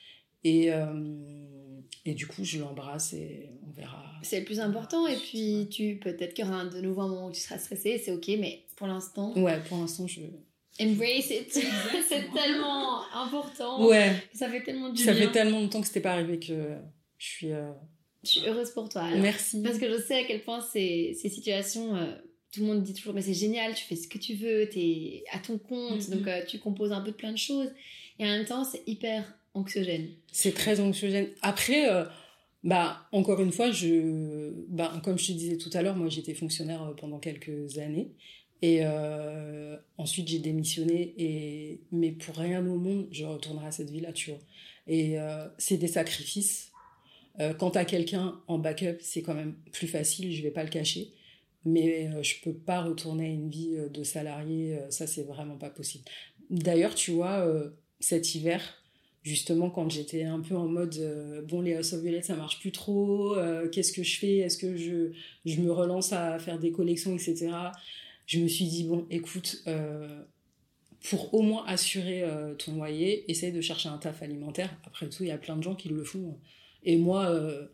Et, 0.42 0.70
et 2.06 2.14
du 2.14 2.26
coup, 2.26 2.44
je 2.44 2.58
l'embrasse 2.58 3.12
et 3.12 3.50
on 3.66 3.70
verra. 3.72 4.04
C'est 4.22 4.40
le 4.40 4.44
plus 4.44 4.60
important. 4.60 5.06
Et 5.06 5.16
puis, 5.16 5.68
tu 5.70 5.96
peut-être 5.96 6.34
qu'il 6.34 6.44
y 6.44 6.48
aura 6.48 6.64
de 6.64 6.80
nouveau 6.80 7.02
un 7.02 7.08
moment 7.08 7.26
où 7.26 7.32
tu 7.32 7.40
seras 7.40 7.58
stressé, 7.58 7.98
c'est 7.98 8.12
ok, 8.12 8.28
mais 8.38 8.64
pour 8.76 8.86
l'instant. 8.86 9.36
Ouais, 9.36 9.58
pour 9.68 9.78
l'instant, 9.78 10.06
je. 10.06 10.20
Embrace 10.78 11.30
it. 11.30 11.50
c'est 12.08 12.32
tellement 12.32 13.00
important. 13.12 13.86
Ouais. 13.86 14.12
Ça 14.32 14.48
fait 14.48 14.62
tellement 14.62 14.90
du 14.90 15.02
Ça 15.02 15.14
fait 15.14 15.32
tellement 15.32 15.60
longtemps 15.60 15.80
que 15.80 15.86
c'était 15.86 16.00
pas 16.00 16.12
arrivé 16.12 16.38
que 16.38 16.76
je 17.18 17.26
suis. 17.26 17.52
Euh, 17.52 17.72
je 18.22 18.30
suis 18.30 18.46
heureuse 18.46 18.70
pour 18.70 18.88
toi. 18.88 19.08
Merci. 19.16 19.62
Parce 19.62 19.78
que 19.78 19.88
je 19.90 20.00
sais 20.00 20.20
à 20.20 20.24
quel 20.24 20.42
point 20.44 20.60
ces, 20.60 21.16
ces 21.20 21.28
situations. 21.28 21.96
Euh, 21.96 22.14
tout 22.52 22.60
le 22.60 22.66
monde 22.66 22.82
dit 22.82 22.94
toujours, 22.94 23.12
mais 23.12 23.22
c'est 23.22 23.34
génial, 23.34 23.74
tu 23.74 23.84
fais 23.84 23.96
ce 23.96 24.08
que 24.08 24.18
tu 24.18 24.34
veux, 24.34 24.68
tu 24.68 24.78
es 24.78 25.24
à 25.30 25.38
ton 25.38 25.58
compte, 25.58 26.00
mm-hmm. 26.00 26.10
donc 26.10 26.26
euh, 26.26 26.44
tu 26.46 26.58
composes 26.58 26.92
un 26.92 27.00
peu 27.00 27.10
de 27.10 27.16
plein 27.16 27.32
de 27.32 27.38
choses. 27.38 27.70
Et 28.18 28.24
en 28.24 28.28
même 28.28 28.46
temps, 28.46 28.64
c'est 28.64 28.82
hyper 28.86 29.36
C'est 30.32 30.52
très 30.52 30.80
anxiogène. 30.80 31.28
Après, 31.42 31.90
euh, 31.90 32.04
bah, 32.62 33.08
encore 33.12 33.40
une 33.40 33.52
fois, 33.52 33.70
je, 33.70 34.52
bah, 34.68 34.92
comme 35.02 35.18
je 35.18 35.28
te 35.28 35.32
disais 35.32 35.56
tout 35.56 35.70
à 35.72 35.82
l'heure, 35.82 35.96
moi 35.96 36.08
j'étais 36.08 36.34
fonctionnaire 36.34 36.82
euh, 36.82 36.94
pendant 36.94 37.18
quelques 37.18 37.78
années. 37.78 38.12
Et 38.62 38.80
euh, 38.82 39.76
ensuite 39.98 40.28
j'ai 40.28 40.38
démissionné. 40.38 41.14
Et, 41.16 41.80
mais 41.92 42.12
pour 42.12 42.36
rien 42.36 42.66
au 42.66 42.78
monde, 42.78 43.08
je 43.10 43.24
retournerai 43.24 43.66
à 43.66 43.72
cette 43.72 43.90
vie-là, 43.90 44.12
tu 44.12 44.30
vois. 44.30 44.40
Et 44.88 45.16
c'est 45.58 45.78
des 45.78 45.88
sacrifices. 45.88 46.70
quand 47.58 47.72
tu 47.72 47.78
as 47.78 47.84
quelqu'un 47.84 48.40
en 48.46 48.58
backup, 48.58 48.98
c'est 49.00 49.20
quand 49.20 49.34
même 49.34 49.56
plus 49.72 49.88
facile, 49.88 50.32
je 50.32 50.42
vais 50.42 50.52
pas 50.52 50.62
le 50.62 50.70
cacher. 50.70 51.08
Mais 51.64 52.08
je 52.22 52.40
peux 52.40 52.54
pas 52.54 52.82
retourner 52.82 53.24
à 53.26 53.28
une 53.28 53.50
vie 53.50 53.76
de 53.90 54.04
salarié, 54.04 54.78
ça 54.90 55.08
c'est 55.08 55.24
vraiment 55.24 55.56
pas 55.56 55.70
possible. 55.70 56.04
D'ailleurs, 56.50 56.94
tu 56.94 57.10
vois, 57.10 57.44
cet 57.98 58.36
hiver, 58.36 58.62
justement 59.26 59.70
quand 59.70 59.90
j'étais 59.90 60.22
un 60.22 60.38
peu 60.38 60.54
en 60.54 60.68
mode 60.68 60.96
euh, 60.98 61.42
bon 61.42 61.60
les 61.60 61.74
House 61.74 61.92
of 61.92 62.00
Violet 62.00 62.22
ça 62.22 62.36
marche 62.36 62.60
plus 62.60 62.70
trop 62.70 63.34
euh, 63.34 63.68
qu'est-ce 63.68 63.92
que 63.92 64.04
je 64.04 64.18
fais? 64.20 64.36
Est-ce 64.36 64.56
que 64.56 64.76
je, 64.76 65.60
me 65.60 65.72
relance 65.72 66.12
à 66.12 66.38
faire 66.38 66.60
des 66.60 66.70
collections 66.70 67.12
etc 67.16 67.50
je 68.26 68.38
me 68.38 68.46
suis 68.46 68.66
dit 68.66 68.84
bon 68.84 69.04
écoute 69.10 69.64
euh, 69.66 70.22
pour 71.10 71.34
au 71.34 71.42
moins 71.42 71.64
assurer 71.66 72.24
ton 72.58 72.76
loyer 72.76 73.28
essaye 73.30 73.50
de 73.52 73.60
chercher 73.60 73.88
un 73.88 73.98
taf 73.98 74.22
alimentaire 74.22 74.70
après 74.84 75.08
tout 75.08 75.24
il 75.24 75.28
y 75.28 75.32
a 75.32 75.38
plein 75.38 75.56
de 75.56 75.62
gens 75.62 75.74
qui 75.74 75.88
le 75.88 76.04
font 76.04 76.38
et 76.84 76.96
moi 76.96 77.68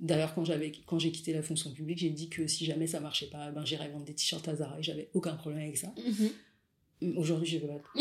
D'ailleurs, 0.00 0.32
quand 0.86 0.98
j'ai 1.00 1.10
quitté 1.10 1.32
la 1.32 1.42
fonction 1.42 1.72
publique, 1.72 1.98
j'ai 1.98 2.10
dit 2.10 2.28
que 2.28 2.46
si 2.46 2.64
jamais 2.64 2.86
ça 2.86 3.00
marchait 3.00 3.26
pas, 3.26 3.50
ben 3.50 3.64
j'irais 3.64 3.88
vendre 3.88 4.04
des 4.04 4.14
t-shirts 4.14 4.46
à 4.46 4.54
Zara 4.54 4.78
et 4.78 4.82
j'avais 4.84 5.10
aucun 5.12 5.34
problème 5.34 5.62
avec 5.62 5.76
ça. 5.76 5.92
Mm-hmm. 5.98 6.30
Aujourd'hui, 7.16 7.46
je 7.48 7.58
veux 7.58 7.68
pas. 7.68 7.80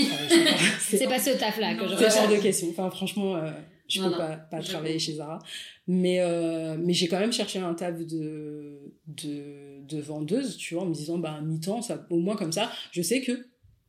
c'est 0.79 1.07
pas 1.07 1.19
ce 1.19 1.37
taf-là 1.37 1.75
que 1.75 1.87
je 1.87 1.95
C'est 1.95 2.19
hors 2.19 2.29
de 2.29 2.41
question. 2.41 2.69
Enfin, 2.69 2.89
franchement, 2.89 3.35
euh, 3.35 3.51
je 3.87 4.01
peux 4.01 4.11
pas, 4.11 4.37
pas 4.37 4.61
travailler 4.61 4.99
chez 4.99 5.13
Zara. 5.13 5.39
Mais, 5.87 6.19
euh, 6.19 6.77
mais 6.79 6.93
j'ai 6.93 7.07
quand 7.07 7.19
même 7.19 7.33
cherché 7.33 7.59
un 7.59 7.73
taf 7.73 7.97
de, 7.99 8.79
de, 9.07 9.85
de 9.87 10.01
vendeuse, 10.01 10.57
tu 10.57 10.73
vois, 10.73 10.83
en 10.83 10.87
me 10.87 10.93
disant, 10.93 11.17
bah, 11.17 11.39
mi-temps, 11.41 11.81
ça, 11.81 12.05
au 12.09 12.17
moins 12.17 12.35
comme 12.35 12.51
ça, 12.51 12.71
je 12.91 13.01
sais 13.01 13.21
que 13.21 13.47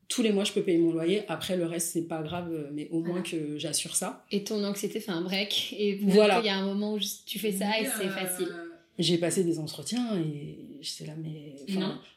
tous 0.09 0.22
les 0.22 0.32
mois, 0.32 0.44
je 0.44 0.52
peux 0.52 0.62
payer 0.62 0.78
mon 0.78 0.92
loyer. 0.92 1.22
Après, 1.28 1.56
le 1.56 1.64
reste, 1.64 1.88
c'est 1.92 2.06
pas 2.06 2.22
grave, 2.22 2.50
mais 2.72 2.88
au 2.90 3.00
moins 3.00 3.22
que 3.22 3.59
j'assure 3.59 3.96
ça. 3.96 4.24
Et 4.30 4.44
ton 4.44 4.62
anxiété 4.64 5.00
fait 5.00 5.12
un 5.12 5.22
break. 5.22 5.74
Et 5.78 6.00
voilà. 6.02 6.40
Il 6.40 6.46
y 6.46 6.50
a 6.50 6.56
un 6.56 6.64
moment 6.64 6.94
où 6.94 6.98
tu 7.26 7.38
fais 7.38 7.52
ça 7.52 7.80
et 7.80 7.84
c'est 7.84 8.09
facile. 8.09 8.48
J'ai 8.98 9.18
passé 9.18 9.44
des 9.44 9.59
entretiens 9.59 10.18
et 10.18 10.78
j'étais 10.80 11.06
là, 11.06 11.14
mais 11.16 11.54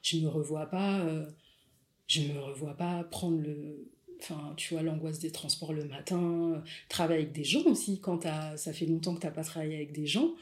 je 0.01 0.17
me 0.17 0.27
revois 0.27 0.65
pas 0.67 1.05
je 2.11 2.23
me 2.23 2.39
revois 2.39 2.75
pas 2.75 3.03
prendre 3.05 3.41
le 3.41 3.89
enfin 4.19 4.53
tu 4.57 4.73
vois 4.73 4.83
l'angoisse 4.83 5.19
des 5.19 5.31
transports 5.31 5.73
le 5.73 5.85
matin 5.85 6.61
travailler 6.89 7.21
avec 7.21 7.31
des 7.31 7.45
gens 7.45 7.63
aussi 7.63 7.99
quand 7.99 8.23
ça 8.55 8.73
fait 8.73 8.85
longtemps 8.85 9.15
que 9.15 9.21
tu 9.21 9.27
n'as 9.27 9.31
pas 9.31 9.43
travaillé 9.43 9.75
avec 9.75 9.93
des 9.93 10.05
gens. 10.05 10.33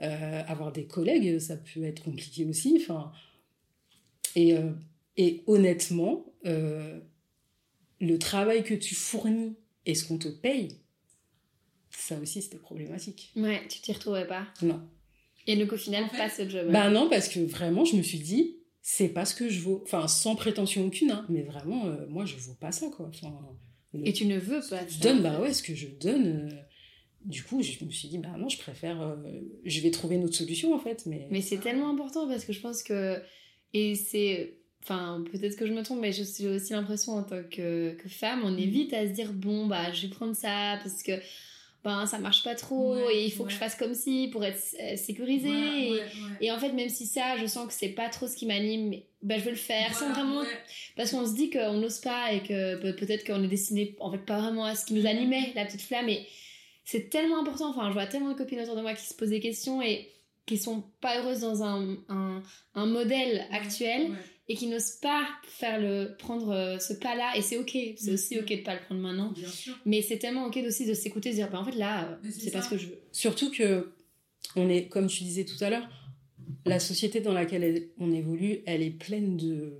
Euh, 0.00 0.42
avoir 0.46 0.70
des 0.70 0.84
collègues 0.84 1.40
ça 1.40 1.56
peut 1.56 1.82
être 1.82 2.04
compliqué 2.04 2.44
aussi 2.44 2.78
enfin. 2.80 3.10
Et, 4.36 4.54
euh, 4.54 4.70
et 5.16 5.42
honnêtement 5.46 6.26
euh, 6.46 7.00
le 8.00 8.18
travail 8.18 8.62
que 8.62 8.74
tu 8.74 8.94
fournis 8.94 9.56
et 9.86 9.96
ce 9.96 10.04
qu'on 10.04 10.18
te 10.18 10.28
paye 10.28 10.76
ça 11.90 12.18
aussi 12.20 12.42
c'était 12.42 12.58
problématique. 12.58 13.32
Ouais 13.34 13.62
tu 13.68 13.80
t'y 13.80 13.92
retrouvais 13.92 14.26
pas. 14.26 14.46
Non. 14.62 14.80
Et 15.46 15.56
donc 15.56 15.72
au 15.72 15.78
final 15.78 16.06
pas 16.10 16.28
ce 16.28 16.46
job. 16.48 16.70
Bah 16.70 16.90
non 16.90 17.08
parce 17.08 17.28
que 17.28 17.40
vraiment 17.40 17.86
je 17.86 17.96
me 17.96 18.02
suis 18.02 18.20
dit 18.20 18.57
c'est 18.82 19.08
pas 19.08 19.24
ce 19.24 19.34
que 19.34 19.48
je 19.48 19.60
vaux. 19.60 19.82
Enfin, 19.84 20.08
sans 20.08 20.34
prétention 20.34 20.86
aucune, 20.86 21.10
hein, 21.10 21.26
mais 21.28 21.42
vraiment, 21.42 21.86
euh, 21.86 22.06
moi, 22.08 22.24
je 22.24 22.36
vaux 22.36 22.54
pas 22.54 22.72
ça, 22.72 22.88
quoi. 22.88 23.10
Et 24.04 24.12
tu 24.12 24.26
ne 24.26 24.38
veux 24.38 24.60
pas 24.68 24.86
Je 24.86 25.00
donne, 25.00 25.22
bah 25.22 25.40
ouais, 25.40 25.52
ce 25.52 25.62
que 25.62 25.74
je 25.74 25.88
donne. 25.88 26.26
Euh, 26.26 26.56
du 27.24 27.42
coup, 27.42 27.62
je 27.62 27.84
me 27.84 27.90
suis 27.90 28.08
dit, 28.08 28.18
bah 28.18 28.34
non, 28.38 28.48
je 28.48 28.58
préfère. 28.58 29.00
Euh, 29.00 29.16
je 29.64 29.80
vais 29.80 29.90
trouver 29.90 30.16
une 30.16 30.24
autre 30.24 30.36
solution, 30.36 30.74
en 30.74 30.78
fait. 30.78 31.04
Mais, 31.06 31.26
mais 31.30 31.40
c'est 31.40 31.58
tellement 31.58 31.90
important 31.90 32.28
parce 32.28 32.44
que 32.44 32.52
je 32.52 32.60
pense 32.60 32.82
que. 32.82 33.20
Et 33.74 33.94
c'est. 33.94 34.54
Enfin, 34.84 35.24
peut-être 35.32 35.56
que 35.56 35.66
je 35.66 35.72
me 35.72 35.82
trompe, 35.82 36.00
mais 36.00 36.12
j'ai 36.12 36.48
aussi 36.48 36.72
l'impression 36.72 37.12
en 37.14 37.24
tant 37.24 37.42
que, 37.42 37.94
que 37.94 38.08
femme, 38.08 38.42
on 38.44 38.56
est 38.56 38.66
mm. 38.66 38.70
vite 38.70 38.92
à 38.94 39.06
se 39.06 39.12
dire, 39.12 39.32
bon, 39.32 39.66
bah, 39.66 39.92
je 39.92 40.06
vais 40.06 40.08
prendre 40.08 40.36
ça 40.36 40.78
parce 40.82 41.02
que 41.02 41.12
ben 41.88 42.06
ça 42.06 42.18
marche 42.18 42.44
pas 42.44 42.54
trop 42.54 42.96
et 43.10 43.24
il 43.24 43.32
faut 43.32 43.44
que 43.44 43.50
je 43.50 43.56
fasse 43.56 43.74
comme 43.74 43.94
si 43.94 44.28
pour 44.28 44.44
être 44.44 44.60
euh, 44.80 44.96
sécurisée 44.96 46.02
et, 46.40 46.52
en 46.52 46.58
fait 46.58 46.72
même 46.72 46.88
si 46.88 47.06
ça 47.06 47.36
je 47.38 47.46
sens 47.46 47.66
que 47.66 47.72
c'est 47.72 47.88
pas 47.88 48.08
trop 48.08 48.26
ce 48.26 48.36
qui 48.36 48.46
m'anime 48.46 48.94
ben 49.22 49.38
je 49.38 49.44
veux 49.44 49.50
le 49.50 49.56
faire 49.56 49.94
sans 49.94 50.10
vraiment 50.12 50.42
parce 50.96 51.10
qu'on 51.10 51.26
se 51.26 51.34
dit 51.34 51.50
qu'on 51.50 51.78
n'ose 51.78 51.98
pas 51.98 52.32
et 52.32 52.40
que 52.40 52.92
peut-être 52.92 53.26
qu'on 53.26 53.42
est 53.42 53.48
destiné 53.48 53.96
en 54.00 54.12
fait 54.12 54.18
pas 54.18 54.38
vraiment 54.38 54.64
à 54.64 54.74
ce 54.74 54.84
qui 54.84 54.94
nous 54.94 55.06
animait 55.06 55.52
la 55.54 55.64
petite 55.64 55.82
flamme 55.82 56.08
et 56.08 56.26
c'est 56.84 57.10
tellement 57.10 57.40
important. 57.40 57.68
Enfin 57.68 57.88
je 57.88 57.92
vois 57.92 58.06
tellement 58.06 58.30
de 58.30 58.38
copines 58.38 58.60
autour 58.60 58.74
de 58.76 58.80
moi 58.80 58.94
qui 58.94 59.04
se 59.04 59.14
posent 59.14 59.28
des 59.28 59.40
questions 59.40 59.82
et 59.82 60.10
qui 60.46 60.56
sont 60.56 60.82
pas 61.02 61.18
heureuses 61.18 61.40
dans 61.40 61.62
un, 61.62 61.98
un, 62.08 62.42
un 62.74 62.86
modèle 62.86 63.46
actuel 63.52 64.10
et 64.48 64.54
qui 64.54 64.66
n'osent 64.66 64.92
pas 65.02 65.26
faire 65.42 65.78
le 65.78 66.16
prendre 66.18 66.50
euh, 66.50 66.78
ce 66.78 66.94
pas 66.94 67.14
là 67.14 67.36
et 67.36 67.42
c'est 67.42 67.58
ok. 67.58 67.76
C'est 67.96 68.12
aussi 68.12 68.38
ok 68.38 68.48
de 68.48 68.62
pas 68.62 68.74
le 68.74 68.80
prendre 68.80 69.00
maintenant. 69.00 69.32
Mais 69.84 70.00
c'est 70.00 70.18
tellement 70.18 70.46
ok 70.46 70.58
aussi 70.66 70.86
de 70.86 70.94
s'écouter 70.94 71.30
de 71.30 71.34
dire 71.34 71.50
bah 71.50 71.60
en 71.60 71.64
fait 71.64 71.76
là 71.76 72.08
euh, 72.08 72.30
c'est 72.30 72.50
pas 72.50 72.62
ce 72.62 72.70
que 72.70 72.78
je 72.78 72.86
veux. 72.86 72.98
Surtout 73.12 73.50
que 73.50 73.92
on 74.56 74.68
est 74.70 74.88
comme 74.88 75.06
tu 75.06 75.24
disais 75.24 75.44
tout 75.44 75.62
à 75.62 75.70
l'heure 75.70 75.88
la 76.64 76.80
société 76.80 77.20
dans 77.20 77.34
laquelle 77.34 77.88
on 77.98 78.10
évolue 78.10 78.60
elle 78.64 78.82
est 78.82 78.90
pleine 78.90 79.36
de 79.36 79.78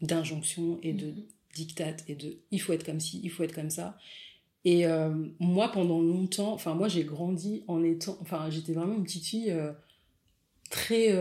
d'injonctions 0.00 0.80
et 0.82 0.92
de 0.92 1.06
mm-hmm. 1.06 1.54
dictates 1.54 2.04
et 2.08 2.16
de 2.16 2.38
il 2.50 2.60
faut 2.60 2.72
être 2.72 2.84
comme 2.84 3.00
ci 3.00 3.20
il 3.22 3.30
faut 3.30 3.44
être 3.44 3.54
comme 3.54 3.70
ça 3.70 3.96
et 4.64 4.86
euh, 4.86 5.10
moi 5.38 5.70
pendant 5.70 6.00
longtemps 6.00 6.52
enfin 6.52 6.74
moi 6.74 6.88
j'ai 6.88 7.04
grandi 7.04 7.62
en 7.68 7.84
étant 7.84 8.18
enfin 8.20 8.50
j'étais 8.50 8.72
vraiment 8.72 8.96
une 8.96 9.04
petite 9.04 9.24
fille 9.24 9.54
très 10.68 11.12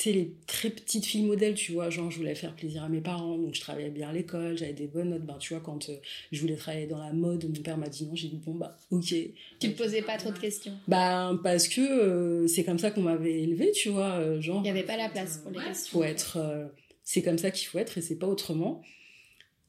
sais, 0.00 0.12
les 0.12 0.34
très 0.46 0.70
petites 0.70 1.04
filles 1.06 1.24
modèles, 1.24 1.54
tu 1.54 1.72
vois, 1.72 1.90
genre 1.90 2.10
je 2.10 2.18
voulais 2.18 2.34
faire 2.34 2.54
plaisir 2.54 2.84
à 2.84 2.88
mes 2.88 3.00
parents, 3.00 3.38
donc 3.38 3.54
je 3.54 3.60
travaillais 3.60 3.90
bien 3.90 4.08
à 4.10 4.12
l'école, 4.12 4.56
j'avais 4.56 4.72
des 4.72 4.86
bonnes 4.86 5.10
notes, 5.10 5.24
ben 5.24 5.36
tu 5.38 5.54
vois, 5.54 5.62
quand 5.62 5.88
euh, 5.88 5.96
je 6.32 6.40
voulais 6.40 6.56
travailler 6.56 6.86
dans 6.86 6.98
la 6.98 7.12
mode, 7.12 7.44
mon 7.44 7.62
père 7.62 7.78
m'a 7.78 7.88
dit 7.88 8.06
non, 8.06 8.14
j'ai 8.14 8.28
dit 8.28 8.40
bon 8.44 8.54
bah 8.54 8.76
ok. 8.90 9.06
Tu 9.06 9.32
te 9.60 9.66
posais 9.78 10.02
pas 10.02 10.16
trop 10.16 10.30
de 10.30 10.38
questions 10.38 10.72
Bah 10.88 11.38
parce 11.42 11.68
que 11.68 11.80
euh, 11.80 12.46
c'est 12.46 12.64
comme 12.64 12.78
ça 12.78 12.90
qu'on 12.90 13.02
m'avait 13.02 13.42
élevé, 13.42 13.72
tu 13.72 13.88
vois, 13.88 14.14
euh, 14.14 14.40
genre... 14.40 14.60
Il 14.64 14.66
y 14.66 14.70
avait 14.70 14.82
pas 14.82 14.96
la 14.96 15.08
place 15.08 15.38
pour 15.38 15.52
les 15.52 15.58
questions. 15.58 15.98
Faut 15.98 16.04
être... 16.04 16.38
c'est 17.02 17.22
comme 17.22 17.38
ça 17.38 17.50
qu'il 17.50 17.68
faut 17.68 17.78
être 17.78 17.98
et 17.98 18.00
c'est 18.00 18.18
pas 18.18 18.26
autrement. 18.26 18.82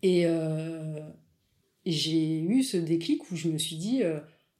Et 0.03 0.25
j'ai 1.85 2.39
eu 2.39 2.63
ce 2.63 2.77
déclic 2.77 3.31
où 3.31 3.35
je 3.35 3.47
me 3.47 3.57
suis 3.57 3.77
dit 3.77 4.03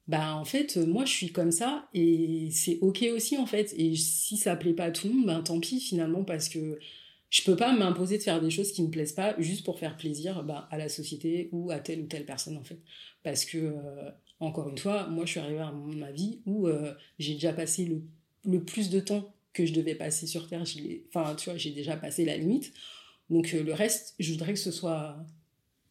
bah 0.07 0.35
en 0.35 0.45
fait 0.45 0.77
moi 0.77 1.03
je 1.03 1.11
suis 1.11 1.31
comme 1.31 1.51
ça 1.51 1.89
et 1.93 2.49
c'est 2.51 2.79
ok 2.81 3.05
aussi 3.13 3.37
en 3.37 3.45
fait. 3.45 3.73
Et 3.77 3.95
si 3.95 4.37
ça 4.37 4.55
plaît 4.55 4.73
pas 4.73 4.85
à 4.85 4.91
tout 4.91 5.07
le 5.07 5.13
monde 5.13 5.25
ben 5.25 5.41
tant 5.41 5.59
pis 5.59 5.79
finalement 5.79 6.23
parce 6.23 6.47
que 6.47 6.79
je 7.29 7.41
peux 7.41 7.57
pas 7.57 7.75
m'imposer 7.75 8.17
de 8.17 8.23
faire 8.23 8.41
des 8.41 8.49
choses 8.49 8.71
qui 8.71 8.83
me 8.83 8.89
plaisent 8.89 9.13
pas 9.13 9.35
juste 9.39 9.65
pour 9.65 9.79
faire 9.79 9.97
plaisir 9.97 10.43
ben, 10.43 10.65
à 10.71 10.77
la 10.77 10.87
société 10.87 11.49
ou 11.51 11.71
à 11.71 11.79
telle 11.79 12.01
ou 12.01 12.07
telle 12.07 12.25
personne 12.25 12.57
en 12.57 12.63
fait. 12.63 12.79
Parce 13.23 13.43
que 13.43 13.57
euh, 13.57 14.09
encore 14.39 14.69
une 14.69 14.77
fois 14.77 15.07
moi 15.07 15.25
je 15.25 15.31
suis 15.31 15.39
arrivée 15.39 15.59
à 15.59 15.71
ma 15.71 16.11
vie 16.11 16.41
où 16.45 16.67
euh, 16.67 16.93
j'ai 17.19 17.33
déjà 17.33 17.51
passé 17.51 17.83
le, 17.85 18.01
le, 18.45 18.63
plus 18.63 18.89
de 18.89 19.01
temps 19.01 19.33
que 19.51 19.65
je 19.65 19.73
devais 19.73 19.95
passer 19.95 20.25
sur 20.25 20.47
terre. 20.47 20.63
Enfin 21.13 21.35
tu 21.35 21.49
vois 21.49 21.57
j'ai 21.57 21.71
déjà 21.71 21.97
passé 21.97 22.23
la 22.23 22.37
limite. 22.37 22.71
Donc 23.29 23.53
euh, 23.53 23.61
le 23.61 23.73
reste 23.73 24.15
je 24.19 24.31
voudrais 24.31 24.53
que 24.53 24.59
ce 24.59 24.71
soit 24.71 25.17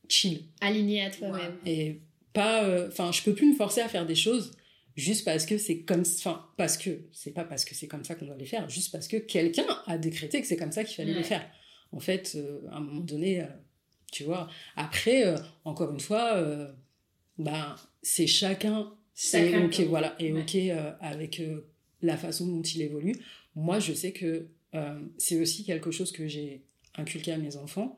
chill. 0.09 0.45
Aligné 0.63 1.03
à 1.03 1.11
toi-même. 1.11 1.57
Et 1.67 2.01
pas 2.37 2.65
euh, 2.65 2.89
enfin 2.89 3.13
je 3.13 3.23
peux 3.23 3.35
plus 3.35 3.51
me 3.51 3.57
forcer 3.57 3.81
à 3.81 3.89
faire 3.89 4.05
des 4.05 4.15
choses 4.15 4.53
juste 4.95 5.25
parce 5.25 5.47
que 5.47 5.57
c'est 5.57 5.81
comme 5.81 6.03
enfin 6.03 6.47
parce 6.59 6.77
que 6.77 6.91
c'est 7.11 7.33
pas 7.33 7.45
parce 7.45 7.65
que 7.65 7.75
c'est 7.75 7.89
comme 7.89 8.05
ça 8.05 8.15
qu'on 8.15 8.27
doit 8.27 8.37
les 8.37 8.45
faire 8.45 8.69
juste 8.69 8.93
parce 8.93 9.09
que 9.09 9.17
quelqu'un 9.17 9.67
a 9.87 9.97
décrété 9.97 10.43
que 10.43 10.47
c'est 10.47 10.59
comme 10.59 10.71
ça 10.71 10.85
qu'il 10.85 10.97
fallait 10.97 11.15
les 11.15 11.25
faire. 11.25 11.51
En 11.93 11.99
fait 11.99 12.35
euh, 12.37 12.61
à 12.71 12.77
un 12.77 12.81
moment 12.81 13.01
donné 13.01 13.41
euh, 13.41 13.47
tu 14.13 14.25
vois 14.25 14.49
après 14.77 15.35
encore 15.65 15.91
une 15.93 16.01
fois 16.01 16.43
ben 17.39 17.75
c'est 18.03 18.27
chacun 18.27 18.93
c'est 19.15 19.57
ok 19.65 19.81
voilà 19.89 20.15
et 20.19 20.33
ok 20.33 20.57
avec 21.01 21.43
la 22.03 22.19
façon 22.19 22.47
dont 22.47 22.63
il 22.63 22.83
évolue. 22.83 23.17
Moi 23.55 23.79
je 23.79 23.95
sais 23.95 24.13
que 24.13 24.49
c'est 25.17 25.41
aussi 25.41 25.65
quelque 25.65 25.91
chose 25.91 26.13
que 26.13 26.29
j'ai 26.29 26.67
inculqué 26.97 27.33
à 27.33 27.39
mes 27.39 27.57
enfants 27.57 27.97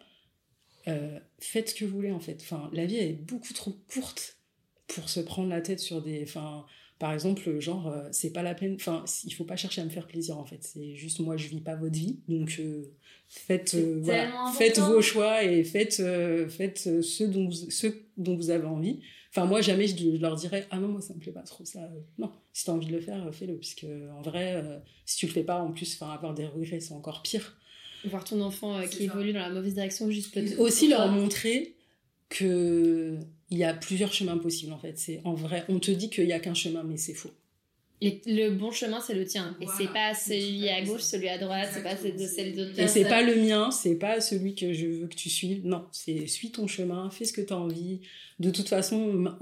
euh, 0.87 1.19
faites 1.39 1.71
ce 1.71 1.75
que 1.75 1.85
vous 1.85 1.95
voulez 1.95 2.13
en 2.13 2.21
fait. 2.21 2.39
Enfin, 2.41 2.71
la 2.73 2.87
vie 2.87 2.97
est 2.97 3.13
beaucoup 3.13 3.53
trop 3.53 3.75
courte 3.93 4.39
pour 4.87 5.09
se 5.09 5.21
prendre 5.21 5.49
la 5.49 5.61
tête 5.61 5.81
sur 5.81 6.03
des. 6.03 6.23
Enfin, 6.23 6.65
par 6.99 7.13
exemple, 7.13 7.61
genre, 7.61 7.89
euh, 7.89 8.09
c'est 8.11 8.33
pas 8.33 8.43
la 8.43 8.55
peine. 8.55 8.75
Enfin, 8.75 9.05
il 9.25 9.35
faut 9.35 9.45
pas 9.45 9.57
chercher 9.57 9.81
à 9.81 9.85
me 9.85 9.91
faire 9.91 10.07
plaisir 10.07 10.39
en 10.39 10.45
fait. 10.45 10.63
C'est 10.63 10.95
juste 10.95 11.21
moi, 11.21 11.37
je 11.37 11.49
vis 11.49 11.61
pas 11.61 11.77
votre 11.77 11.97
vie, 11.97 12.21
donc 12.29 12.57
euh, 12.61 12.85
faites, 13.29 13.75
voilà, 13.75 14.53
faites 14.57 14.79
vos 14.79 15.03
choix 15.03 15.43
et 15.45 15.65
faites, 15.65 16.03
faites 16.49 17.03
ceux 17.03 17.29
dont 17.29 17.47
vous, 17.47 17.71
ceux 17.71 18.07
dont 18.17 18.37
vous 18.37 18.51
avez 18.51 18.67
envie. 18.67 19.01
Enfin, 19.31 19.45
moi, 19.45 19.61
jamais 19.61 19.87
je, 19.87 20.17
leur 20.17 20.37
dirais 20.37 20.67
ah 20.71 20.79
non, 20.79 20.89
moi 20.89 21.03
ça 21.03 21.13
me 21.13 21.19
plaît 21.21 21.33
pas 21.33 21.43
trop 21.43 21.65
ça. 21.65 21.91
non, 22.17 22.33
si 22.53 22.65
t'as 22.65 22.73
envie 22.73 22.87
de 22.87 22.93
le 22.93 23.01
faire, 23.01 23.29
fais-le, 23.33 23.57
puisque 23.59 23.87
en 24.17 24.23
vrai, 24.23 24.65
si 25.05 25.19
tu 25.19 25.27
le 25.27 25.33
fais 25.33 25.45
pas, 25.45 25.61
en 25.61 25.71
plus, 25.71 25.95
enfin, 26.01 26.13
avoir 26.13 26.35
des 26.35 26.47
regrets, 26.47 26.81
c'est 26.81 26.95
encore 26.95 27.23
pire. 27.23 27.59
Voir 28.05 28.25
ton 28.25 28.41
enfant 28.41 28.77
euh, 28.77 28.87
qui 28.87 29.05
évolue 29.05 29.33
dans 29.33 29.41
la 29.41 29.51
mauvaise 29.51 29.75
direction 29.75 30.11
juste 30.11 30.33
peut-être. 30.33 30.59
Aussi 30.59 30.89
leur 30.89 31.11
montrer 31.11 31.75
que 32.29 33.17
il 33.51 33.59
y 33.59 33.65
a 33.65 33.73
plusieurs 33.75 34.13
chemins 34.13 34.39
possibles 34.39 34.73
en 34.73 34.79
fait. 34.79 34.99
C'est 34.99 35.21
en 35.25 35.35
vrai, 35.35 35.65
on 35.69 35.79
te 35.79 35.91
dit 35.91 36.11
qu'il 36.11 36.27
y 36.27 36.33
a 36.33 36.41
qu'un 36.41 36.55
chemin, 36.55 36.83
mais 36.85 36.97
c'est 36.97 37.15
faux. 37.15 37.33
Et 38.01 38.21
le 38.27 38.51
bon 38.51 38.71
chemin, 38.71 39.01
c'est 39.01 39.15
le 39.15 39.25
tien. 39.25 39.57
Et 39.61 39.67
c'est 39.77 39.93
pas 39.93 40.15
celui 40.15 40.69
à 40.69 40.83
gauche, 40.85 41.01
celui 41.01 41.29
à 41.29 41.37
droite, 41.37 41.69
c'est 41.73 41.83
pas 41.83 41.95
de 41.95 42.27
celle 42.27 42.55
d'autre 42.55 42.79
Et 42.79 42.87
c'est 42.87 43.05
pas 43.05 43.23
le 43.23 43.35
mien, 43.35 43.73
c'est 43.73 43.97
pas 43.97 44.21
celui 44.21 44.55
que 44.55 44.73
je 44.73 44.87
veux 44.87 45.09
que 45.09 45.17
tu 45.17 45.29
suives. 45.29 45.67
Non, 45.67 45.85
c'est 45.91 46.27
suis 46.29 46.53
ton 46.53 46.69
chemin, 46.69 47.11
fais 47.11 47.25
ce 47.25 47.33
que 47.33 47.41
tu 47.41 47.53
as 47.53 47.59
envie. 47.59 48.01
De 48.39 48.51
toute 48.51 48.69
façon, 48.69 49.37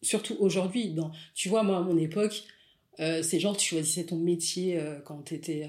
surtout 0.00 0.36
aujourd'hui, 0.38 0.90
dans, 0.90 1.10
tu 1.34 1.48
vois, 1.48 1.64
moi, 1.64 1.78
à 1.78 1.82
mon 1.82 1.98
époque, 1.98 2.44
euh, 3.00 3.22
c'est 3.22 3.40
genre, 3.40 3.56
tu 3.56 3.68
choisissais 3.68 4.04
ton 4.04 4.16
métier 4.16 4.78
euh, 4.78 5.00
quand 5.00 5.22
tu 5.24 5.34
étais 5.34 5.68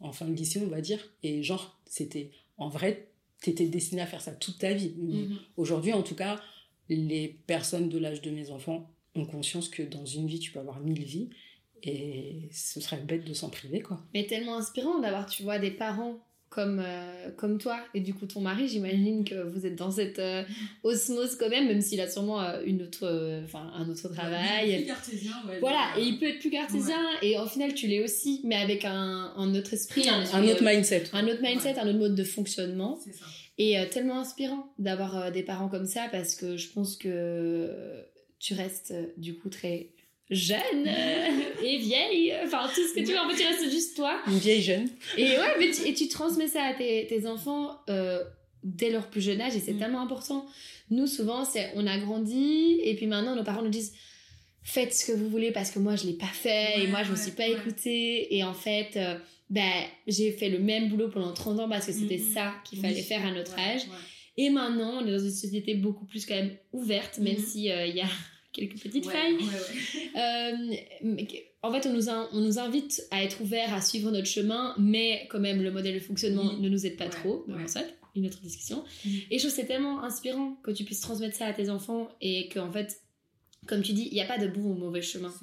en 0.00 0.12
fin 0.12 0.26
de 0.26 0.34
lycée, 0.34 0.60
on 0.64 0.68
va 0.68 0.80
dire. 0.80 1.00
Et 1.22 1.42
genre, 1.42 1.78
c'était 1.86 2.30
en 2.58 2.68
vrai, 2.68 3.08
t'étais 3.40 3.66
destiné 3.66 4.02
à 4.02 4.06
faire 4.06 4.20
ça 4.20 4.32
toute 4.32 4.58
ta 4.58 4.72
vie. 4.72 4.94
Mhm. 4.96 5.38
Aujourd'hui, 5.56 5.92
en 5.92 6.02
tout 6.02 6.14
cas, 6.14 6.40
les 6.88 7.36
personnes 7.46 7.88
de 7.88 7.98
l'âge 7.98 8.22
de 8.22 8.30
mes 8.30 8.50
enfants 8.50 8.90
ont 9.14 9.26
conscience 9.26 9.68
que 9.68 9.82
dans 9.82 10.04
une 10.04 10.26
vie, 10.26 10.38
tu 10.38 10.52
peux 10.52 10.60
avoir 10.60 10.80
mille 10.80 11.04
vies. 11.04 11.30
Et 11.82 12.48
ce 12.52 12.80
serait 12.80 13.00
bête 13.00 13.24
de 13.24 13.34
s'en 13.34 13.50
priver, 13.50 13.80
quoi. 13.80 14.02
Mais 14.14 14.26
tellement 14.26 14.56
inspirant 14.56 14.98
d'avoir, 14.98 15.26
tu 15.26 15.42
vois, 15.42 15.58
des 15.58 15.70
parents 15.70 16.18
comme, 16.48 16.82
euh, 16.84 17.30
comme 17.36 17.58
toi 17.58 17.78
et 17.92 18.00
du 18.00 18.14
coup 18.14 18.26
ton 18.26 18.40
mari, 18.40 18.68
j'imagine 18.68 19.24
que 19.24 19.34
vous 19.34 19.66
êtes 19.66 19.76
dans 19.76 19.90
cette 19.90 20.18
euh, 20.18 20.42
osmose 20.84 21.36
quand 21.36 21.48
même, 21.48 21.66
même 21.66 21.80
s'il 21.80 22.00
a 22.00 22.08
sûrement 22.08 22.40
euh, 22.40 22.62
une 22.64 22.82
autre, 22.82 23.42
enfin 23.44 23.70
un 23.74 23.88
autre 23.88 24.08
travail. 24.08 24.68
Il 24.68 24.74
est 24.74 24.76
plus 24.78 24.86
cartésien, 24.86 25.32
ouais, 25.48 25.58
Voilà, 25.60 25.90
et 25.98 26.02
il 26.02 26.18
peut 26.18 26.26
être 26.26 26.38
plus 26.38 26.50
cartésien 26.50 27.00
et 27.22 27.38
au 27.38 27.46
final 27.46 27.74
tu 27.74 27.88
l'es 27.88 28.02
aussi, 28.02 28.40
mais 28.44 28.56
avec 28.56 28.84
un, 28.84 29.32
un 29.36 29.54
autre 29.54 29.74
esprit, 29.74 30.08
un, 30.08 30.22
autre 30.22 30.64
mindset, 30.64 31.04
un 31.12 31.26
autre 31.26 31.42
mindset, 31.42 31.78
un 31.78 31.88
autre 31.88 31.98
mode 31.98 32.14
de 32.14 32.24
fonctionnement. 32.24 32.98
Ça. 33.04 33.26
Et 33.58 33.76
tellement 33.90 34.20
inspirant 34.20 34.70
d'avoir 34.78 35.32
des 35.32 35.42
parents 35.42 35.68
comme 35.68 35.86
ça 35.86 36.08
parce 36.12 36.34
que 36.34 36.58
je 36.58 36.68
pense 36.68 36.96
que 36.96 37.70
tu 38.38 38.52
restes 38.52 38.94
du 39.16 39.34
coup 39.34 39.48
très 39.48 39.88
jeune 40.30 40.86
euh, 40.86 41.62
et 41.62 41.78
vieille, 41.78 42.34
enfin 42.44 42.68
tout 42.74 42.82
ce 42.82 42.94
que 42.94 43.00
tu 43.00 43.12
veux, 43.12 43.18
en 43.18 43.28
fait 43.28 43.36
tu 43.36 43.46
restes 43.46 43.70
juste 43.70 43.96
toi. 43.96 44.20
Une 44.26 44.38
vieille 44.38 44.62
jeune. 44.62 44.88
Et 45.16 45.24
ouais, 45.24 45.54
mais 45.58 45.70
tu, 45.70 45.86
et 45.86 45.94
tu 45.94 46.08
transmets 46.08 46.48
ça 46.48 46.64
à 46.64 46.74
tes, 46.74 47.06
tes 47.06 47.26
enfants 47.26 47.78
euh, 47.88 48.24
dès 48.64 48.90
leur 48.90 49.08
plus 49.08 49.20
jeune 49.20 49.40
âge 49.40 49.54
et 49.54 49.60
c'est 49.60 49.74
mm. 49.74 49.78
tellement 49.78 50.00
important. 50.00 50.46
Nous 50.90 51.06
souvent 51.06 51.44
c'est 51.44 51.70
on 51.74 51.86
a 51.86 51.96
grandi 51.98 52.80
et 52.82 52.96
puis 52.96 53.06
maintenant 53.06 53.36
nos 53.36 53.44
parents 53.44 53.62
nous 53.62 53.70
disent 53.70 53.94
faites 54.64 54.94
ce 54.94 55.06
que 55.06 55.16
vous 55.16 55.28
voulez 55.28 55.52
parce 55.52 55.70
que 55.70 55.78
moi 55.78 55.94
je 55.94 56.06
l'ai 56.06 56.14
pas 56.14 56.26
fait 56.26 56.82
et 56.82 56.88
moi 56.88 57.04
je 57.04 57.12
me 57.12 57.16
suis 57.16 57.30
pas 57.30 57.46
écoutée 57.46 58.34
et 58.36 58.42
en 58.42 58.54
fait 58.54 58.96
euh, 58.96 59.16
ben 59.48 59.84
j'ai 60.08 60.32
fait 60.32 60.48
le 60.48 60.58
même 60.58 60.88
boulot 60.88 61.08
pendant 61.08 61.32
30 61.32 61.60
ans 61.60 61.68
parce 61.68 61.86
que 61.86 61.92
c'était 61.92 62.18
mm, 62.18 62.30
mm. 62.30 62.34
ça 62.34 62.54
qu'il 62.64 62.80
fallait 62.80 63.02
faire 63.02 63.24
à 63.24 63.30
notre 63.30 63.56
âge. 63.58 63.82
Et 64.38 64.50
maintenant, 64.50 65.00
on 65.00 65.06
est 65.06 65.12
dans 65.12 65.24
une 65.24 65.30
société 65.30 65.76
beaucoup 65.76 66.04
plus 66.04 66.26
quand 66.26 66.34
même 66.34 66.54
ouverte, 66.74 67.16
même 67.20 67.38
si 67.38 67.68
il 67.68 67.96
y 67.96 68.02
a 68.02 68.08
quelques 68.56 68.80
petites 68.80 69.06
failles. 69.06 69.38
Euh, 70.16 70.74
en 71.62 71.70
fait, 71.70 71.86
on 71.86 71.92
nous, 71.92 72.08
on 72.08 72.40
nous 72.40 72.58
invite 72.58 73.06
à 73.10 73.22
être 73.22 73.42
ouverts, 73.42 73.74
à 73.74 73.82
suivre 73.82 74.10
notre 74.10 74.26
chemin, 74.26 74.74
mais 74.78 75.26
quand 75.30 75.40
même, 75.40 75.62
le 75.62 75.70
modèle 75.70 75.94
de 75.94 76.00
fonctionnement 76.00 76.54
ne 76.54 76.68
nous 76.70 76.86
aide 76.86 76.96
pas 76.96 77.08
trop. 77.08 77.44
Mais 77.48 77.66
ça, 77.66 77.82
une 78.14 78.26
autre 78.26 78.40
discussion. 78.40 78.82
Et 79.30 79.38
je 79.38 79.42
trouve 79.44 79.54
c'est 79.54 79.66
tellement 79.66 80.02
inspirant 80.02 80.56
que 80.62 80.70
tu 80.70 80.84
puisses 80.84 81.00
transmettre 81.00 81.36
ça 81.36 81.46
à 81.46 81.52
tes 81.52 81.68
enfants 81.68 82.08
et 82.22 82.48
qu'en 82.48 82.72
fait, 82.72 83.02
comme 83.66 83.82
tu 83.82 83.92
dis, 83.92 84.08
il 84.10 84.14
n'y 84.14 84.22
a 84.22 84.26
pas 84.26 84.38
de 84.38 84.46
bon 84.46 84.62
ou 84.62 84.74
mauvais 84.74 85.02
chemin. 85.02 85.34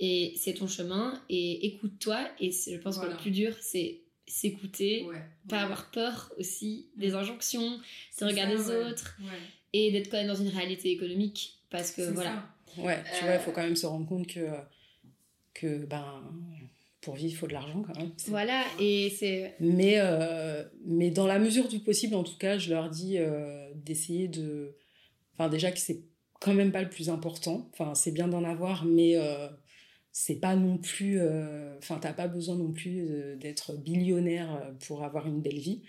Et 0.00 0.32
c'est 0.36 0.54
ton 0.54 0.66
chemin 0.66 1.20
et 1.28 1.66
écoute-toi. 1.66 2.26
Et 2.40 2.50
je 2.50 2.78
pense 2.78 2.98
que 2.98 3.06
le 3.06 3.16
plus 3.16 3.30
dur, 3.30 3.54
c'est 3.60 4.00
s'écouter, 4.26 5.06
pas 5.48 5.60
avoir 5.60 5.90
peur 5.90 6.32
aussi 6.38 6.88
des 6.96 7.14
injonctions, 7.14 7.78
se 8.16 8.24
regarder 8.24 8.56
les 8.56 8.70
autres 8.70 9.18
et 9.72 9.90
d'être 9.92 10.10
quand 10.10 10.16
même 10.16 10.28
dans 10.28 10.34
une 10.34 10.48
réalité 10.48 10.90
économique 10.92 11.58
parce 11.68 11.90
que 11.90 12.02
voilà. 12.02 12.48
Ouais, 12.78 13.02
tu 13.18 13.24
vois, 13.24 13.34
il 13.34 13.40
faut 13.40 13.52
quand 13.52 13.62
même 13.62 13.76
se 13.76 13.86
rendre 13.86 14.06
compte 14.06 14.26
que, 14.26 14.48
que 15.54 15.84
ben, 15.84 16.22
pour 17.04 17.14
vivre, 17.14 17.32
il 17.32 17.36
faut 17.36 17.46
de 17.46 17.52
l'argent 17.52 17.82
quand 17.82 17.96
même. 17.98 18.12
Voilà, 18.28 18.64
et 18.80 19.10
c'est. 19.10 19.54
Mais, 19.60 19.96
euh, 19.98 20.64
mais 20.84 21.10
dans 21.10 21.26
la 21.26 21.38
mesure 21.38 21.68
du 21.68 21.78
possible, 21.78 22.14
en 22.14 22.24
tout 22.24 22.38
cas, 22.38 22.58
je 22.58 22.70
leur 22.70 22.90
dis 22.90 23.18
euh, 23.18 23.70
d'essayer 23.74 24.28
de. 24.28 24.76
Enfin, 25.34 25.48
déjà 25.48 25.70
que 25.70 25.78
c'est 25.78 26.02
quand 26.40 26.54
même 26.54 26.72
pas 26.72 26.82
le 26.82 26.88
plus 26.88 27.10
important. 27.10 27.68
Enfin, 27.72 27.94
c'est 27.94 28.12
bien 28.12 28.28
d'en 28.28 28.44
avoir, 28.44 28.84
mais 28.84 29.16
euh, 29.16 29.48
c'est 30.12 30.40
pas 30.40 30.56
non 30.56 30.78
plus. 30.78 31.20
Enfin, 31.78 31.98
t'as 32.00 32.12
pas 32.12 32.28
besoin 32.28 32.56
non 32.56 32.72
plus 32.72 33.36
d'être 33.38 33.76
billionnaire 33.76 34.72
pour 34.86 35.04
avoir 35.04 35.26
une 35.26 35.40
belle 35.40 35.58
vie 35.58 35.82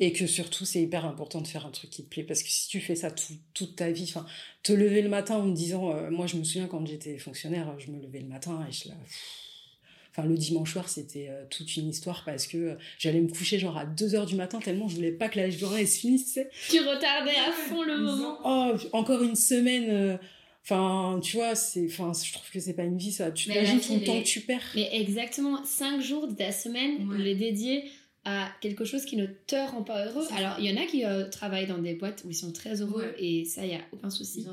et 0.00 0.12
que 0.12 0.26
surtout 0.26 0.64
c'est 0.64 0.80
hyper 0.80 1.04
important 1.04 1.40
de 1.40 1.46
faire 1.46 1.66
un 1.66 1.70
truc 1.70 1.90
qui 1.90 2.04
te 2.04 2.08
plaît. 2.08 2.22
Parce 2.22 2.42
que 2.42 2.48
si 2.48 2.68
tu 2.68 2.80
fais 2.80 2.94
ça 2.94 3.10
toute 3.54 3.76
ta 3.76 3.90
vie 3.90 4.04
enfin 4.08 4.26
te 4.62 4.72
lever 4.72 5.02
le 5.02 5.08
matin 5.08 5.36
en 5.36 5.44
me 5.44 5.54
disant 5.54 5.94
euh, 5.94 6.10
moi 6.10 6.26
je 6.26 6.36
me 6.36 6.44
souviens 6.44 6.66
quand 6.66 6.84
j'étais 6.86 7.18
fonctionnaire 7.18 7.74
je 7.78 7.90
me 7.90 8.00
levais 8.00 8.20
le 8.20 8.28
matin 8.28 8.64
et 8.68 8.72
je 8.72 8.88
la 8.88 8.94
enfin 10.10 10.26
le 10.26 10.36
dimanche 10.36 10.72
soir 10.72 10.88
c'était 10.88 11.28
euh, 11.30 11.44
toute 11.50 11.76
une 11.76 11.88
histoire 11.88 12.24
parce 12.24 12.46
que 12.46 12.56
euh, 12.56 12.74
j'allais 12.98 13.20
me 13.20 13.28
coucher 13.28 13.58
genre 13.58 13.76
à 13.76 13.86
2 13.86 14.14
heures 14.14 14.26
du 14.26 14.36
matin 14.36 14.60
tellement 14.60 14.88
je 14.88 14.96
voulais 14.96 15.12
pas 15.12 15.28
que 15.28 15.38
la 15.38 15.50
journée 15.50 15.86
se 15.86 16.00
finisse 16.00 16.38
tu 16.68 16.80
retardais 16.80 17.36
à 17.36 17.52
fond 17.52 17.82
le 17.82 17.98
moment. 17.98 18.38
oh 18.44 18.74
encore 18.92 19.22
une 19.22 19.36
semaine 19.36 20.18
Enfin, 20.70 21.18
tu 21.22 21.36
vois, 21.36 21.54
c'est, 21.54 21.86
enfin, 21.86 22.12
je 22.12 22.30
trouve 22.30 22.50
que 22.50 22.60
c'est 22.60 22.74
pas 22.74 22.82
une 22.82 22.98
vie, 22.98 23.10
ça. 23.10 23.30
Tu 23.30 23.50
imagines 23.50 23.80
tout 23.80 23.94
le 23.94 24.04
temps 24.04 24.20
que 24.20 24.26
tu 24.26 24.42
perds. 24.42 24.60
Mais 24.74 24.90
exactement, 24.92 25.64
5 25.64 26.02
jours 26.02 26.28
de 26.28 26.34
ta 26.34 26.52
semaine, 26.52 27.10
les 27.16 27.34
dédier 27.34 27.84
à 28.28 28.50
quelque 28.60 28.84
chose 28.84 29.06
qui 29.06 29.16
ne 29.16 29.26
te 29.26 29.56
rend 29.70 29.82
pas 29.82 30.04
heureux. 30.06 30.26
Alors, 30.36 30.56
il 30.58 30.66
y 30.66 30.72
en 30.72 30.80
a 30.80 30.84
qui 30.84 31.04
euh, 31.04 31.28
travaillent 31.30 31.66
dans 31.66 31.78
des 31.78 31.94
boîtes 31.94 32.22
où 32.26 32.30
ils 32.30 32.34
sont 32.36 32.52
très 32.52 32.82
heureux 32.82 33.14
et 33.18 33.46
ça, 33.46 33.64
il 33.64 33.68
n'y 33.68 33.74
a 33.74 33.80
aucun 33.92 34.10
souci. 34.10 34.44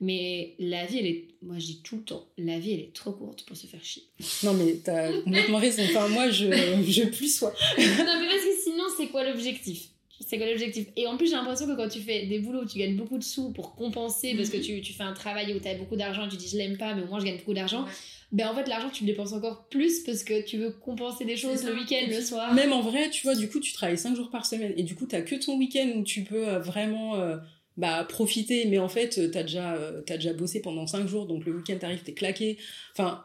Mais 0.00 0.54
la 0.58 0.84
vie, 0.86 0.98
elle 0.98 1.06
est, 1.06 1.24
moi 1.40 1.56
je 1.58 1.66
dis 1.66 1.80
tout 1.82 1.96
le 1.96 2.02
temps, 2.02 2.26
la 2.36 2.58
vie, 2.58 2.72
elle 2.72 2.80
est 2.80 2.92
trop 2.92 3.12
courte 3.12 3.44
pour 3.44 3.56
se 3.56 3.68
faire 3.68 3.84
chier. 3.84 4.02
Non, 4.42 4.52
mais 4.54 4.80
t'as 4.82 5.12
complètement 5.22 5.58
raison. 5.58 5.82
Enfin, 5.84 6.08
moi, 6.08 6.30
je, 6.30 6.46
je 6.88 7.04
plus 7.04 7.36
sois. 7.38 7.54
non, 7.78 7.84
mais 8.20 8.26
parce 8.28 8.44
que 8.44 8.60
sinon, 8.64 8.84
c'est 8.96 9.06
quoi 9.06 9.22
l'objectif? 9.24 9.90
C'est 10.26 10.38
quoi 10.38 10.46
l'objectif? 10.48 10.86
Et 10.96 11.06
en 11.06 11.16
plus, 11.16 11.26
j'ai 11.26 11.36
l'impression 11.36 11.66
que 11.66 11.76
quand 11.76 11.88
tu 11.88 12.00
fais 12.00 12.26
des 12.26 12.40
boulots 12.40 12.62
où 12.62 12.66
tu 12.66 12.78
gagnes 12.78 12.96
beaucoup 12.96 13.18
de 13.18 13.24
sous 13.24 13.50
pour 13.52 13.74
compenser, 13.76 14.34
parce 14.34 14.48
que 14.50 14.56
tu, 14.56 14.80
tu 14.80 14.92
fais 14.92 15.02
un 15.04 15.12
travail 15.12 15.54
où 15.54 15.60
tu 15.60 15.68
as 15.68 15.74
beaucoup 15.74 15.96
d'argent, 15.96 16.28
tu 16.28 16.36
dis 16.36 16.48
je 16.48 16.56
l'aime 16.56 16.76
pas, 16.76 16.94
mais 16.94 17.02
au 17.02 17.06
moins 17.06 17.20
je 17.20 17.26
gagne 17.26 17.38
beaucoup 17.38 17.54
d'argent, 17.54 17.84
ben 18.32 18.48
en 18.48 18.54
fait, 18.54 18.68
l'argent, 18.68 18.90
tu 18.90 19.04
le 19.04 19.10
dépenses 19.10 19.32
encore 19.32 19.68
plus 19.68 20.00
parce 20.00 20.24
que 20.24 20.44
tu 20.44 20.58
veux 20.58 20.70
compenser 20.70 21.24
des 21.24 21.36
choses 21.36 21.64
le 21.64 21.74
week-end, 21.74 22.06
le 22.08 22.20
soir. 22.20 22.54
Même 22.54 22.72
en 22.72 22.80
vrai, 22.80 23.10
tu 23.10 23.26
vois, 23.26 23.34
du 23.34 23.48
coup, 23.48 23.60
tu 23.60 23.72
travailles 23.72 23.98
5 23.98 24.16
jours 24.16 24.30
par 24.30 24.46
semaine 24.46 24.72
et 24.76 24.82
du 24.82 24.94
coup, 24.94 25.06
tu 25.06 25.22
que 25.24 25.34
ton 25.36 25.56
week-end 25.58 25.90
où 25.96 26.02
tu 26.02 26.22
peux 26.22 26.48
euh, 26.48 26.58
vraiment. 26.58 27.16
Euh, 27.16 27.36
bah, 27.76 28.06
profiter, 28.08 28.66
mais 28.66 28.78
en 28.78 28.88
fait, 28.88 29.32
t'as 29.32 29.42
déjà, 29.42 29.74
euh, 29.74 30.00
as 30.08 30.14
déjà 30.14 30.32
bossé 30.32 30.62
pendant 30.62 30.86
5 30.86 31.08
jours, 31.08 31.26
donc 31.26 31.44
le 31.44 31.56
week-end 31.56 31.76
t'arrive, 31.76 32.04
t'es 32.04 32.14
claqué. 32.14 32.56
Enfin, 32.92 33.24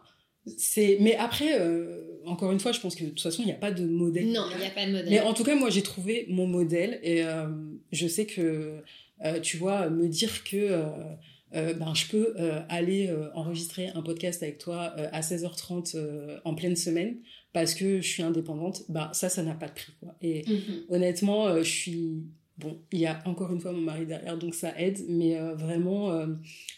c'est 0.58 0.98
mais 1.00 1.16
après 1.16 1.60
euh, 1.60 2.02
encore 2.26 2.52
une 2.52 2.60
fois 2.60 2.72
je 2.72 2.80
pense 2.80 2.96
que 2.96 3.04
de 3.04 3.10
toute 3.10 3.22
façon 3.22 3.42
il 3.42 3.46
n'y 3.46 3.52
a 3.52 3.56
pas 3.56 3.72
de 3.72 3.86
modèle 3.86 4.32
non 4.32 4.46
il 4.52 4.60
n'y 4.60 4.66
a 4.66 4.72
pas 4.72 4.86
de 4.86 4.92
modèle 4.92 5.10
mais 5.10 5.20
en 5.20 5.34
tout 5.34 5.44
cas 5.44 5.56
moi 5.56 5.70
j'ai 5.70 5.84
trouvé 5.84 6.26
mon 6.30 6.48
modèle 6.48 7.00
et 7.04 7.24
euh, 7.24 7.48
je 7.92 8.08
sais 8.08 8.26
que 8.26 8.82
euh, 9.26 9.40
tu 9.42 9.58
vois 9.58 9.90
me 9.90 10.08
dire 10.08 10.44
que 10.44 10.84
ben 11.52 11.94
je 11.96 12.08
peux 12.08 12.36
aller 12.70 13.14
enregistrer 13.34 13.88
un 13.90 14.02
podcast 14.02 14.44
avec 14.44 14.60
toi 14.60 14.94
à 15.12 15.22
16h30 15.22 16.42
en 16.46 16.56
pleine 16.56 16.76
semaine 16.76 17.18
parce 17.54 17.74
que 17.74 18.02
je 18.02 18.08
suis 18.08 18.24
indépendante 18.24 18.84
bah 18.90 19.10
ça 19.14 19.30
ça 19.30 19.42
n'a 19.42 19.56
pas 19.56 19.68
de 19.68 19.74
prix 19.74 19.94
quoi 20.00 20.16
et 20.22 20.44
mhm. 20.48 20.84
honnêtement 20.90 21.58
je 21.58 21.70
suis 21.70 22.24
Bon, 22.60 22.78
il 22.92 23.00
y 23.00 23.06
a 23.06 23.22
encore 23.26 23.54
une 23.54 23.62
fois 23.62 23.72
mon 23.72 23.80
mari 23.80 24.06
derrière, 24.06 24.38
donc 24.38 24.54
ça 24.54 24.78
aide, 24.78 25.00
mais 25.08 25.40
euh, 25.40 25.56
vraiment, 25.56 26.12
euh, 26.12 26.28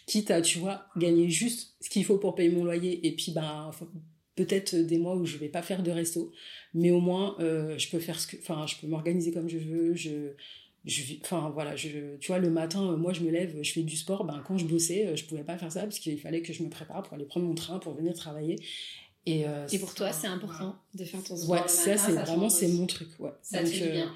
quitte 0.06 0.30
à, 0.30 0.40
tu 0.40 0.58
vois, 0.58 0.86
gagner 0.96 1.28
juste 1.28 1.74
ce 1.80 1.90
qu'il 1.90 2.04
faut 2.04 2.18
pour 2.18 2.36
payer 2.36 2.50
mon 2.50 2.62
loyer, 2.64 3.04
et 3.04 3.16
puis 3.16 3.32
ben, 3.32 3.72
peut-être 4.36 4.76
des 4.76 4.98
mois 4.98 5.16
où 5.16 5.26
je 5.26 5.38
vais 5.38 5.48
pas 5.48 5.62
faire 5.62 5.82
de 5.82 5.90
resto, 5.90 6.30
mais 6.72 6.92
au 6.92 7.00
moins, 7.00 7.34
euh, 7.40 7.76
je 7.78 7.90
peux 7.90 7.98
faire 7.98 8.20
ce 8.20 8.28
que, 8.28 8.36
enfin, 8.36 8.64
je 8.68 8.76
peux 8.80 8.86
m'organiser 8.86 9.32
comme 9.32 9.48
je 9.48 9.58
veux, 9.58 9.94
je, 9.96 10.34
je, 10.84 11.14
enfin 11.22 11.50
voilà, 11.50 11.76
je, 11.76 12.16
tu 12.16 12.28
vois, 12.28 12.38
le 12.38 12.50
matin, 12.50 12.96
moi 12.96 13.12
je 13.12 13.20
me 13.20 13.30
lève, 13.30 13.56
je 13.62 13.72
fais 13.72 13.82
du 13.82 13.96
sport, 13.96 14.24
ben 14.24 14.42
quand 14.46 14.58
je 14.58 14.64
bossais, 14.64 15.16
je 15.16 15.24
pouvais 15.24 15.44
pas 15.44 15.56
faire 15.58 15.70
ça 15.70 15.82
parce 15.82 15.98
qu'il 15.98 16.18
fallait 16.18 16.42
que 16.42 16.52
je 16.52 16.62
me 16.62 16.68
prépare 16.68 17.02
pour 17.02 17.14
aller 17.14 17.24
prendre 17.24 17.46
mon 17.46 17.54
train, 17.54 17.78
pour 17.78 17.94
venir 17.94 18.14
travailler. 18.14 18.56
Et, 19.24 19.44
et 19.70 19.78
pour 19.78 19.94
toi, 19.94 20.12
c'est 20.12 20.26
important 20.26 20.74
de 20.94 21.04
faire 21.04 21.22
ton 21.22 21.36
sport. 21.36 21.50
Ouais, 21.50 21.68
ça, 21.68 21.96
c'est 21.96 22.12
vraiment, 22.12 22.48
c'est 22.48 22.66
mon 22.68 22.86
truc, 22.86 23.08
ouais. 23.20 23.30
Ça 23.42 23.62
te 23.62 23.92
bien. 23.92 24.12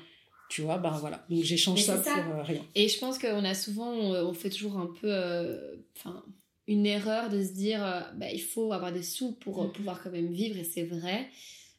Tu 0.49 0.63
vois, 0.63 0.79
ben 0.79 0.91
voilà. 0.99 1.25
Donc 1.29 1.43
j'échange 1.43 1.83
ça, 1.83 1.97
pour 1.99 2.35
euh, 2.35 2.43
rien. 2.43 2.63
Et 2.75 2.89
je 2.89 2.99
pense 2.99 3.19
qu'on 3.19 3.45
a 3.45 3.55
souvent, 3.55 3.93
on 3.93 4.33
fait 4.33 4.51
toujours 4.51 4.79
un 4.79 4.87
peu, 4.87 5.09
euh, 5.09 5.75
enfin, 5.97 6.25
une 6.69 6.87
erreur 6.87 7.31
de 7.31 7.43
se 7.43 7.53
dire, 7.53 7.81
bah, 8.17 8.31
il 8.33 8.41
faut 8.41 8.73
avoir 8.73 8.93
des 8.93 9.03
sous 9.03 9.33
pour 9.33 9.65
mm-hmm. 9.65 9.73
pouvoir 9.73 10.03
quand 10.03 10.11
même 10.11 10.33
vivre, 10.33 10.57
et 10.57 10.65
c'est 10.65 10.85
vrai. 10.85 11.29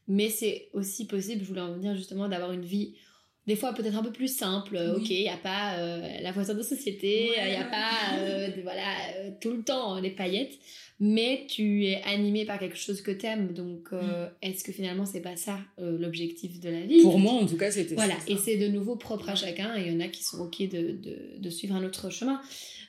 Mais 0.10 0.30
c'est 0.30 0.70
aussi 0.74 1.06
possible, 1.06 1.44
je 1.44 1.48
voulais 1.48 1.62
en 1.62 1.74
venir 1.74 1.96
justement, 1.96 2.28
d'avoir 2.30 2.52
une 2.52 2.66
vie 2.66 2.96
des 3.48 3.56
fois 3.56 3.74
peut-être 3.74 3.95
un 3.95 4.04
peu 4.04 4.12
plus 4.12 4.34
simple. 4.34 4.78
Ok, 4.95 5.10
il 5.10 5.22
n'y 5.22 5.30
a 5.30 5.38
pas 5.38 5.78
la 6.22 6.32
voiture 6.32 6.56
de 6.56 6.64
société, 6.64 7.32
il 7.38 7.50
n'y 7.50 7.56
a 7.56 7.64
pas 7.64 8.62
voilà, 8.64 9.32
tout 9.41 9.52
le 9.52 9.64
temps 9.64 10.00
les 10.00 10.12
paillettes 10.12 10.58
mais 11.00 11.45
tu 11.48 11.86
es 11.86 12.02
animé 12.04 12.45
par 12.45 12.58
quelque 12.58 12.78
chose 12.78 13.02
que 13.02 13.12
t'aimes. 13.12 13.54
Donc, 13.54 13.89
euh, 13.93 14.26
mm. 14.26 14.30
est-ce 14.41 14.64
que 14.64 14.72
finalement, 14.72 15.06
c'est 15.06 15.22
pas 15.22 15.36
ça 15.36 15.60
euh, 15.80 15.98
l'objectif 16.00 16.60
de 16.60 16.70
la 16.70 16.82
vie? 16.82 17.02
Pour 17.02 17.20
moi, 17.20 17.34
en 17.34 17.45
tout 17.45 17.58
cas, 17.58 17.70
c'était 17.70 17.95
Voilà, 17.95 18.16
et 18.28 18.36
c'est 18.38 18.58
de 18.58 18.68
nouveau 18.68 18.95
propre 18.95 19.30
à 19.30 19.36
chacun, 19.36 19.76
et 19.76 19.88
il 19.88 19.93
y 19.93 19.95
en 19.95 20.00
a 20.00 20.08
qui 20.08 20.24
sont 20.24 20.39
OK 20.39 20.60
de, 20.60 20.91
de, 20.91 21.38
de 21.38 21.50
suivre 21.50 21.76
un 21.76 21.84
autre 21.84 22.10
chemin. 22.10 22.41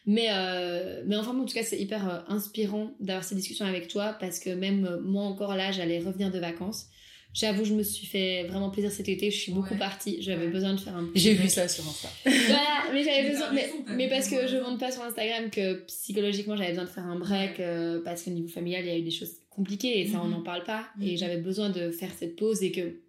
Mais, 0.06 0.28
euh, 0.30 1.02
mais 1.06 1.16
enfin, 1.16 1.38
en 1.38 1.44
tout 1.44 1.54
cas, 1.54 1.62
c'est 1.62 1.78
hyper 1.78 2.24
inspirant 2.28 2.94
d'avoir 2.98 3.24
ces 3.24 3.34
discussions 3.34 3.66
avec 3.66 3.88
toi, 3.88 4.16
parce 4.18 4.38
que 4.38 4.50
même 4.50 5.00
moi 5.04 5.24
encore 5.24 5.54
là, 5.54 5.70
j'allais 5.70 5.98
revenir 5.98 6.30
de 6.30 6.38
vacances. 6.38 6.86
J'avoue, 7.34 7.64
je 7.64 7.74
me 7.74 7.82
suis 7.82 8.06
fait 8.06 8.44
vraiment 8.44 8.70
plaisir 8.70 8.90
cet 8.90 9.08
été. 9.08 9.30
Je 9.30 9.38
suis 9.38 9.52
beaucoup 9.52 9.76
partie. 9.76 10.20
J'avais 10.22 10.48
besoin 10.48 10.72
de 10.72 10.80
faire 10.80 10.96
un. 10.96 11.08
J'ai 11.14 11.34
vu 11.34 11.48
ça 11.48 11.68
sur 11.68 11.86
Insta. 11.86 12.08
voilà, 12.24 12.84
mais 12.92 13.04
j'avais 13.04 13.30
besoin. 13.30 13.48
Mais, 13.96 14.08
parce 14.08 14.28
que 14.28 14.48
je 14.48 14.56
montre 14.56 14.78
pas 14.78 14.90
sur 14.90 15.02
Instagram 15.02 15.50
que 15.50 15.84
psychologiquement 15.86 16.56
j'avais 16.56 16.70
besoin 16.70 16.84
de 16.84 16.90
faire 16.90 17.04
un 17.04 17.18
break 17.18 17.60
euh, 17.60 18.00
parce 18.02 18.22
qu'au 18.22 18.30
niveau 18.30 18.48
familial 18.48 18.84
il 18.84 18.88
y 18.88 18.90
a 18.90 18.98
eu 18.98 19.02
des 19.02 19.10
choses 19.10 19.36
compliquées 19.50 20.00
et 20.00 20.08
ça 20.08 20.20
on 20.22 20.28
n'en 20.28 20.38
mhm. 20.38 20.44
parle 20.44 20.64
pas. 20.64 20.88
Et 21.00 21.12
mhm. 21.12 21.18
j'avais 21.18 21.36
besoin 21.36 21.70
de 21.70 21.90
faire 21.90 22.10
cette 22.18 22.34
pause 22.36 22.62
et 22.62 22.72
que 22.72 23.00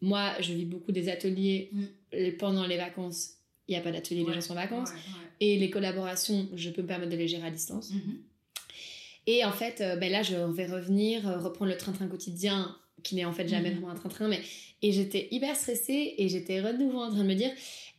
moi 0.00 0.32
je 0.40 0.52
vis 0.52 0.64
beaucoup 0.64 0.92
des 0.92 1.08
ateliers 1.08 1.70
mhm. 1.72 2.36
pendant 2.38 2.66
les 2.66 2.78
vacances. 2.78 3.34
Il 3.68 3.72
n'y 3.72 3.78
a 3.78 3.82
pas 3.82 3.92
d'atelier, 3.92 4.24
les 4.26 4.32
gens 4.32 4.40
sont 4.40 4.52
en 4.52 4.56
vacances. 4.56 4.90
Et 5.40 5.58
les 5.58 5.70
collaborations, 5.70 6.48
je 6.54 6.70
peux 6.70 6.82
me 6.82 6.86
permettre 6.86 7.12
de 7.12 7.16
les 7.16 7.28
gérer 7.28 7.46
à 7.46 7.50
distance. 7.50 7.92
Et 9.26 9.44
en 9.44 9.52
fait, 9.52 9.80
euh, 9.80 9.96
ben 9.96 10.10
là, 10.10 10.22
je 10.22 10.36
vais 10.36 10.66
revenir, 10.66 11.28
euh, 11.28 11.38
reprendre 11.38 11.70
le 11.70 11.76
train-train 11.76 12.06
quotidien 12.06 12.76
qui 13.06 13.14
n'est 13.14 13.24
en 13.24 13.32
fait 13.32 13.48
jamais 13.48 13.70
mhm. 13.70 13.76
vraiment 13.76 13.92
un 13.92 13.94
train-train, 13.94 14.28
mais 14.28 14.40
et 14.82 14.92
j'étais 14.92 15.28
hyper 15.30 15.56
stressée 15.56 16.14
et 16.18 16.28
j'étais 16.28 16.60
de 16.60 16.72
nouveau 16.72 16.98
en 16.98 17.10
train 17.10 17.22
de 17.22 17.28
me 17.28 17.34
dire 17.34 17.50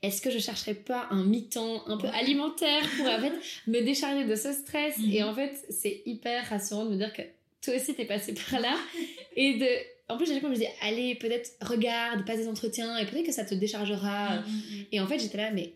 est-ce 0.03 0.21
que 0.21 0.29
je 0.29 0.37
chercherais 0.37 0.75
pas 0.75 1.07
un 1.09 1.23
mi-temps 1.23 1.87
un 1.87 1.97
peu 1.97 2.07
alimentaire 2.07 2.83
pour 2.97 3.07
en 3.07 3.19
fait 3.19 3.33
me 3.67 3.81
décharger 3.81 4.25
de 4.25 4.35
ce 4.35 4.53
stress? 4.53 4.95
Et 4.99 5.21
mhm. 5.21 5.29
en 5.29 5.33
fait 5.33 5.53
c'est 5.69 6.01
hyper 6.05 6.47
rassurant 6.49 6.85
de 6.85 6.91
me 6.91 6.97
dire 6.97 7.13
que 7.13 7.23
toi 7.61 7.75
aussi 7.75 7.95
t'es 7.95 8.05
passé 8.05 8.33
par 8.33 8.59
là. 8.59 8.75
Et 9.35 9.55
de 9.55 9.67
en 10.09 10.17
plus 10.17 10.27
j'ai 10.27 10.39
je 10.39 10.45
me 10.45 10.55
dis 10.55 10.65
allez 10.81 11.15
peut-être 11.15 11.51
regarde 11.61 12.25
passe 12.25 12.37
des 12.37 12.47
entretiens 12.47 12.97
et 12.97 13.05
peut-être 13.05 13.25
que 13.25 13.33
ça 13.33 13.43
te 13.43 13.55
déchargera. 13.55 14.37
Mhm, 14.37 14.85
et 14.91 14.99
en 14.99 15.07
fait 15.07 15.19
j'étais 15.19 15.37
là 15.37 15.51
mais 15.51 15.73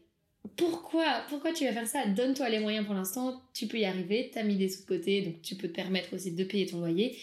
pourquoi 0.55 1.23
pourquoi 1.29 1.51
tu 1.51 1.65
vas 1.65 1.73
faire 1.73 1.87
ça? 1.87 2.05
Donne-toi 2.05 2.47
les 2.49 2.59
moyens 2.59 2.85
pour 2.85 2.95
l'instant 2.95 3.41
tu 3.53 3.67
peux 3.67 3.77
y 3.77 3.85
arriver 3.85 4.29
t'as 4.33 4.43
mis 4.43 4.55
des 4.55 4.69
sous 4.69 4.83
de 4.83 4.87
côté 4.87 5.21
donc 5.21 5.41
tu 5.41 5.55
peux 5.55 5.67
te 5.67 5.73
permettre 5.73 6.13
aussi 6.13 6.31
de 6.31 6.43
payer 6.43 6.65
ton 6.65 6.79
loyer 6.79 7.17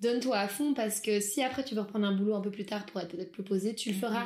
donne-toi 0.00 0.36
à 0.36 0.48
fond 0.48 0.74
parce 0.74 1.00
que 1.00 1.20
si 1.20 1.42
après 1.42 1.64
tu 1.64 1.74
veux 1.74 1.80
reprendre 1.80 2.06
un 2.06 2.14
boulot 2.14 2.34
un 2.34 2.40
peu 2.40 2.50
plus 2.50 2.66
tard 2.66 2.84
pour 2.86 3.00
être 3.00 3.08
peut-être 3.08 3.32
plus 3.32 3.42
posé, 3.42 3.74
tu 3.74 3.90
le 3.90 3.94
feras. 3.94 4.24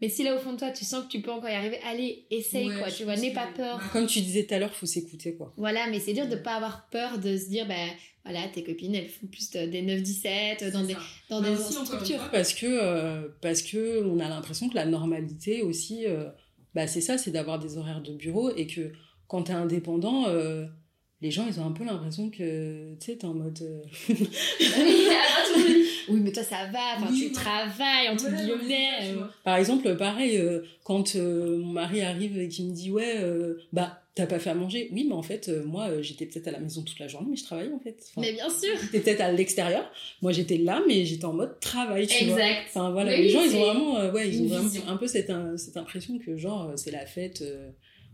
Mais 0.00 0.08
si 0.08 0.22
là 0.22 0.34
au 0.34 0.38
fond 0.38 0.52
de 0.52 0.58
toi 0.58 0.70
tu 0.70 0.84
sens 0.84 1.04
que 1.04 1.10
tu 1.10 1.20
peux 1.20 1.30
encore 1.30 1.48
y 1.48 1.54
arriver, 1.54 1.78
allez, 1.88 2.26
essaye 2.30 2.70
quoi, 2.78 2.90
tu 2.90 3.04
vois, 3.04 3.16
n'aie 3.16 3.32
pas 3.32 3.48
peur. 3.56 3.80
Comme 3.92 4.06
tu 4.06 4.20
disais 4.20 4.44
tout 4.44 4.54
à 4.54 4.58
l'heure, 4.58 4.74
faut 4.74 4.86
s'écouter 4.86 5.34
quoi. 5.34 5.52
Voilà, 5.56 5.88
mais 5.88 6.00
c'est 6.00 6.12
dur 6.12 6.28
de 6.28 6.36
pas 6.36 6.54
avoir 6.54 6.88
peur 6.88 7.18
de 7.18 7.36
se 7.36 7.48
dire, 7.48 7.66
ben 7.66 7.90
voilà, 8.24 8.48
tes 8.48 8.64
copines 8.64 8.94
elles 8.94 9.08
font 9.08 9.26
plus 9.26 9.50
des 9.50 9.82
9-17 9.82 10.72
dans 10.72 10.82
des, 10.82 10.96
dans 11.28 11.42
des 11.42 11.56
structures. 11.56 12.30
Parce 12.30 12.54
que, 12.54 12.66
euh, 12.66 13.28
parce 13.42 13.62
que 13.62 14.02
on 14.04 14.18
a 14.18 14.28
l'impression 14.28 14.68
que 14.68 14.74
la 14.74 14.86
normalité 14.86 15.62
aussi, 15.62 16.06
euh, 16.06 16.24
bah, 16.74 16.86
c'est 16.86 17.02
ça, 17.02 17.18
c'est 17.18 17.30
d'avoir 17.30 17.58
des 17.58 17.76
horaires 17.76 18.02
de 18.02 18.14
bureau 18.14 18.50
et 18.54 18.66
que 18.66 18.92
quand 19.28 19.44
tu 19.44 19.52
es 19.52 19.54
indépendant, 19.54 20.28
euh, 20.28 20.66
les 21.24 21.30
gens, 21.30 21.46
ils 21.48 21.58
ont 21.58 21.64
un 21.64 21.72
peu 21.72 21.84
l'impression 21.84 22.28
que, 22.28 22.92
tu 23.00 23.06
sais, 23.06 23.16
t'es 23.16 23.24
en 23.24 23.32
mode... 23.32 23.58
Euh, 23.62 24.14
oui, 26.10 26.20
mais 26.20 26.32
toi, 26.32 26.42
ça 26.42 26.66
va, 26.70 26.98
enfin, 26.98 27.10
tu 27.14 27.32
travailles, 27.32 28.10
entre 28.10 28.28
guillemets. 28.28 28.90
Euh. 29.04 29.24
Par 29.42 29.56
exemple, 29.56 29.96
pareil, 29.96 30.36
euh, 30.36 30.60
quand 30.84 31.14
mon 31.14 31.72
mari 31.72 32.02
arrive 32.02 32.38
et 32.38 32.48
qui 32.48 32.64
me 32.64 32.74
dit, 32.74 32.90
ouais, 32.90 33.16
bah, 33.72 34.02
t'as 34.14 34.26
pas 34.26 34.38
fait 34.38 34.50
à 34.50 34.54
manger 34.54 34.90
Oui, 34.92 35.06
mais 35.08 35.14
en 35.14 35.22
fait, 35.22 35.48
moi, 35.64 36.02
j'étais 36.02 36.26
peut-être 36.26 36.48
à 36.48 36.50
la 36.50 36.60
maison 36.60 36.82
toute 36.82 36.98
la 36.98 37.08
journée, 37.08 37.28
mais 37.30 37.36
je 37.36 37.44
travaillais, 37.44 37.72
en 37.72 37.80
fait. 37.80 37.96
mais 38.18 38.34
bien 38.34 38.50
sûr 38.50 38.78
T'étais 38.78 39.00
peut-être 39.00 39.22
à 39.22 39.32
l'extérieur. 39.32 39.90
Moi, 40.20 40.32
j'étais 40.32 40.58
là, 40.58 40.82
mais 40.86 41.06
j'étais 41.06 41.24
en 41.24 41.32
mode 41.32 41.58
travail, 41.58 42.06
tu 42.06 42.22
exact. 42.22 42.36
vois. 42.36 42.82
Enfin, 42.82 42.90
voilà, 42.90 43.16
les 43.16 43.30
gens, 43.30 43.42
ils 43.42 43.56
ont 43.56 43.64
vraiment, 43.64 44.10
ouais, 44.10 44.28
ils 44.28 44.42
ont 44.42 44.48
vraiment 44.48 44.70
un 44.88 44.98
peu 44.98 45.06
cette, 45.06 45.32
cette 45.56 45.78
impression 45.78 46.18
que, 46.18 46.36
genre, 46.36 46.72
c'est 46.76 46.90
la 46.90 47.06
fête 47.06 47.42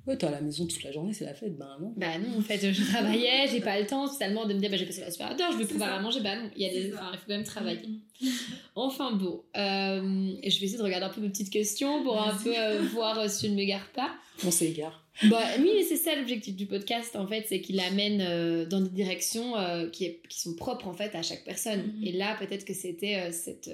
Ouais, 0.07 0.17
t'es 0.17 0.27
à 0.27 0.31
la 0.31 0.41
maison 0.41 0.67
toute 0.67 0.83
la 0.83 0.93
journée, 0.93 1.13
c'est 1.13 1.27
la 1.27 1.35
fête. 1.35 1.57
Ben 1.59 1.77
non. 1.81 1.93
Bah 1.97 2.19
non, 2.19 2.39
en 2.39 2.41
fait, 2.41 2.73
je 2.73 2.85
travaillais, 2.85 3.47
j'ai 3.51 3.61
pas 3.61 3.79
le 3.79 3.87
temps 3.87 4.09
totalement 4.09 4.47
de 4.47 4.55
me 4.55 4.59
dire, 4.59 4.71
bah, 4.71 4.77
j'ai 4.77 4.87
passé 4.87 5.01
l'aspirateur, 5.03 5.53
je 5.53 5.59
vais 5.59 5.67
pouvoir 5.67 5.93
à 5.93 6.01
manger. 6.01 6.21
Bah 6.21 6.37
non, 6.37 6.51
il, 6.57 6.63
y 6.63 6.67
a 6.67 6.71
des... 6.71 6.93
Enfin, 6.95 7.11
il 7.13 7.19
faut 7.19 7.25
quand 7.27 7.35
même 7.35 7.45
travailler. 7.45 7.87
Mm. 7.87 8.27
enfin 8.75 9.13
bon, 9.13 9.43
euh, 9.57 10.01
je 10.43 10.61
vais 10.61 10.67
essayer 10.67 10.79
de 10.79 10.83
regarder 10.83 11.07
un 11.07 11.11
peu 11.11 11.21
mes 11.21 11.29
petites 11.29 11.51
questions 11.51 12.03
pour 12.03 12.21
un 12.21 12.35
peu 12.35 12.53
euh, 12.57 12.83
voir 12.93 13.19
euh, 13.19 13.29
si 13.29 13.47
je 13.47 13.53
ne 13.53 13.57
m'égare 13.57 13.89
pas. 13.95 14.11
On 14.47 14.51
s'égare. 14.51 15.07
Bah, 15.29 15.43
oui, 15.59 15.71
mais 15.75 15.83
c'est 15.83 15.97
ça 15.97 16.17
l'objectif 16.17 16.57
du 16.57 16.67
podcast, 16.67 17.15
en 17.17 17.27
fait, 17.27 17.45
c'est 17.49 17.61
qu'il 17.61 17.79
amène 17.81 18.21
euh, 18.23 18.65
dans 18.65 18.81
des 18.81 18.89
directions 18.89 19.55
qui, 19.93 20.19
qui, 20.29 20.41
sont 20.41 20.55
propres, 20.55 20.87
en 20.87 20.95
fait, 20.95 21.15
à 21.15 21.23
chaque 21.23 21.45
personne. 21.45 21.81
Mm-hmm. 21.81 22.09
Et 22.09 22.13
là, 22.13 22.37
peut-être 22.39 22.65
que 22.65 22.73
c'était 22.73 23.31
cette 23.33 23.71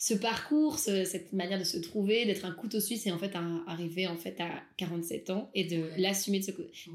ce 0.00 0.14
parcours, 0.14 0.78
cette 0.78 1.34
manière 1.34 1.58
de 1.58 1.64
se 1.64 1.76
trouver, 1.76 2.24
d'être 2.24 2.46
un 2.46 2.52
couteau 2.52 2.80
suisse 2.80 3.06
et 3.06 3.12
en 3.12 3.18
fait 3.18 3.34
arriver 3.66 4.06
en 4.06 4.16
fait 4.16 4.40
à 4.40 4.62
47 4.78 5.28
ans 5.28 5.50
et 5.54 5.64
de 5.64 5.90
l'assumer 5.98 6.40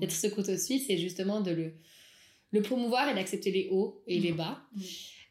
d'être 0.02 0.12
ce 0.12 0.26
couteau 0.26 0.58
suisse 0.58 0.90
et 0.90 0.98
justement 0.98 1.40
de 1.40 1.52
le, 1.52 1.74
le 2.50 2.62
promouvoir 2.64 3.08
et 3.08 3.14
d'accepter 3.14 3.52
les 3.52 3.68
hauts 3.70 4.02
et 4.08 4.20
les 4.20 4.32
bas. 4.32 4.60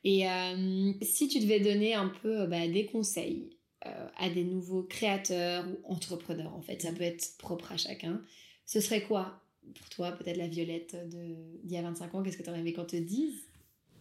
Et 0.05 0.29
euh, 0.29 0.93
si 1.03 1.27
tu 1.27 1.41
devais 1.41 1.59
donner 1.59 1.95
un 1.95 2.13
peu 2.23 2.47
bah, 2.47 2.69
des 2.69 2.87
conseils 2.87 3.54
euh, 3.87 4.09
à 4.19 4.31
des 4.31 4.45
nouveaux 4.45 4.83
créateurs 4.83 5.67
ou 5.69 5.93
entrepreneurs, 5.93 6.55
en 6.55 6.63
fait, 6.63 6.83
ça 6.83 6.93
peut 6.93 7.03
être 7.03 7.37
propre 7.39 7.73
à 7.73 7.77
chacun, 7.77 8.23
ce 8.67 8.81
serait 8.81 9.03
quoi 9.03 9.41
pour 9.75 9.89
toi, 9.89 10.13
peut-être 10.13 10.37
la 10.37 10.49
Violette 10.49 10.97
d'il 11.09 11.73
y 11.73 11.77
a 11.77 11.83
25 11.83 12.15
ans? 12.15 12.23
Qu'est-ce 12.23 12.37
que 12.37 12.43
tu 12.43 12.51
aurais 12.51 12.61
aimé 12.61 12.73
qu'on 12.73 12.85
te 12.85 12.97
dise? 12.97 13.45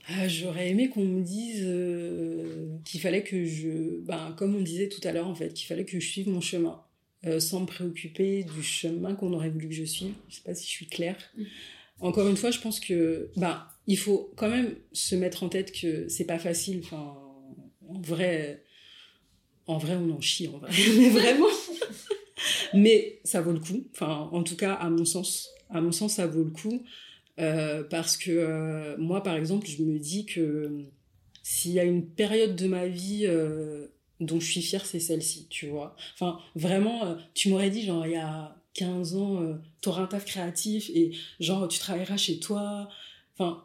Ah, 0.08 0.28
j'aurais 0.28 0.70
aimé 0.70 0.90
qu'on 0.90 1.06
me 1.06 1.24
dise 1.24 1.62
euh, 1.64 2.68
qu'il 2.84 3.00
fallait 3.00 3.24
que 3.24 3.46
je, 3.46 4.02
ben, 4.02 4.34
comme 4.38 4.56
on 4.56 4.62
disait 4.62 4.90
tout 4.90 5.00
à 5.08 5.14
l'heure 5.14 5.28
en 5.28 5.36
fait, 5.36 5.54
qu'il 5.54 5.66
fallait 5.66 5.86
que 5.86 6.00
je 6.00 6.06
suive 6.06 6.28
mon 6.28 6.42
chemin, 6.42 6.84
euh, 7.26 7.40
sans 7.40 7.62
me 7.62 7.66
préoccuper 7.66 8.44
du 8.44 8.62
chemin 8.62 9.16
qu'on 9.16 9.32
aurait 9.32 9.50
voulu 9.50 9.70
que 9.70 9.74
je 9.74 9.86
suive. 9.86 10.14
Je 10.28 10.36
sais 10.36 10.42
pas 10.42 10.54
si 10.54 10.66
je 10.66 10.72
suis 10.72 10.88
claire. 10.88 11.18
Mm. 11.38 11.44
encore 12.02 12.28
une 12.28 12.36
fois, 12.36 12.52
je 12.52 12.60
pense 12.60 12.82
que 12.82 13.32
bah, 13.38 13.70
il 13.88 13.98
faut 13.98 14.34
quand 14.36 14.50
même 14.50 14.76
se 14.92 15.16
mettre 15.16 15.44
en 15.44 15.50
tête 15.50 15.72
que 15.72 16.10
c'est 16.10 16.26
pas 16.26 16.40
facile. 16.40 16.82
Enfin, 16.84 17.18
en 17.88 18.02
vrai, 18.02 18.63
en 19.68 19.78
vrai, 19.78 19.96
on 19.96 20.10
en 20.12 20.22
chie, 20.22 20.48
en 20.48 20.58
vrai. 20.58 20.72
Mais 20.98 21.10
vraiment. 21.10 21.48
Mais 22.74 23.20
ça 23.24 23.42
vaut 23.42 23.52
le 23.52 23.60
coup. 23.60 23.88
Enfin, 23.94 24.30
en 24.32 24.44
tout 24.44 24.56
cas, 24.56 24.74
à 24.74 24.90
mon 24.90 25.06
sens, 25.06 25.50
à 25.70 25.82
mon 25.82 25.92
sens, 25.92 26.16
ça 26.16 26.28
vaut 26.28 26.44
le 26.44 26.52
coup. 26.52 26.84
Euh, 27.40 27.84
parce 27.84 28.18
que 28.18 28.32
euh, 28.32 28.96
moi, 28.98 29.24
par 29.24 29.36
exemple, 29.36 29.68
je 29.68 29.82
me 29.84 29.98
dis 29.98 30.26
que 30.26 30.86
s'il 31.42 31.72
y 31.72 31.80
a 31.80 31.84
une 31.84 32.06
période 32.06 32.56
de 32.56 32.68
ma 32.68 32.88
vie 32.88 33.26
euh, 33.26 33.88
dont 34.20 34.40
je 34.40 34.52
suis 34.52 34.62
fière, 34.62 34.86
c'est 34.86 35.00
celle-ci, 35.00 35.48
tu 35.50 35.68
vois. 35.68 35.96
Enfin, 36.14 36.40
vraiment, 36.56 37.18
tu 37.34 37.50
m'aurais 37.50 37.70
dit, 37.70 37.84
genre, 37.84 38.06
il 38.06 38.14
y 38.14 38.18
a 38.18 38.56
15 38.74 39.16
ans, 39.16 39.60
t'auras 39.82 40.04
un 40.04 40.08
taf 40.08 40.26
créatif 40.26 40.90
et 40.94 41.12
genre, 41.40 41.68
tu 41.68 41.80
travailleras 41.80 42.18
chez 42.18 42.40
toi. 42.40 42.90
Enfin, 43.38 43.64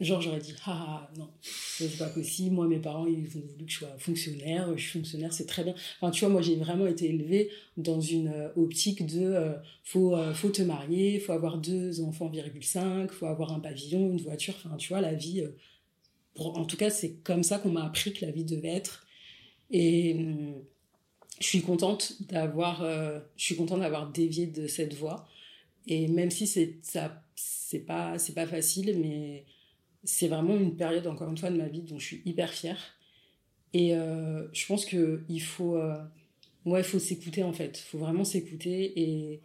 Genre, 0.00 0.20
j'aurais 0.20 0.40
dit, 0.40 0.54
ah, 0.66 1.08
ah 1.08 1.10
non, 1.16 1.28
c'est 1.40 1.96
pas 1.98 2.08
possible. 2.08 2.56
Moi, 2.56 2.66
mes 2.66 2.80
parents, 2.80 3.06
ils 3.06 3.28
ont 3.38 3.42
voulu 3.46 3.64
que 3.64 3.70
je 3.70 3.78
sois 3.78 3.96
fonctionnaire. 3.98 4.76
Je 4.76 4.82
suis 4.82 4.98
fonctionnaire, 4.98 5.32
c'est 5.32 5.46
très 5.46 5.62
bien. 5.62 5.74
Enfin, 6.00 6.10
tu 6.10 6.24
vois, 6.24 6.30
moi, 6.30 6.42
j'ai 6.42 6.56
vraiment 6.56 6.86
été 6.88 7.08
élevée 7.08 7.50
dans 7.76 8.00
une 8.00 8.28
euh, 8.28 8.48
optique 8.56 9.06
de 9.06 9.20
euh, 9.22 9.52
faut, 9.84 10.16
euh, 10.16 10.34
faut 10.34 10.50
te 10.50 10.62
marier, 10.62 11.20
faut 11.20 11.32
avoir 11.32 11.58
deux 11.58 12.00
enfants, 12.00 12.28
virgule 12.28 12.64
5, 12.64 13.12
faut 13.12 13.26
avoir 13.26 13.52
un 13.52 13.60
pavillon, 13.60 14.10
une 14.10 14.20
voiture. 14.20 14.54
Enfin, 14.64 14.76
tu 14.76 14.88
vois, 14.88 15.00
la 15.00 15.14
vie. 15.14 15.44
en 16.38 16.64
tout 16.64 16.76
cas, 16.76 16.90
c'est 16.90 17.14
comme 17.22 17.44
ça 17.44 17.58
qu'on 17.58 17.70
m'a 17.70 17.84
appris 17.84 18.12
que 18.12 18.26
la 18.26 18.32
vie 18.32 18.44
devait 18.44 18.68
être. 18.68 19.06
Et 19.70 20.14
hum, 20.14 20.54
je 21.40 21.46
suis 21.46 21.62
contente 21.62 22.16
d'avoir, 22.28 22.84
je 23.36 23.44
suis 23.44 23.56
contente 23.56 23.80
d'avoir 23.80 24.10
dévié 24.10 24.46
de 24.46 24.66
cette 24.66 24.94
voie. 24.94 25.28
Et 25.86 26.08
même 26.08 26.30
si 26.30 26.46
c'est 26.46 26.78
ça, 26.82 27.22
c'est 27.36 27.80
pas, 27.80 28.18
c'est 28.18 28.34
pas 28.34 28.46
facile, 28.46 28.98
mais 28.98 29.44
c'est 30.04 30.28
vraiment 30.28 30.56
une 30.56 30.76
période, 30.76 31.06
encore 31.06 31.28
une 31.30 31.38
fois, 31.38 31.50
de 31.50 31.56
ma 31.56 31.68
vie 31.68 31.82
dont 31.82 31.98
je 31.98 32.04
suis 32.04 32.22
hyper 32.24 32.52
fière. 32.52 32.96
Et 33.72 33.96
euh, 33.96 34.46
je 34.52 34.66
pense 34.66 34.84
qu'il 34.84 35.42
faut, 35.42 35.76
euh, 35.76 36.82
faut 36.82 36.98
s'écouter 36.98 37.42
en 37.42 37.52
fait. 37.52 37.80
Il 37.80 37.82
faut 37.82 37.98
vraiment 37.98 38.24
s'écouter 38.24 39.00
et, 39.00 39.42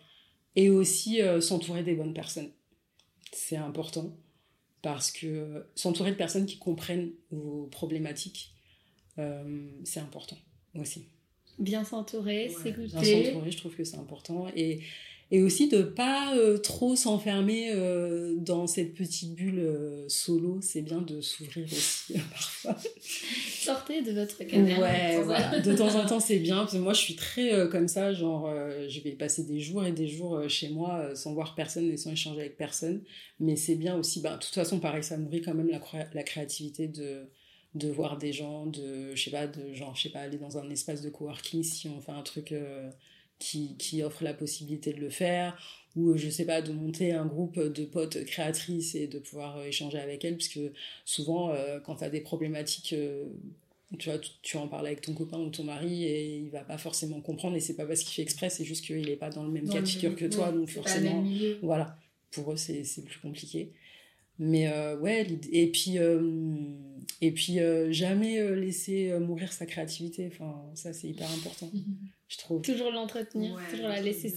et 0.55 0.69
aussi 0.69 1.21
euh, 1.21 1.41
s'entourer 1.41 1.83
des 1.83 1.95
bonnes 1.95 2.13
personnes. 2.13 2.51
C'est 3.33 3.57
important 3.57 4.15
parce 4.81 5.11
que 5.11 5.65
s'entourer 5.75 6.11
de 6.11 6.15
personnes 6.15 6.45
qui 6.45 6.57
comprennent 6.57 7.11
vos 7.31 7.67
problématiques, 7.67 8.53
c'est 9.83 9.99
important 9.99 10.37
aussi. 10.75 11.09
Bien 11.59 11.83
s'entourer, 11.83 12.49
s'écouter. 12.49 12.99
Bien 13.01 13.23
s'entourer, 13.23 13.51
je 13.51 13.57
trouve 13.57 13.75
que 13.75 13.83
c'est 13.83 13.97
important. 13.97 14.47
Et, 14.55 14.79
et 15.31 15.43
aussi 15.43 15.67
de 15.67 15.83
pas 15.83 16.35
euh, 16.35 16.57
trop 16.57 16.95
s'enfermer 16.95 17.69
euh, 17.71 18.35
dans 18.37 18.65
cette 18.65 18.95
petite 18.95 19.35
bulle 19.35 19.59
euh, 19.59 20.05
solo 20.07 20.57
c'est 20.61 20.81
bien 20.81 21.01
de 21.01 21.21
s'ouvrir 21.21 21.65
aussi 21.65 22.13
parfois. 22.31 22.75
Sortez 23.59 24.01
de 24.01 24.11
votre 24.11 24.43
caméra 24.43 24.81
ouais 24.81 25.61
de 25.61 25.75
temps 25.75 25.95
en 25.95 26.05
temps 26.07 26.19
c'est 26.19 26.39
bien 26.39 26.57
parce 26.57 26.73
que 26.73 26.79
moi 26.79 26.93
je 26.93 27.01
suis 27.01 27.15
très 27.15 27.69
comme 27.69 27.87
ça 27.87 28.11
genre 28.11 28.51
je 28.87 28.99
vais 29.01 29.11
passer 29.11 29.43
des 29.43 29.59
jours 29.59 29.85
et 29.85 29.91
des 29.91 30.07
jours 30.07 30.41
chez 30.49 30.69
moi 30.69 31.13
sans 31.13 31.33
voir 31.33 31.53
personne 31.53 31.91
et 31.91 31.97
sans 31.97 32.11
échanger 32.11 32.39
avec 32.41 32.57
personne. 32.57 33.03
Mais 33.39 33.55
c'est 33.55 33.75
bien 33.75 33.97
aussi 33.97 34.21
bah 34.21 34.35
de 34.35 34.43
toute 34.43 34.55
façon 34.55 34.79
pareil 34.79 35.03
ça 35.03 35.17
nourrit 35.17 35.41
quand 35.41 35.53
même 35.53 35.69
la, 35.69 35.79
la 36.13 36.23
créativité 36.23 36.87
de 36.87 37.29
de 37.75 37.89
voir 37.89 38.17
des 38.17 38.33
gens 38.33 38.65
de 38.65 39.13
je 39.15 39.23
sais 39.23 39.31
pas 39.31 39.47
de 39.47 39.73
genre 39.73 39.95
je 39.95 40.03
sais 40.03 40.09
pas 40.09 40.21
aller 40.21 40.37
dans 40.37 40.57
un 40.57 40.69
espace 40.69 41.01
de 41.01 41.09
coworking 41.09 41.63
si 41.63 41.87
on 41.87 42.01
fait 42.01 42.11
un 42.11 42.23
truc 42.23 42.53
qui, 43.39 43.75
qui 43.77 44.03
offre 44.03 44.23
la 44.23 44.33
possibilité 44.33 44.93
de 44.93 44.99
le 44.99 45.09
faire, 45.09 45.57
ou 45.95 46.15
je 46.17 46.29
sais 46.29 46.45
pas, 46.45 46.61
de 46.61 46.71
monter 46.71 47.13
un 47.13 47.25
groupe 47.25 47.57
de 47.57 47.85
potes 47.85 48.23
créatrices 48.25 48.93
et 48.95 49.07
de 49.07 49.17
pouvoir 49.17 49.57
euh, 49.57 49.65
échanger 49.65 49.97
avec 49.97 50.23
elles, 50.23 50.37
parce 50.37 50.49
que 50.49 50.73
souvent, 51.05 51.51
euh, 51.51 51.79
quand 51.79 51.95
tu 51.95 52.03
as 52.03 52.09
des 52.09 52.21
problématiques, 52.21 52.93
euh, 52.93 53.25
tu 53.97 54.09
vois, 54.09 54.19
tu, 54.43 54.57
en 54.57 54.67
parles 54.67 54.85
avec 54.85 55.01
ton 55.01 55.13
copain 55.13 55.39
ou 55.39 55.49
ton 55.49 55.63
mari 55.63 56.03
et 56.03 56.37
il 56.37 56.49
va 56.51 56.61
pas 56.61 56.77
forcément 56.77 57.21
comprendre, 57.21 57.55
et 57.55 57.59
c'est 57.59 57.75
pas 57.75 57.85
parce 57.85 58.01
qu'il 58.01 58.13
fait 58.13 58.21
exprès, 58.21 58.49
c'est 58.49 58.65
juste 58.65 58.85
qu'il 58.85 59.09
est 59.09 59.15
pas 59.15 59.29
dans 59.29 59.43
le 59.43 59.51
même 59.51 59.67
cas 59.67 59.81
de 59.81 59.87
figure 59.87 60.15
que 60.15 60.25
toi, 60.25 60.51
donc 60.51 60.69
forcément, 60.69 61.25
voilà, 61.63 61.97
pour 62.31 62.51
eux 62.51 62.57
c'est 62.57 62.83
plus 63.05 63.19
compliqué. 63.19 63.71
Mais 64.39 64.71
ouais, 64.95 65.27
et 65.51 65.67
puis, 65.71 65.97
et 67.21 67.31
puis 67.31 67.59
jamais 67.91 68.55
laisser 68.55 69.17
mourir 69.19 69.51
sa 69.51 69.65
créativité, 69.65 70.29
enfin, 70.31 70.63
ça 70.75 70.93
c'est 70.93 71.09
hyper 71.09 71.29
important. 71.31 71.69
je 72.29 72.37
trouve. 72.37 72.61
Toujours 72.61 72.91
l'entretenir, 72.91 73.57
toujours, 73.71 73.87
la 73.87 74.01
laisser, 74.01 74.29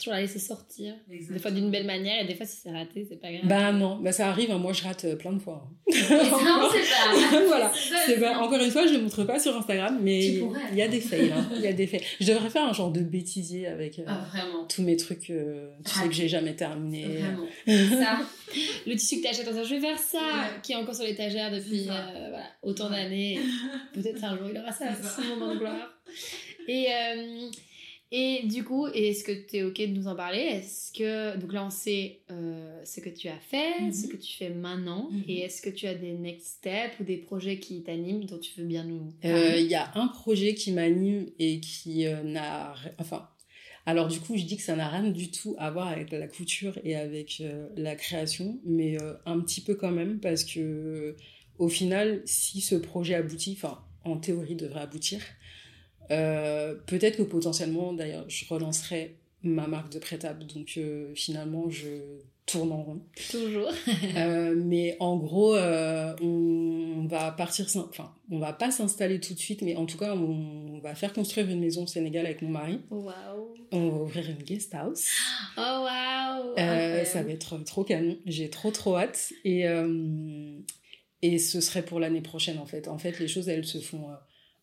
toujours 0.00 0.14
la 0.14 0.20
laisser 0.20 0.40
sortir. 0.40 0.96
Des 1.08 1.38
fois 1.38 1.52
d'une 1.52 1.70
belle 1.70 1.86
manière 1.86 2.24
et 2.24 2.26
des 2.26 2.34
fois 2.34 2.44
si 2.44 2.56
c'est 2.56 2.72
raté, 2.72 3.06
c'est 3.08 3.20
pas 3.20 3.30
grave. 3.30 3.46
Bah 3.46 3.70
non, 3.70 4.00
bah 4.00 4.10
ça 4.10 4.28
arrive, 4.28 4.50
hein. 4.50 4.58
moi 4.58 4.72
je 4.72 4.82
rate 4.82 5.04
euh, 5.04 5.14
plein 5.14 5.32
de 5.32 5.38
fois. 5.38 5.70
non, 5.86 5.94
c'est 5.94 7.30
pas. 7.30 7.44
voilà. 7.46 7.72
C'est 8.04 8.26
encore 8.26 8.60
une 8.60 8.72
fois, 8.72 8.84
je 8.88 8.94
ne 8.94 8.96
le 8.96 9.04
montre 9.04 9.22
pas 9.22 9.38
sur 9.38 9.56
Instagram, 9.56 10.00
mais 10.02 10.26
il 10.26 10.74
y 10.74 10.82
a 10.82 10.88
des 10.88 11.00
fails. 11.00 11.30
Hein. 11.30 11.48
Il 11.54 11.60
y 11.60 11.68
a 11.68 11.72
des 11.72 11.86
fails. 11.86 12.02
Je 12.20 12.26
devrais 12.26 12.50
faire 12.50 12.64
un 12.64 12.72
genre 12.72 12.90
de 12.90 13.00
bêtisier 13.00 13.68
avec 13.68 14.00
euh, 14.00 14.04
ah, 14.08 14.26
tous 14.68 14.82
mes 14.82 14.96
trucs, 14.96 15.30
euh, 15.30 15.70
tu 15.84 15.92
sais 15.92 16.08
que 16.08 16.14
j'ai 16.14 16.28
jamais 16.28 16.56
terminé. 16.56 17.06
Vraiment. 17.06 17.46
ça. 18.02 18.18
Le 18.88 18.96
tissu 18.96 19.18
que 19.18 19.22
tu 19.22 19.28
achètes, 19.28 19.46
je 19.46 19.74
vais 19.76 19.80
faire 19.80 19.98
ça, 19.98 20.50
qui 20.64 20.72
est 20.72 20.76
encore 20.76 20.96
sur 20.96 21.04
l'étagère 21.04 21.52
depuis 21.52 21.84
voilà, 21.84 22.42
autant 22.62 22.90
d'années. 22.90 23.38
Peut-être 23.92 24.24
un 24.24 24.36
jour 24.36 24.48
il 24.52 24.58
aura 24.58 24.72
ça, 24.72 24.86
ce 24.96 25.20
moment 25.28 25.54
de 25.54 25.58
gloire. 25.60 25.94
Et, 26.68 26.86
euh, 26.92 27.50
et 28.12 28.46
du 28.46 28.62
coup, 28.62 28.86
est-ce 28.88 29.24
que 29.24 29.32
tu 29.32 29.56
es 29.56 29.62
OK 29.64 29.78
de 29.78 29.86
nous 29.98 30.06
en 30.06 30.14
parler? 30.14 30.38
Est-ce 30.38 30.92
que. 30.92 31.36
Donc 31.38 31.52
là, 31.52 31.64
on 31.64 31.70
sait 31.70 32.20
euh, 32.30 32.84
ce 32.84 33.00
que 33.00 33.08
tu 33.08 33.28
as 33.28 33.38
fait, 33.38 33.90
ce 33.92 34.06
mhm. 34.06 34.12
que 34.12 34.16
tu 34.16 34.36
fais 34.36 34.50
maintenant. 34.50 35.08
Mhm. 35.10 35.24
Et 35.28 35.40
est-ce 35.40 35.62
que 35.62 35.70
tu 35.70 35.86
as 35.86 35.94
des 35.94 36.12
next 36.12 36.58
steps 36.58 37.00
ou 37.00 37.04
des 37.04 37.16
projets 37.16 37.58
qui 37.58 37.82
t'animent 37.82 38.24
dont 38.24 38.38
tu 38.38 38.52
veux 38.60 38.66
bien 38.66 38.84
nous 38.84 39.12
euh, 39.24 39.56
Il 39.58 39.66
y 39.66 39.74
a 39.74 39.90
un 39.94 40.08
projet 40.08 40.54
qui 40.54 40.72
m'anime 40.72 41.26
et 41.38 41.60
qui 41.60 42.04
n'a. 42.24 42.74
Enfin. 42.98 43.28
Alors 43.86 44.06
du 44.06 44.20
coup, 44.20 44.36
je 44.36 44.44
dis 44.44 44.58
que 44.58 44.62
ça 44.62 44.76
n'a 44.76 44.86
rien 44.86 45.08
du 45.10 45.30
tout 45.30 45.56
à 45.56 45.70
voir 45.70 45.88
avec 45.88 46.10
la 46.10 46.28
couture 46.28 46.78
et 46.84 46.94
avec 46.94 47.42
la 47.74 47.96
création, 47.96 48.60
mais 48.66 48.98
un 49.24 49.40
petit 49.40 49.62
peu 49.62 49.76
quand 49.76 49.90
même 49.90 50.20
parce 50.20 50.44
que 50.44 51.16
au 51.56 51.70
final, 51.70 52.20
si 52.26 52.60
ce 52.60 52.74
projet 52.74 53.14
aboutit, 53.14 53.54
enfin 53.56 53.82
en 54.04 54.18
théorie 54.18 54.56
devrait 54.56 54.80
aboutir, 54.80 55.20
euh, 56.10 56.74
peut-être 56.86 57.18
que 57.18 57.22
potentiellement, 57.22 57.92
d'ailleurs, 57.92 58.24
je 58.28 58.44
relancerai 58.48 59.16
ma 59.42 59.66
marque 59.66 59.92
de 59.92 59.98
prêtable. 59.98 60.46
Donc 60.46 60.74
euh, 60.76 61.12
finalement, 61.14 61.68
je 61.68 62.20
tourne 62.46 62.72
en 62.72 62.82
rond. 62.82 63.00
Toujours. 63.30 63.70
Euh, 64.16 64.54
mais 64.56 64.96
en 65.00 65.16
gros, 65.16 65.56
on 65.56 67.06
va 67.08 67.30
partir, 67.30 67.66
enfin, 67.76 68.12
on 68.30 68.38
va 68.38 68.52
pas 68.52 68.70
s'installer 68.70 69.20
tout 69.20 69.34
de 69.34 69.38
suite, 69.38 69.62
mais 69.62 69.76
en 69.76 69.86
tout 69.86 69.98
cas, 69.98 70.14
on, 70.14 70.78
va 70.80 70.94
faire 70.94 71.12
construire 71.12 71.48
une 71.48 71.60
maison 71.60 71.82
au 71.82 71.86
Sénégal 71.86 72.24
avec 72.24 72.40
mon 72.42 72.50
mari. 72.50 72.80
Wow. 72.90 73.56
On 73.72 73.88
va 73.90 73.96
ouvrir 73.98 74.30
une 74.30 74.42
guest 74.44 74.74
house. 74.74 75.08
Oh 75.56 75.60
wow. 75.60 76.56
Ça 76.56 77.22
va 77.22 77.30
être 77.30 77.58
trop 77.64 77.84
canon. 77.84 78.16
J'ai 78.26 78.48
trop 78.48 78.70
trop 78.70 78.96
hâte. 78.96 79.32
Et, 79.44 79.64
et 81.22 81.38
ce 81.38 81.60
serait 81.60 81.84
pour 81.84 82.00
l'année 82.00 82.22
prochaine 82.22 82.58
en 82.58 82.66
fait. 82.66 82.88
En 82.88 82.98
fait, 82.98 83.18
les 83.18 83.28
choses, 83.28 83.48
elles 83.48 83.66
se 83.66 83.78
font 83.78 84.06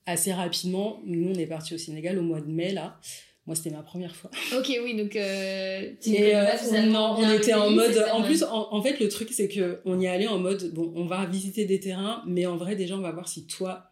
assez 0.06 0.34
rapidement. 0.34 1.02
Nous, 1.06 1.30
on 1.30 1.36
est 1.36 1.48
parti 1.48 1.74
au 1.74 1.78
Sénégal 1.78 2.18
au 2.20 2.24
mois 2.24 2.42
de 2.42 2.52
mai, 2.52 2.72
là. 2.74 3.00
Moi, 3.46 3.56
c'était 3.56 3.70
ma 3.70 3.84
première 3.84 4.16
fois. 4.16 4.32
Ok, 4.58 4.76
oui, 4.84 4.96
donc. 4.96 5.16
Euh, 5.16 5.92
euh 6.08 6.86
non, 6.88 7.16
on 7.18 7.32
était 7.32 7.54
en 7.54 7.70
mode. 7.70 7.96
En 8.12 8.24
plus, 8.24 8.44
en, 8.44 8.82
fait, 8.82 9.00
le 9.00 9.08
truc, 9.08 9.30
c'est 9.32 9.48
que 9.48 9.82
on 9.86 10.00
y 10.00 10.08
allait 10.08 10.28
en 10.28 10.40
mode 10.40 10.74
bon, 10.74 10.92
on 10.96 11.06
va 11.06 11.26
visiter 11.26 11.66
des 11.66 11.80
terrains, 11.80 12.24
mais 12.26 12.48
en 12.48 12.58
vrai, 12.58 12.76
déjà, 12.76 12.98
on 12.98 13.02
va 13.02 13.12
voir 13.12 13.28
si 13.28 13.46
toi, 13.46 13.92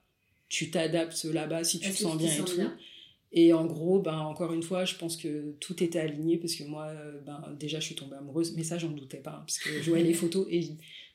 tu 0.49 0.71
t'adaptes 0.71 1.23
là-bas, 1.25 1.63
si 1.63 1.79
tu 1.79 1.91
te 1.91 1.95
sens 1.95 2.17
bien 2.17 2.31
et 2.33 2.43
tout. 2.43 2.61
Et 3.35 3.51
en 3.51 3.65
gros, 3.65 3.99
ben, 3.99 4.17
encore 4.19 4.53
une 4.53 4.61
fois, 4.61 4.85
je 4.85 4.95
pense 4.95 5.17
que 5.17 5.55
tout 5.59 5.83
était 5.83 5.99
aligné 5.99 6.37
parce 6.37 6.53
que 6.53 6.63
moi, 6.63 6.85
euh, 6.85 7.19
ben, 7.25 7.41
déjà, 7.59 7.79
je 7.79 7.85
suis 7.85 7.95
tombée 7.95 8.15
amoureuse, 8.15 8.55
mais 8.55 8.63
ça, 8.63 8.77
j'en 8.77 8.89
doutais 8.89 9.17
pas, 9.17 9.31
hein, 9.31 9.43
parce 9.47 9.57
que 9.57 9.81
je 9.81 9.89
voyais 9.89 10.05
les 10.05 10.13
photos 10.13 10.45
et 10.51 10.61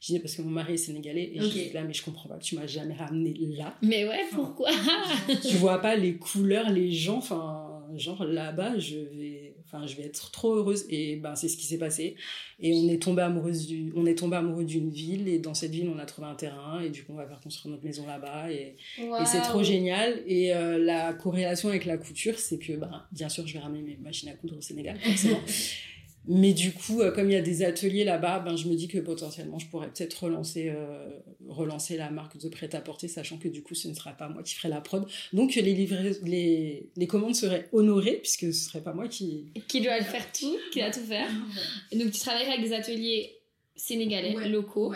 je 0.00 0.06
disais 0.06 0.20
parce 0.20 0.36
que 0.36 0.42
mon 0.42 0.50
mari 0.50 0.74
est 0.74 0.76
sénégalais 0.76 1.32
et 1.34 1.40
je 1.40 1.46
disais 1.46 1.70
là, 1.74 1.82
mais 1.82 1.92
je 1.92 2.04
comprends 2.04 2.28
pas, 2.28 2.38
tu 2.38 2.54
m'as 2.54 2.66
jamais 2.66 2.94
ramené 2.94 3.34
là. 3.56 3.74
Mais 3.82 4.06
ouais, 4.06 4.24
pourquoi 4.32 4.70
Tu 5.48 5.56
vois 5.56 5.78
pas 5.78 5.96
les 5.96 6.14
couleurs, 6.16 6.70
les 6.70 6.92
gens, 6.92 7.18
enfin, 7.18 7.82
genre 7.96 8.24
là-bas, 8.24 8.78
je 8.78 8.96
vais, 8.96 9.56
enfin, 9.64 9.86
je 9.86 9.96
vais 9.96 10.04
être 10.04 10.30
trop 10.30 10.54
heureuse 10.54 10.86
et 10.88 11.16
ben, 11.16 11.34
c'est 11.34 11.48
ce 11.48 11.56
qui 11.56 11.66
s'est 11.66 11.78
passé. 11.78 12.14
Et 12.60 12.72
on 12.74 12.88
est 12.88 13.02
tombé 13.02 13.22
amoureuse 13.22 13.66
du, 13.66 13.92
on 13.96 14.06
est 14.06 14.16
tombé 14.16 14.36
amoureux 14.36 14.64
d'une 14.64 14.90
ville 14.90 15.26
et 15.26 15.40
dans 15.40 15.54
cette 15.54 15.72
ville, 15.72 15.90
on 15.92 15.98
a 15.98 16.06
trouvé 16.06 16.28
un 16.28 16.34
terrain 16.34 16.80
et 16.80 16.90
du 16.90 17.02
coup, 17.02 17.12
on 17.12 17.16
va 17.16 17.26
faire 17.26 17.40
construire 17.40 17.72
notre 17.72 17.84
maison 17.84 18.06
là-bas 18.06 18.52
et, 18.52 18.76
et 18.98 19.26
c'est 19.26 19.42
trop 19.42 19.64
génial. 19.64 20.22
Et 20.26 20.54
euh, 20.54 20.78
la 20.78 21.12
corrélation 21.12 21.70
avec 21.70 21.86
la 21.86 21.96
couture, 21.96 22.38
c'est 22.38 22.58
que, 22.58 22.74
ben, 22.74 23.04
bien 23.10 23.28
sûr, 23.28 23.46
je 23.48 23.54
vais 23.54 23.60
ramener 23.60 23.82
mes 23.82 23.96
machines 23.96 24.28
à 24.28 24.34
coudre 24.34 24.56
au 24.56 24.60
Sénégal, 24.60 24.98
forcément. 25.00 25.40
Mais 26.28 26.52
du 26.52 26.72
coup, 26.72 27.00
euh, 27.00 27.10
comme 27.10 27.30
il 27.30 27.32
y 27.32 27.36
a 27.36 27.42
des 27.42 27.62
ateliers 27.64 28.04
là-bas, 28.04 28.40
ben, 28.40 28.54
je 28.54 28.68
me 28.68 28.74
dis 28.74 28.86
que 28.86 28.98
potentiellement, 28.98 29.58
je 29.58 29.66
pourrais 29.66 29.88
peut-être 29.88 30.24
relancer, 30.24 30.68
euh, 30.68 31.08
relancer 31.48 31.96
la 31.96 32.10
marque 32.10 32.38
de 32.38 32.48
prêt-à-porter, 32.48 33.08
sachant 33.08 33.38
que 33.38 33.48
du 33.48 33.62
coup, 33.62 33.74
ce 33.74 33.88
ne 33.88 33.94
sera 33.94 34.12
pas 34.12 34.28
moi 34.28 34.42
qui 34.42 34.54
ferai 34.54 34.68
la 34.68 34.82
prod. 34.82 35.06
Donc, 35.32 35.54
les, 35.54 35.62
les, 35.62 36.90
les 36.94 37.06
commandes 37.06 37.34
seraient 37.34 37.68
honorées, 37.72 38.16
puisque 38.16 38.40
ce 38.40 38.46
ne 38.46 38.52
serait 38.52 38.82
pas 38.82 38.92
moi 38.92 39.08
qui... 39.08 39.46
Qui 39.68 39.80
doit 39.80 40.00
faire 40.02 40.30
tout, 40.30 40.56
qui 40.70 40.80
va 40.80 40.90
tout 40.90 41.00
faire. 41.00 41.28
Donc, 41.92 42.10
tu 42.12 42.20
travaillerais 42.20 42.52
avec 42.52 42.64
des 42.64 42.74
ateliers 42.74 43.38
sénégalais, 43.74 44.48
locaux. 44.48 44.92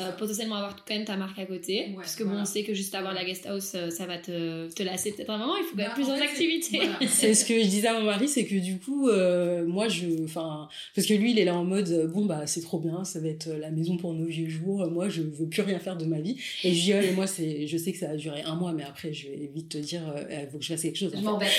Euh, 0.00 0.12
potentiellement 0.12 0.56
avoir 0.56 0.84
quand 0.84 0.94
même 0.94 1.04
ta 1.04 1.16
marque 1.16 1.38
à 1.38 1.46
côté. 1.46 1.92
parce 1.96 2.16
que 2.16 2.24
bon, 2.24 2.36
on 2.40 2.44
sait 2.44 2.62
que 2.62 2.74
juste 2.74 2.94
avoir 2.94 3.14
la 3.14 3.24
guest 3.24 3.46
house, 3.46 3.72
euh, 3.74 3.90
ça 3.90 4.06
va 4.06 4.18
te, 4.18 4.72
te 4.72 4.82
lasser 4.82 5.12
peut-être 5.12 5.30
un 5.30 5.38
moment. 5.38 5.56
Il 5.56 5.64
faut 5.64 5.70
quand 5.70 5.78
même 5.78 5.88
bah, 5.88 5.94
plusieurs 5.94 6.20
activités. 6.20 6.80
C'est 7.08 7.34
ce 7.34 7.44
que 7.44 7.54
je 7.54 7.66
disais 7.66 7.88
à 7.88 7.98
mon 7.98 8.04
mari, 8.04 8.28
c'est 8.28 8.44
que 8.44 8.56
du 8.56 8.78
coup, 8.78 9.08
euh, 9.08 9.66
moi, 9.66 9.88
je. 9.88 10.24
Enfin, 10.24 10.68
parce 10.94 11.06
que 11.06 11.14
lui, 11.14 11.32
il 11.32 11.38
est 11.38 11.44
là 11.44 11.54
en 11.54 11.64
mode, 11.64 12.10
bon, 12.12 12.26
bah, 12.26 12.46
c'est 12.46 12.60
trop 12.60 12.78
bien, 12.78 13.04
ça 13.04 13.20
va 13.20 13.28
être 13.28 13.48
la 13.48 13.70
maison 13.70 13.96
pour 13.96 14.12
nos 14.12 14.26
vieux 14.26 14.48
jours. 14.48 14.86
Moi, 14.90 15.08
je 15.08 15.22
veux 15.22 15.48
plus 15.48 15.62
rien 15.62 15.78
faire 15.78 15.96
de 15.96 16.04
ma 16.04 16.20
vie. 16.20 16.36
Et 16.64 16.74
je 16.74 16.82
dis, 16.82 16.92
et 16.92 17.12
moi, 17.12 17.26
c'est, 17.26 17.66
je 17.66 17.76
sais 17.76 17.92
que 17.92 17.98
ça 17.98 18.08
va 18.08 18.16
durer 18.16 18.42
un 18.42 18.54
mois, 18.54 18.72
mais 18.72 18.84
après, 18.84 19.12
je 19.12 19.28
vais 19.28 19.50
vite 19.54 19.70
te 19.70 19.78
dire, 19.78 20.02
il 20.30 20.48
faut 20.50 20.58
que 20.58 20.64
je 20.64 20.72
fasse 20.72 20.82
quelque 20.82 20.98
chose. 20.98 21.12
Je 21.14 21.22
m'embête. 21.22 21.50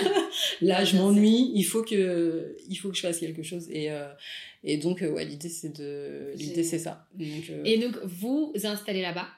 là, 0.60 0.84
je 0.84 0.96
m'ennuie. 0.96 1.52
Il 1.54 1.64
faut 1.64 1.82
que, 1.82 2.56
il 2.68 2.76
faut 2.76 2.90
que 2.90 2.96
je 2.96 3.02
fasse 3.02 3.18
quelque 3.18 3.42
chose. 3.42 3.68
Et, 3.70 3.90
et 4.64 4.78
donc, 4.78 5.02
euh, 5.02 5.10
ouais, 5.10 5.26
l'idée, 5.26 5.50
c'est 5.50 5.76
de... 5.76 6.32
L'idée, 6.36 6.64
c'est 6.64 6.78
ça. 6.78 7.06
Euh, 7.20 7.62
Et 7.64 7.78
donc, 7.78 7.96
vous 8.02 8.52
installez 8.64 9.02
là-bas? 9.02 9.28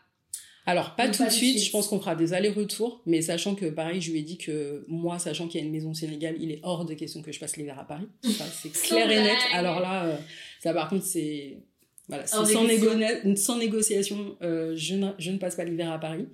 Alors, 0.67 0.95
pas 0.95 1.09
tout 1.09 1.25
de 1.25 1.31
suite, 1.31 1.63
je 1.63 1.71
pense 1.71 1.89
qu'on 1.89 1.99
fera 1.99 2.17
des 2.17 2.33
allers-retours, 2.33 3.03
mais 3.07 3.23
sachant 3.23 3.55
que, 3.55 3.67
pareil, 3.67 4.01
je 4.01 4.13
lui 4.13 4.21
ai 4.21 4.23
dit 4.23 4.39
que 4.39 4.85
moi, 4.89 5.19
sachant 5.19 5.49
qu'il 5.49 5.61
y 5.61 5.65
a 5.65 5.67
une 5.67 5.73
maison 5.73 5.91
au 5.91 5.95
Sénégal, 5.95 6.37
il 6.41 6.51
est 6.51 6.61
hors 6.63 6.85
de 6.85 6.95
question 6.95 7.23
que 7.23 7.33
je 7.33 7.41
passe 7.41 7.57
l'hiver 7.57 7.79
à 7.79 7.85
Paris. 7.85 8.07
c'est 8.23 8.73
clair 8.87 9.11
et 9.11 9.23
net. 9.23 9.39
Alors 9.53 9.81
là, 9.81 10.07
euh, 10.07 10.17
ça 10.61 10.73
par 10.73 10.89
contre, 10.89 11.05
c'est 11.05 11.59
voilà, 12.09 12.27
sans, 12.27 12.45
sans, 12.45 12.65
négociation, 13.59 14.37
je, 14.41 14.95
ne, 14.95 15.11
je 15.19 15.31
ne 15.33 15.39
passe 15.39 15.57
pas 15.57 15.65
l'hiver 15.65 15.91
à 15.91 15.99
Paris. 15.99 16.27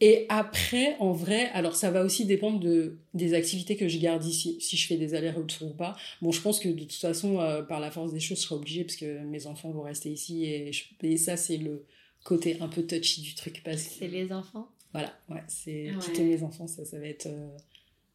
Et 0.00 0.24
après, 0.30 0.96
en 0.98 1.12
vrai, 1.12 1.50
alors 1.52 1.76
ça 1.76 1.90
va 1.90 2.02
aussi 2.04 2.24
dépendre 2.24 2.58
de, 2.58 2.96
des 3.12 3.34
activités 3.34 3.76
que 3.76 3.86
je 3.86 3.98
garde 3.98 4.24
ici, 4.24 4.56
si 4.60 4.78
je 4.78 4.86
fais 4.86 4.96
des 4.96 5.14
allers-retours 5.14 5.68
ou 5.68 5.74
pas. 5.74 5.94
Bon, 6.22 6.32
je 6.32 6.40
pense 6.40 6.58
que 6.58 6.70
de 6.70 6.84
toute 6.84 6.92
façon, 6.94 7.38
euh, 7.38 7.62
par 7.62 7.80
la 7.80 7.90
force 7.90 8.12
des 8.12 8.20
choses, 8.20 8.38
je 8.38 8.44
serai 8.44 8.54
obligée 8.54 8.84
parce 8.84 8.96
que 8.96 9.22
mes 9.24 9.46
enfants 9.46 9.70
vont 9.70 9.82
rester 9.82 10.10
ici 10.10 10.44
et, 10.44 10.70
et 11.02 11.16
ça, 11.18 11.36
c'est 11.36 11.58
le 11.58 11.84
côté 12.24 12.56
un 12.60 12.68
peu 12.68 12.82
touchy 12.86 13.20
du 13.20 13.34
truc. 13.34 13.62
C'est 13.76 14.08
les 14.08 14.32
enfants 14.32 14.68
Voilà, 14.92 15.12
ouais, 15.28 15.42
c'est 15.48 15.92
quitter 16.00 16.24
mes 16.24 16.42
enfants, 16.42 16.66
ça, 16.66 16.84
ça 16.86 16.98
va 16.98 17.06
être, 17.06 17.26
euh, 17.26 17.48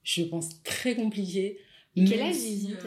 je 0.04 0.24
pense, 0.24 0.64
très 0.64 0.96
compliqué. 0.96 1.60
Et 1.96 2.04
quel 2.04 2.22
âge 2.22 2.36
ils 2.38 2.68
ont 2.68 2.78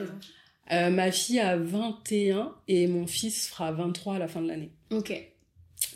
euh, 0.72 0.90
Ma 0.90 1.12
fille 1.12 1.38
a 1.38 1.56
21 1.56 2.52
et 2.66 2.88
mon 2.88 3.06
fils 3.06 3.46
fera 3.46 3.72
23 3.72 4.16
à 4.16 4.18
la 4.18 4.28
fin 4.28 4.42
de 4.42 4.48
l'année. 4.48 4.70
Ok. 4.90 5.12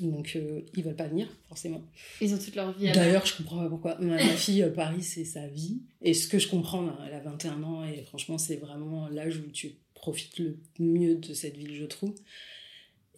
Donc, 0.01 0.33
euh, 0.37 0.61
ils 0.77 0.83
veulent 0.83 0.97
pas 0.97 1.09
venir, 1.09 1.29
forcément. 1.49 1.83
Ils 2.21 2.33
ont 2.35 2.39
toute 2.39 2.55
leur 2.55 2.77
vie. 2.77 2.91
D'ailleurs, 2.93 3.27
je 3.27 3.37
comprends 3.37 3.59
pas 3.59 3.69
pourquoi. 3.69 3.99
Ma, 3.99 4.19
fille, 4.19 4.63
euh, 4.63 4.71
Paris, 4.71 5.03
c'est 5.03 5.25
sa 5.25 5.47
vie. 5.47 5.81
Et 6.01 6.15
ce 6.15 6.29
que 6.29 6.39
je 6.39 6.49
comprends, 6.49 6.89
elle 7.07 7.15
a 7.15 7.21
21 7.21 7.63
ans 7.63 7.85
et 7.85 8.03
franchement, 8.03 8.39
c'est 8.39 8.57
vraiment 8.57 9.09
l'âge 9.09 9.39
où 9.39 9.51
tu 9.51 9.73
profites 9.95 10.39
le 10.39 10.57
mieux 10.79 11.17
de 11.17 11.35
cette 11.35 11.57
ville, 11.57 11.75
je 11.75 11.85
trouve. 11.85 12.15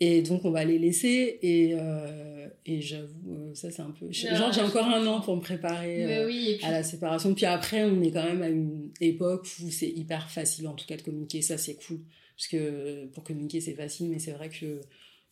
Et 0.00 0.22
donc, 0.22 0.44
on 0.44 0.50
va 0.50 0.64
les 0.64 0.78
laisser. 0.78 1.38
Et, 1.42 1.76
euh, 1.78 2.48
et 2.66 2.80
j'avoue, 2.80 3.54
ça, 3.54 3.70
c'est 3.70 3.82
un 3.82 3.92
peu. 3.92 4.10
genre, 4.10 4.52
j'ai 4.52 4.60
encore 4.60 4.86
un 4.86 5.06
an 5.06 5.20
pour 5.20 5.36
me 5.36 5.40
préparer 5.40 6.24
oui, 6.26 6.58
à 6.62 6.72
la 6.72 6.82
séparation. 6.82 7.34
Puis 7.34 7.46
après, 7.46 7.84
on 7.84 8.02
est 8.02 8.10
quand 8.10 8.24
même 8.24 8.42
à 8.42 8.48
une 8.48 8.90
époque 9.00 9.46
où 9.62 9.70
c'est 9.70 9.88
hyper 9.88 10.30
facile, 10.30 10.66
en 10.66 10.74
tout 10.74 10.86
cas, 10.86 10.96
de 10.96 11.02
communiquer. 11.02 11.42
Ça, 11.42 11.58
c'est 11.58 11.76
cool. 11.86 12.00
Parce 12.36 12.48
que 12.48 13.06
pour 13.06 13.22
communiquer, 13.22 13.60
c'est 13.60 13.74
facile, 13.74 14.08
mais 14.08 14.18
c'est 14.18 14.32
vrai 14.32 14.48
que 14.48 14.80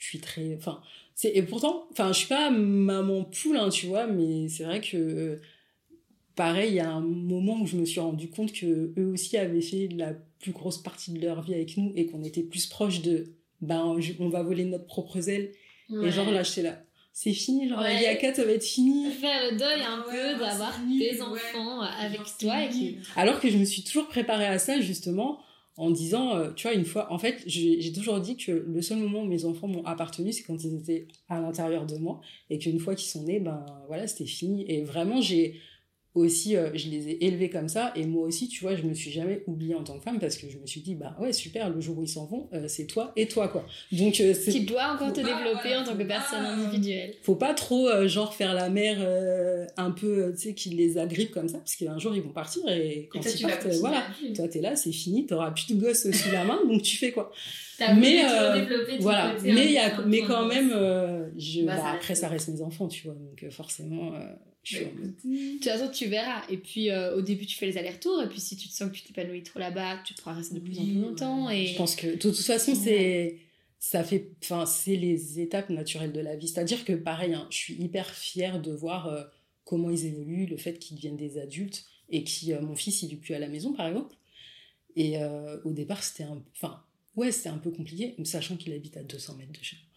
je 0.02 0.08
suis 0.08 0.18
très. 0.18 0.56
Enfin, 0.56 0.80
et 1.22 1.42
pourtant, 1.42 1.86
enfin, 1.92 2.12
je 2.12 2.18
suis 2.18 2.28
pas 2.28 2.50
maman 2.50 3.24
poule, 3.24 3.56
hein, 3.56 3.68
tu 3.68 3.86
vois, 3.86 4.08
mais 4.08 4.48
c'est 4.48 4.64
vrai 4.64 4.80
que 4.80 5.38
pareil, 6.34 6.70
il 6.70 6.74
y 6.74 6.80
a 6.80 6.90
un 6.90 7.00
moment 7.00 7.60
où 7.60 7.66
je 7.66 7.76
me 7.76 7.84
suis 7.84 8.00
rendu 8.00 8.28
compte 8.28 8.52
que 8.52 8.92
eux 8.98 9.06
aussi 9.12 9.36
avaient 9.36 9.60
fait 9.60 9.88
la 9.94 10.14
plus 10.40 10.50
grosse 10.50 10.82
partie 10.82 11.12
de 11.12 11.24
leur 11.24 11.42
vie 11.42 11.54
avec 11.54 11.76
nous 11.76 11.92
et 11.94 12.06
qu'on 12.06 12.24
était 12.24 12.42
plus 12.42 12.66
proche 12.66 13.00
de, 13.02 13.34
ben, 13.60 13.96
on 14.18 14.28
va 14.28 14.42
voler 14.42 14.64
notre 14.64 14.86
propre 14.86 15.28
aile. 15.28 15.52
Et 16.02 16.10
genre 16.10 16.30
là, 16.32 16.42
j'étais 16.42 16.62
là. 16.62 16.82
C'est 17.12 17.34
fini, 17.34 17.68
genre 17.68 17.82
la 17.82 17.94
vie 17.94 18.06
à 18.06 18.16
4, 18.16 18.36
ça 18.36 18.44
va 18.44 18.52
être 18.52 18.64
fini. 18.64 19.08
Faire 19.12 19.52
le 19.52 19.58
deuil 19.58 19.82
un 19.82 20.02
peu 20.02 20.40
d'avoir 20.40 20.74
tes 20.98 21.20
enfants 21.20 21.82
avec 21.82 22.22
toi. 22.40 22.64
Et 22.64 22.96
Alors 23.14 23.38
que 23.38 23.50
je 23.50 23.58
me 23.58 23.64
suis 23.66 23.84
toujours 23.84 24.08
préparée 24.08 24.46
à 24.46 24.58
ça, 24.58 24.80
justement, 24.80 25.38
en 25.76 25.90
disant, 25.90 26.36
euh, 26.36 26.50
tu 26.52 26.66
vois, 26.68 26.76
une 26.76 26.84
fois, 26.84 27.10
en 27.12 27.18
fait, 27.18 27.42
j'ai 27.46 27.92
toujours 27.92 28.20
dit 28.20 28.36
que 28.36 28.52
le 28.52 28.82
seul 28.82 28.98
moment 28.98 29.22
où 29.22 29.26
mes 29.26 29.44
enfants 29.44 29.68
m'ont 29.68 29.84
appartenu, 29.84 30.32
c'est 30.32 30.42
quand 30.42 30.62
ils 30.62 30.74
étaient 30.74 31.08
à 31.28 31.40
l'intérieur 31.40 31.86
de 31.86 31.96
moi, 31.96 32.20
et 32.50 32.58
qu'une 32.58 32.78
fois 32.78 32.94
qu'ils 32.94 33.08
sont 33.08 33.24
nés, 33.24 33.40
ben 33.40 33.64
voilà, 33.86 34.06
c'était 34.06 34.26
fini. 34.26 34.64
Et 34.70 34.82
vraiment, 34.82 35.20
j'ai 35.20 35.60
aussi, 36.14 36.56
euh, 36.56 36.70
je 36.74 36.88
les 36.88 37.08
ai 37.08 37.24
élevés 37.24 37.48
comme 37.48 37.68
ça. 37.68 37.92
Et 37.96 38.04
moi 38.04 38.26
aussi, 38.26 38.48
tu 38.48 38.60
vois, 38.60 38.76
je 38.76 38.82
me 38.82 38.92
suis 38.92 39.10
jamais 39.10 39.42
oubliée 39.46 39.74
en 39.74 39.82
tant 39.82 39.98
que 39.98 40.02
femme 40.02 40.18
parce 40.18 40.36
que 40.36 40.48
je 40.50 40.58
me 40.58 40.66
suis 40.66 40.82
dit, 40.82 40.94
bah 40.94 41.16
ouais, 41.18 41.32
super, 41.32 41.70
le 41.70 41.80
jour 41.80 41.98
où 41.98 42.02
ils 42.02 42.08
s'en 42.08 42.26
vont, 42.26 42.48
euh, 42.52 42.68
c'est 42.68 42.86
toi 42.86 43.12
et 43.16 43.28
toi, 43.28 43.48
quoi. 43.48 43.64
Donc, 43.92 44.20
euh, 44.20 44.34
tu 44.44 44.60
dois 44.60 44.92
encore 44.92 45.12
te 45.12 45.20
développer 45.20 45.74
en 45.74 45.84
tant 45.84 45.96
que 45.96 46.02
personne 46.02 46.44
individuelle. 46.44 47.14
Faut 47.22 47.34
pas 47.34 47.54
trop, 47.54 47.88
genre, 48.06 48.34
faire 48.34 48.52
la 48.52 48.68
mère 48.68 48.98
un 49.76 49.90
peu, 49.90 50.32
tu 50.34 50.48
sais, 50.48 50.54
qui 50.54 50.70
les 50.70 50.98
agrippe 50.98 51.30
comme 51.30 51.48
ça, 51.48 51.58
parce 51.58 51.76
qu'un 51.76 51.98
jour, 51.98 52.14
ils 52.14 52.22
vont 52.22 52.32
partir 52.32 52.62
et 52.68 53.08
quand 53.10 53.20
ils 53.20 53.42
partent, 53.42 53.66
voilà, 53.80 54.04
toi, 54.34 54.48
t'es 54.48 54.60
là, 54.60 54.76
c'est 54.76 54.92
fini, 54.92 55.26
t'auras 55.26 55.50
plus 55.50 55.74
de 55.74 55.80
gosses 55.80 56.10
sous 56.10 56.32
la 56.32 56.44
main, 56.44 56.60
donc 56.66 56.82
tu 56.82 56.96
fais 56.96 57.12
quoi. 57.12 57.32
mais 57.96 58.22
voilà 59.00 59.34
mais 59.42 59.64
il 59.64 59.72
y 59.72 59.78
a 59.78 60.02
mais 60.06 60.22
quand 60.22 60.46
même 60.46 60.70
je, 61.36 61.62
bah, 61.62 61.76
bah, 61.76 61.90
après 61.94 62.14
ça 62.14 62.28
reste 62.28 62.48
mes 62.48 62.62
enfants 62.62 62.86
tu 62.86 63.06
vois 63.06 63.14
donc 63.14 63.50
forcément 63.50 64.12
de 64.70 65.54
toute 65.54 65.64
façon, 65.64 65.88
tu 65.88 66.06
verras. 66.06 66.42
Et 66.48 66.56
puis, 66.56 66.90
euh, 66.90 67.16
au 67.16 67.20
début, 67.20 67.46
tu 67.46 67.56
fais 67.56 67.66
les 67.66 67.78
allers-retours. 67.78 68.22
Et 68.22 68.28
puis, 68.28 68.40
si 68.40 68.56
tu 68.56 68.68
te 68.68 68.72
sens 68.72 68.90
que 68.90 68.96
tu 68.96 69.02
t'épanouis 69.02 69.42
trop 69.42 69.58
là-bas, 69.58 70.02
tu 70.04 70.14
pourras 70.14 70.34
rester 70.34 70.54
de 70.54 70.60
plus 70.60 70.78
en 70.78 70.84
plus 70.84 70.94
longtemps. 70.94 71.50
Et... 71.50 71.66
Je 71.66 71.76
pense 71.76 71.96
que, 71.96 72.06
de 72.06 72.16
toute 72.16 72.36
façon, 72.36 72.74
c'est 72.74 73.38
ça 73.78 74.04
fait 74.04 74.30
enfin 74.44 74.64
c'est 74.64 74.94
les 74.94 75.40
étapes 75.40 75.68
naturelles 75.68 76.12
de 76.12 76.20
la 76.20 76.36
vie 76.36 76.46
c'est 76.46 76.60
à 76.60 76.62
dire 76.62 76.84
que 76.84 76.92
pareil 76.92 77.34
hein, 77.34 77.48
je 77.50 77.56
suis 77.56 77.74
hyper 77.74 78.08
fière 78.08 78.62
de 78.62 78.70
voir 78.70 79.08
euh, 79.08 79.24
comment 79.64 79.90
ils 79.90 80.06
évoluent 80.06 80.46
le 80.46 80.56
fait 80.56 80.78
qu'ils 80.78 80.98
deviennent 80.98 81.16
des 81.16 81.36
adultes 81.36 81.84
et 82.08 82.22
qui 82.22 82.52
euh, 82.52 82.60
mon 82.60 82.76
fils 82.76 83.02
il 83.02 83.12
est 83.12 83.16
plus 83.16 83.34
à 83.34 83.40
la 83.40 83.48
maison 83.48 83.72
par 83.72 83.88
exemple 83.88 84.14
et 84.94 85.16
au 85.64 85.72
départ 85.72 86.04
c'était 86.04 86.22
un 86.22 86.40
enfin 86.54 86.84
ouais 87.16 87.32
c'était 87.32 87.48
un 87.48 87.58
peu 87.58 87.72
compliqué 87.72 88.14
sachant 88.22 88.56
qu'il 88.56 88.72
habite 88.72 88.96
à 88.96 89.02
200 89.02 89.34
mètres 89.34 89.50
de 89.50 89.64
chez 89.64 89.78
ah. 89.78 89.91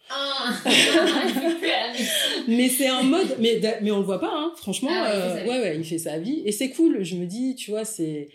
Mais 2.48 2.68
c'est 2.68 2.86
un 2.86 3.02
mode, 3.02 3.36
mais, 3.40 3.60
mais 3.82 3.90
on 3.90 3.98
le 3.98 4.04
voit 4.04 4.20
pas, 4.20 4.32
hein. 4.32 4.52
franchement. 4.56 4.90
Ah 4.92 5.10
euh, 5.10 5.44
ouais, 5.44 5.60
ouais, 5.60 5.76
il 5.78 5.84
fait 5.84 5.98
sa 5.98 6.18
vie. 6.18 6.42
Et 6.44 6.52
c'est 6.52 6.70
cool, 6.70 7.02
je 7.02 7.16
me 7.16 7.26
dis, 7.26 7.54
tu 7.56 7.70
vois, 7.70 7.84
c'est. 7.84 8.28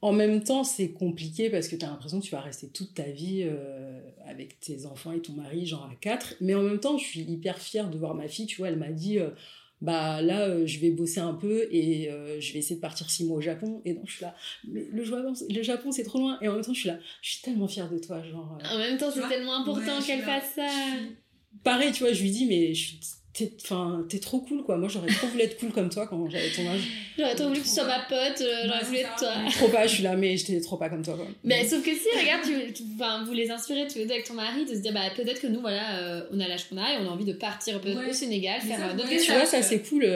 En 0.00 0.12
même 0.12 0.42
temps, 0.44 0.64
c'est 0.64 0.92
compliqué 0.92 1.48
parce 1.48 1.68
que 1.68 1.76
tu 1.76 1.84
as 1.84 1.88
l'impression 1.88 2.20
que 2.20 2.24
tu 2.26 2.32
vas 2.32 2.40
rester 2.40 2.68
toute 2.68 2.92
ta 2.92 3.04
vie 3.04 3.42
euh, 3.44 4.00
avec 4.26 4.60
tes 4.60 4.84
enfants 4.84 5.12
et 5.12 5.22
ton 5.22 5.32
mari, 5.32 5.64
genre 5.66 5.88
à 5.90 5.94
quatre. 5.94 6.34
Mais 6.42 6.54
en 6.54 6.62
même 6.62 6.78
temps, 6.80 6.98
je 6.98 7.04
suis 7.04 7.20
hyper 7.20 7.58
fière 7.58 7.88
de 7.88 7.96
voir 7.96 8.14
ma 8.14 8.28
fille, 8.28 8.46
tu 8.46 8.56
vois, 8.56 8.68
elle 8.68 8.76
m'a 8.76 8.90
dit. 8.90 9.18
Euh, 9.18 9.30
bah 9.80 10.22
là 10.22 10.48
euh, 10.48 10.66
je 10.66 10.78
vais 10.80 10.90
bosser 10.90 11.20
un 11.20 11.34
peu 11.34 11.68
et 11.70 12.10
euh, 12.10 12.40
je 12.40 12.52
vais 12.52 12.60
essayer 12.60 12.76
de 12.76 12.80
partir 12.80 13.10
six 13.10 13.24
mois 13.24 13.38
au 13.38 13.40
Japon. 13.40 13.82
Et 13.84 13.94
donc 13.94 14.06
je 14.06 14.14
suis 14.14 14.24
là. 14.24 14.34
Mais 14.66 14.86
le, 14.90 15.04
le 15.54 15.62
Japon 15.62 15.92
c'est 15.92 16.04
trop 16.04 16.18
loin. 16.18 16.38
Et 16.40 16.48
en 16.48 16.54
même 16.54 16.62
temps 16.64 16.72
je 16.72 16.80
suis 16.80 16.88
là. 16.88 16.98
Je 17.22 17.30
suis 17.30 17.42
tellement 17.42 17.68
fière 17.68 17.90
de 17.90 17.98
toi 17.98 18.22
genre 18.22 18.58
euh. 18.62 18.74
en 18.74 18.78
même 18.78 18.96
temps 18.98 19.10
c'est 19.12 19.28
tellement 19.28 19.60
important 19.60 20.00
qu'elle 20.00 20.22
fasse 20.22 20.54
ça. 20.54 20.68
Pareil 21.62 21.92
tu 21.92 22.02
vois 22.02 22.12
je 22.12 22.22
lui 22.22 22.30
dis 22.30 22.46
mais 22.46 22.74
je 22.74 22.88
suis 22.88 23.00
t'es 23.34 23.52
enfin 23.62 24.06
t'es 24.08 24.20
trop 24.20 24.40
cool 24.40 24.62
quoi. 24.62 24.76
Moi 24.76 24.88
j'aurais 24.88 25.12
trop 25.12 25.26
voulu 25.26 25.42
être 25.42 25.58
cool 25.58 25.72
comme 25.72 25.90
toi 25.90 26.06
quand 26.06 26.30
j'avais 26.30 26.50
ton 26.50 26.66
âge. 26.68 26.82
J'aurais 27.18 27.34
trop 27.34 27.48
voulu 27.48 27.60
que 27.60 27.64
tu 27.64 27.70
sois 27.70 27.84
ma 27.84 27.98
pote 28.08 28.40
euh, 28.40 28.62
j'aurais 28.66 28.84
voulu 28.84 28.98
être 28.98 29.16
toi. 29.18 29.32
Trop 29.50 29.68
pas 29.68 29.86
je 29.86 29.94
suis 29.94 30.02
là 30.04 30.16
mais 30.16 30.36
j'étais 30.36 30.60
trop 30.60 30.76
pas 30.76 30.88
comme 30.88 31.02
toi 31.04 31.16
quoi. 31.16 31.26
mais 31.42 31.66
sauf 31.66 31.84
que 31.84 31.90
si 31.90 32.08
regarde 32.16 32.44
tu, 32.44 32.82
enfin, 32.94 33.24
vous 33.24 33.32
les 33.32 33.50
inspirez 33.50 33.88
tous 33.88 33.98
les 33.98 34.06
deux 34.06 34.12
avec 34.12 34.24
ton 34.24 34.34
mari 34.34 34.64
de 34.64 34.74
se 34.74 34.80
dire 34.80 34.92
bah 34.92 35.10
peut-être 35.16 35.40
que 35.40 35.48
nous 35.48 35.60
voilà 35.60 35.98
euh, 35.98 36.28
on 36.32 36.38
a 36.38 36.46
l'âge 36.46 36.68
qu'on 36.68 36.76
a 36.76 36.92
et 36.92 36.98
on 36.98 37.08
a 37.08 37.10
envie 37.10 37.24
de 37.24 37.32
partir 37.32 37.80
au 37.84 38.12
Sénégal 38.12 38.60
faire 38.60 38.90
euh, 38.90 38.94
d'autres 38.94 39.08
tu 39.08 39.32
vois 39.32 39.46
ça 39.46 39.62
c'est 39.62 39.80
cool 39.80 40.06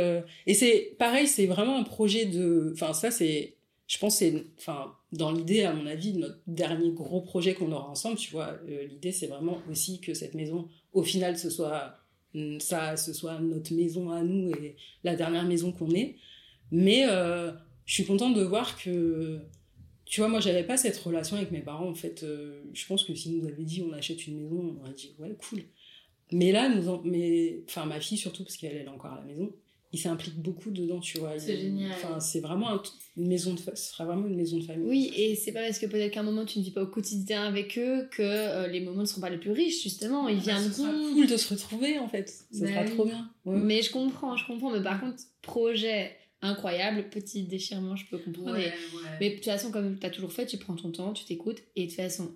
et 0.46 0.54
c'est 0.54 0.92
pareil 0.98 1.26
c'est 1.26 1.46
vraiment 1.46 1.76
un 1.76 1.84
projet 1.84 2.24
de 2.24 2.70
enfin 2.72 2.92
ça 2.92 3.10
c'est 3.10 3.54
je 3.88 3.98
pense 3.98 4.16
c'est 4.16 4.44
enfin 4.58 4.92
dans 5.12 5.32
l'idée 5.32 5.64
à 5.64 5.72
mon 5.72 5.86
avis 5.86 6.12
notre 6.12 6.38
dernier 6.46 6.90
gros 6.90 7.20
projet 7.20 7.54
qu'on 7.54 7.72
aura 7.72 7.88
ensemble 7.88 8.16
tu 8.16 8.30
vois 8.30 8.58
l'idée 8.88 9.10
c'est 9.10 9.26
vraiment 9.26 9.58
aussi 9.68 10.00
que 10.00 10.14
cette 10.14 10.34
maison 10.34 10.68
au 10.92 11.02
final 11.02 11.36
ce 11.36 11.50
soit 11.50 11.97
ça 12.60 12.96
ce 12.96 13.12
soit 13.12 13.38
notre 13.40 13.74
maison 13.74 14.10
à 14.10 14.22
nous 14.22 14.50
et 14.50 14.76
la 15.04 15.16
dernière 15.16 15.44
maison 15.44 15.72
qu'on 15.72 15.90
ait 15.94 16.16
mais 16.70 17.06
euh, 17.08 17.52
je 17.86 17.94
suis 17.94 18.04
contente 18.04 18.34
de 18.34 18.42
voir 18.42 18.78
que 18.78 19.40
tu 20.04 20.20
vois 20.20 20.28
moi 20.28 20.40
j'avais 20.40 20.64
pas 20.64 20.76
cette 20.76 20.96
relation 20.98 21.36
avec 21.36 21.50
mes 21.50 21.60
parents 21.60 21.88
en 21.88 21.94
fait 21.94 22.22
euh, 22.22 22.62
je 22.72 22.86
pense 22.86 23.04
que 23.04 23.14
si 23.14 23.30
nous 23.30 23.46
avait 23.46 23.64
dit 23.64 23.82
on 23.82 23.92
achète 23.92 24.26
une 24.26 24.42
maison 24.42 24.76
on 24.76 24.80
aurait 24.82 24.94
dit 24.94 25.14
ouais 25.18 25.36
cool. 25.48 25.62
Mais 26.30 26.52
là 26.52 26.68
nous 26.68 27.00
mais 27.04 27.62
enfin 27.66 27.86
ma 27.86 28.00
fille 28.00 28.18
surtout 28.18 28.44
parce 28.44 28.56
qu'elle 28.56 28.76
est 28.76 28.88
encore 28.88 29.12
à 29.12 29.16
la 29.16 29.24
maison 29.24 29.52
il 29.92 29.98
s'implique 29.98 30.36
beaucoup 30.40 30.70
dedans, 30.70 31.00
tu 31.00 31.18
vois. 31.18 31.38
C'est 31.38 31.56
génial. 31.56 31.92
Enfin, 31.92 32.20
c'est 32.20 32.40
vraiment 32.40 32.70
un- 32.70 32.82
une 33.16 33.26
maison 33.28 33.54
de 33.54 33.60
fa- 33.60 33.74
ce 33.74 33.90
sera 33.92 34.04
vraiment 34.04 34.26
une 34.26 34.36
maison 34.36 34.58
de 34.58 34.64
famille. 34.64 34.86
Oui, 34.86 35.12
et 35.16 35.34
c'est 35.34 35.52
pas 35.52 35.60
parce 35.62 35.78
que 35.78 35.86
peut-être 35.86 36.12
qu'à 36.12 36.20
un 36.20 36.24
moment 36.24 36.44
tu 36.44 36.58
ne 36.58 36.64
vis 36.64 36.70
pas 36.72 36.82
au 36.82 36.86
quotidien 36.88 37.42
avec 37.44 37.78
eux 37.78 38.06
que 38.12 38.22
euh, 38.22 38.66
les 38.68 38.80
moments 38.80 39.00
ne 39.00 39.06
seront 39.06 39.22
pas 39.22 39.30
les 39.30 39.38
plus 39.38 39.52
riches, 39.52 39.82
justement. 39.82 40.28
Ils 40.28 40.38
Ah, 40.50 40.60
ce 40.62 40.70
sera 40.72 40.90
viendront. 40.92 41.12
cool 41.14 41.26
de 41.26 41.36
se 41.36 41.48
retrouver, 41.54 41.98
en 41.98 42.08
fait. 42.08 42.28
Ça 42.28 42.44
Bah 42.60 42.66
sera 42.68 42.82
oui. 42.84 42.90
trop 42.94 43.04
bien. 43.06 43.30
Ouais. 43.46 43.58
Mais 43.60 43.82
je 43.82 43.90
comprends, 43.90 44.36
je 44.36 44.46
comprends. 44.46 44.70
Mais 44.70 44.82
par 44.82 45.00
contre, 45.00 45.22
projet 45.42 46.12
incroyable, 46.42 47.08
petit 47.08 47.42
déchirement, 47.44 47.96
je 47.96 48.04
peux 48.10 48.18
comprendre. 48.18 48.58
Mais 49.20 49.30
de 49.30 49.34
toute 49.36 49.44
façon, 49.46 49.70
comme 49.72 49.98
tu 49.98 50.06
as 50.06 50.10
toujours 50.10 50.32
fait, 50.32 50.46
tu 50.46 50.58
prends 50.58 50.76
ton 50.76 50.90
temps, 50.92 51.12
tu 51.12 51.24
t'écoutes, 51.24 51.62
et 51.76 51.84
de 51.84 51.86
toute 51.88 51.96
façon, 51.96 52.30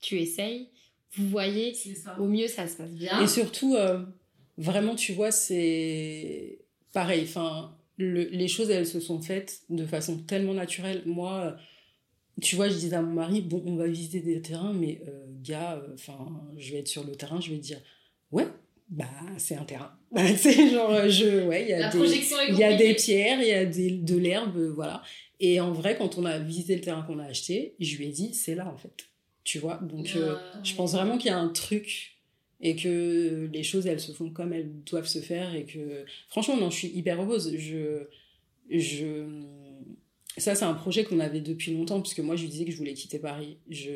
tu 0.00 0.18
essayes. 0.20 0.68
Vous 1.14 1.26
voyez, 1.28 1.72
au 2.20 2.26
mieux 2.26 2.46
ça 2.48 2.68
se 2.68 2.76
passe 2.76 2.92
bien. 2.92 3.20
Et 3.22 3.26
surtout, 3.26 3.74
euh, 3.76 4.04
vraiment, 4.58 4.94
tu 4.94 5.12
vois, 5.14 5.30
c'est 5.30 6.60
pareil. 7.00 7.22
Enfin, 7.24 7.76
le- 7.96 8.24
les 8.40 8.48
choses, 8.48 8.70
elles 8.70 8.86
se 8.86 9.00
sont 9.00 9.20
faites 9.20 9.52
de 9.70 9.84
façon 9.86 10.18
tellement 10.30 10.54
naturelle. 10.54 11.02
Moi, 11.06 11.32
euh, 11.44 11.52
tu 12.40 12.56
vois, 12.56 12.68
je 12.68 12.74
disais 12.74 12.96
à 12.96 13.02
mon 13.02 13.14
mari, 13.14 13.40
bon, 13.40 13.62
on 13.66 13.76
va 13.76 13.86
visiter 13.86 14.20
des 14.20 14.40
terrains, 14.42 14.72
mais 14.72 15.00
euh, 15.08 15.26
gars, 15.42 15.74
euh, 15.76 15.94
enfin, 15.94 16.18
je 16.56 16.72
vais 16.72 16.78
être 16.80 16.88
sur 16.88 17.04
le 17.04 17.14
terrain, 17.16 17.40
je 17.40 17.50
vais 17.50 17.58
dire, 17.58 17.80
ouais, 18.32 18.46
bah, 18.88 19.06
c'est 19.38 19.56
un 19.56 19.64
terrain. 19.64 19.92
c'est 20.36 20.70
genre, 20.70 21.08
je, 21.08 21.46
ouais, 21.46 21.62
il 21.64 21.68
y 21.70 21.72
a 21.72 21.78
La 21.80 21.90
des, 21.90 21.98
y 22.58 22.64
a 22.64 22.76
des 22.76 22.94
pierres, 22.94 23.40
il 23.42 23.48
y 23.48 23.52
a 23.52 23.64
des, 23.64 23.90
de 23.90 24.16
l'herbe, 24.16 24.58
voilà. 24.74 25.02
Et 25.40 25.60
en 25.60 25.72
vrai, 25.72 25.96
quand 25.96 26.18
on 26.18 26.24
a 26.24 26.38
visité 26.38 26.74
le 26.74 26.80
terrain 26.80 27.02
qu'on 27.02 27.18
a 27.20 27.26
acheté, 27.26 27.74
je 27.78 27.96
lui 27.96 28.06
ai 28.08 28.10
dit, 28.10 28.34
c'est 28.34 28.54
là, 28.56 28.66
en 28.72 28.76
fait. 28.76 29.06
Tu 29.44 29.58
vois, 29.60 29.76
donc. 29.82 30.06
euh, 30.16 30.36
Ah, 30.54 30.60
je 30.64 30.74
pense 30.74 30.92
vraiment 30.92 31.16
qu'il 31.18 31.28
y 31.30 31.34
a 31.34 31.38
un 31.38 31.48
truc 31.48 32.17
et 32.60 32.74
que 32.76 33.48
les 33.52 33.62
choses 33.62 33.86
elles 33.86 34.00
se 34.00 34.12
font 34.12 34.30
comme 34.30 34.52
elles 34.52 34.70
doivent 34.84 35.06
se 35.06 35.20
faire 35.20 35.54
et 35.54 35.64
que 35.64 36.04
franchement 36.28 36.56
non 36.56 36.70
je 36.70 36.76
suis 36.76 36.88
hyper 36.88 37.22
heureuse 37.22 37.54
je 37.56 38.06
je 38.70 39.24
ça 40.36 40.54
c'est 40.54 40.64
un 40.64 40.74
projet 40.74 41.04
qu'on 41.04 41.20
avait 41.20 41.40
depuis 41.40 41.72
longtemps 41.72 42.00
puisque 42.00 42.20
moi 42.20 42.36
je 42.36 42.42
lui 42.42 42.48
disais 42.50 42.64
que 42.64 42.72
je 42.72 42.76
voulais 42.76 42.94
quitter 42.94 43.18
Paris 43.18 43.58
je 43.70 43.90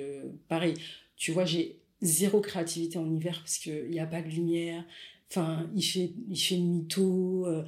pareil 0.48 0.74
tu 1.16 1.32
vois 1.32 1.44
j'ai 1.44 1.78
zéro 2.01 2.40
créativité 2.40 2.98
en 2.98 3.10
hiver 3.12 3.39
parce 3.40 3.59
que 3.59 3.86
il 3.89 3.94
y 3.94 4.01
a 4.01 4.06
pas 4.06 4.22
de 4.22 4.28
lumière 4.28 4.84
enfin 5.30 5.68
il 5.74 5.82
fait 5.82 6.12
il 6.30 6.36
fait 6.39 6.56
mytho 6.56 7.47
euh, 7.47 7.62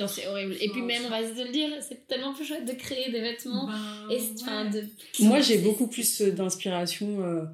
Non, 0.00 0.08
c'est 0.08 0.26
horrible. 0.26 0.56
Et 0.60 0.68
puis 0.70 0.82
même, 0.82 1.02
c'est- 1.02 1.06
on 1.06 1.10
va 1.10 1.22
se 1.22 1.46
le 1.46 1.52
dire, 1.52 1.68
c'est 1.80 2.06
tellement 2.08 2.34
plus 2.34 2.44
chouette 2.44 2.64
de 2.66 2.72
créer 2.72 3.12
des 3.12 3.20
vêtements. 3.20 3.68
et 4.10 4.18
de... 4.18 5.24
moi 5.24 5.40
j'ai 5.40 5.58
beaucoup 5.58 5.86
plus 5.86 6.20
d'inspiration 6.20 7.22
euh, 7.22 7.44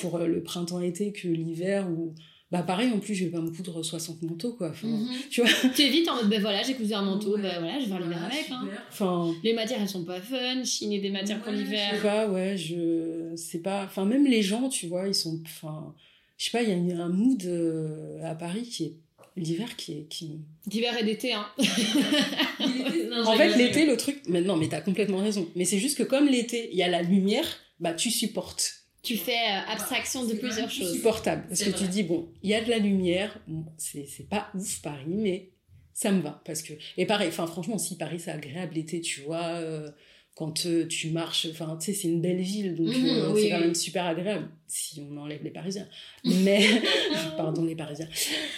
pour 0.00 0.16
euh, 0.16 0.26
le 0.26 0.42
printemps-été 0.42 1.12
que 1.12 1.28
l'hiver 1.28 1.88
où 1.90 2.14
bah 2.50 2.62
pareil 2.62 2.90
en 2.92 2.98
plus 2.98 3.14
je 3.14 3.24
vais 3.26 3.30
pas 3.30 3.42
me 3.42 3.50
coudre 3.50 3.82
60 3.82 4.22
manteaux 4.22 4.54
quoi 4.54 4.70
Enfin, 4.70 4.88
Mhm. 4.88 5.08
tu 5.30 5.42
vois 5.42 5.50
Tu 5.74 5.82
évites 5.82 6.08
en 6.08 6.14
mode, 6.16 6.30
ben 6.30 6.40
voilà, 6.40 6.62
j'ai 6.62 6.74
cousu 6.74 6.94
un 6.94 7.02
manteau, 7.02 7.34
Ouais. 7.36 7.42
ben 7.42 7.58
voilà, 7.58 7.78
je 7.78 7.84
vais 7.84 7.90
faire 7.90 8.00
l'hiver 8.00 8.24
avec. 8.24 8.50
Hein. 8.50 8.68
enfin 8.90 9.34
Les 9.44 9.52
matières, 9.52 9.80
elles 9.82 9.88
sont 9.88 10.04
pas 10.04 10.20
fun. 10.20 10.64
Chiner 10.64 10.98
des 11.00 11.10
matières 11.10 11.42
pour 11.42 11.52
je 11.52 11.58
sais 11.58 11.62
l'hiver. 11.64 12.00
pas 12.02 12.26
ouais 12.28 12.56
je 12.56 13.32
sais 13.36 13.58
pas 13.60 13.84
enfin 13.84 14.04
même 14.06 14.26
les 14.26 14.42
gens 14.42 14.68
tu 14.70 14.86
vois 14.86 15.06
ils 15.08 15.14
sont 15.14 15.38
enfin 15.44 15.94
je 16.38 16.44
sais 16.46 16.50
pas 16.50 16.62
il 16.62 16.70
y 16.88 16.92
a 16.92 17.02
un 17.04 17.08
mood 17.10 17.44
euh, 17.44 18.22
à 18.24 18.34
Paris 18.34 18.62
qui 18.62 18.84
est 18.84 18.96
l'hiver 19.36 19.76
qui 19.76 19.92
est 19.92 20.08
qui 20.08 20.40
D'hiver 20.66 20.96
et 20.98 21.04
d'été, 21.04 21.32
hein. 21.34 21.46
Non, 23.10 23.26
en 23.26 23.32
fait 23.36 23.56
l'été 23.56 23.86
le 23.86 23.96
truc 23.96 24.22
mais 24.28 24.40
non 24.40 24.56
mais 24.56 24.68
t'as 24.68 24.80
complètement 24.80 25.18
raison 25.18 25.46
mais 25.54 25.64
c'est 25.64 25.78
juste 25.78 25.98
que 25.98 26.02
comme 26.02 26.26
l'été 26.26 26.68
il 26.72 26.78
y 26.78 26.82
a 26.82 26.88
la 26.88 27.02
lumière 27.02 27.46
bah 27.80 27.92
tu 27.94 28.10
supportes 28.10 28.72
Tu 29.02 29.16
fais 29.16 29.32
euh, 29.32 29.72
abstraction 29.72 30.24
de 30.24 30.34
plusieurs 30.34 30.70
choses. 30.70 30.92
supportable 30.94 31.44
parce 31.48 31.62
que 31.62 31.70
tu 31.70 31.86
dis 31.88 32.02
bon 32.02 32.28
il 32.42 32.50
y 32.50 32.54
a 32.54 32.62
de 32.62 32.68
la 32.68 32.78
lumière 32.78 33.38
bon, 33.46 33.64
c'est 33.76 34.06
c'est 34.06 34.28
pas 34.28 34.48
ouf 34.54 34.82
Paris 34.82 35.04
mais 35.06 35.50
ça 35.94 36.10
me 36.12 36.20
va 36.20 36.42
parce 36.44 36.62
que 36.62 36.72
et 36.96 37.06
pareil 37.06 37.28
enfin 37.28 37.46
franchement 37.46 37.78
si 37.78 37.96
Paris 37.96 38.20
c'est 38.20 38.32
agréable 38.32 38.74
l'été 38.74 39.00
tu 39.00 39.20
vois 39.22 39.44
euh, 39.56 39.90
quand 40.38 40.66
euh, 40.66 40.86
tu 40.86 41.10
marches 41.10 41.48
enfin 41.50 41.76
tu 41.80 41.86
sais 41.86 41.92
c'est 41.92 42.06
une 42.06 42.20
belle 42.20 42.40
ville 42.40 42.76
donc 42.76 42.86
Mhm, 42.94 43.06
euh, 43.08 43.32
oui, 43.32 43.42
c'est 43.42 43.48
quand 43.50 43.56
oui. 43.56 43.62
même 43.64 43.74
super 43.74 44.06
agréable 44.06 44.48
si 44.68 45.02
on 45.10 45.16
enlève 45.16 45.42
les 45.42 45.50
Parisiens 45.50 45.88
mais 46.44 46.60
pardon 47.36 47.64
les 47.64 47.74
Parisiens 47.74 48.08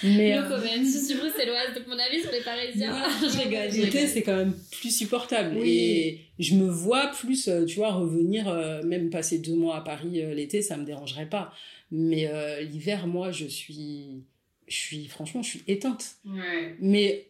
mais 0.02 0.36
No 0.36 0.42
euh, 0.42 0.48
comment. 0.60 0.84
Je 0.84 0.98
suis 1.06 1.14
bruxelloise, 1.14 1.72
donc 1.74 1.86
mon 1.86 1.98
avis 1.98 2.20
sur 2.20 2.32
les 2.32 2.42
Parisiens. 2.42 2.92
je 3.22 3.38
rigole, 3.38 3.70
je 3.72 3.76
L'été, 3.80 3.98
rigole. 3.98 4.08
c'est 4.12 4.22
quand 4.22 4.36
même 4.36 4.54
plus 4.72 4.94
supportable. 4.94 5.56
Oui. 5.58 5.70
Et 5.70 6.20
je 6.38 6.54
me 6.54 6.68
vois 6.68 7.06
plus, 7.08 7.48
tu 7.66 7.76
vois, 7.76 7.92
revenir, 7.92 8.48
euh, 8.48 8.82
même 8.82 9.08
passer 9.10 9.38
deux 9.38 9.54
mois 9.54 9.76
à 9.76 9.80
Paris 9.82 10.22
l'été, 10.34 10.60
ça 10.62 10.76
me 10.76 10.84
dérangerait 10.84 11.28
pas. 11.30 11.52
Mais 11.90 12.28
l'hiver, 12.62 13.06
moi, 13.06 13.30
je 13.30 13.46
suis, 13.46 14.22
je 14.68 14.76
suis, 14.76 15.06
franchement, 15.06 15.42
je 15.42 15.48
suis 15.50 15.62
éteinte. 15.68 16.16
Ouais. 16.26 16.76
Mais 16.80 17.26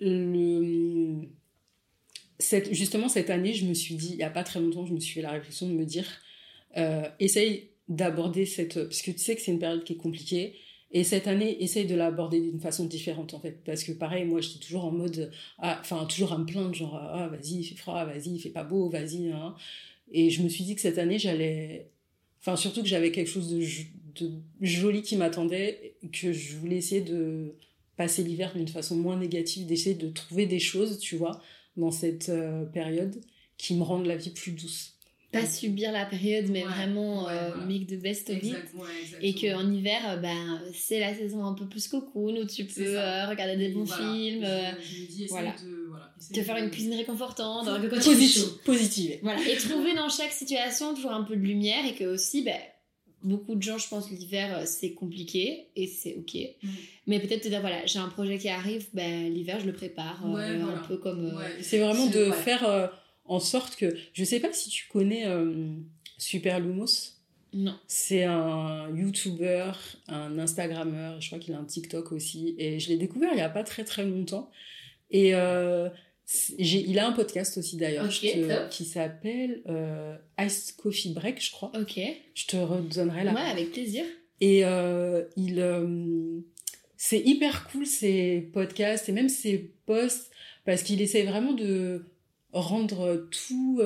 le, 0.00 1.26
cette, 2.44 2.72
justement, 2.72 3.08
cette 3.08 3.30
année, 3.30 3.54
je 3.54 3.64
me 3.64 3.74
suis 3.74 3.94
dit, 3.94 4.10
il 4.12 4.18
y 4.18 4.22
a 4.22 4.30
pas 4.30 4.44
très 4.44 4.60
longtemps, 4.60 4.84
je 4.84 4.92
me 4.92 5.00
suis 5.00 5.14
fait 5.14 5.22
la 5.22 5.32
réflexion 5.32 5.66
de 5.66 5.72
me 5.72 5.84
dire, 5.84 6.06
euh, 6.76 7.08
essaye 7.18 7.70
d'aborder 7.88 8.46
cette, 8.46 8.74
parce 8.74 9.02
que 9.02 9.10
tu 9.10 9.18
sais 9.18 9.34
que 9.34 9.40
c'est 9.40 9.52
une 9.52 9.58
période 9.58 9.84
qui 9.84 9.94
est 9.94 9.96
compliquée. 9.96 10.54
Et 10.92 11.02
cette 11.02 11.26
année, 11.26 11.60
essaye 11.62 11.86
de 11.86 11.94
l'aborder 11.94 12.40
d'une 12.40 12.60
façon 12.60 12.84
différente, 12.84 13.34
en 13.34 13.40
fait. 13.40 13.64
Parce 13.64 13.82
que 13.82 13.92
pareil, 13.92 14.24
moi, 14.24 14.40
j'étais 14.40 14.60
toujours 14.60 14.84
en 14.84 14.92
mode, 14.92 15.32
ah, 15.58 15.78
enfin, 15.80 16.04
toujours 16.04 16.32
à 16.32 16.38
me 16.38 16.44
plaindre, 16.44 16.74
genre, 16.74 16.94
ah, 16.94 17.28
vas-y, 17.28 17.60
il 17.60 17.64
fait 17.64 17.74
froid, 17.74 18.04
vas-y, 18.04 18.34
il 18.34 18.38
fait 18.38 18.50
pas 18.50 18.62
beau, 18.62 18.88
vas-y, 18.88 19.30
hein. 19.30 19.54
Et 20.12 20.30
je 20.30 20.42
me 20.42 20.48
suis 20.48 20.64
dit 20.64 20.74
que 20.74 20.80
cette 20.80 20.98
année, 20.98 21.18
j'allais, 21.18 21.90
enfin, 22.40 22.56
surtout 22.56 22.82
que 22.82 22.88
j'avais 22.88 23.10
quelque 23.10 23.30
chose 23.30 23.50
de 23.50 24.30
joli 24.60 25.02
qui 25.02 25.16
m'attendait, 25.16 25.96
que 26.12 26.32
je 26.32 26.56
voulais 26.58 26.76
essayer 26.76 27.00
de 27.00 27.56
passer 27.96 28.22
l'hiver 28.22 28.52
d'une 28.54 28.68
façon 28.68 28.96
moins 28.96 29.18
négative, 29.18 29.66
d'essayer 29.66 29.96
de 29.96 30.08
trouver 30.08 30.46
des 30.46 30.58
choses, 30.58 30.98
tu 30.98 31.16
vois, 31.16 31.40
dans 31.76 31.90
cette 31.90 32.28
euh, 32.28 32.64
période 32.64 33.20
qui 33.56 33.74
me 33.74 33.82
rendent 33.82 34.06
la 34.06 34.16
vie 34.16 34.30
plus 34.30 34.52
douce. 34.52 34.90
Pas 35.32 35.46
subir 35.46 35.90
la 35.90 36.06
période, 36.06 36.46
mais 36.48 36.62
Ouais, 36.64 36.70
vraiment 36.70 37.24
ouais, 37.26 37.32
euh, 37.32 37.48
voilà. 37.50 37.66
make 37.66 37.88
the 37.88 38.00
best 38.00 38.30
of 38.30 38.40
it. 38.40 38.54
Et 39.20 39.34
qu'en 39.34 39.68
hiver, 39.72 40.00
euh, 40.10 40.16
ben, 40.18 40.62
c'est 40.72 41.00
la 41.00 41.12
saison 41.12 41.44
un 41.44 41.54
peu 41.54 41.66
plus 41.66 41.88
cocoon 41.88 42.36
où 42.36 42.44
tu 42.46 42.64
peux 42.66 42.96
euh, 42.96 43.26
regarder 43.26 43.56
des 43.56 43.70
bons 43.70 43.84
films, 43.84 44.44
euh, 44.44 44.70
voilà. 45.30 45.52
te 46.32 46.40
faire 46.40 46.56
une 46.56 46.70
cuisine 46.70 46.94
réconfortante, 46.94 47.66
Positive. 47.90 48.44
Positive. 48.64 49.18
Voilà. 49.22 49.40
Et 49.48 49.56
trouver 49.56 49.94
dans 49.96 50.08
chaque 50.08 50.30
situation 50.32 50.94
toujours 50.94 51.10
un 51.12 51.24
peu 51.24 51.34
de 51.34 51.42
lumière 51.42 51.84
et 51.84 51.96
que 51.96 52.04
aussi, 52.04 52.42
ben, 52.42 52.54
beaucoup 53.24 53.54
de 53.56 53.62
gens, 53.62 53.78
je 53.78 53.88
pense, 53.88 54.10
l'hiver, 54.10 54.58
euh, 54.58 54.62
c'est 54.66 54.92
compliqué 54.92 55.68
et 55.74 55.86
c'est 55.86 56.14
ok. 56.14 56.34
Mm. 56.62 56.68
Mais 57.08 57.18
peut-être 57.20 57.42
te 57.42 57.48
dire, 57.48 57.60
voilà, 57.60 57.84
j'ai 57.86 57.98
un 57.98 58.08
projet 58.08 58.38
qui 58.38 58.48
arrive, 58.48 58.86
ben, 58.92 59.32
l'hiver, 59.32 59.58
je 59.60 59.66
le 59.66 59.72
prépare. 59.72 60.24
euh, 60.24 60.30
voilà. 60.30 60.64
Un 60.78 60.86
peu 60.86 60.96
comme. 60.98 61.26
euh, 61.26 61.48
C'est 61.60 61.78
vraiment 61.78 62.06
de 62.06 62.30
ouais. 62.30 62.32
faire 62.36 62.68
euh, 62.68 62.86
en 63.24 63.40
sorte 63.40 63.76
que. 63.76 63.96
Je 64.12 64.24
sais 64.24 64.40
pas 64.40 64.52
si 64.52 64.68
tu 64.70 64.86
connais 64.88 65.26
euh, 65.26 65.74
Super 66.18 66.60
Lumos. 66.60 67.12
Non. 67.52 67.74
C'est 67.86 68.24
un 68.24 68.88
YouTuber, 68.96 69.72
un 70.08 70.38
Instagrammeur, 70.38 71.20
je 71.20 71.28
crois 71.28 71.38
qu'il 71.38 71.54
a 71.54 71.58
un 71.58 71.64
TikTok 71.64 72.10
aussi. 72.12 72.56
Et 72.58 72.80
je 72.80 72.88
l'ai 72.88 72.96
découvert 72.96 73.30
il 73.32 73.38
y 73.38 73.42
a 73.42 73.48
pas 73.48 73.62
très 73.62 73.84
très 73.84 74.04
longtemps. 74.04 74.50
Et 75.10 75.36
euh, 75.36 75.88
il 76.58 76.98
a 76.98 77.06
un 77.06 77.12
podcast 77.12 77.58
aussi 77.58 77.76
d'ailleurs 77.76 78.08
qui 78.70 78.84
s'appelle 78.84 79.62
euh, 79.68 80.16
Iced 80.38 80.76
Coffee 80.76 81.12
Break, 81.12 81.42
je 81.42 81.50
crois. 81.52 81.70
Ok. 81.78 82.00
Je 82.34 82.46
te 82.46 82.56
redonnerai 82.56 83.24
la 83.24 83.34
Ouais, 83.34 83.40
avec 83.40 83.72
plaisir. 83.72 84.04
et 84.40 84.64
euh, 84.64 85.24
il, 85.36 85.60
euh, 85.60 86.40
c'est 86.96 87.20
hyper 87.20 87.68
cool 87.70 87.86
ces 87.86 88.50
podcasts 88.52 89.08
et 89.08 89.12
même 89.12 89.28
ces 89.28 89.74
posts 89.86 90.30
parce 90.64 90.82
qu'il 90.82 91.02
essaie 91.02 91.24
vraiment 91.24 91.52
de 91.52 92.06
rendre 92.52 93.28
tout 93.30 93.82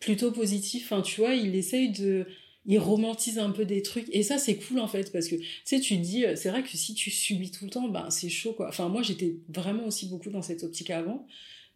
plutôt 0.00 0.32
positif. 0.32 0.90
Enfin, 0.90 1.02
tu 1.02 1.20
vois, 1.20 1.34
il 1.34 1.54
essaye 1.54 1.90
de, 1.92 2.26
il 2.66 2.78
romantise 2.78 3.38
un 3.38 3.50
peu 3.50 3.64
des 3.64 3.82
trucs 3.82 4.06
et 4.12 4.22
ça 4.22 4.38
c'est 4.38 4.56
cool 4.56 4.78
en 4.78 4.86
fait 4.88 5.10
parce 5.12 5.26
que 5.28 5.34
tu 5.36 5.46
sais, 5.64 5.80
tu 5.80 5.96
dis, 5.96 6.24
c'est 6.36 6.48
vrai 6.50 6.62
que 6.62 6.68
si 6.68 6.94
tu 6.94 7.10
subis 7.10 7.50
tout 7.50 7.64
le 7.64 7.70
temps, 7.70 7.88
ben 7.88 8.08
c'est 8.10 8.28
chaud 8.28 8.52
quoi. 8.52 8.68
Enfin, 8.68 8.88
moi 8.88 9.02
j'étais 9.02 9.36
vraiment 9.52 9.86
aussi 9.86 10.06
beaucoup 10.08 10.30
dans 10.30 10.42
cette 10.42 10.62
optique 10.62 10.90
avant. 10.90 11.26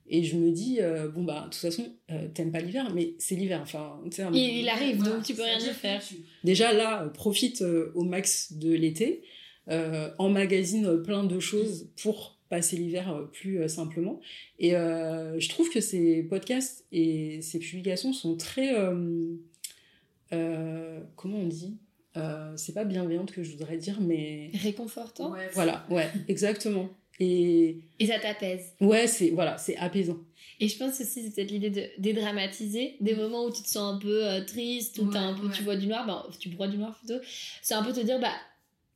Et 0.09 0.23
je 0.23 0.37
me 0.37 0.53
dis, 0.53 0.77
euh, 0.81 1.09
bon, 1.09 1.25
bah, 1.25 1.41
de 1.41 1.45
toute 1.47 1.57
façon, 1.61 1.85
euh, 2.13 2.29
t'aimes 2.33 2.53
pas 2.53 2.61
l'hiver, 2.61 2.93
mais 2.95 3.15
c'est 3.19 3.35
l'hiver. 3.35 3.59
Enfin, 3.61 3.99
un- 4.21 4.33
Il, 4.33 4.59
il 4.61 4.69
arrive, 4.69 4.99
voilà, 4.99 5.17
donc 5.17 5.25
tu 5.25 5.35
peux 5.35 5.43
rien 5.43 5.59
y 5.59 5.63
faire. 5.75 6.01
Déjà 6.45 6.73
là, 6.73 7.03
euh, 7.03 7.09
profite 7.09 7.63
euh, 7.63 7.91
au 7.97 8.05
max 8.05 8.53
de 8.53 8.71
l'été, 8.73 9.23
euh, 9.69 10.09
emmagasine 10.19 10.87
euh, 10.87 10.99
plein 11.03 11.25
de 11.25 11.41
choses 11.41 11.89
pour 12.01 12.39
passer 12.49 12.77
l'hiver 12.77 13.11
euh, 13.13 13.25
plus 13.25 13.61
euh, 13.61 13.67
simplement. 13.67 14.21
Et 14.61 14.77
euh, 14.77 15.41
je 15.41 15.49
trouve 15.49 15.71
que 15.71 15.81
ces 15.81 16.23
podcasts 16.23 16.87
et 16.93 17.41
ces 17.43 17.59
publications 17.59 18.13
sont 18.13 18.37
très... 18.37 18.77
euh, 20.33 21.01
comment 21.17 21.39
on 21.39 21.47
dit? 21.47 21.79
Euh, 22.17 22.53
C'est 22.57 22.73
pas 22.73 22.85
bienveillante 22.85 23.33
que 23.33 23.43
je 23.43 23.53
voudrais 23.53 23.77
dire, 23.77 24.01
mais... 24.01 24.51
Réconfortant? 24.63 25.35
Voilà, 25.55 25.87
ouais, 25.91 26.11
exactement. 26.29 26.89
Et 27.21 27.79
Et 27.99 28.07
ça 28.07 28.19
t'apaise? 28.19 28.75
ouais, 28.81 29.07
c'est 29.07 29.31
voilà, 29.31 29.57
c'est 29.59 29.77
apaisant. 29.79 30.19
Et 30.61 30.69
je 30.69 30.77
pense 30.79 31.01
aussi 31.01 31.23
c'est 31.23 31.35
peut-être 31.35 31.51
l'idée 31.51 31.71
de 31.71 31.85
dédramatiser 31.99 32.97
des 33.01 33.15
moments 33.15 33.45
où 33.47 33.51
tu 33.51 33.63
te 33.63 33.69
sens 33.69 33.95
un 33.95 33.99
peu 33.99 34.27
euh, 34.27 34.45
triste, 34.45 34.99
où 34.99 35.11
t'as 35.11 35.21
un 35.21 35.35
peu, 35.35 35.47
Ouais, 35.47 35.53
tu 35.53 35.59
ouais. 35.61 35.65
vois 35.65 35.77
du 35.77 35.87
noir, 35.87 36.07
ben, 36.07 36.25
tu 36.39 36.49
broies 36.51 36.69
du 36.69 36.77
noir 36.79 36.99
plutôt. 36.99 37.21
C'est 37.63 37.75
un 37.75 37.83
peu 37.83 37.93
te 37.93 38.01
dire, 38.01 38.21
bah, 38.21 38.33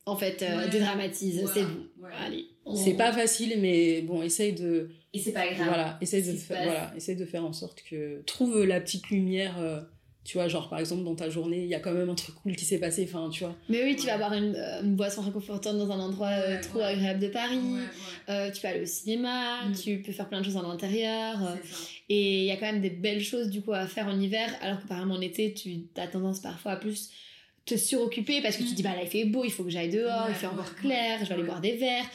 En 0.07 0.15
fait, 0.15 0.41
euh, 0.41 0.57
Ouais. 0.57 0.69
dédramatise, 0.69 1.41
Voilà. 1.41 1.53
c'est 1.53 1.61
vous. 1.63 1.87
Ouais. 2.03 2.09
Allez. 2.25 2.45
on- 2.65 2.75
C'est 2.75 2.95
pas 2.95 3.11
facile, 3.13 3.59
mais 3.61 4.01
bon, 4.01 4.23
essaye 4.23 4.53
de, 4.53 4.89
Et 5.13 5.19
c'est 5.19 5.31
pas 5.31 5.47
grave. 5.47 5.67
voilà, 5.67 5.97
essaye 6.01 6.23
de, 6.23 6.33
fa- 6.37 6.63
voilà, 6.63 6.91
essaye 6.97 7.15
de 7.15 7.25
faire 7.25 7.45
en 7.45 7.53
sorte 7.53 7.83
que 7.83 8.21
trouve 8.23 8.63
la 8.63 8.81
petite 8.81 9.09
lumière. 9.11 9.59
euh, 9.59 9.79
tu 10.23 10.37
vois, 10.37 10.47
genre 10.47 10.69
par 10.69 10.79
exemple 10.79 11.03
dans 11.03 11.15
ta 11.15 11.29
journée, 11.29 11.63
il 11.63 11.67
y 11.69 11.73
a 11.75 11.79
quand 11.79 11.91
même 11.93 12.09
un 12.09 12.15
truc 12.15 12.35
cool 12.35 12.55
qui 12.55 12.63
s'est 12.65 12.77
passé. 12.77 13.07
Enfin, 13.11 13.29
tu 13.31 13.43
vois. 13.43 13.55
Mais 13.69 13.83
oui, 13.83 13.95
tu 13.95 14.03
Ouais. 14.03 14.11
vas 14.11 14.17
boire 14.17 14.33
une, 14.33 14.55
euh, 14.55 14.81
une 14.83 14.95
boisson 14.95 15.21
réconfortante 15.21 15.77
dans 15.77 15.89
un 15.91 15.99
endroit 15.99 16.27
euh, 16.29 16.61
trop 16.61 16.77
ouais. 16.79 16.85
agréable 16.85 17.19
de 17.19 17.27
Paris. 17.27 17.57
Ouais, 17.57 17.79
ouais. 17.79 17.85
Euh, 18.29 18.51
tu 18.51 18.61
peux 18.61 18.67
aller 18.67 18.81
au 18.81 18.85
cinéma, 18.85 19.65
Mm. 19.65 19.73
tu 19.75 20.01
peux 20.01 20.11
faire 20.11 20.29
plein 20.29 20.39
de 20.41 20.45
choses 20.45 20.57
en 20.57 20.69
intérieur. 20.69 21.43
euh, 21.43 21.55
C'est 21.63 21.73
ça. 21.73 21.77
Et 22.09 22.39
il 22.41 22.45
y 22.45 22.51
a 22.51 22.57
quand 22.57 22.65
même 22.67 22.81
des 22.81 22.89
belles 22.89 23.23
choses 23.23 23.49
du 23.49 23.61
coup 23.61 23.73
à 23.73 23.87
faire 23.87 24.07
en 24.07 24.19
hiver, 24.19 24.49
alors 24.61 24.81
que 24.81 24.87
par 24.87 24.97
exemple 24.99 25.17
en 25.17 25.21
été, 25.21 25.53
tu 25.53 25.71
as 25.97 26.07
tendance 26.07 26.39
parfois 26.39 26.73
à 26.73 26.75
plus 26.75 27.09
te 27.65 27.75
suroccuper 27.77 28.41
parce 28.41 28.57
que 28.57 28.63
tu 28.63 28.69
te 28.71 28.75
dis 28.75 28.81
bah 28.83 28.95
là 28.95 29.03
il 29.03 29.07
fait 29.07 29.23
beau, 29.25 29.43
il 29.45 29.51
faut 29.51 29.63
que 29.63 29.69
j'aille 29.69 29.89
dehors, 29.91 30.25
Ouais, 30.25 30.31
il 30.31 30.35
fait 30.35 30.47
encore 30.47 30.65
ouais, 30.65 30.81
clair, 30.81 31.19
je 31.21 31.25
vais 31.25 31.33
aller 31.35 31.43
boire 31.43 31.61
des 31.61 31.77
verres. 31.77 32.05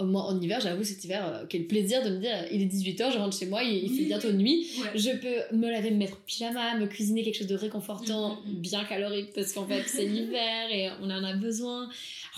Euh, 0.00 0.04
Moi 0.04 0.22
en 0.22 0.40
hiver, 0.40 0.60
j'avoue 0.60 0.84
cet 0.84 1.04
hiver, 1.04 1.24
euh, 1.26 1.44
quel 1.48 1.66
plaisir 1.66 2.02
de 2.04 2.10
me 2.10 2.18
dire 2.18 2.32
il 2.50 2.62
est 2.62 2.66
18h, 2.66 3.12
je 3.12 3.18
rentre 3.18 3.36
chez 3.38 3.46
moi, 3.46 3.62
il, 3.62 3.84
il 3.84 3.90
fait 3.96 4.04
bientôt 4.04 4.32
nuit. 4.32 4.66
Ouais. 4.80 4.98
Je 4.98 5.10
peux 5.10 5.56
me 5.56 5.70
laver, 5.70 5.90
me 5.90 5.96
mettre 5.98 6.14
en 6.14 6.20
pyjama, 6.26 6.76
me 6.78 6.86
cuisiner 6.86 7.22
quelque 7.22 7.36
chose 7.38 7.46
de 7.46 7.54
réconfortant, 7.56 8.36
Mm, 8.46 8.50
mm, 8.50 8.52
mm. 8.56 8.60
bien 8.60 8.84
calorique 8.84 9.32
parce 9.34 9.52
qu'en 9.52 9.66
fait 9.66 9.82
c'est 9.86 10.06
l'hiver 10.06 10.70
et 10.72 10.88
on 11.02 11.10
en 11.10 11.22
a 11.24 11.34
besoin. 11.34 11.88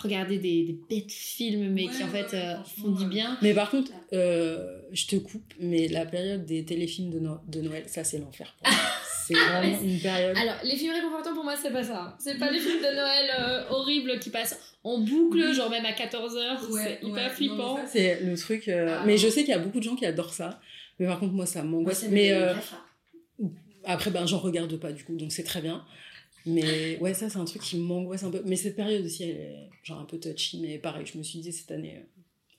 Regarder 0.03 0.39
des, 0.39 0.65
des 0.65 0.77
bêtes 0.91 1.13
films 1.13 1.71
mais 1.73 1.83
qui 1.87 1.99
Ouais, 1.99 2.03
en 2.05 2.09
fait 2.09 2.33
ouais, 2.33 2.43
euh, 2.43 2.57
font 2.81 2.89
du 2.91 3.07
bien. 3.07 3.39
Mais 3.43 3.55
par 3.55 3.71
contre, 3.71 3.93
euh, 4.13 4.81
je 4.93 5.07
te 5.07 5.17
coupe, 5.17 5.55
mais 5.61 5.87
la 5.89 6.05
période 6.07 6.45
des 6.45 6.65
téléfilms 6.65 7.11
de, 7.11 7.21
No- 7.21 7.39
de 7.47 7.61
Noël, 7.61 7.85
ça 7.87 8.03
c'est 8.03 8.19
l'enfer. 8.19 8.55
pour 8.59 8.73
moi. 8.73 8.81
c'est 9.27 9.35
vraiment 9.35 9.81
une 9.81 10.01
période. 10.01 10.37
Alors, 10.37 10.57
les 10.65 10.77
films 10.77 10.93
réconfortants 10.95 11.35
pour 11.35 11.45
moi, 11.45 11.55
c'est 11.61 11.71
pas 11.73 11.83
ça. 11.83 12.17
C'est 12.19 12.39
pas 12.39 12.51
des 12.53 12.59
films 12.59 12.79
de 12.81 12.95
Noël 12.95 13.31
euh, 13.41 13.69
horribles 13.71 14.19
qui 14.19 14.31
passent 14.31 14.59
en 14.85 14.99
boucle, 14.99 15.53
genre 15.53 15.71
même 15.71 15.85
à 15.87 15.93
14h. 15.93 16.71
Ouais, 16.71 16.83
c'est 17.01 17.07
hyper 17.07 17.15
ouais, 17.15 17.31
flippant. 17.31 17.79
C'est 17.87 18.21
le 18.21 18.37
truc. 18.37 18.69
euh, 18.69 18.97
Ah. 19.01 19.05
Mais 19.07 19.17
je 19.17 19.29
sais 19.29 19.41
qu'il 19.45 19.51
y 19.51 19.55
a 19.55 19.59
beaucoup 19.59 19.79
de 19.79 19.85
gens 19.85 19.97
qui 19.97 20.07
adorent 20.07 20.35
ça. 20.35 20.61
Mais 20.99 21.07
par 21.07 21.19
contre, 21.21 21.33
moi, 21.33 21.47
ça 21.47 21.63
m'angoisse. 21.63 22.05
Mais 22.11 22.33
euh, 22.33 22.55
après, 23.85 24.11
ben, 24.11 24.27
j'en 24.27 24.39
regarde 24.39 24.77
pas 24.77 24.93
du 24.93 25.05
coup, 25.05 25.17
donc 25.17 25.33
c'est 25.33 25.43
très 25.45 25.61
bien. 25.61 25.85
Mais 26.45 26.99
ouais, 27.01 27.15
ça, 27.15 27.29
c'est 27.31 27.39
un 27.39 27.45
truc 27.45 27.63
qui 27.63 27.77
m'angoisse 27.77 28.25
un 28.25 28.31
peu. 28.31 28.43
Mais 28.45 28.57
cette 28.57 28.75
période 28.77 29.05
aussi, 29.05 29.23
elle 29.25 29.31
est 29.37 29.69
genre 29.85 30.01
un 30.01 30.05
peu 30.05 30.19
touchy. 30.19 30.59
Mais 30.61 30.79
pareil, 30.79 31.07
je 31.07 31.17
me 31.17 31.23
suis 31.23 31.39
dit 31.39 31.53
cette 31.53 31.71
année, 31.71 32.05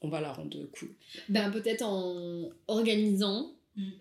on 0.02 0.08
va 0.10 0.22
la 0.22 0.32
rendre 0.32 0.58
cool. 0.80 0.90
Ben, 1.30 1.52
peut-être 1.52 1.82
en 1.84 2.50
organisant. 2.68 3.52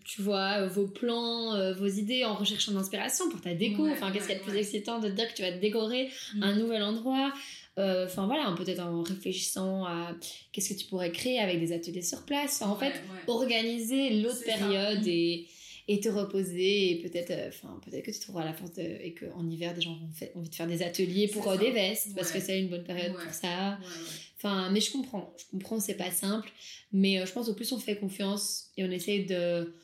Tu 0.04 0.20
vois, 0.22 0.60
euh, 0.60 0.68
vos 0.68 0.86
plans, 0.86 1.54
euh, 1.54 1.72
vos 1.74 1.86
idées, 1.86 2.24
en 2.24 2.34
recherchant 2.34 2.72
d'inspiration 2.72 3.30
pour 3.30 3.40
ta 3.40 3.54
déco. 3.54 3.84
Ouais, 3.84 3.92
enfin, 3.92 4.10
qu'est-ce 4.12 4.26
qu'il 4.26 4.34
y 4.34 4.36
a 4.36 4.40
de 4.40 4.44
plus 4.44 4.52
ouais. 4.52 4.60
excitant 4.60 4.98
de 5.00 5.08
te 5.08 5.14
dire 5.14 5.28
que 5.28 5.34
tu 5.34 5.42
vas 5.42 5.52
te 5.52 5.60
décorer 5.60 6.10
Mm. 6.34 6.42
un 6.42 6.56
nouvel 6.56 6.82
endroit? 6.82 7.32
Euh, 7.78 8.04
Enfin, 8.04 8.26
voilà, 8.26 8.54
peut-être 8.56 8.80
en 8.80 9.02
réfléchissant 9.02 9.86
à 9.86 10.14
qu'est-ce 10.52 10.74
que 10.74 10.78
tu 10.78 10.86
pourrais 10.86 11.10
créer 11.10 11.38
avec 11.38 11.58
des 11.58 11.72
ateliers 11.72 12.02
sur 12.02 12.22
place. 12.26 12.60
Enfin, 12.60 12.70
en 12.72 12.76
fait, 12.76 12.92
organiser 13.26 14.10
l'autre 14.20 14.36
ça. 14.36 14.44
période 14.44 15.02
Mm. 15.04 15.08
et, 15.08 15.46
et 15.88 16.00
te 16.00 16.08
reposer 16.08 16.92
et 16.92 16.94
peut-être 17.02 17.30
euh, 17.30 17.50
peut-être 17.84 18.04
que 18.04 18.10
tu 18.12 18.20
trouveras 18.20 18.44
la 18.44 18.52
force 18.52 18.72
de, 18.74 18.82
et 18.82 19.14
qu'en 19.14 19.48
hiver 19.50 19.74
des 19.74 19.80
gens 19.80 19.92
ont 19.92 20.12
fait- 20.14 20.32
envie 20.36 20.48
de 20.48 20.54
faire 20.54 20.68
des 20.68 20.82
ateliers 20.82 21.26
pour 21.28 21.48
euh, 21.50 21.56
des 21.56 21.70
vestes 21.72 22.14
parce 22.14 22.30
que 22.30 22.38
c'est 22.40 22.60
une 22.60 22.68
bonne 22.68 22.84
période 22.84 23.12
Ouais. 23.16 23.24
pour 23.24 23.32
ça 23.34 23.78
ouais. 23.80 23.86
Enfin 24.42 24.70
mais 24.70 24.80
je 24.80 24.90
comprends 24.90 25.34
je 25.38 25.44
comprends 25.50 25.78
c'est 25.80 25.94
pas 25.96 26.10
simple 26.10 26.50
mais 26.92 27.20
euh, 27.20 27.26
je 27.26 27.32
pense 27.32 27.48
au 27.48 27.54
plus 27.54 27.70
on 27.72 27.78
fait 27.78 27.96
confiance 27.96 28.70
et 28.76 28.84
on 28.84 28.90
essaye 28.90 29.24
de 29.26 29.74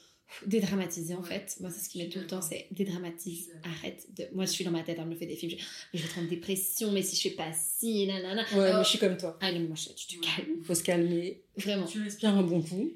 dédramatiser 0.47 1.15
en 1.15 1.23
Ouais. 1.23 1.29
fait 1.29 1.57
moi 1.61 1.71
c'est 1.71 1.81
ce 1.83 1.89
qui 1.89 2.01
suis 2.01 2.09
tout 2.11 2.19
le 2.19 2.27
temps 2.27 2.43
c'est 2.43 2.67
dédramatise 2.71 3.51
arrête 3.65 4.07
de 4.15 4.25
moi 4.35 4.45
je 4.45 4.51
suis 4.51 4.65
dans 4.65 4.71
ma 4.71 4.83
tête 4.83 4.99
on 5.01 5.07
me 5.07 5.15
fait 5.17 5.27
des 5.27 5.37
films 5.37 5.53
je, 5.53 5.65
je 5.99 6.03
vais 6.03 6.09
être 6.09 6.19
en 6.19 6.25
dépression 6.25 6.93
mais 6.93 7.03
si 7.03 7.17
je 7.17 7.23
fais 7.31 7.35
pas 7.35 7.51
ci 7.55 8.07
nanana 8.07 8.43
Ouais, 8.53 8.59
Alors, 8.67 8.79
mais 8.79 8.85
je 8.85 8.89
suis 8.91 8.99
comme 8.99 9.17
toi. 9.17 9.39
ah 9.41 9.53
non 9.53 9.61
mais 9.61 9.69
moi 9.69 9.77
je- 9.77 9.95
tu 9.95 10.07
te 10.19 10.21
calmes 10.27 10.57
Il 10.59 10.65
faut 10.65 10.75
se 10.75 10.83
calmer, 10.83 11.43
vraiment 11.57 11.87
tu 11.87 12.03
respires 12.03 12.35
un 12.37 12.43
bon 12.43 12.61
coup. 12.63 12.91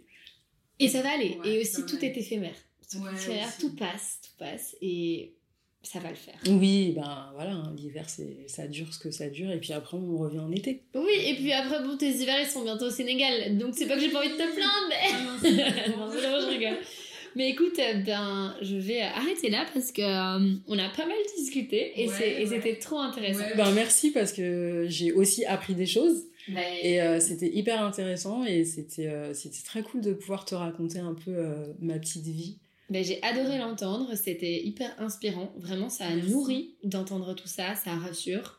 Et 0.78 0.88
ça 0.88 1.00
va 1.00 1.10
aller. 1.12 1.38
Ouais, 1.44 1.48
et 1.54 1.60
aussi, 1.60 1.86
tout 1.86 2.04
est 2.04 2.16
éphémère. 2.16 2.54
Tout 2.90 2.98
Ouais, 2.98 3.12
éphémère, 3.14 3.56
tout 3.58 3.76
passe, 3.76 4.18
tout 4.22 4.36
passe. 4.36 4.74
Et 4.82 5.36
ça 5.82 5.98
va 5.98 6.10
le 6.10 6.14
faire. 6.16 6.34
Oui, 6.48 6.92
ben 6.94 7.30
voilà, 7.34 7.52
hein, 7.52 7.74
l'hiver, 7.76 8.04
c'est 8.08 8.36
ça 8.46 8.66
dure 8.68 8.92
ce 8.94 8.98
que 8.98 9.10
ça 9.10 9.28
dure. 9.28 9.50
Et 9.50 9.58
puis 9.58 9.72
après, 9.72 9.96
on 9.96 10.16
revient 10.16 10.38
en 10.40 10.52
été. 10.52 10.82
Oui, 10.94 11.12
et 11.26 11.34
puis 11.34 11.52
après, 11.52 11.82
bon, 11.82 11.96
tes 11.96 12.10
hivers, 12.10 12.40
ils 12.40 12.46
sont 12.46 12.62
bientôt 12.64 12.86
au 12.86 12.90
Sénégal. 12.90 13.58
Donc, 13.58 13.74
c'est 13.76 13.86
pas 13.86 13.94
que 13.96 14.00
j'ai 14.00 14.10
pas 14.10 14.20
envie 14.20 14.28
de 14.28 14.34
te 14.34 14.54
plaindre, 14.54 14.88
mais. 14.88 14.96
Ah 15.12 15.90
non, 15.90 16.06
vraiment, 16.08 16.42
je 16.42 16.48
rigole. 16.50 16.78
Mais 17.34 17.48
écoute, 17.50 17.78
euh, 17.78 17.94
ben, 18.04 18.54
je 18.60 18.76
vais 18.76 19.00
arrêter 19.00 19.48
là 19.48 19.64
parce 19.72 19.90
que 19.90 20.02
euh, 20.02 20.54
on 20.68 20.78
a 20.78 20.88
pas 20.90 21.06
mal 21.06 21.16
discuté 21.38 21.92
et 22.00 22.06
Ouais, 22.06 22.14
c'est- 22.18 22.42
et 22.42 22.46
ouais. 22.46 22.56
c'était 22.60 22.78
trop 22.78 22.98
intéressant. 22.98 23.40
Ouais. 23.40 23.56
Ben 23.56 23.70
merci 23.72 24.10
parce 24.10 24.32
que 24.34 24.84
j'ai 24.88 25.12
aussi 25.12 25.44
appris 25.46 25.74
des 25.74 25.86
choses. 25.86 26.24
Ben, 26.48 26.62
Et 26.82 27.00
euh, 27.00 27.20
c'était 27.20 27.48
hyper 27.48 27.82
intéressant 27.82 28.44
et 28.44 28.64
c'était 28.66 29.06
euh, 29.06 29.32
c'était 29.32 29.62
très 29.64 29.82
cool 29.82 30.02
de 30.02 30.12
pouvoir 30.12 30.44
te 30.44 30.54
raconter 30.54 30.98
un 30.98 31.14
peu 31.14 31.30
euh, 31.30 31.72
ma 31.80 31.98
petite 31.98 32.24
vie. 32.26 32.58
Ben, 32.90 33.04
j'ai 33.04 33.22
adoré 33.22 33.58
l'entendre, 33.58 34.14
c'était 34.16 34.62
hyper 34.64 34.94
inspirant. 34.98 35.52
Vraiment, 35.56 35.88
ça 35.88 36.06
a 36.06 36.14
nourri 36.16 36.76
d'entendre 36.84 37.34
tout 37.34 37.48
ça, 37.48 37.74
ça 37.74 37.94
rassure. 37.94 38.58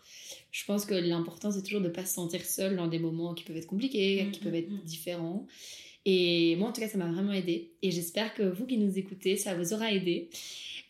Je 0.51 0.65
pense 0.65 0.85
que 0.85 0.93
l'important, 0.93 1.51
c'est 1.51 1.63
toujours 1.63 1.81
de 1.81 1.87
ne 1.87 1.93
pas 1.93 2.05
se 2.05 2.13
sentir 2.13 2.43
seul 2.45 2.75
dans 2.75 2.87
des 2.87 2.99
moments 2.99 3.33
qui 3.33 3.43
peuvent 3.43 3.57
être 3.57 3.67
compliqués, 3.67 4.23
Mm, 4.23 4.31
qui 4.31 4.39
peuvent 4.39 4.53
mm, 4.53 4.55
être 4.55 4.71
mm. 4.71 4.83
différents. 4.85 5.47
Et 6.05 6.55
moi, 6.57 6.69
en 6.69 6.73
tout 6.73 6.81
cas, 6.81 6.89
ça 6.89 6.97
m'a 6.97 7.07
vraiment 7.07 7.31
aidé. 7.31 7.71
Et 7.81 7.91
j'espère 7.91 8.33
que 8.33 8.43
vous 8.43 8.65
qui 8.65 8.77
nous 8.77 8.97
écoutez, 8.97 9.37
ça 9.37 9.55
vous 9.55 9.73
aura 9.73 9.91
aidé. 9.91 10.29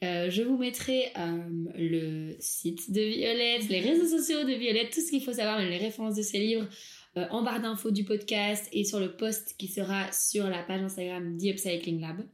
Euh, 0.03 0.29
je 0.29 0.41
vous 0.41 0.57
mettrai 0.57 1.11
euh, 1.17 1.37
le 1.75 2.35
site 2.39 2.91
de 2.91 3.01
Violette, 3.01 3.69
les 3.69 3.79
réseaux 3.79 4.17
sociaux 4.17 4.43
de 4.43 4.53
Violette, 4.53 4.91
tout 4.91 5.01
ce 5.01 5.11
qu'il 5.11 5.23
faut 5.23 5.33
savoir, 5.33 5.59
même 5.59 5.69
les 5.69 5.77
références 5.77 6.15
de 6.15 6.23
ses 6.23 6.39
livres, 6.39 6.67
euh, 7.15 7.25
en 7.29 7.43
barre 7.43 7.61
d'infos 7.61 7.91
du 7.91 8.03
podcast 8.03 8.67
et 8.73 8.83
sur 8.83 8.99
le 8.99 9.15
post 9.15 9.55
qui 9.57 9.67
sera 9.67 10.11
sur 10.11 10.49
la 10.49 10.63
page 10.63 10.81
Instagram 10.81 11.37
The 11.37 11.45
Upcycling 11.45 12.01
Lab. 12.01 12.25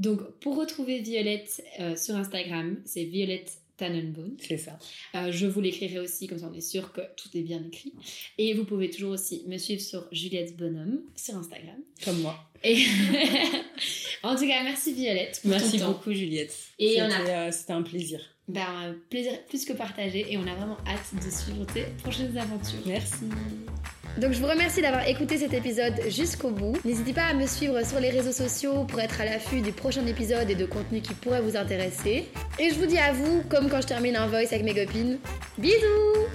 Donc, 0.00 0.20
pour 0.40 0.56
retrouver 0.56 0.98
Violette 1.00 1.62
euh, 1.78 1.94
sur 1.94 2.16
Instagram, 2.16 2.76
c'est 2.84 3.04
Violette 3.04 3.52
Tannenbaum. 3.76 4.36
C'est 4.40 4.58
ça. 4.58 4.78
Euh, 5.14 5.30
je 5.32 5.46
vous 5.46 5.60
l'écrirai 5.60 5.98
aussi, 6.00 6.26
comme 6.26 6.38
ça 6.38 6.50
on 6.52 6.54
est 6.56 6.60
sûr 6.60 6.92
que 6.92 7.00
tout 7.16 7.28
est 7.34 7.42
bien 7.42 7.62
écrit. 7.66 7.92
Et 8.38 8.52
vous 8.54 8.64
pouvez 8.64 8.90
toujours 8.90 9.12
aussi 9.12 9.42
me 9.46 9.56
suivre 9.58 9.80
sur 9.80 10.06
Juliette 10.12 10.56
Bonhomme 10.56 11.00
sur 11.16 11.36
Instagram. 11.36 11.76
Comme 12.04 12.20
moi. 12.20 12.36
Et 12.64 12.76
en 14.22 14.34
tout 14.36 14.46
cas, 14.46 14.62
merci 14.64 14.92
Violette. 14.92 15.38
pour 15.42 15.50
Merci 15.50 15.78
ton 15.78 15.84
temps. 15.86 15.92
beaucoup 15.92 16.12
Juliette. 16.12 16.54
Et 16.78 16.88
C'était 16.88 17.02
on 17.02 17.10
a- 17.10 17.28
euh, 17.48 17.52
c'était 17.52 17.72
un 17.72 17.82
plaisir. 17.82 18.20
Ben, 18.48 18.96
plaisir 19.10 19.32
plus 19.48 19.64
que 19.64 19.72
partagé 19.72 20.26
et 20.30 20.36
on 20.36 20.46
a 20.46 20.54
vraiment 20.54 20.76
hâte 20.86 21.14
de 21.24 21.30
suivre 21.30 21.64
tes 21.72 21.84
prochaines 22.02 22.36
aventures. 22.36 22.80
Merci. 22.84 23.24
Donc 24.18 24.32
je 24.32 24.40
vous 24.40 24.48
remercie 24.48 24.82
d'avoir 24.82 25.06
écouté 25.06 25.38
cet 25.38 25.54
épisode 25.54 25.94
jusqu'au 26.08 26.50
bout. 26.50 26.76
N'hésitez 26.84 27.12
pas 27.12 27.24
à 27.24 27.34
me 27.34 27.46
suivre 27.46 27.84
sur 27.86 28.00
les 28.00 28.10
réseaux 28.10 28.32
sociaux 28.32 28.84
pour 28.84 29.00
être 29.00 29.20
à 29.20 29.24
l'affût 29.24 29.60
du 29.60 29.72
prochain 29.72 30.04
épisode 30.06 30.50
et 30.50 30.54
de 30.54 30.66
contenu 30.66 31.00
qui 31.00 31.14
pourrait 31.14 31.40
vous 31.40 31.56
intéresser. 31.56 32.28
Et 32.58 32.70
je 32.70 32.74
vous 32.74 32.86
dis 32.86 32.98
à 32.98 33.12
vous, 33.12 33.42
comme 33.48 33.68
quand 33.68 33.80
je 33.80 33.86
termine 33.86 34.16
un 34.16 34.26
voice 34.26 34.52
avec 34.52 34.64
mes 34.64 34.74
copines, 34.74 35.18
bisous 35.58 36.26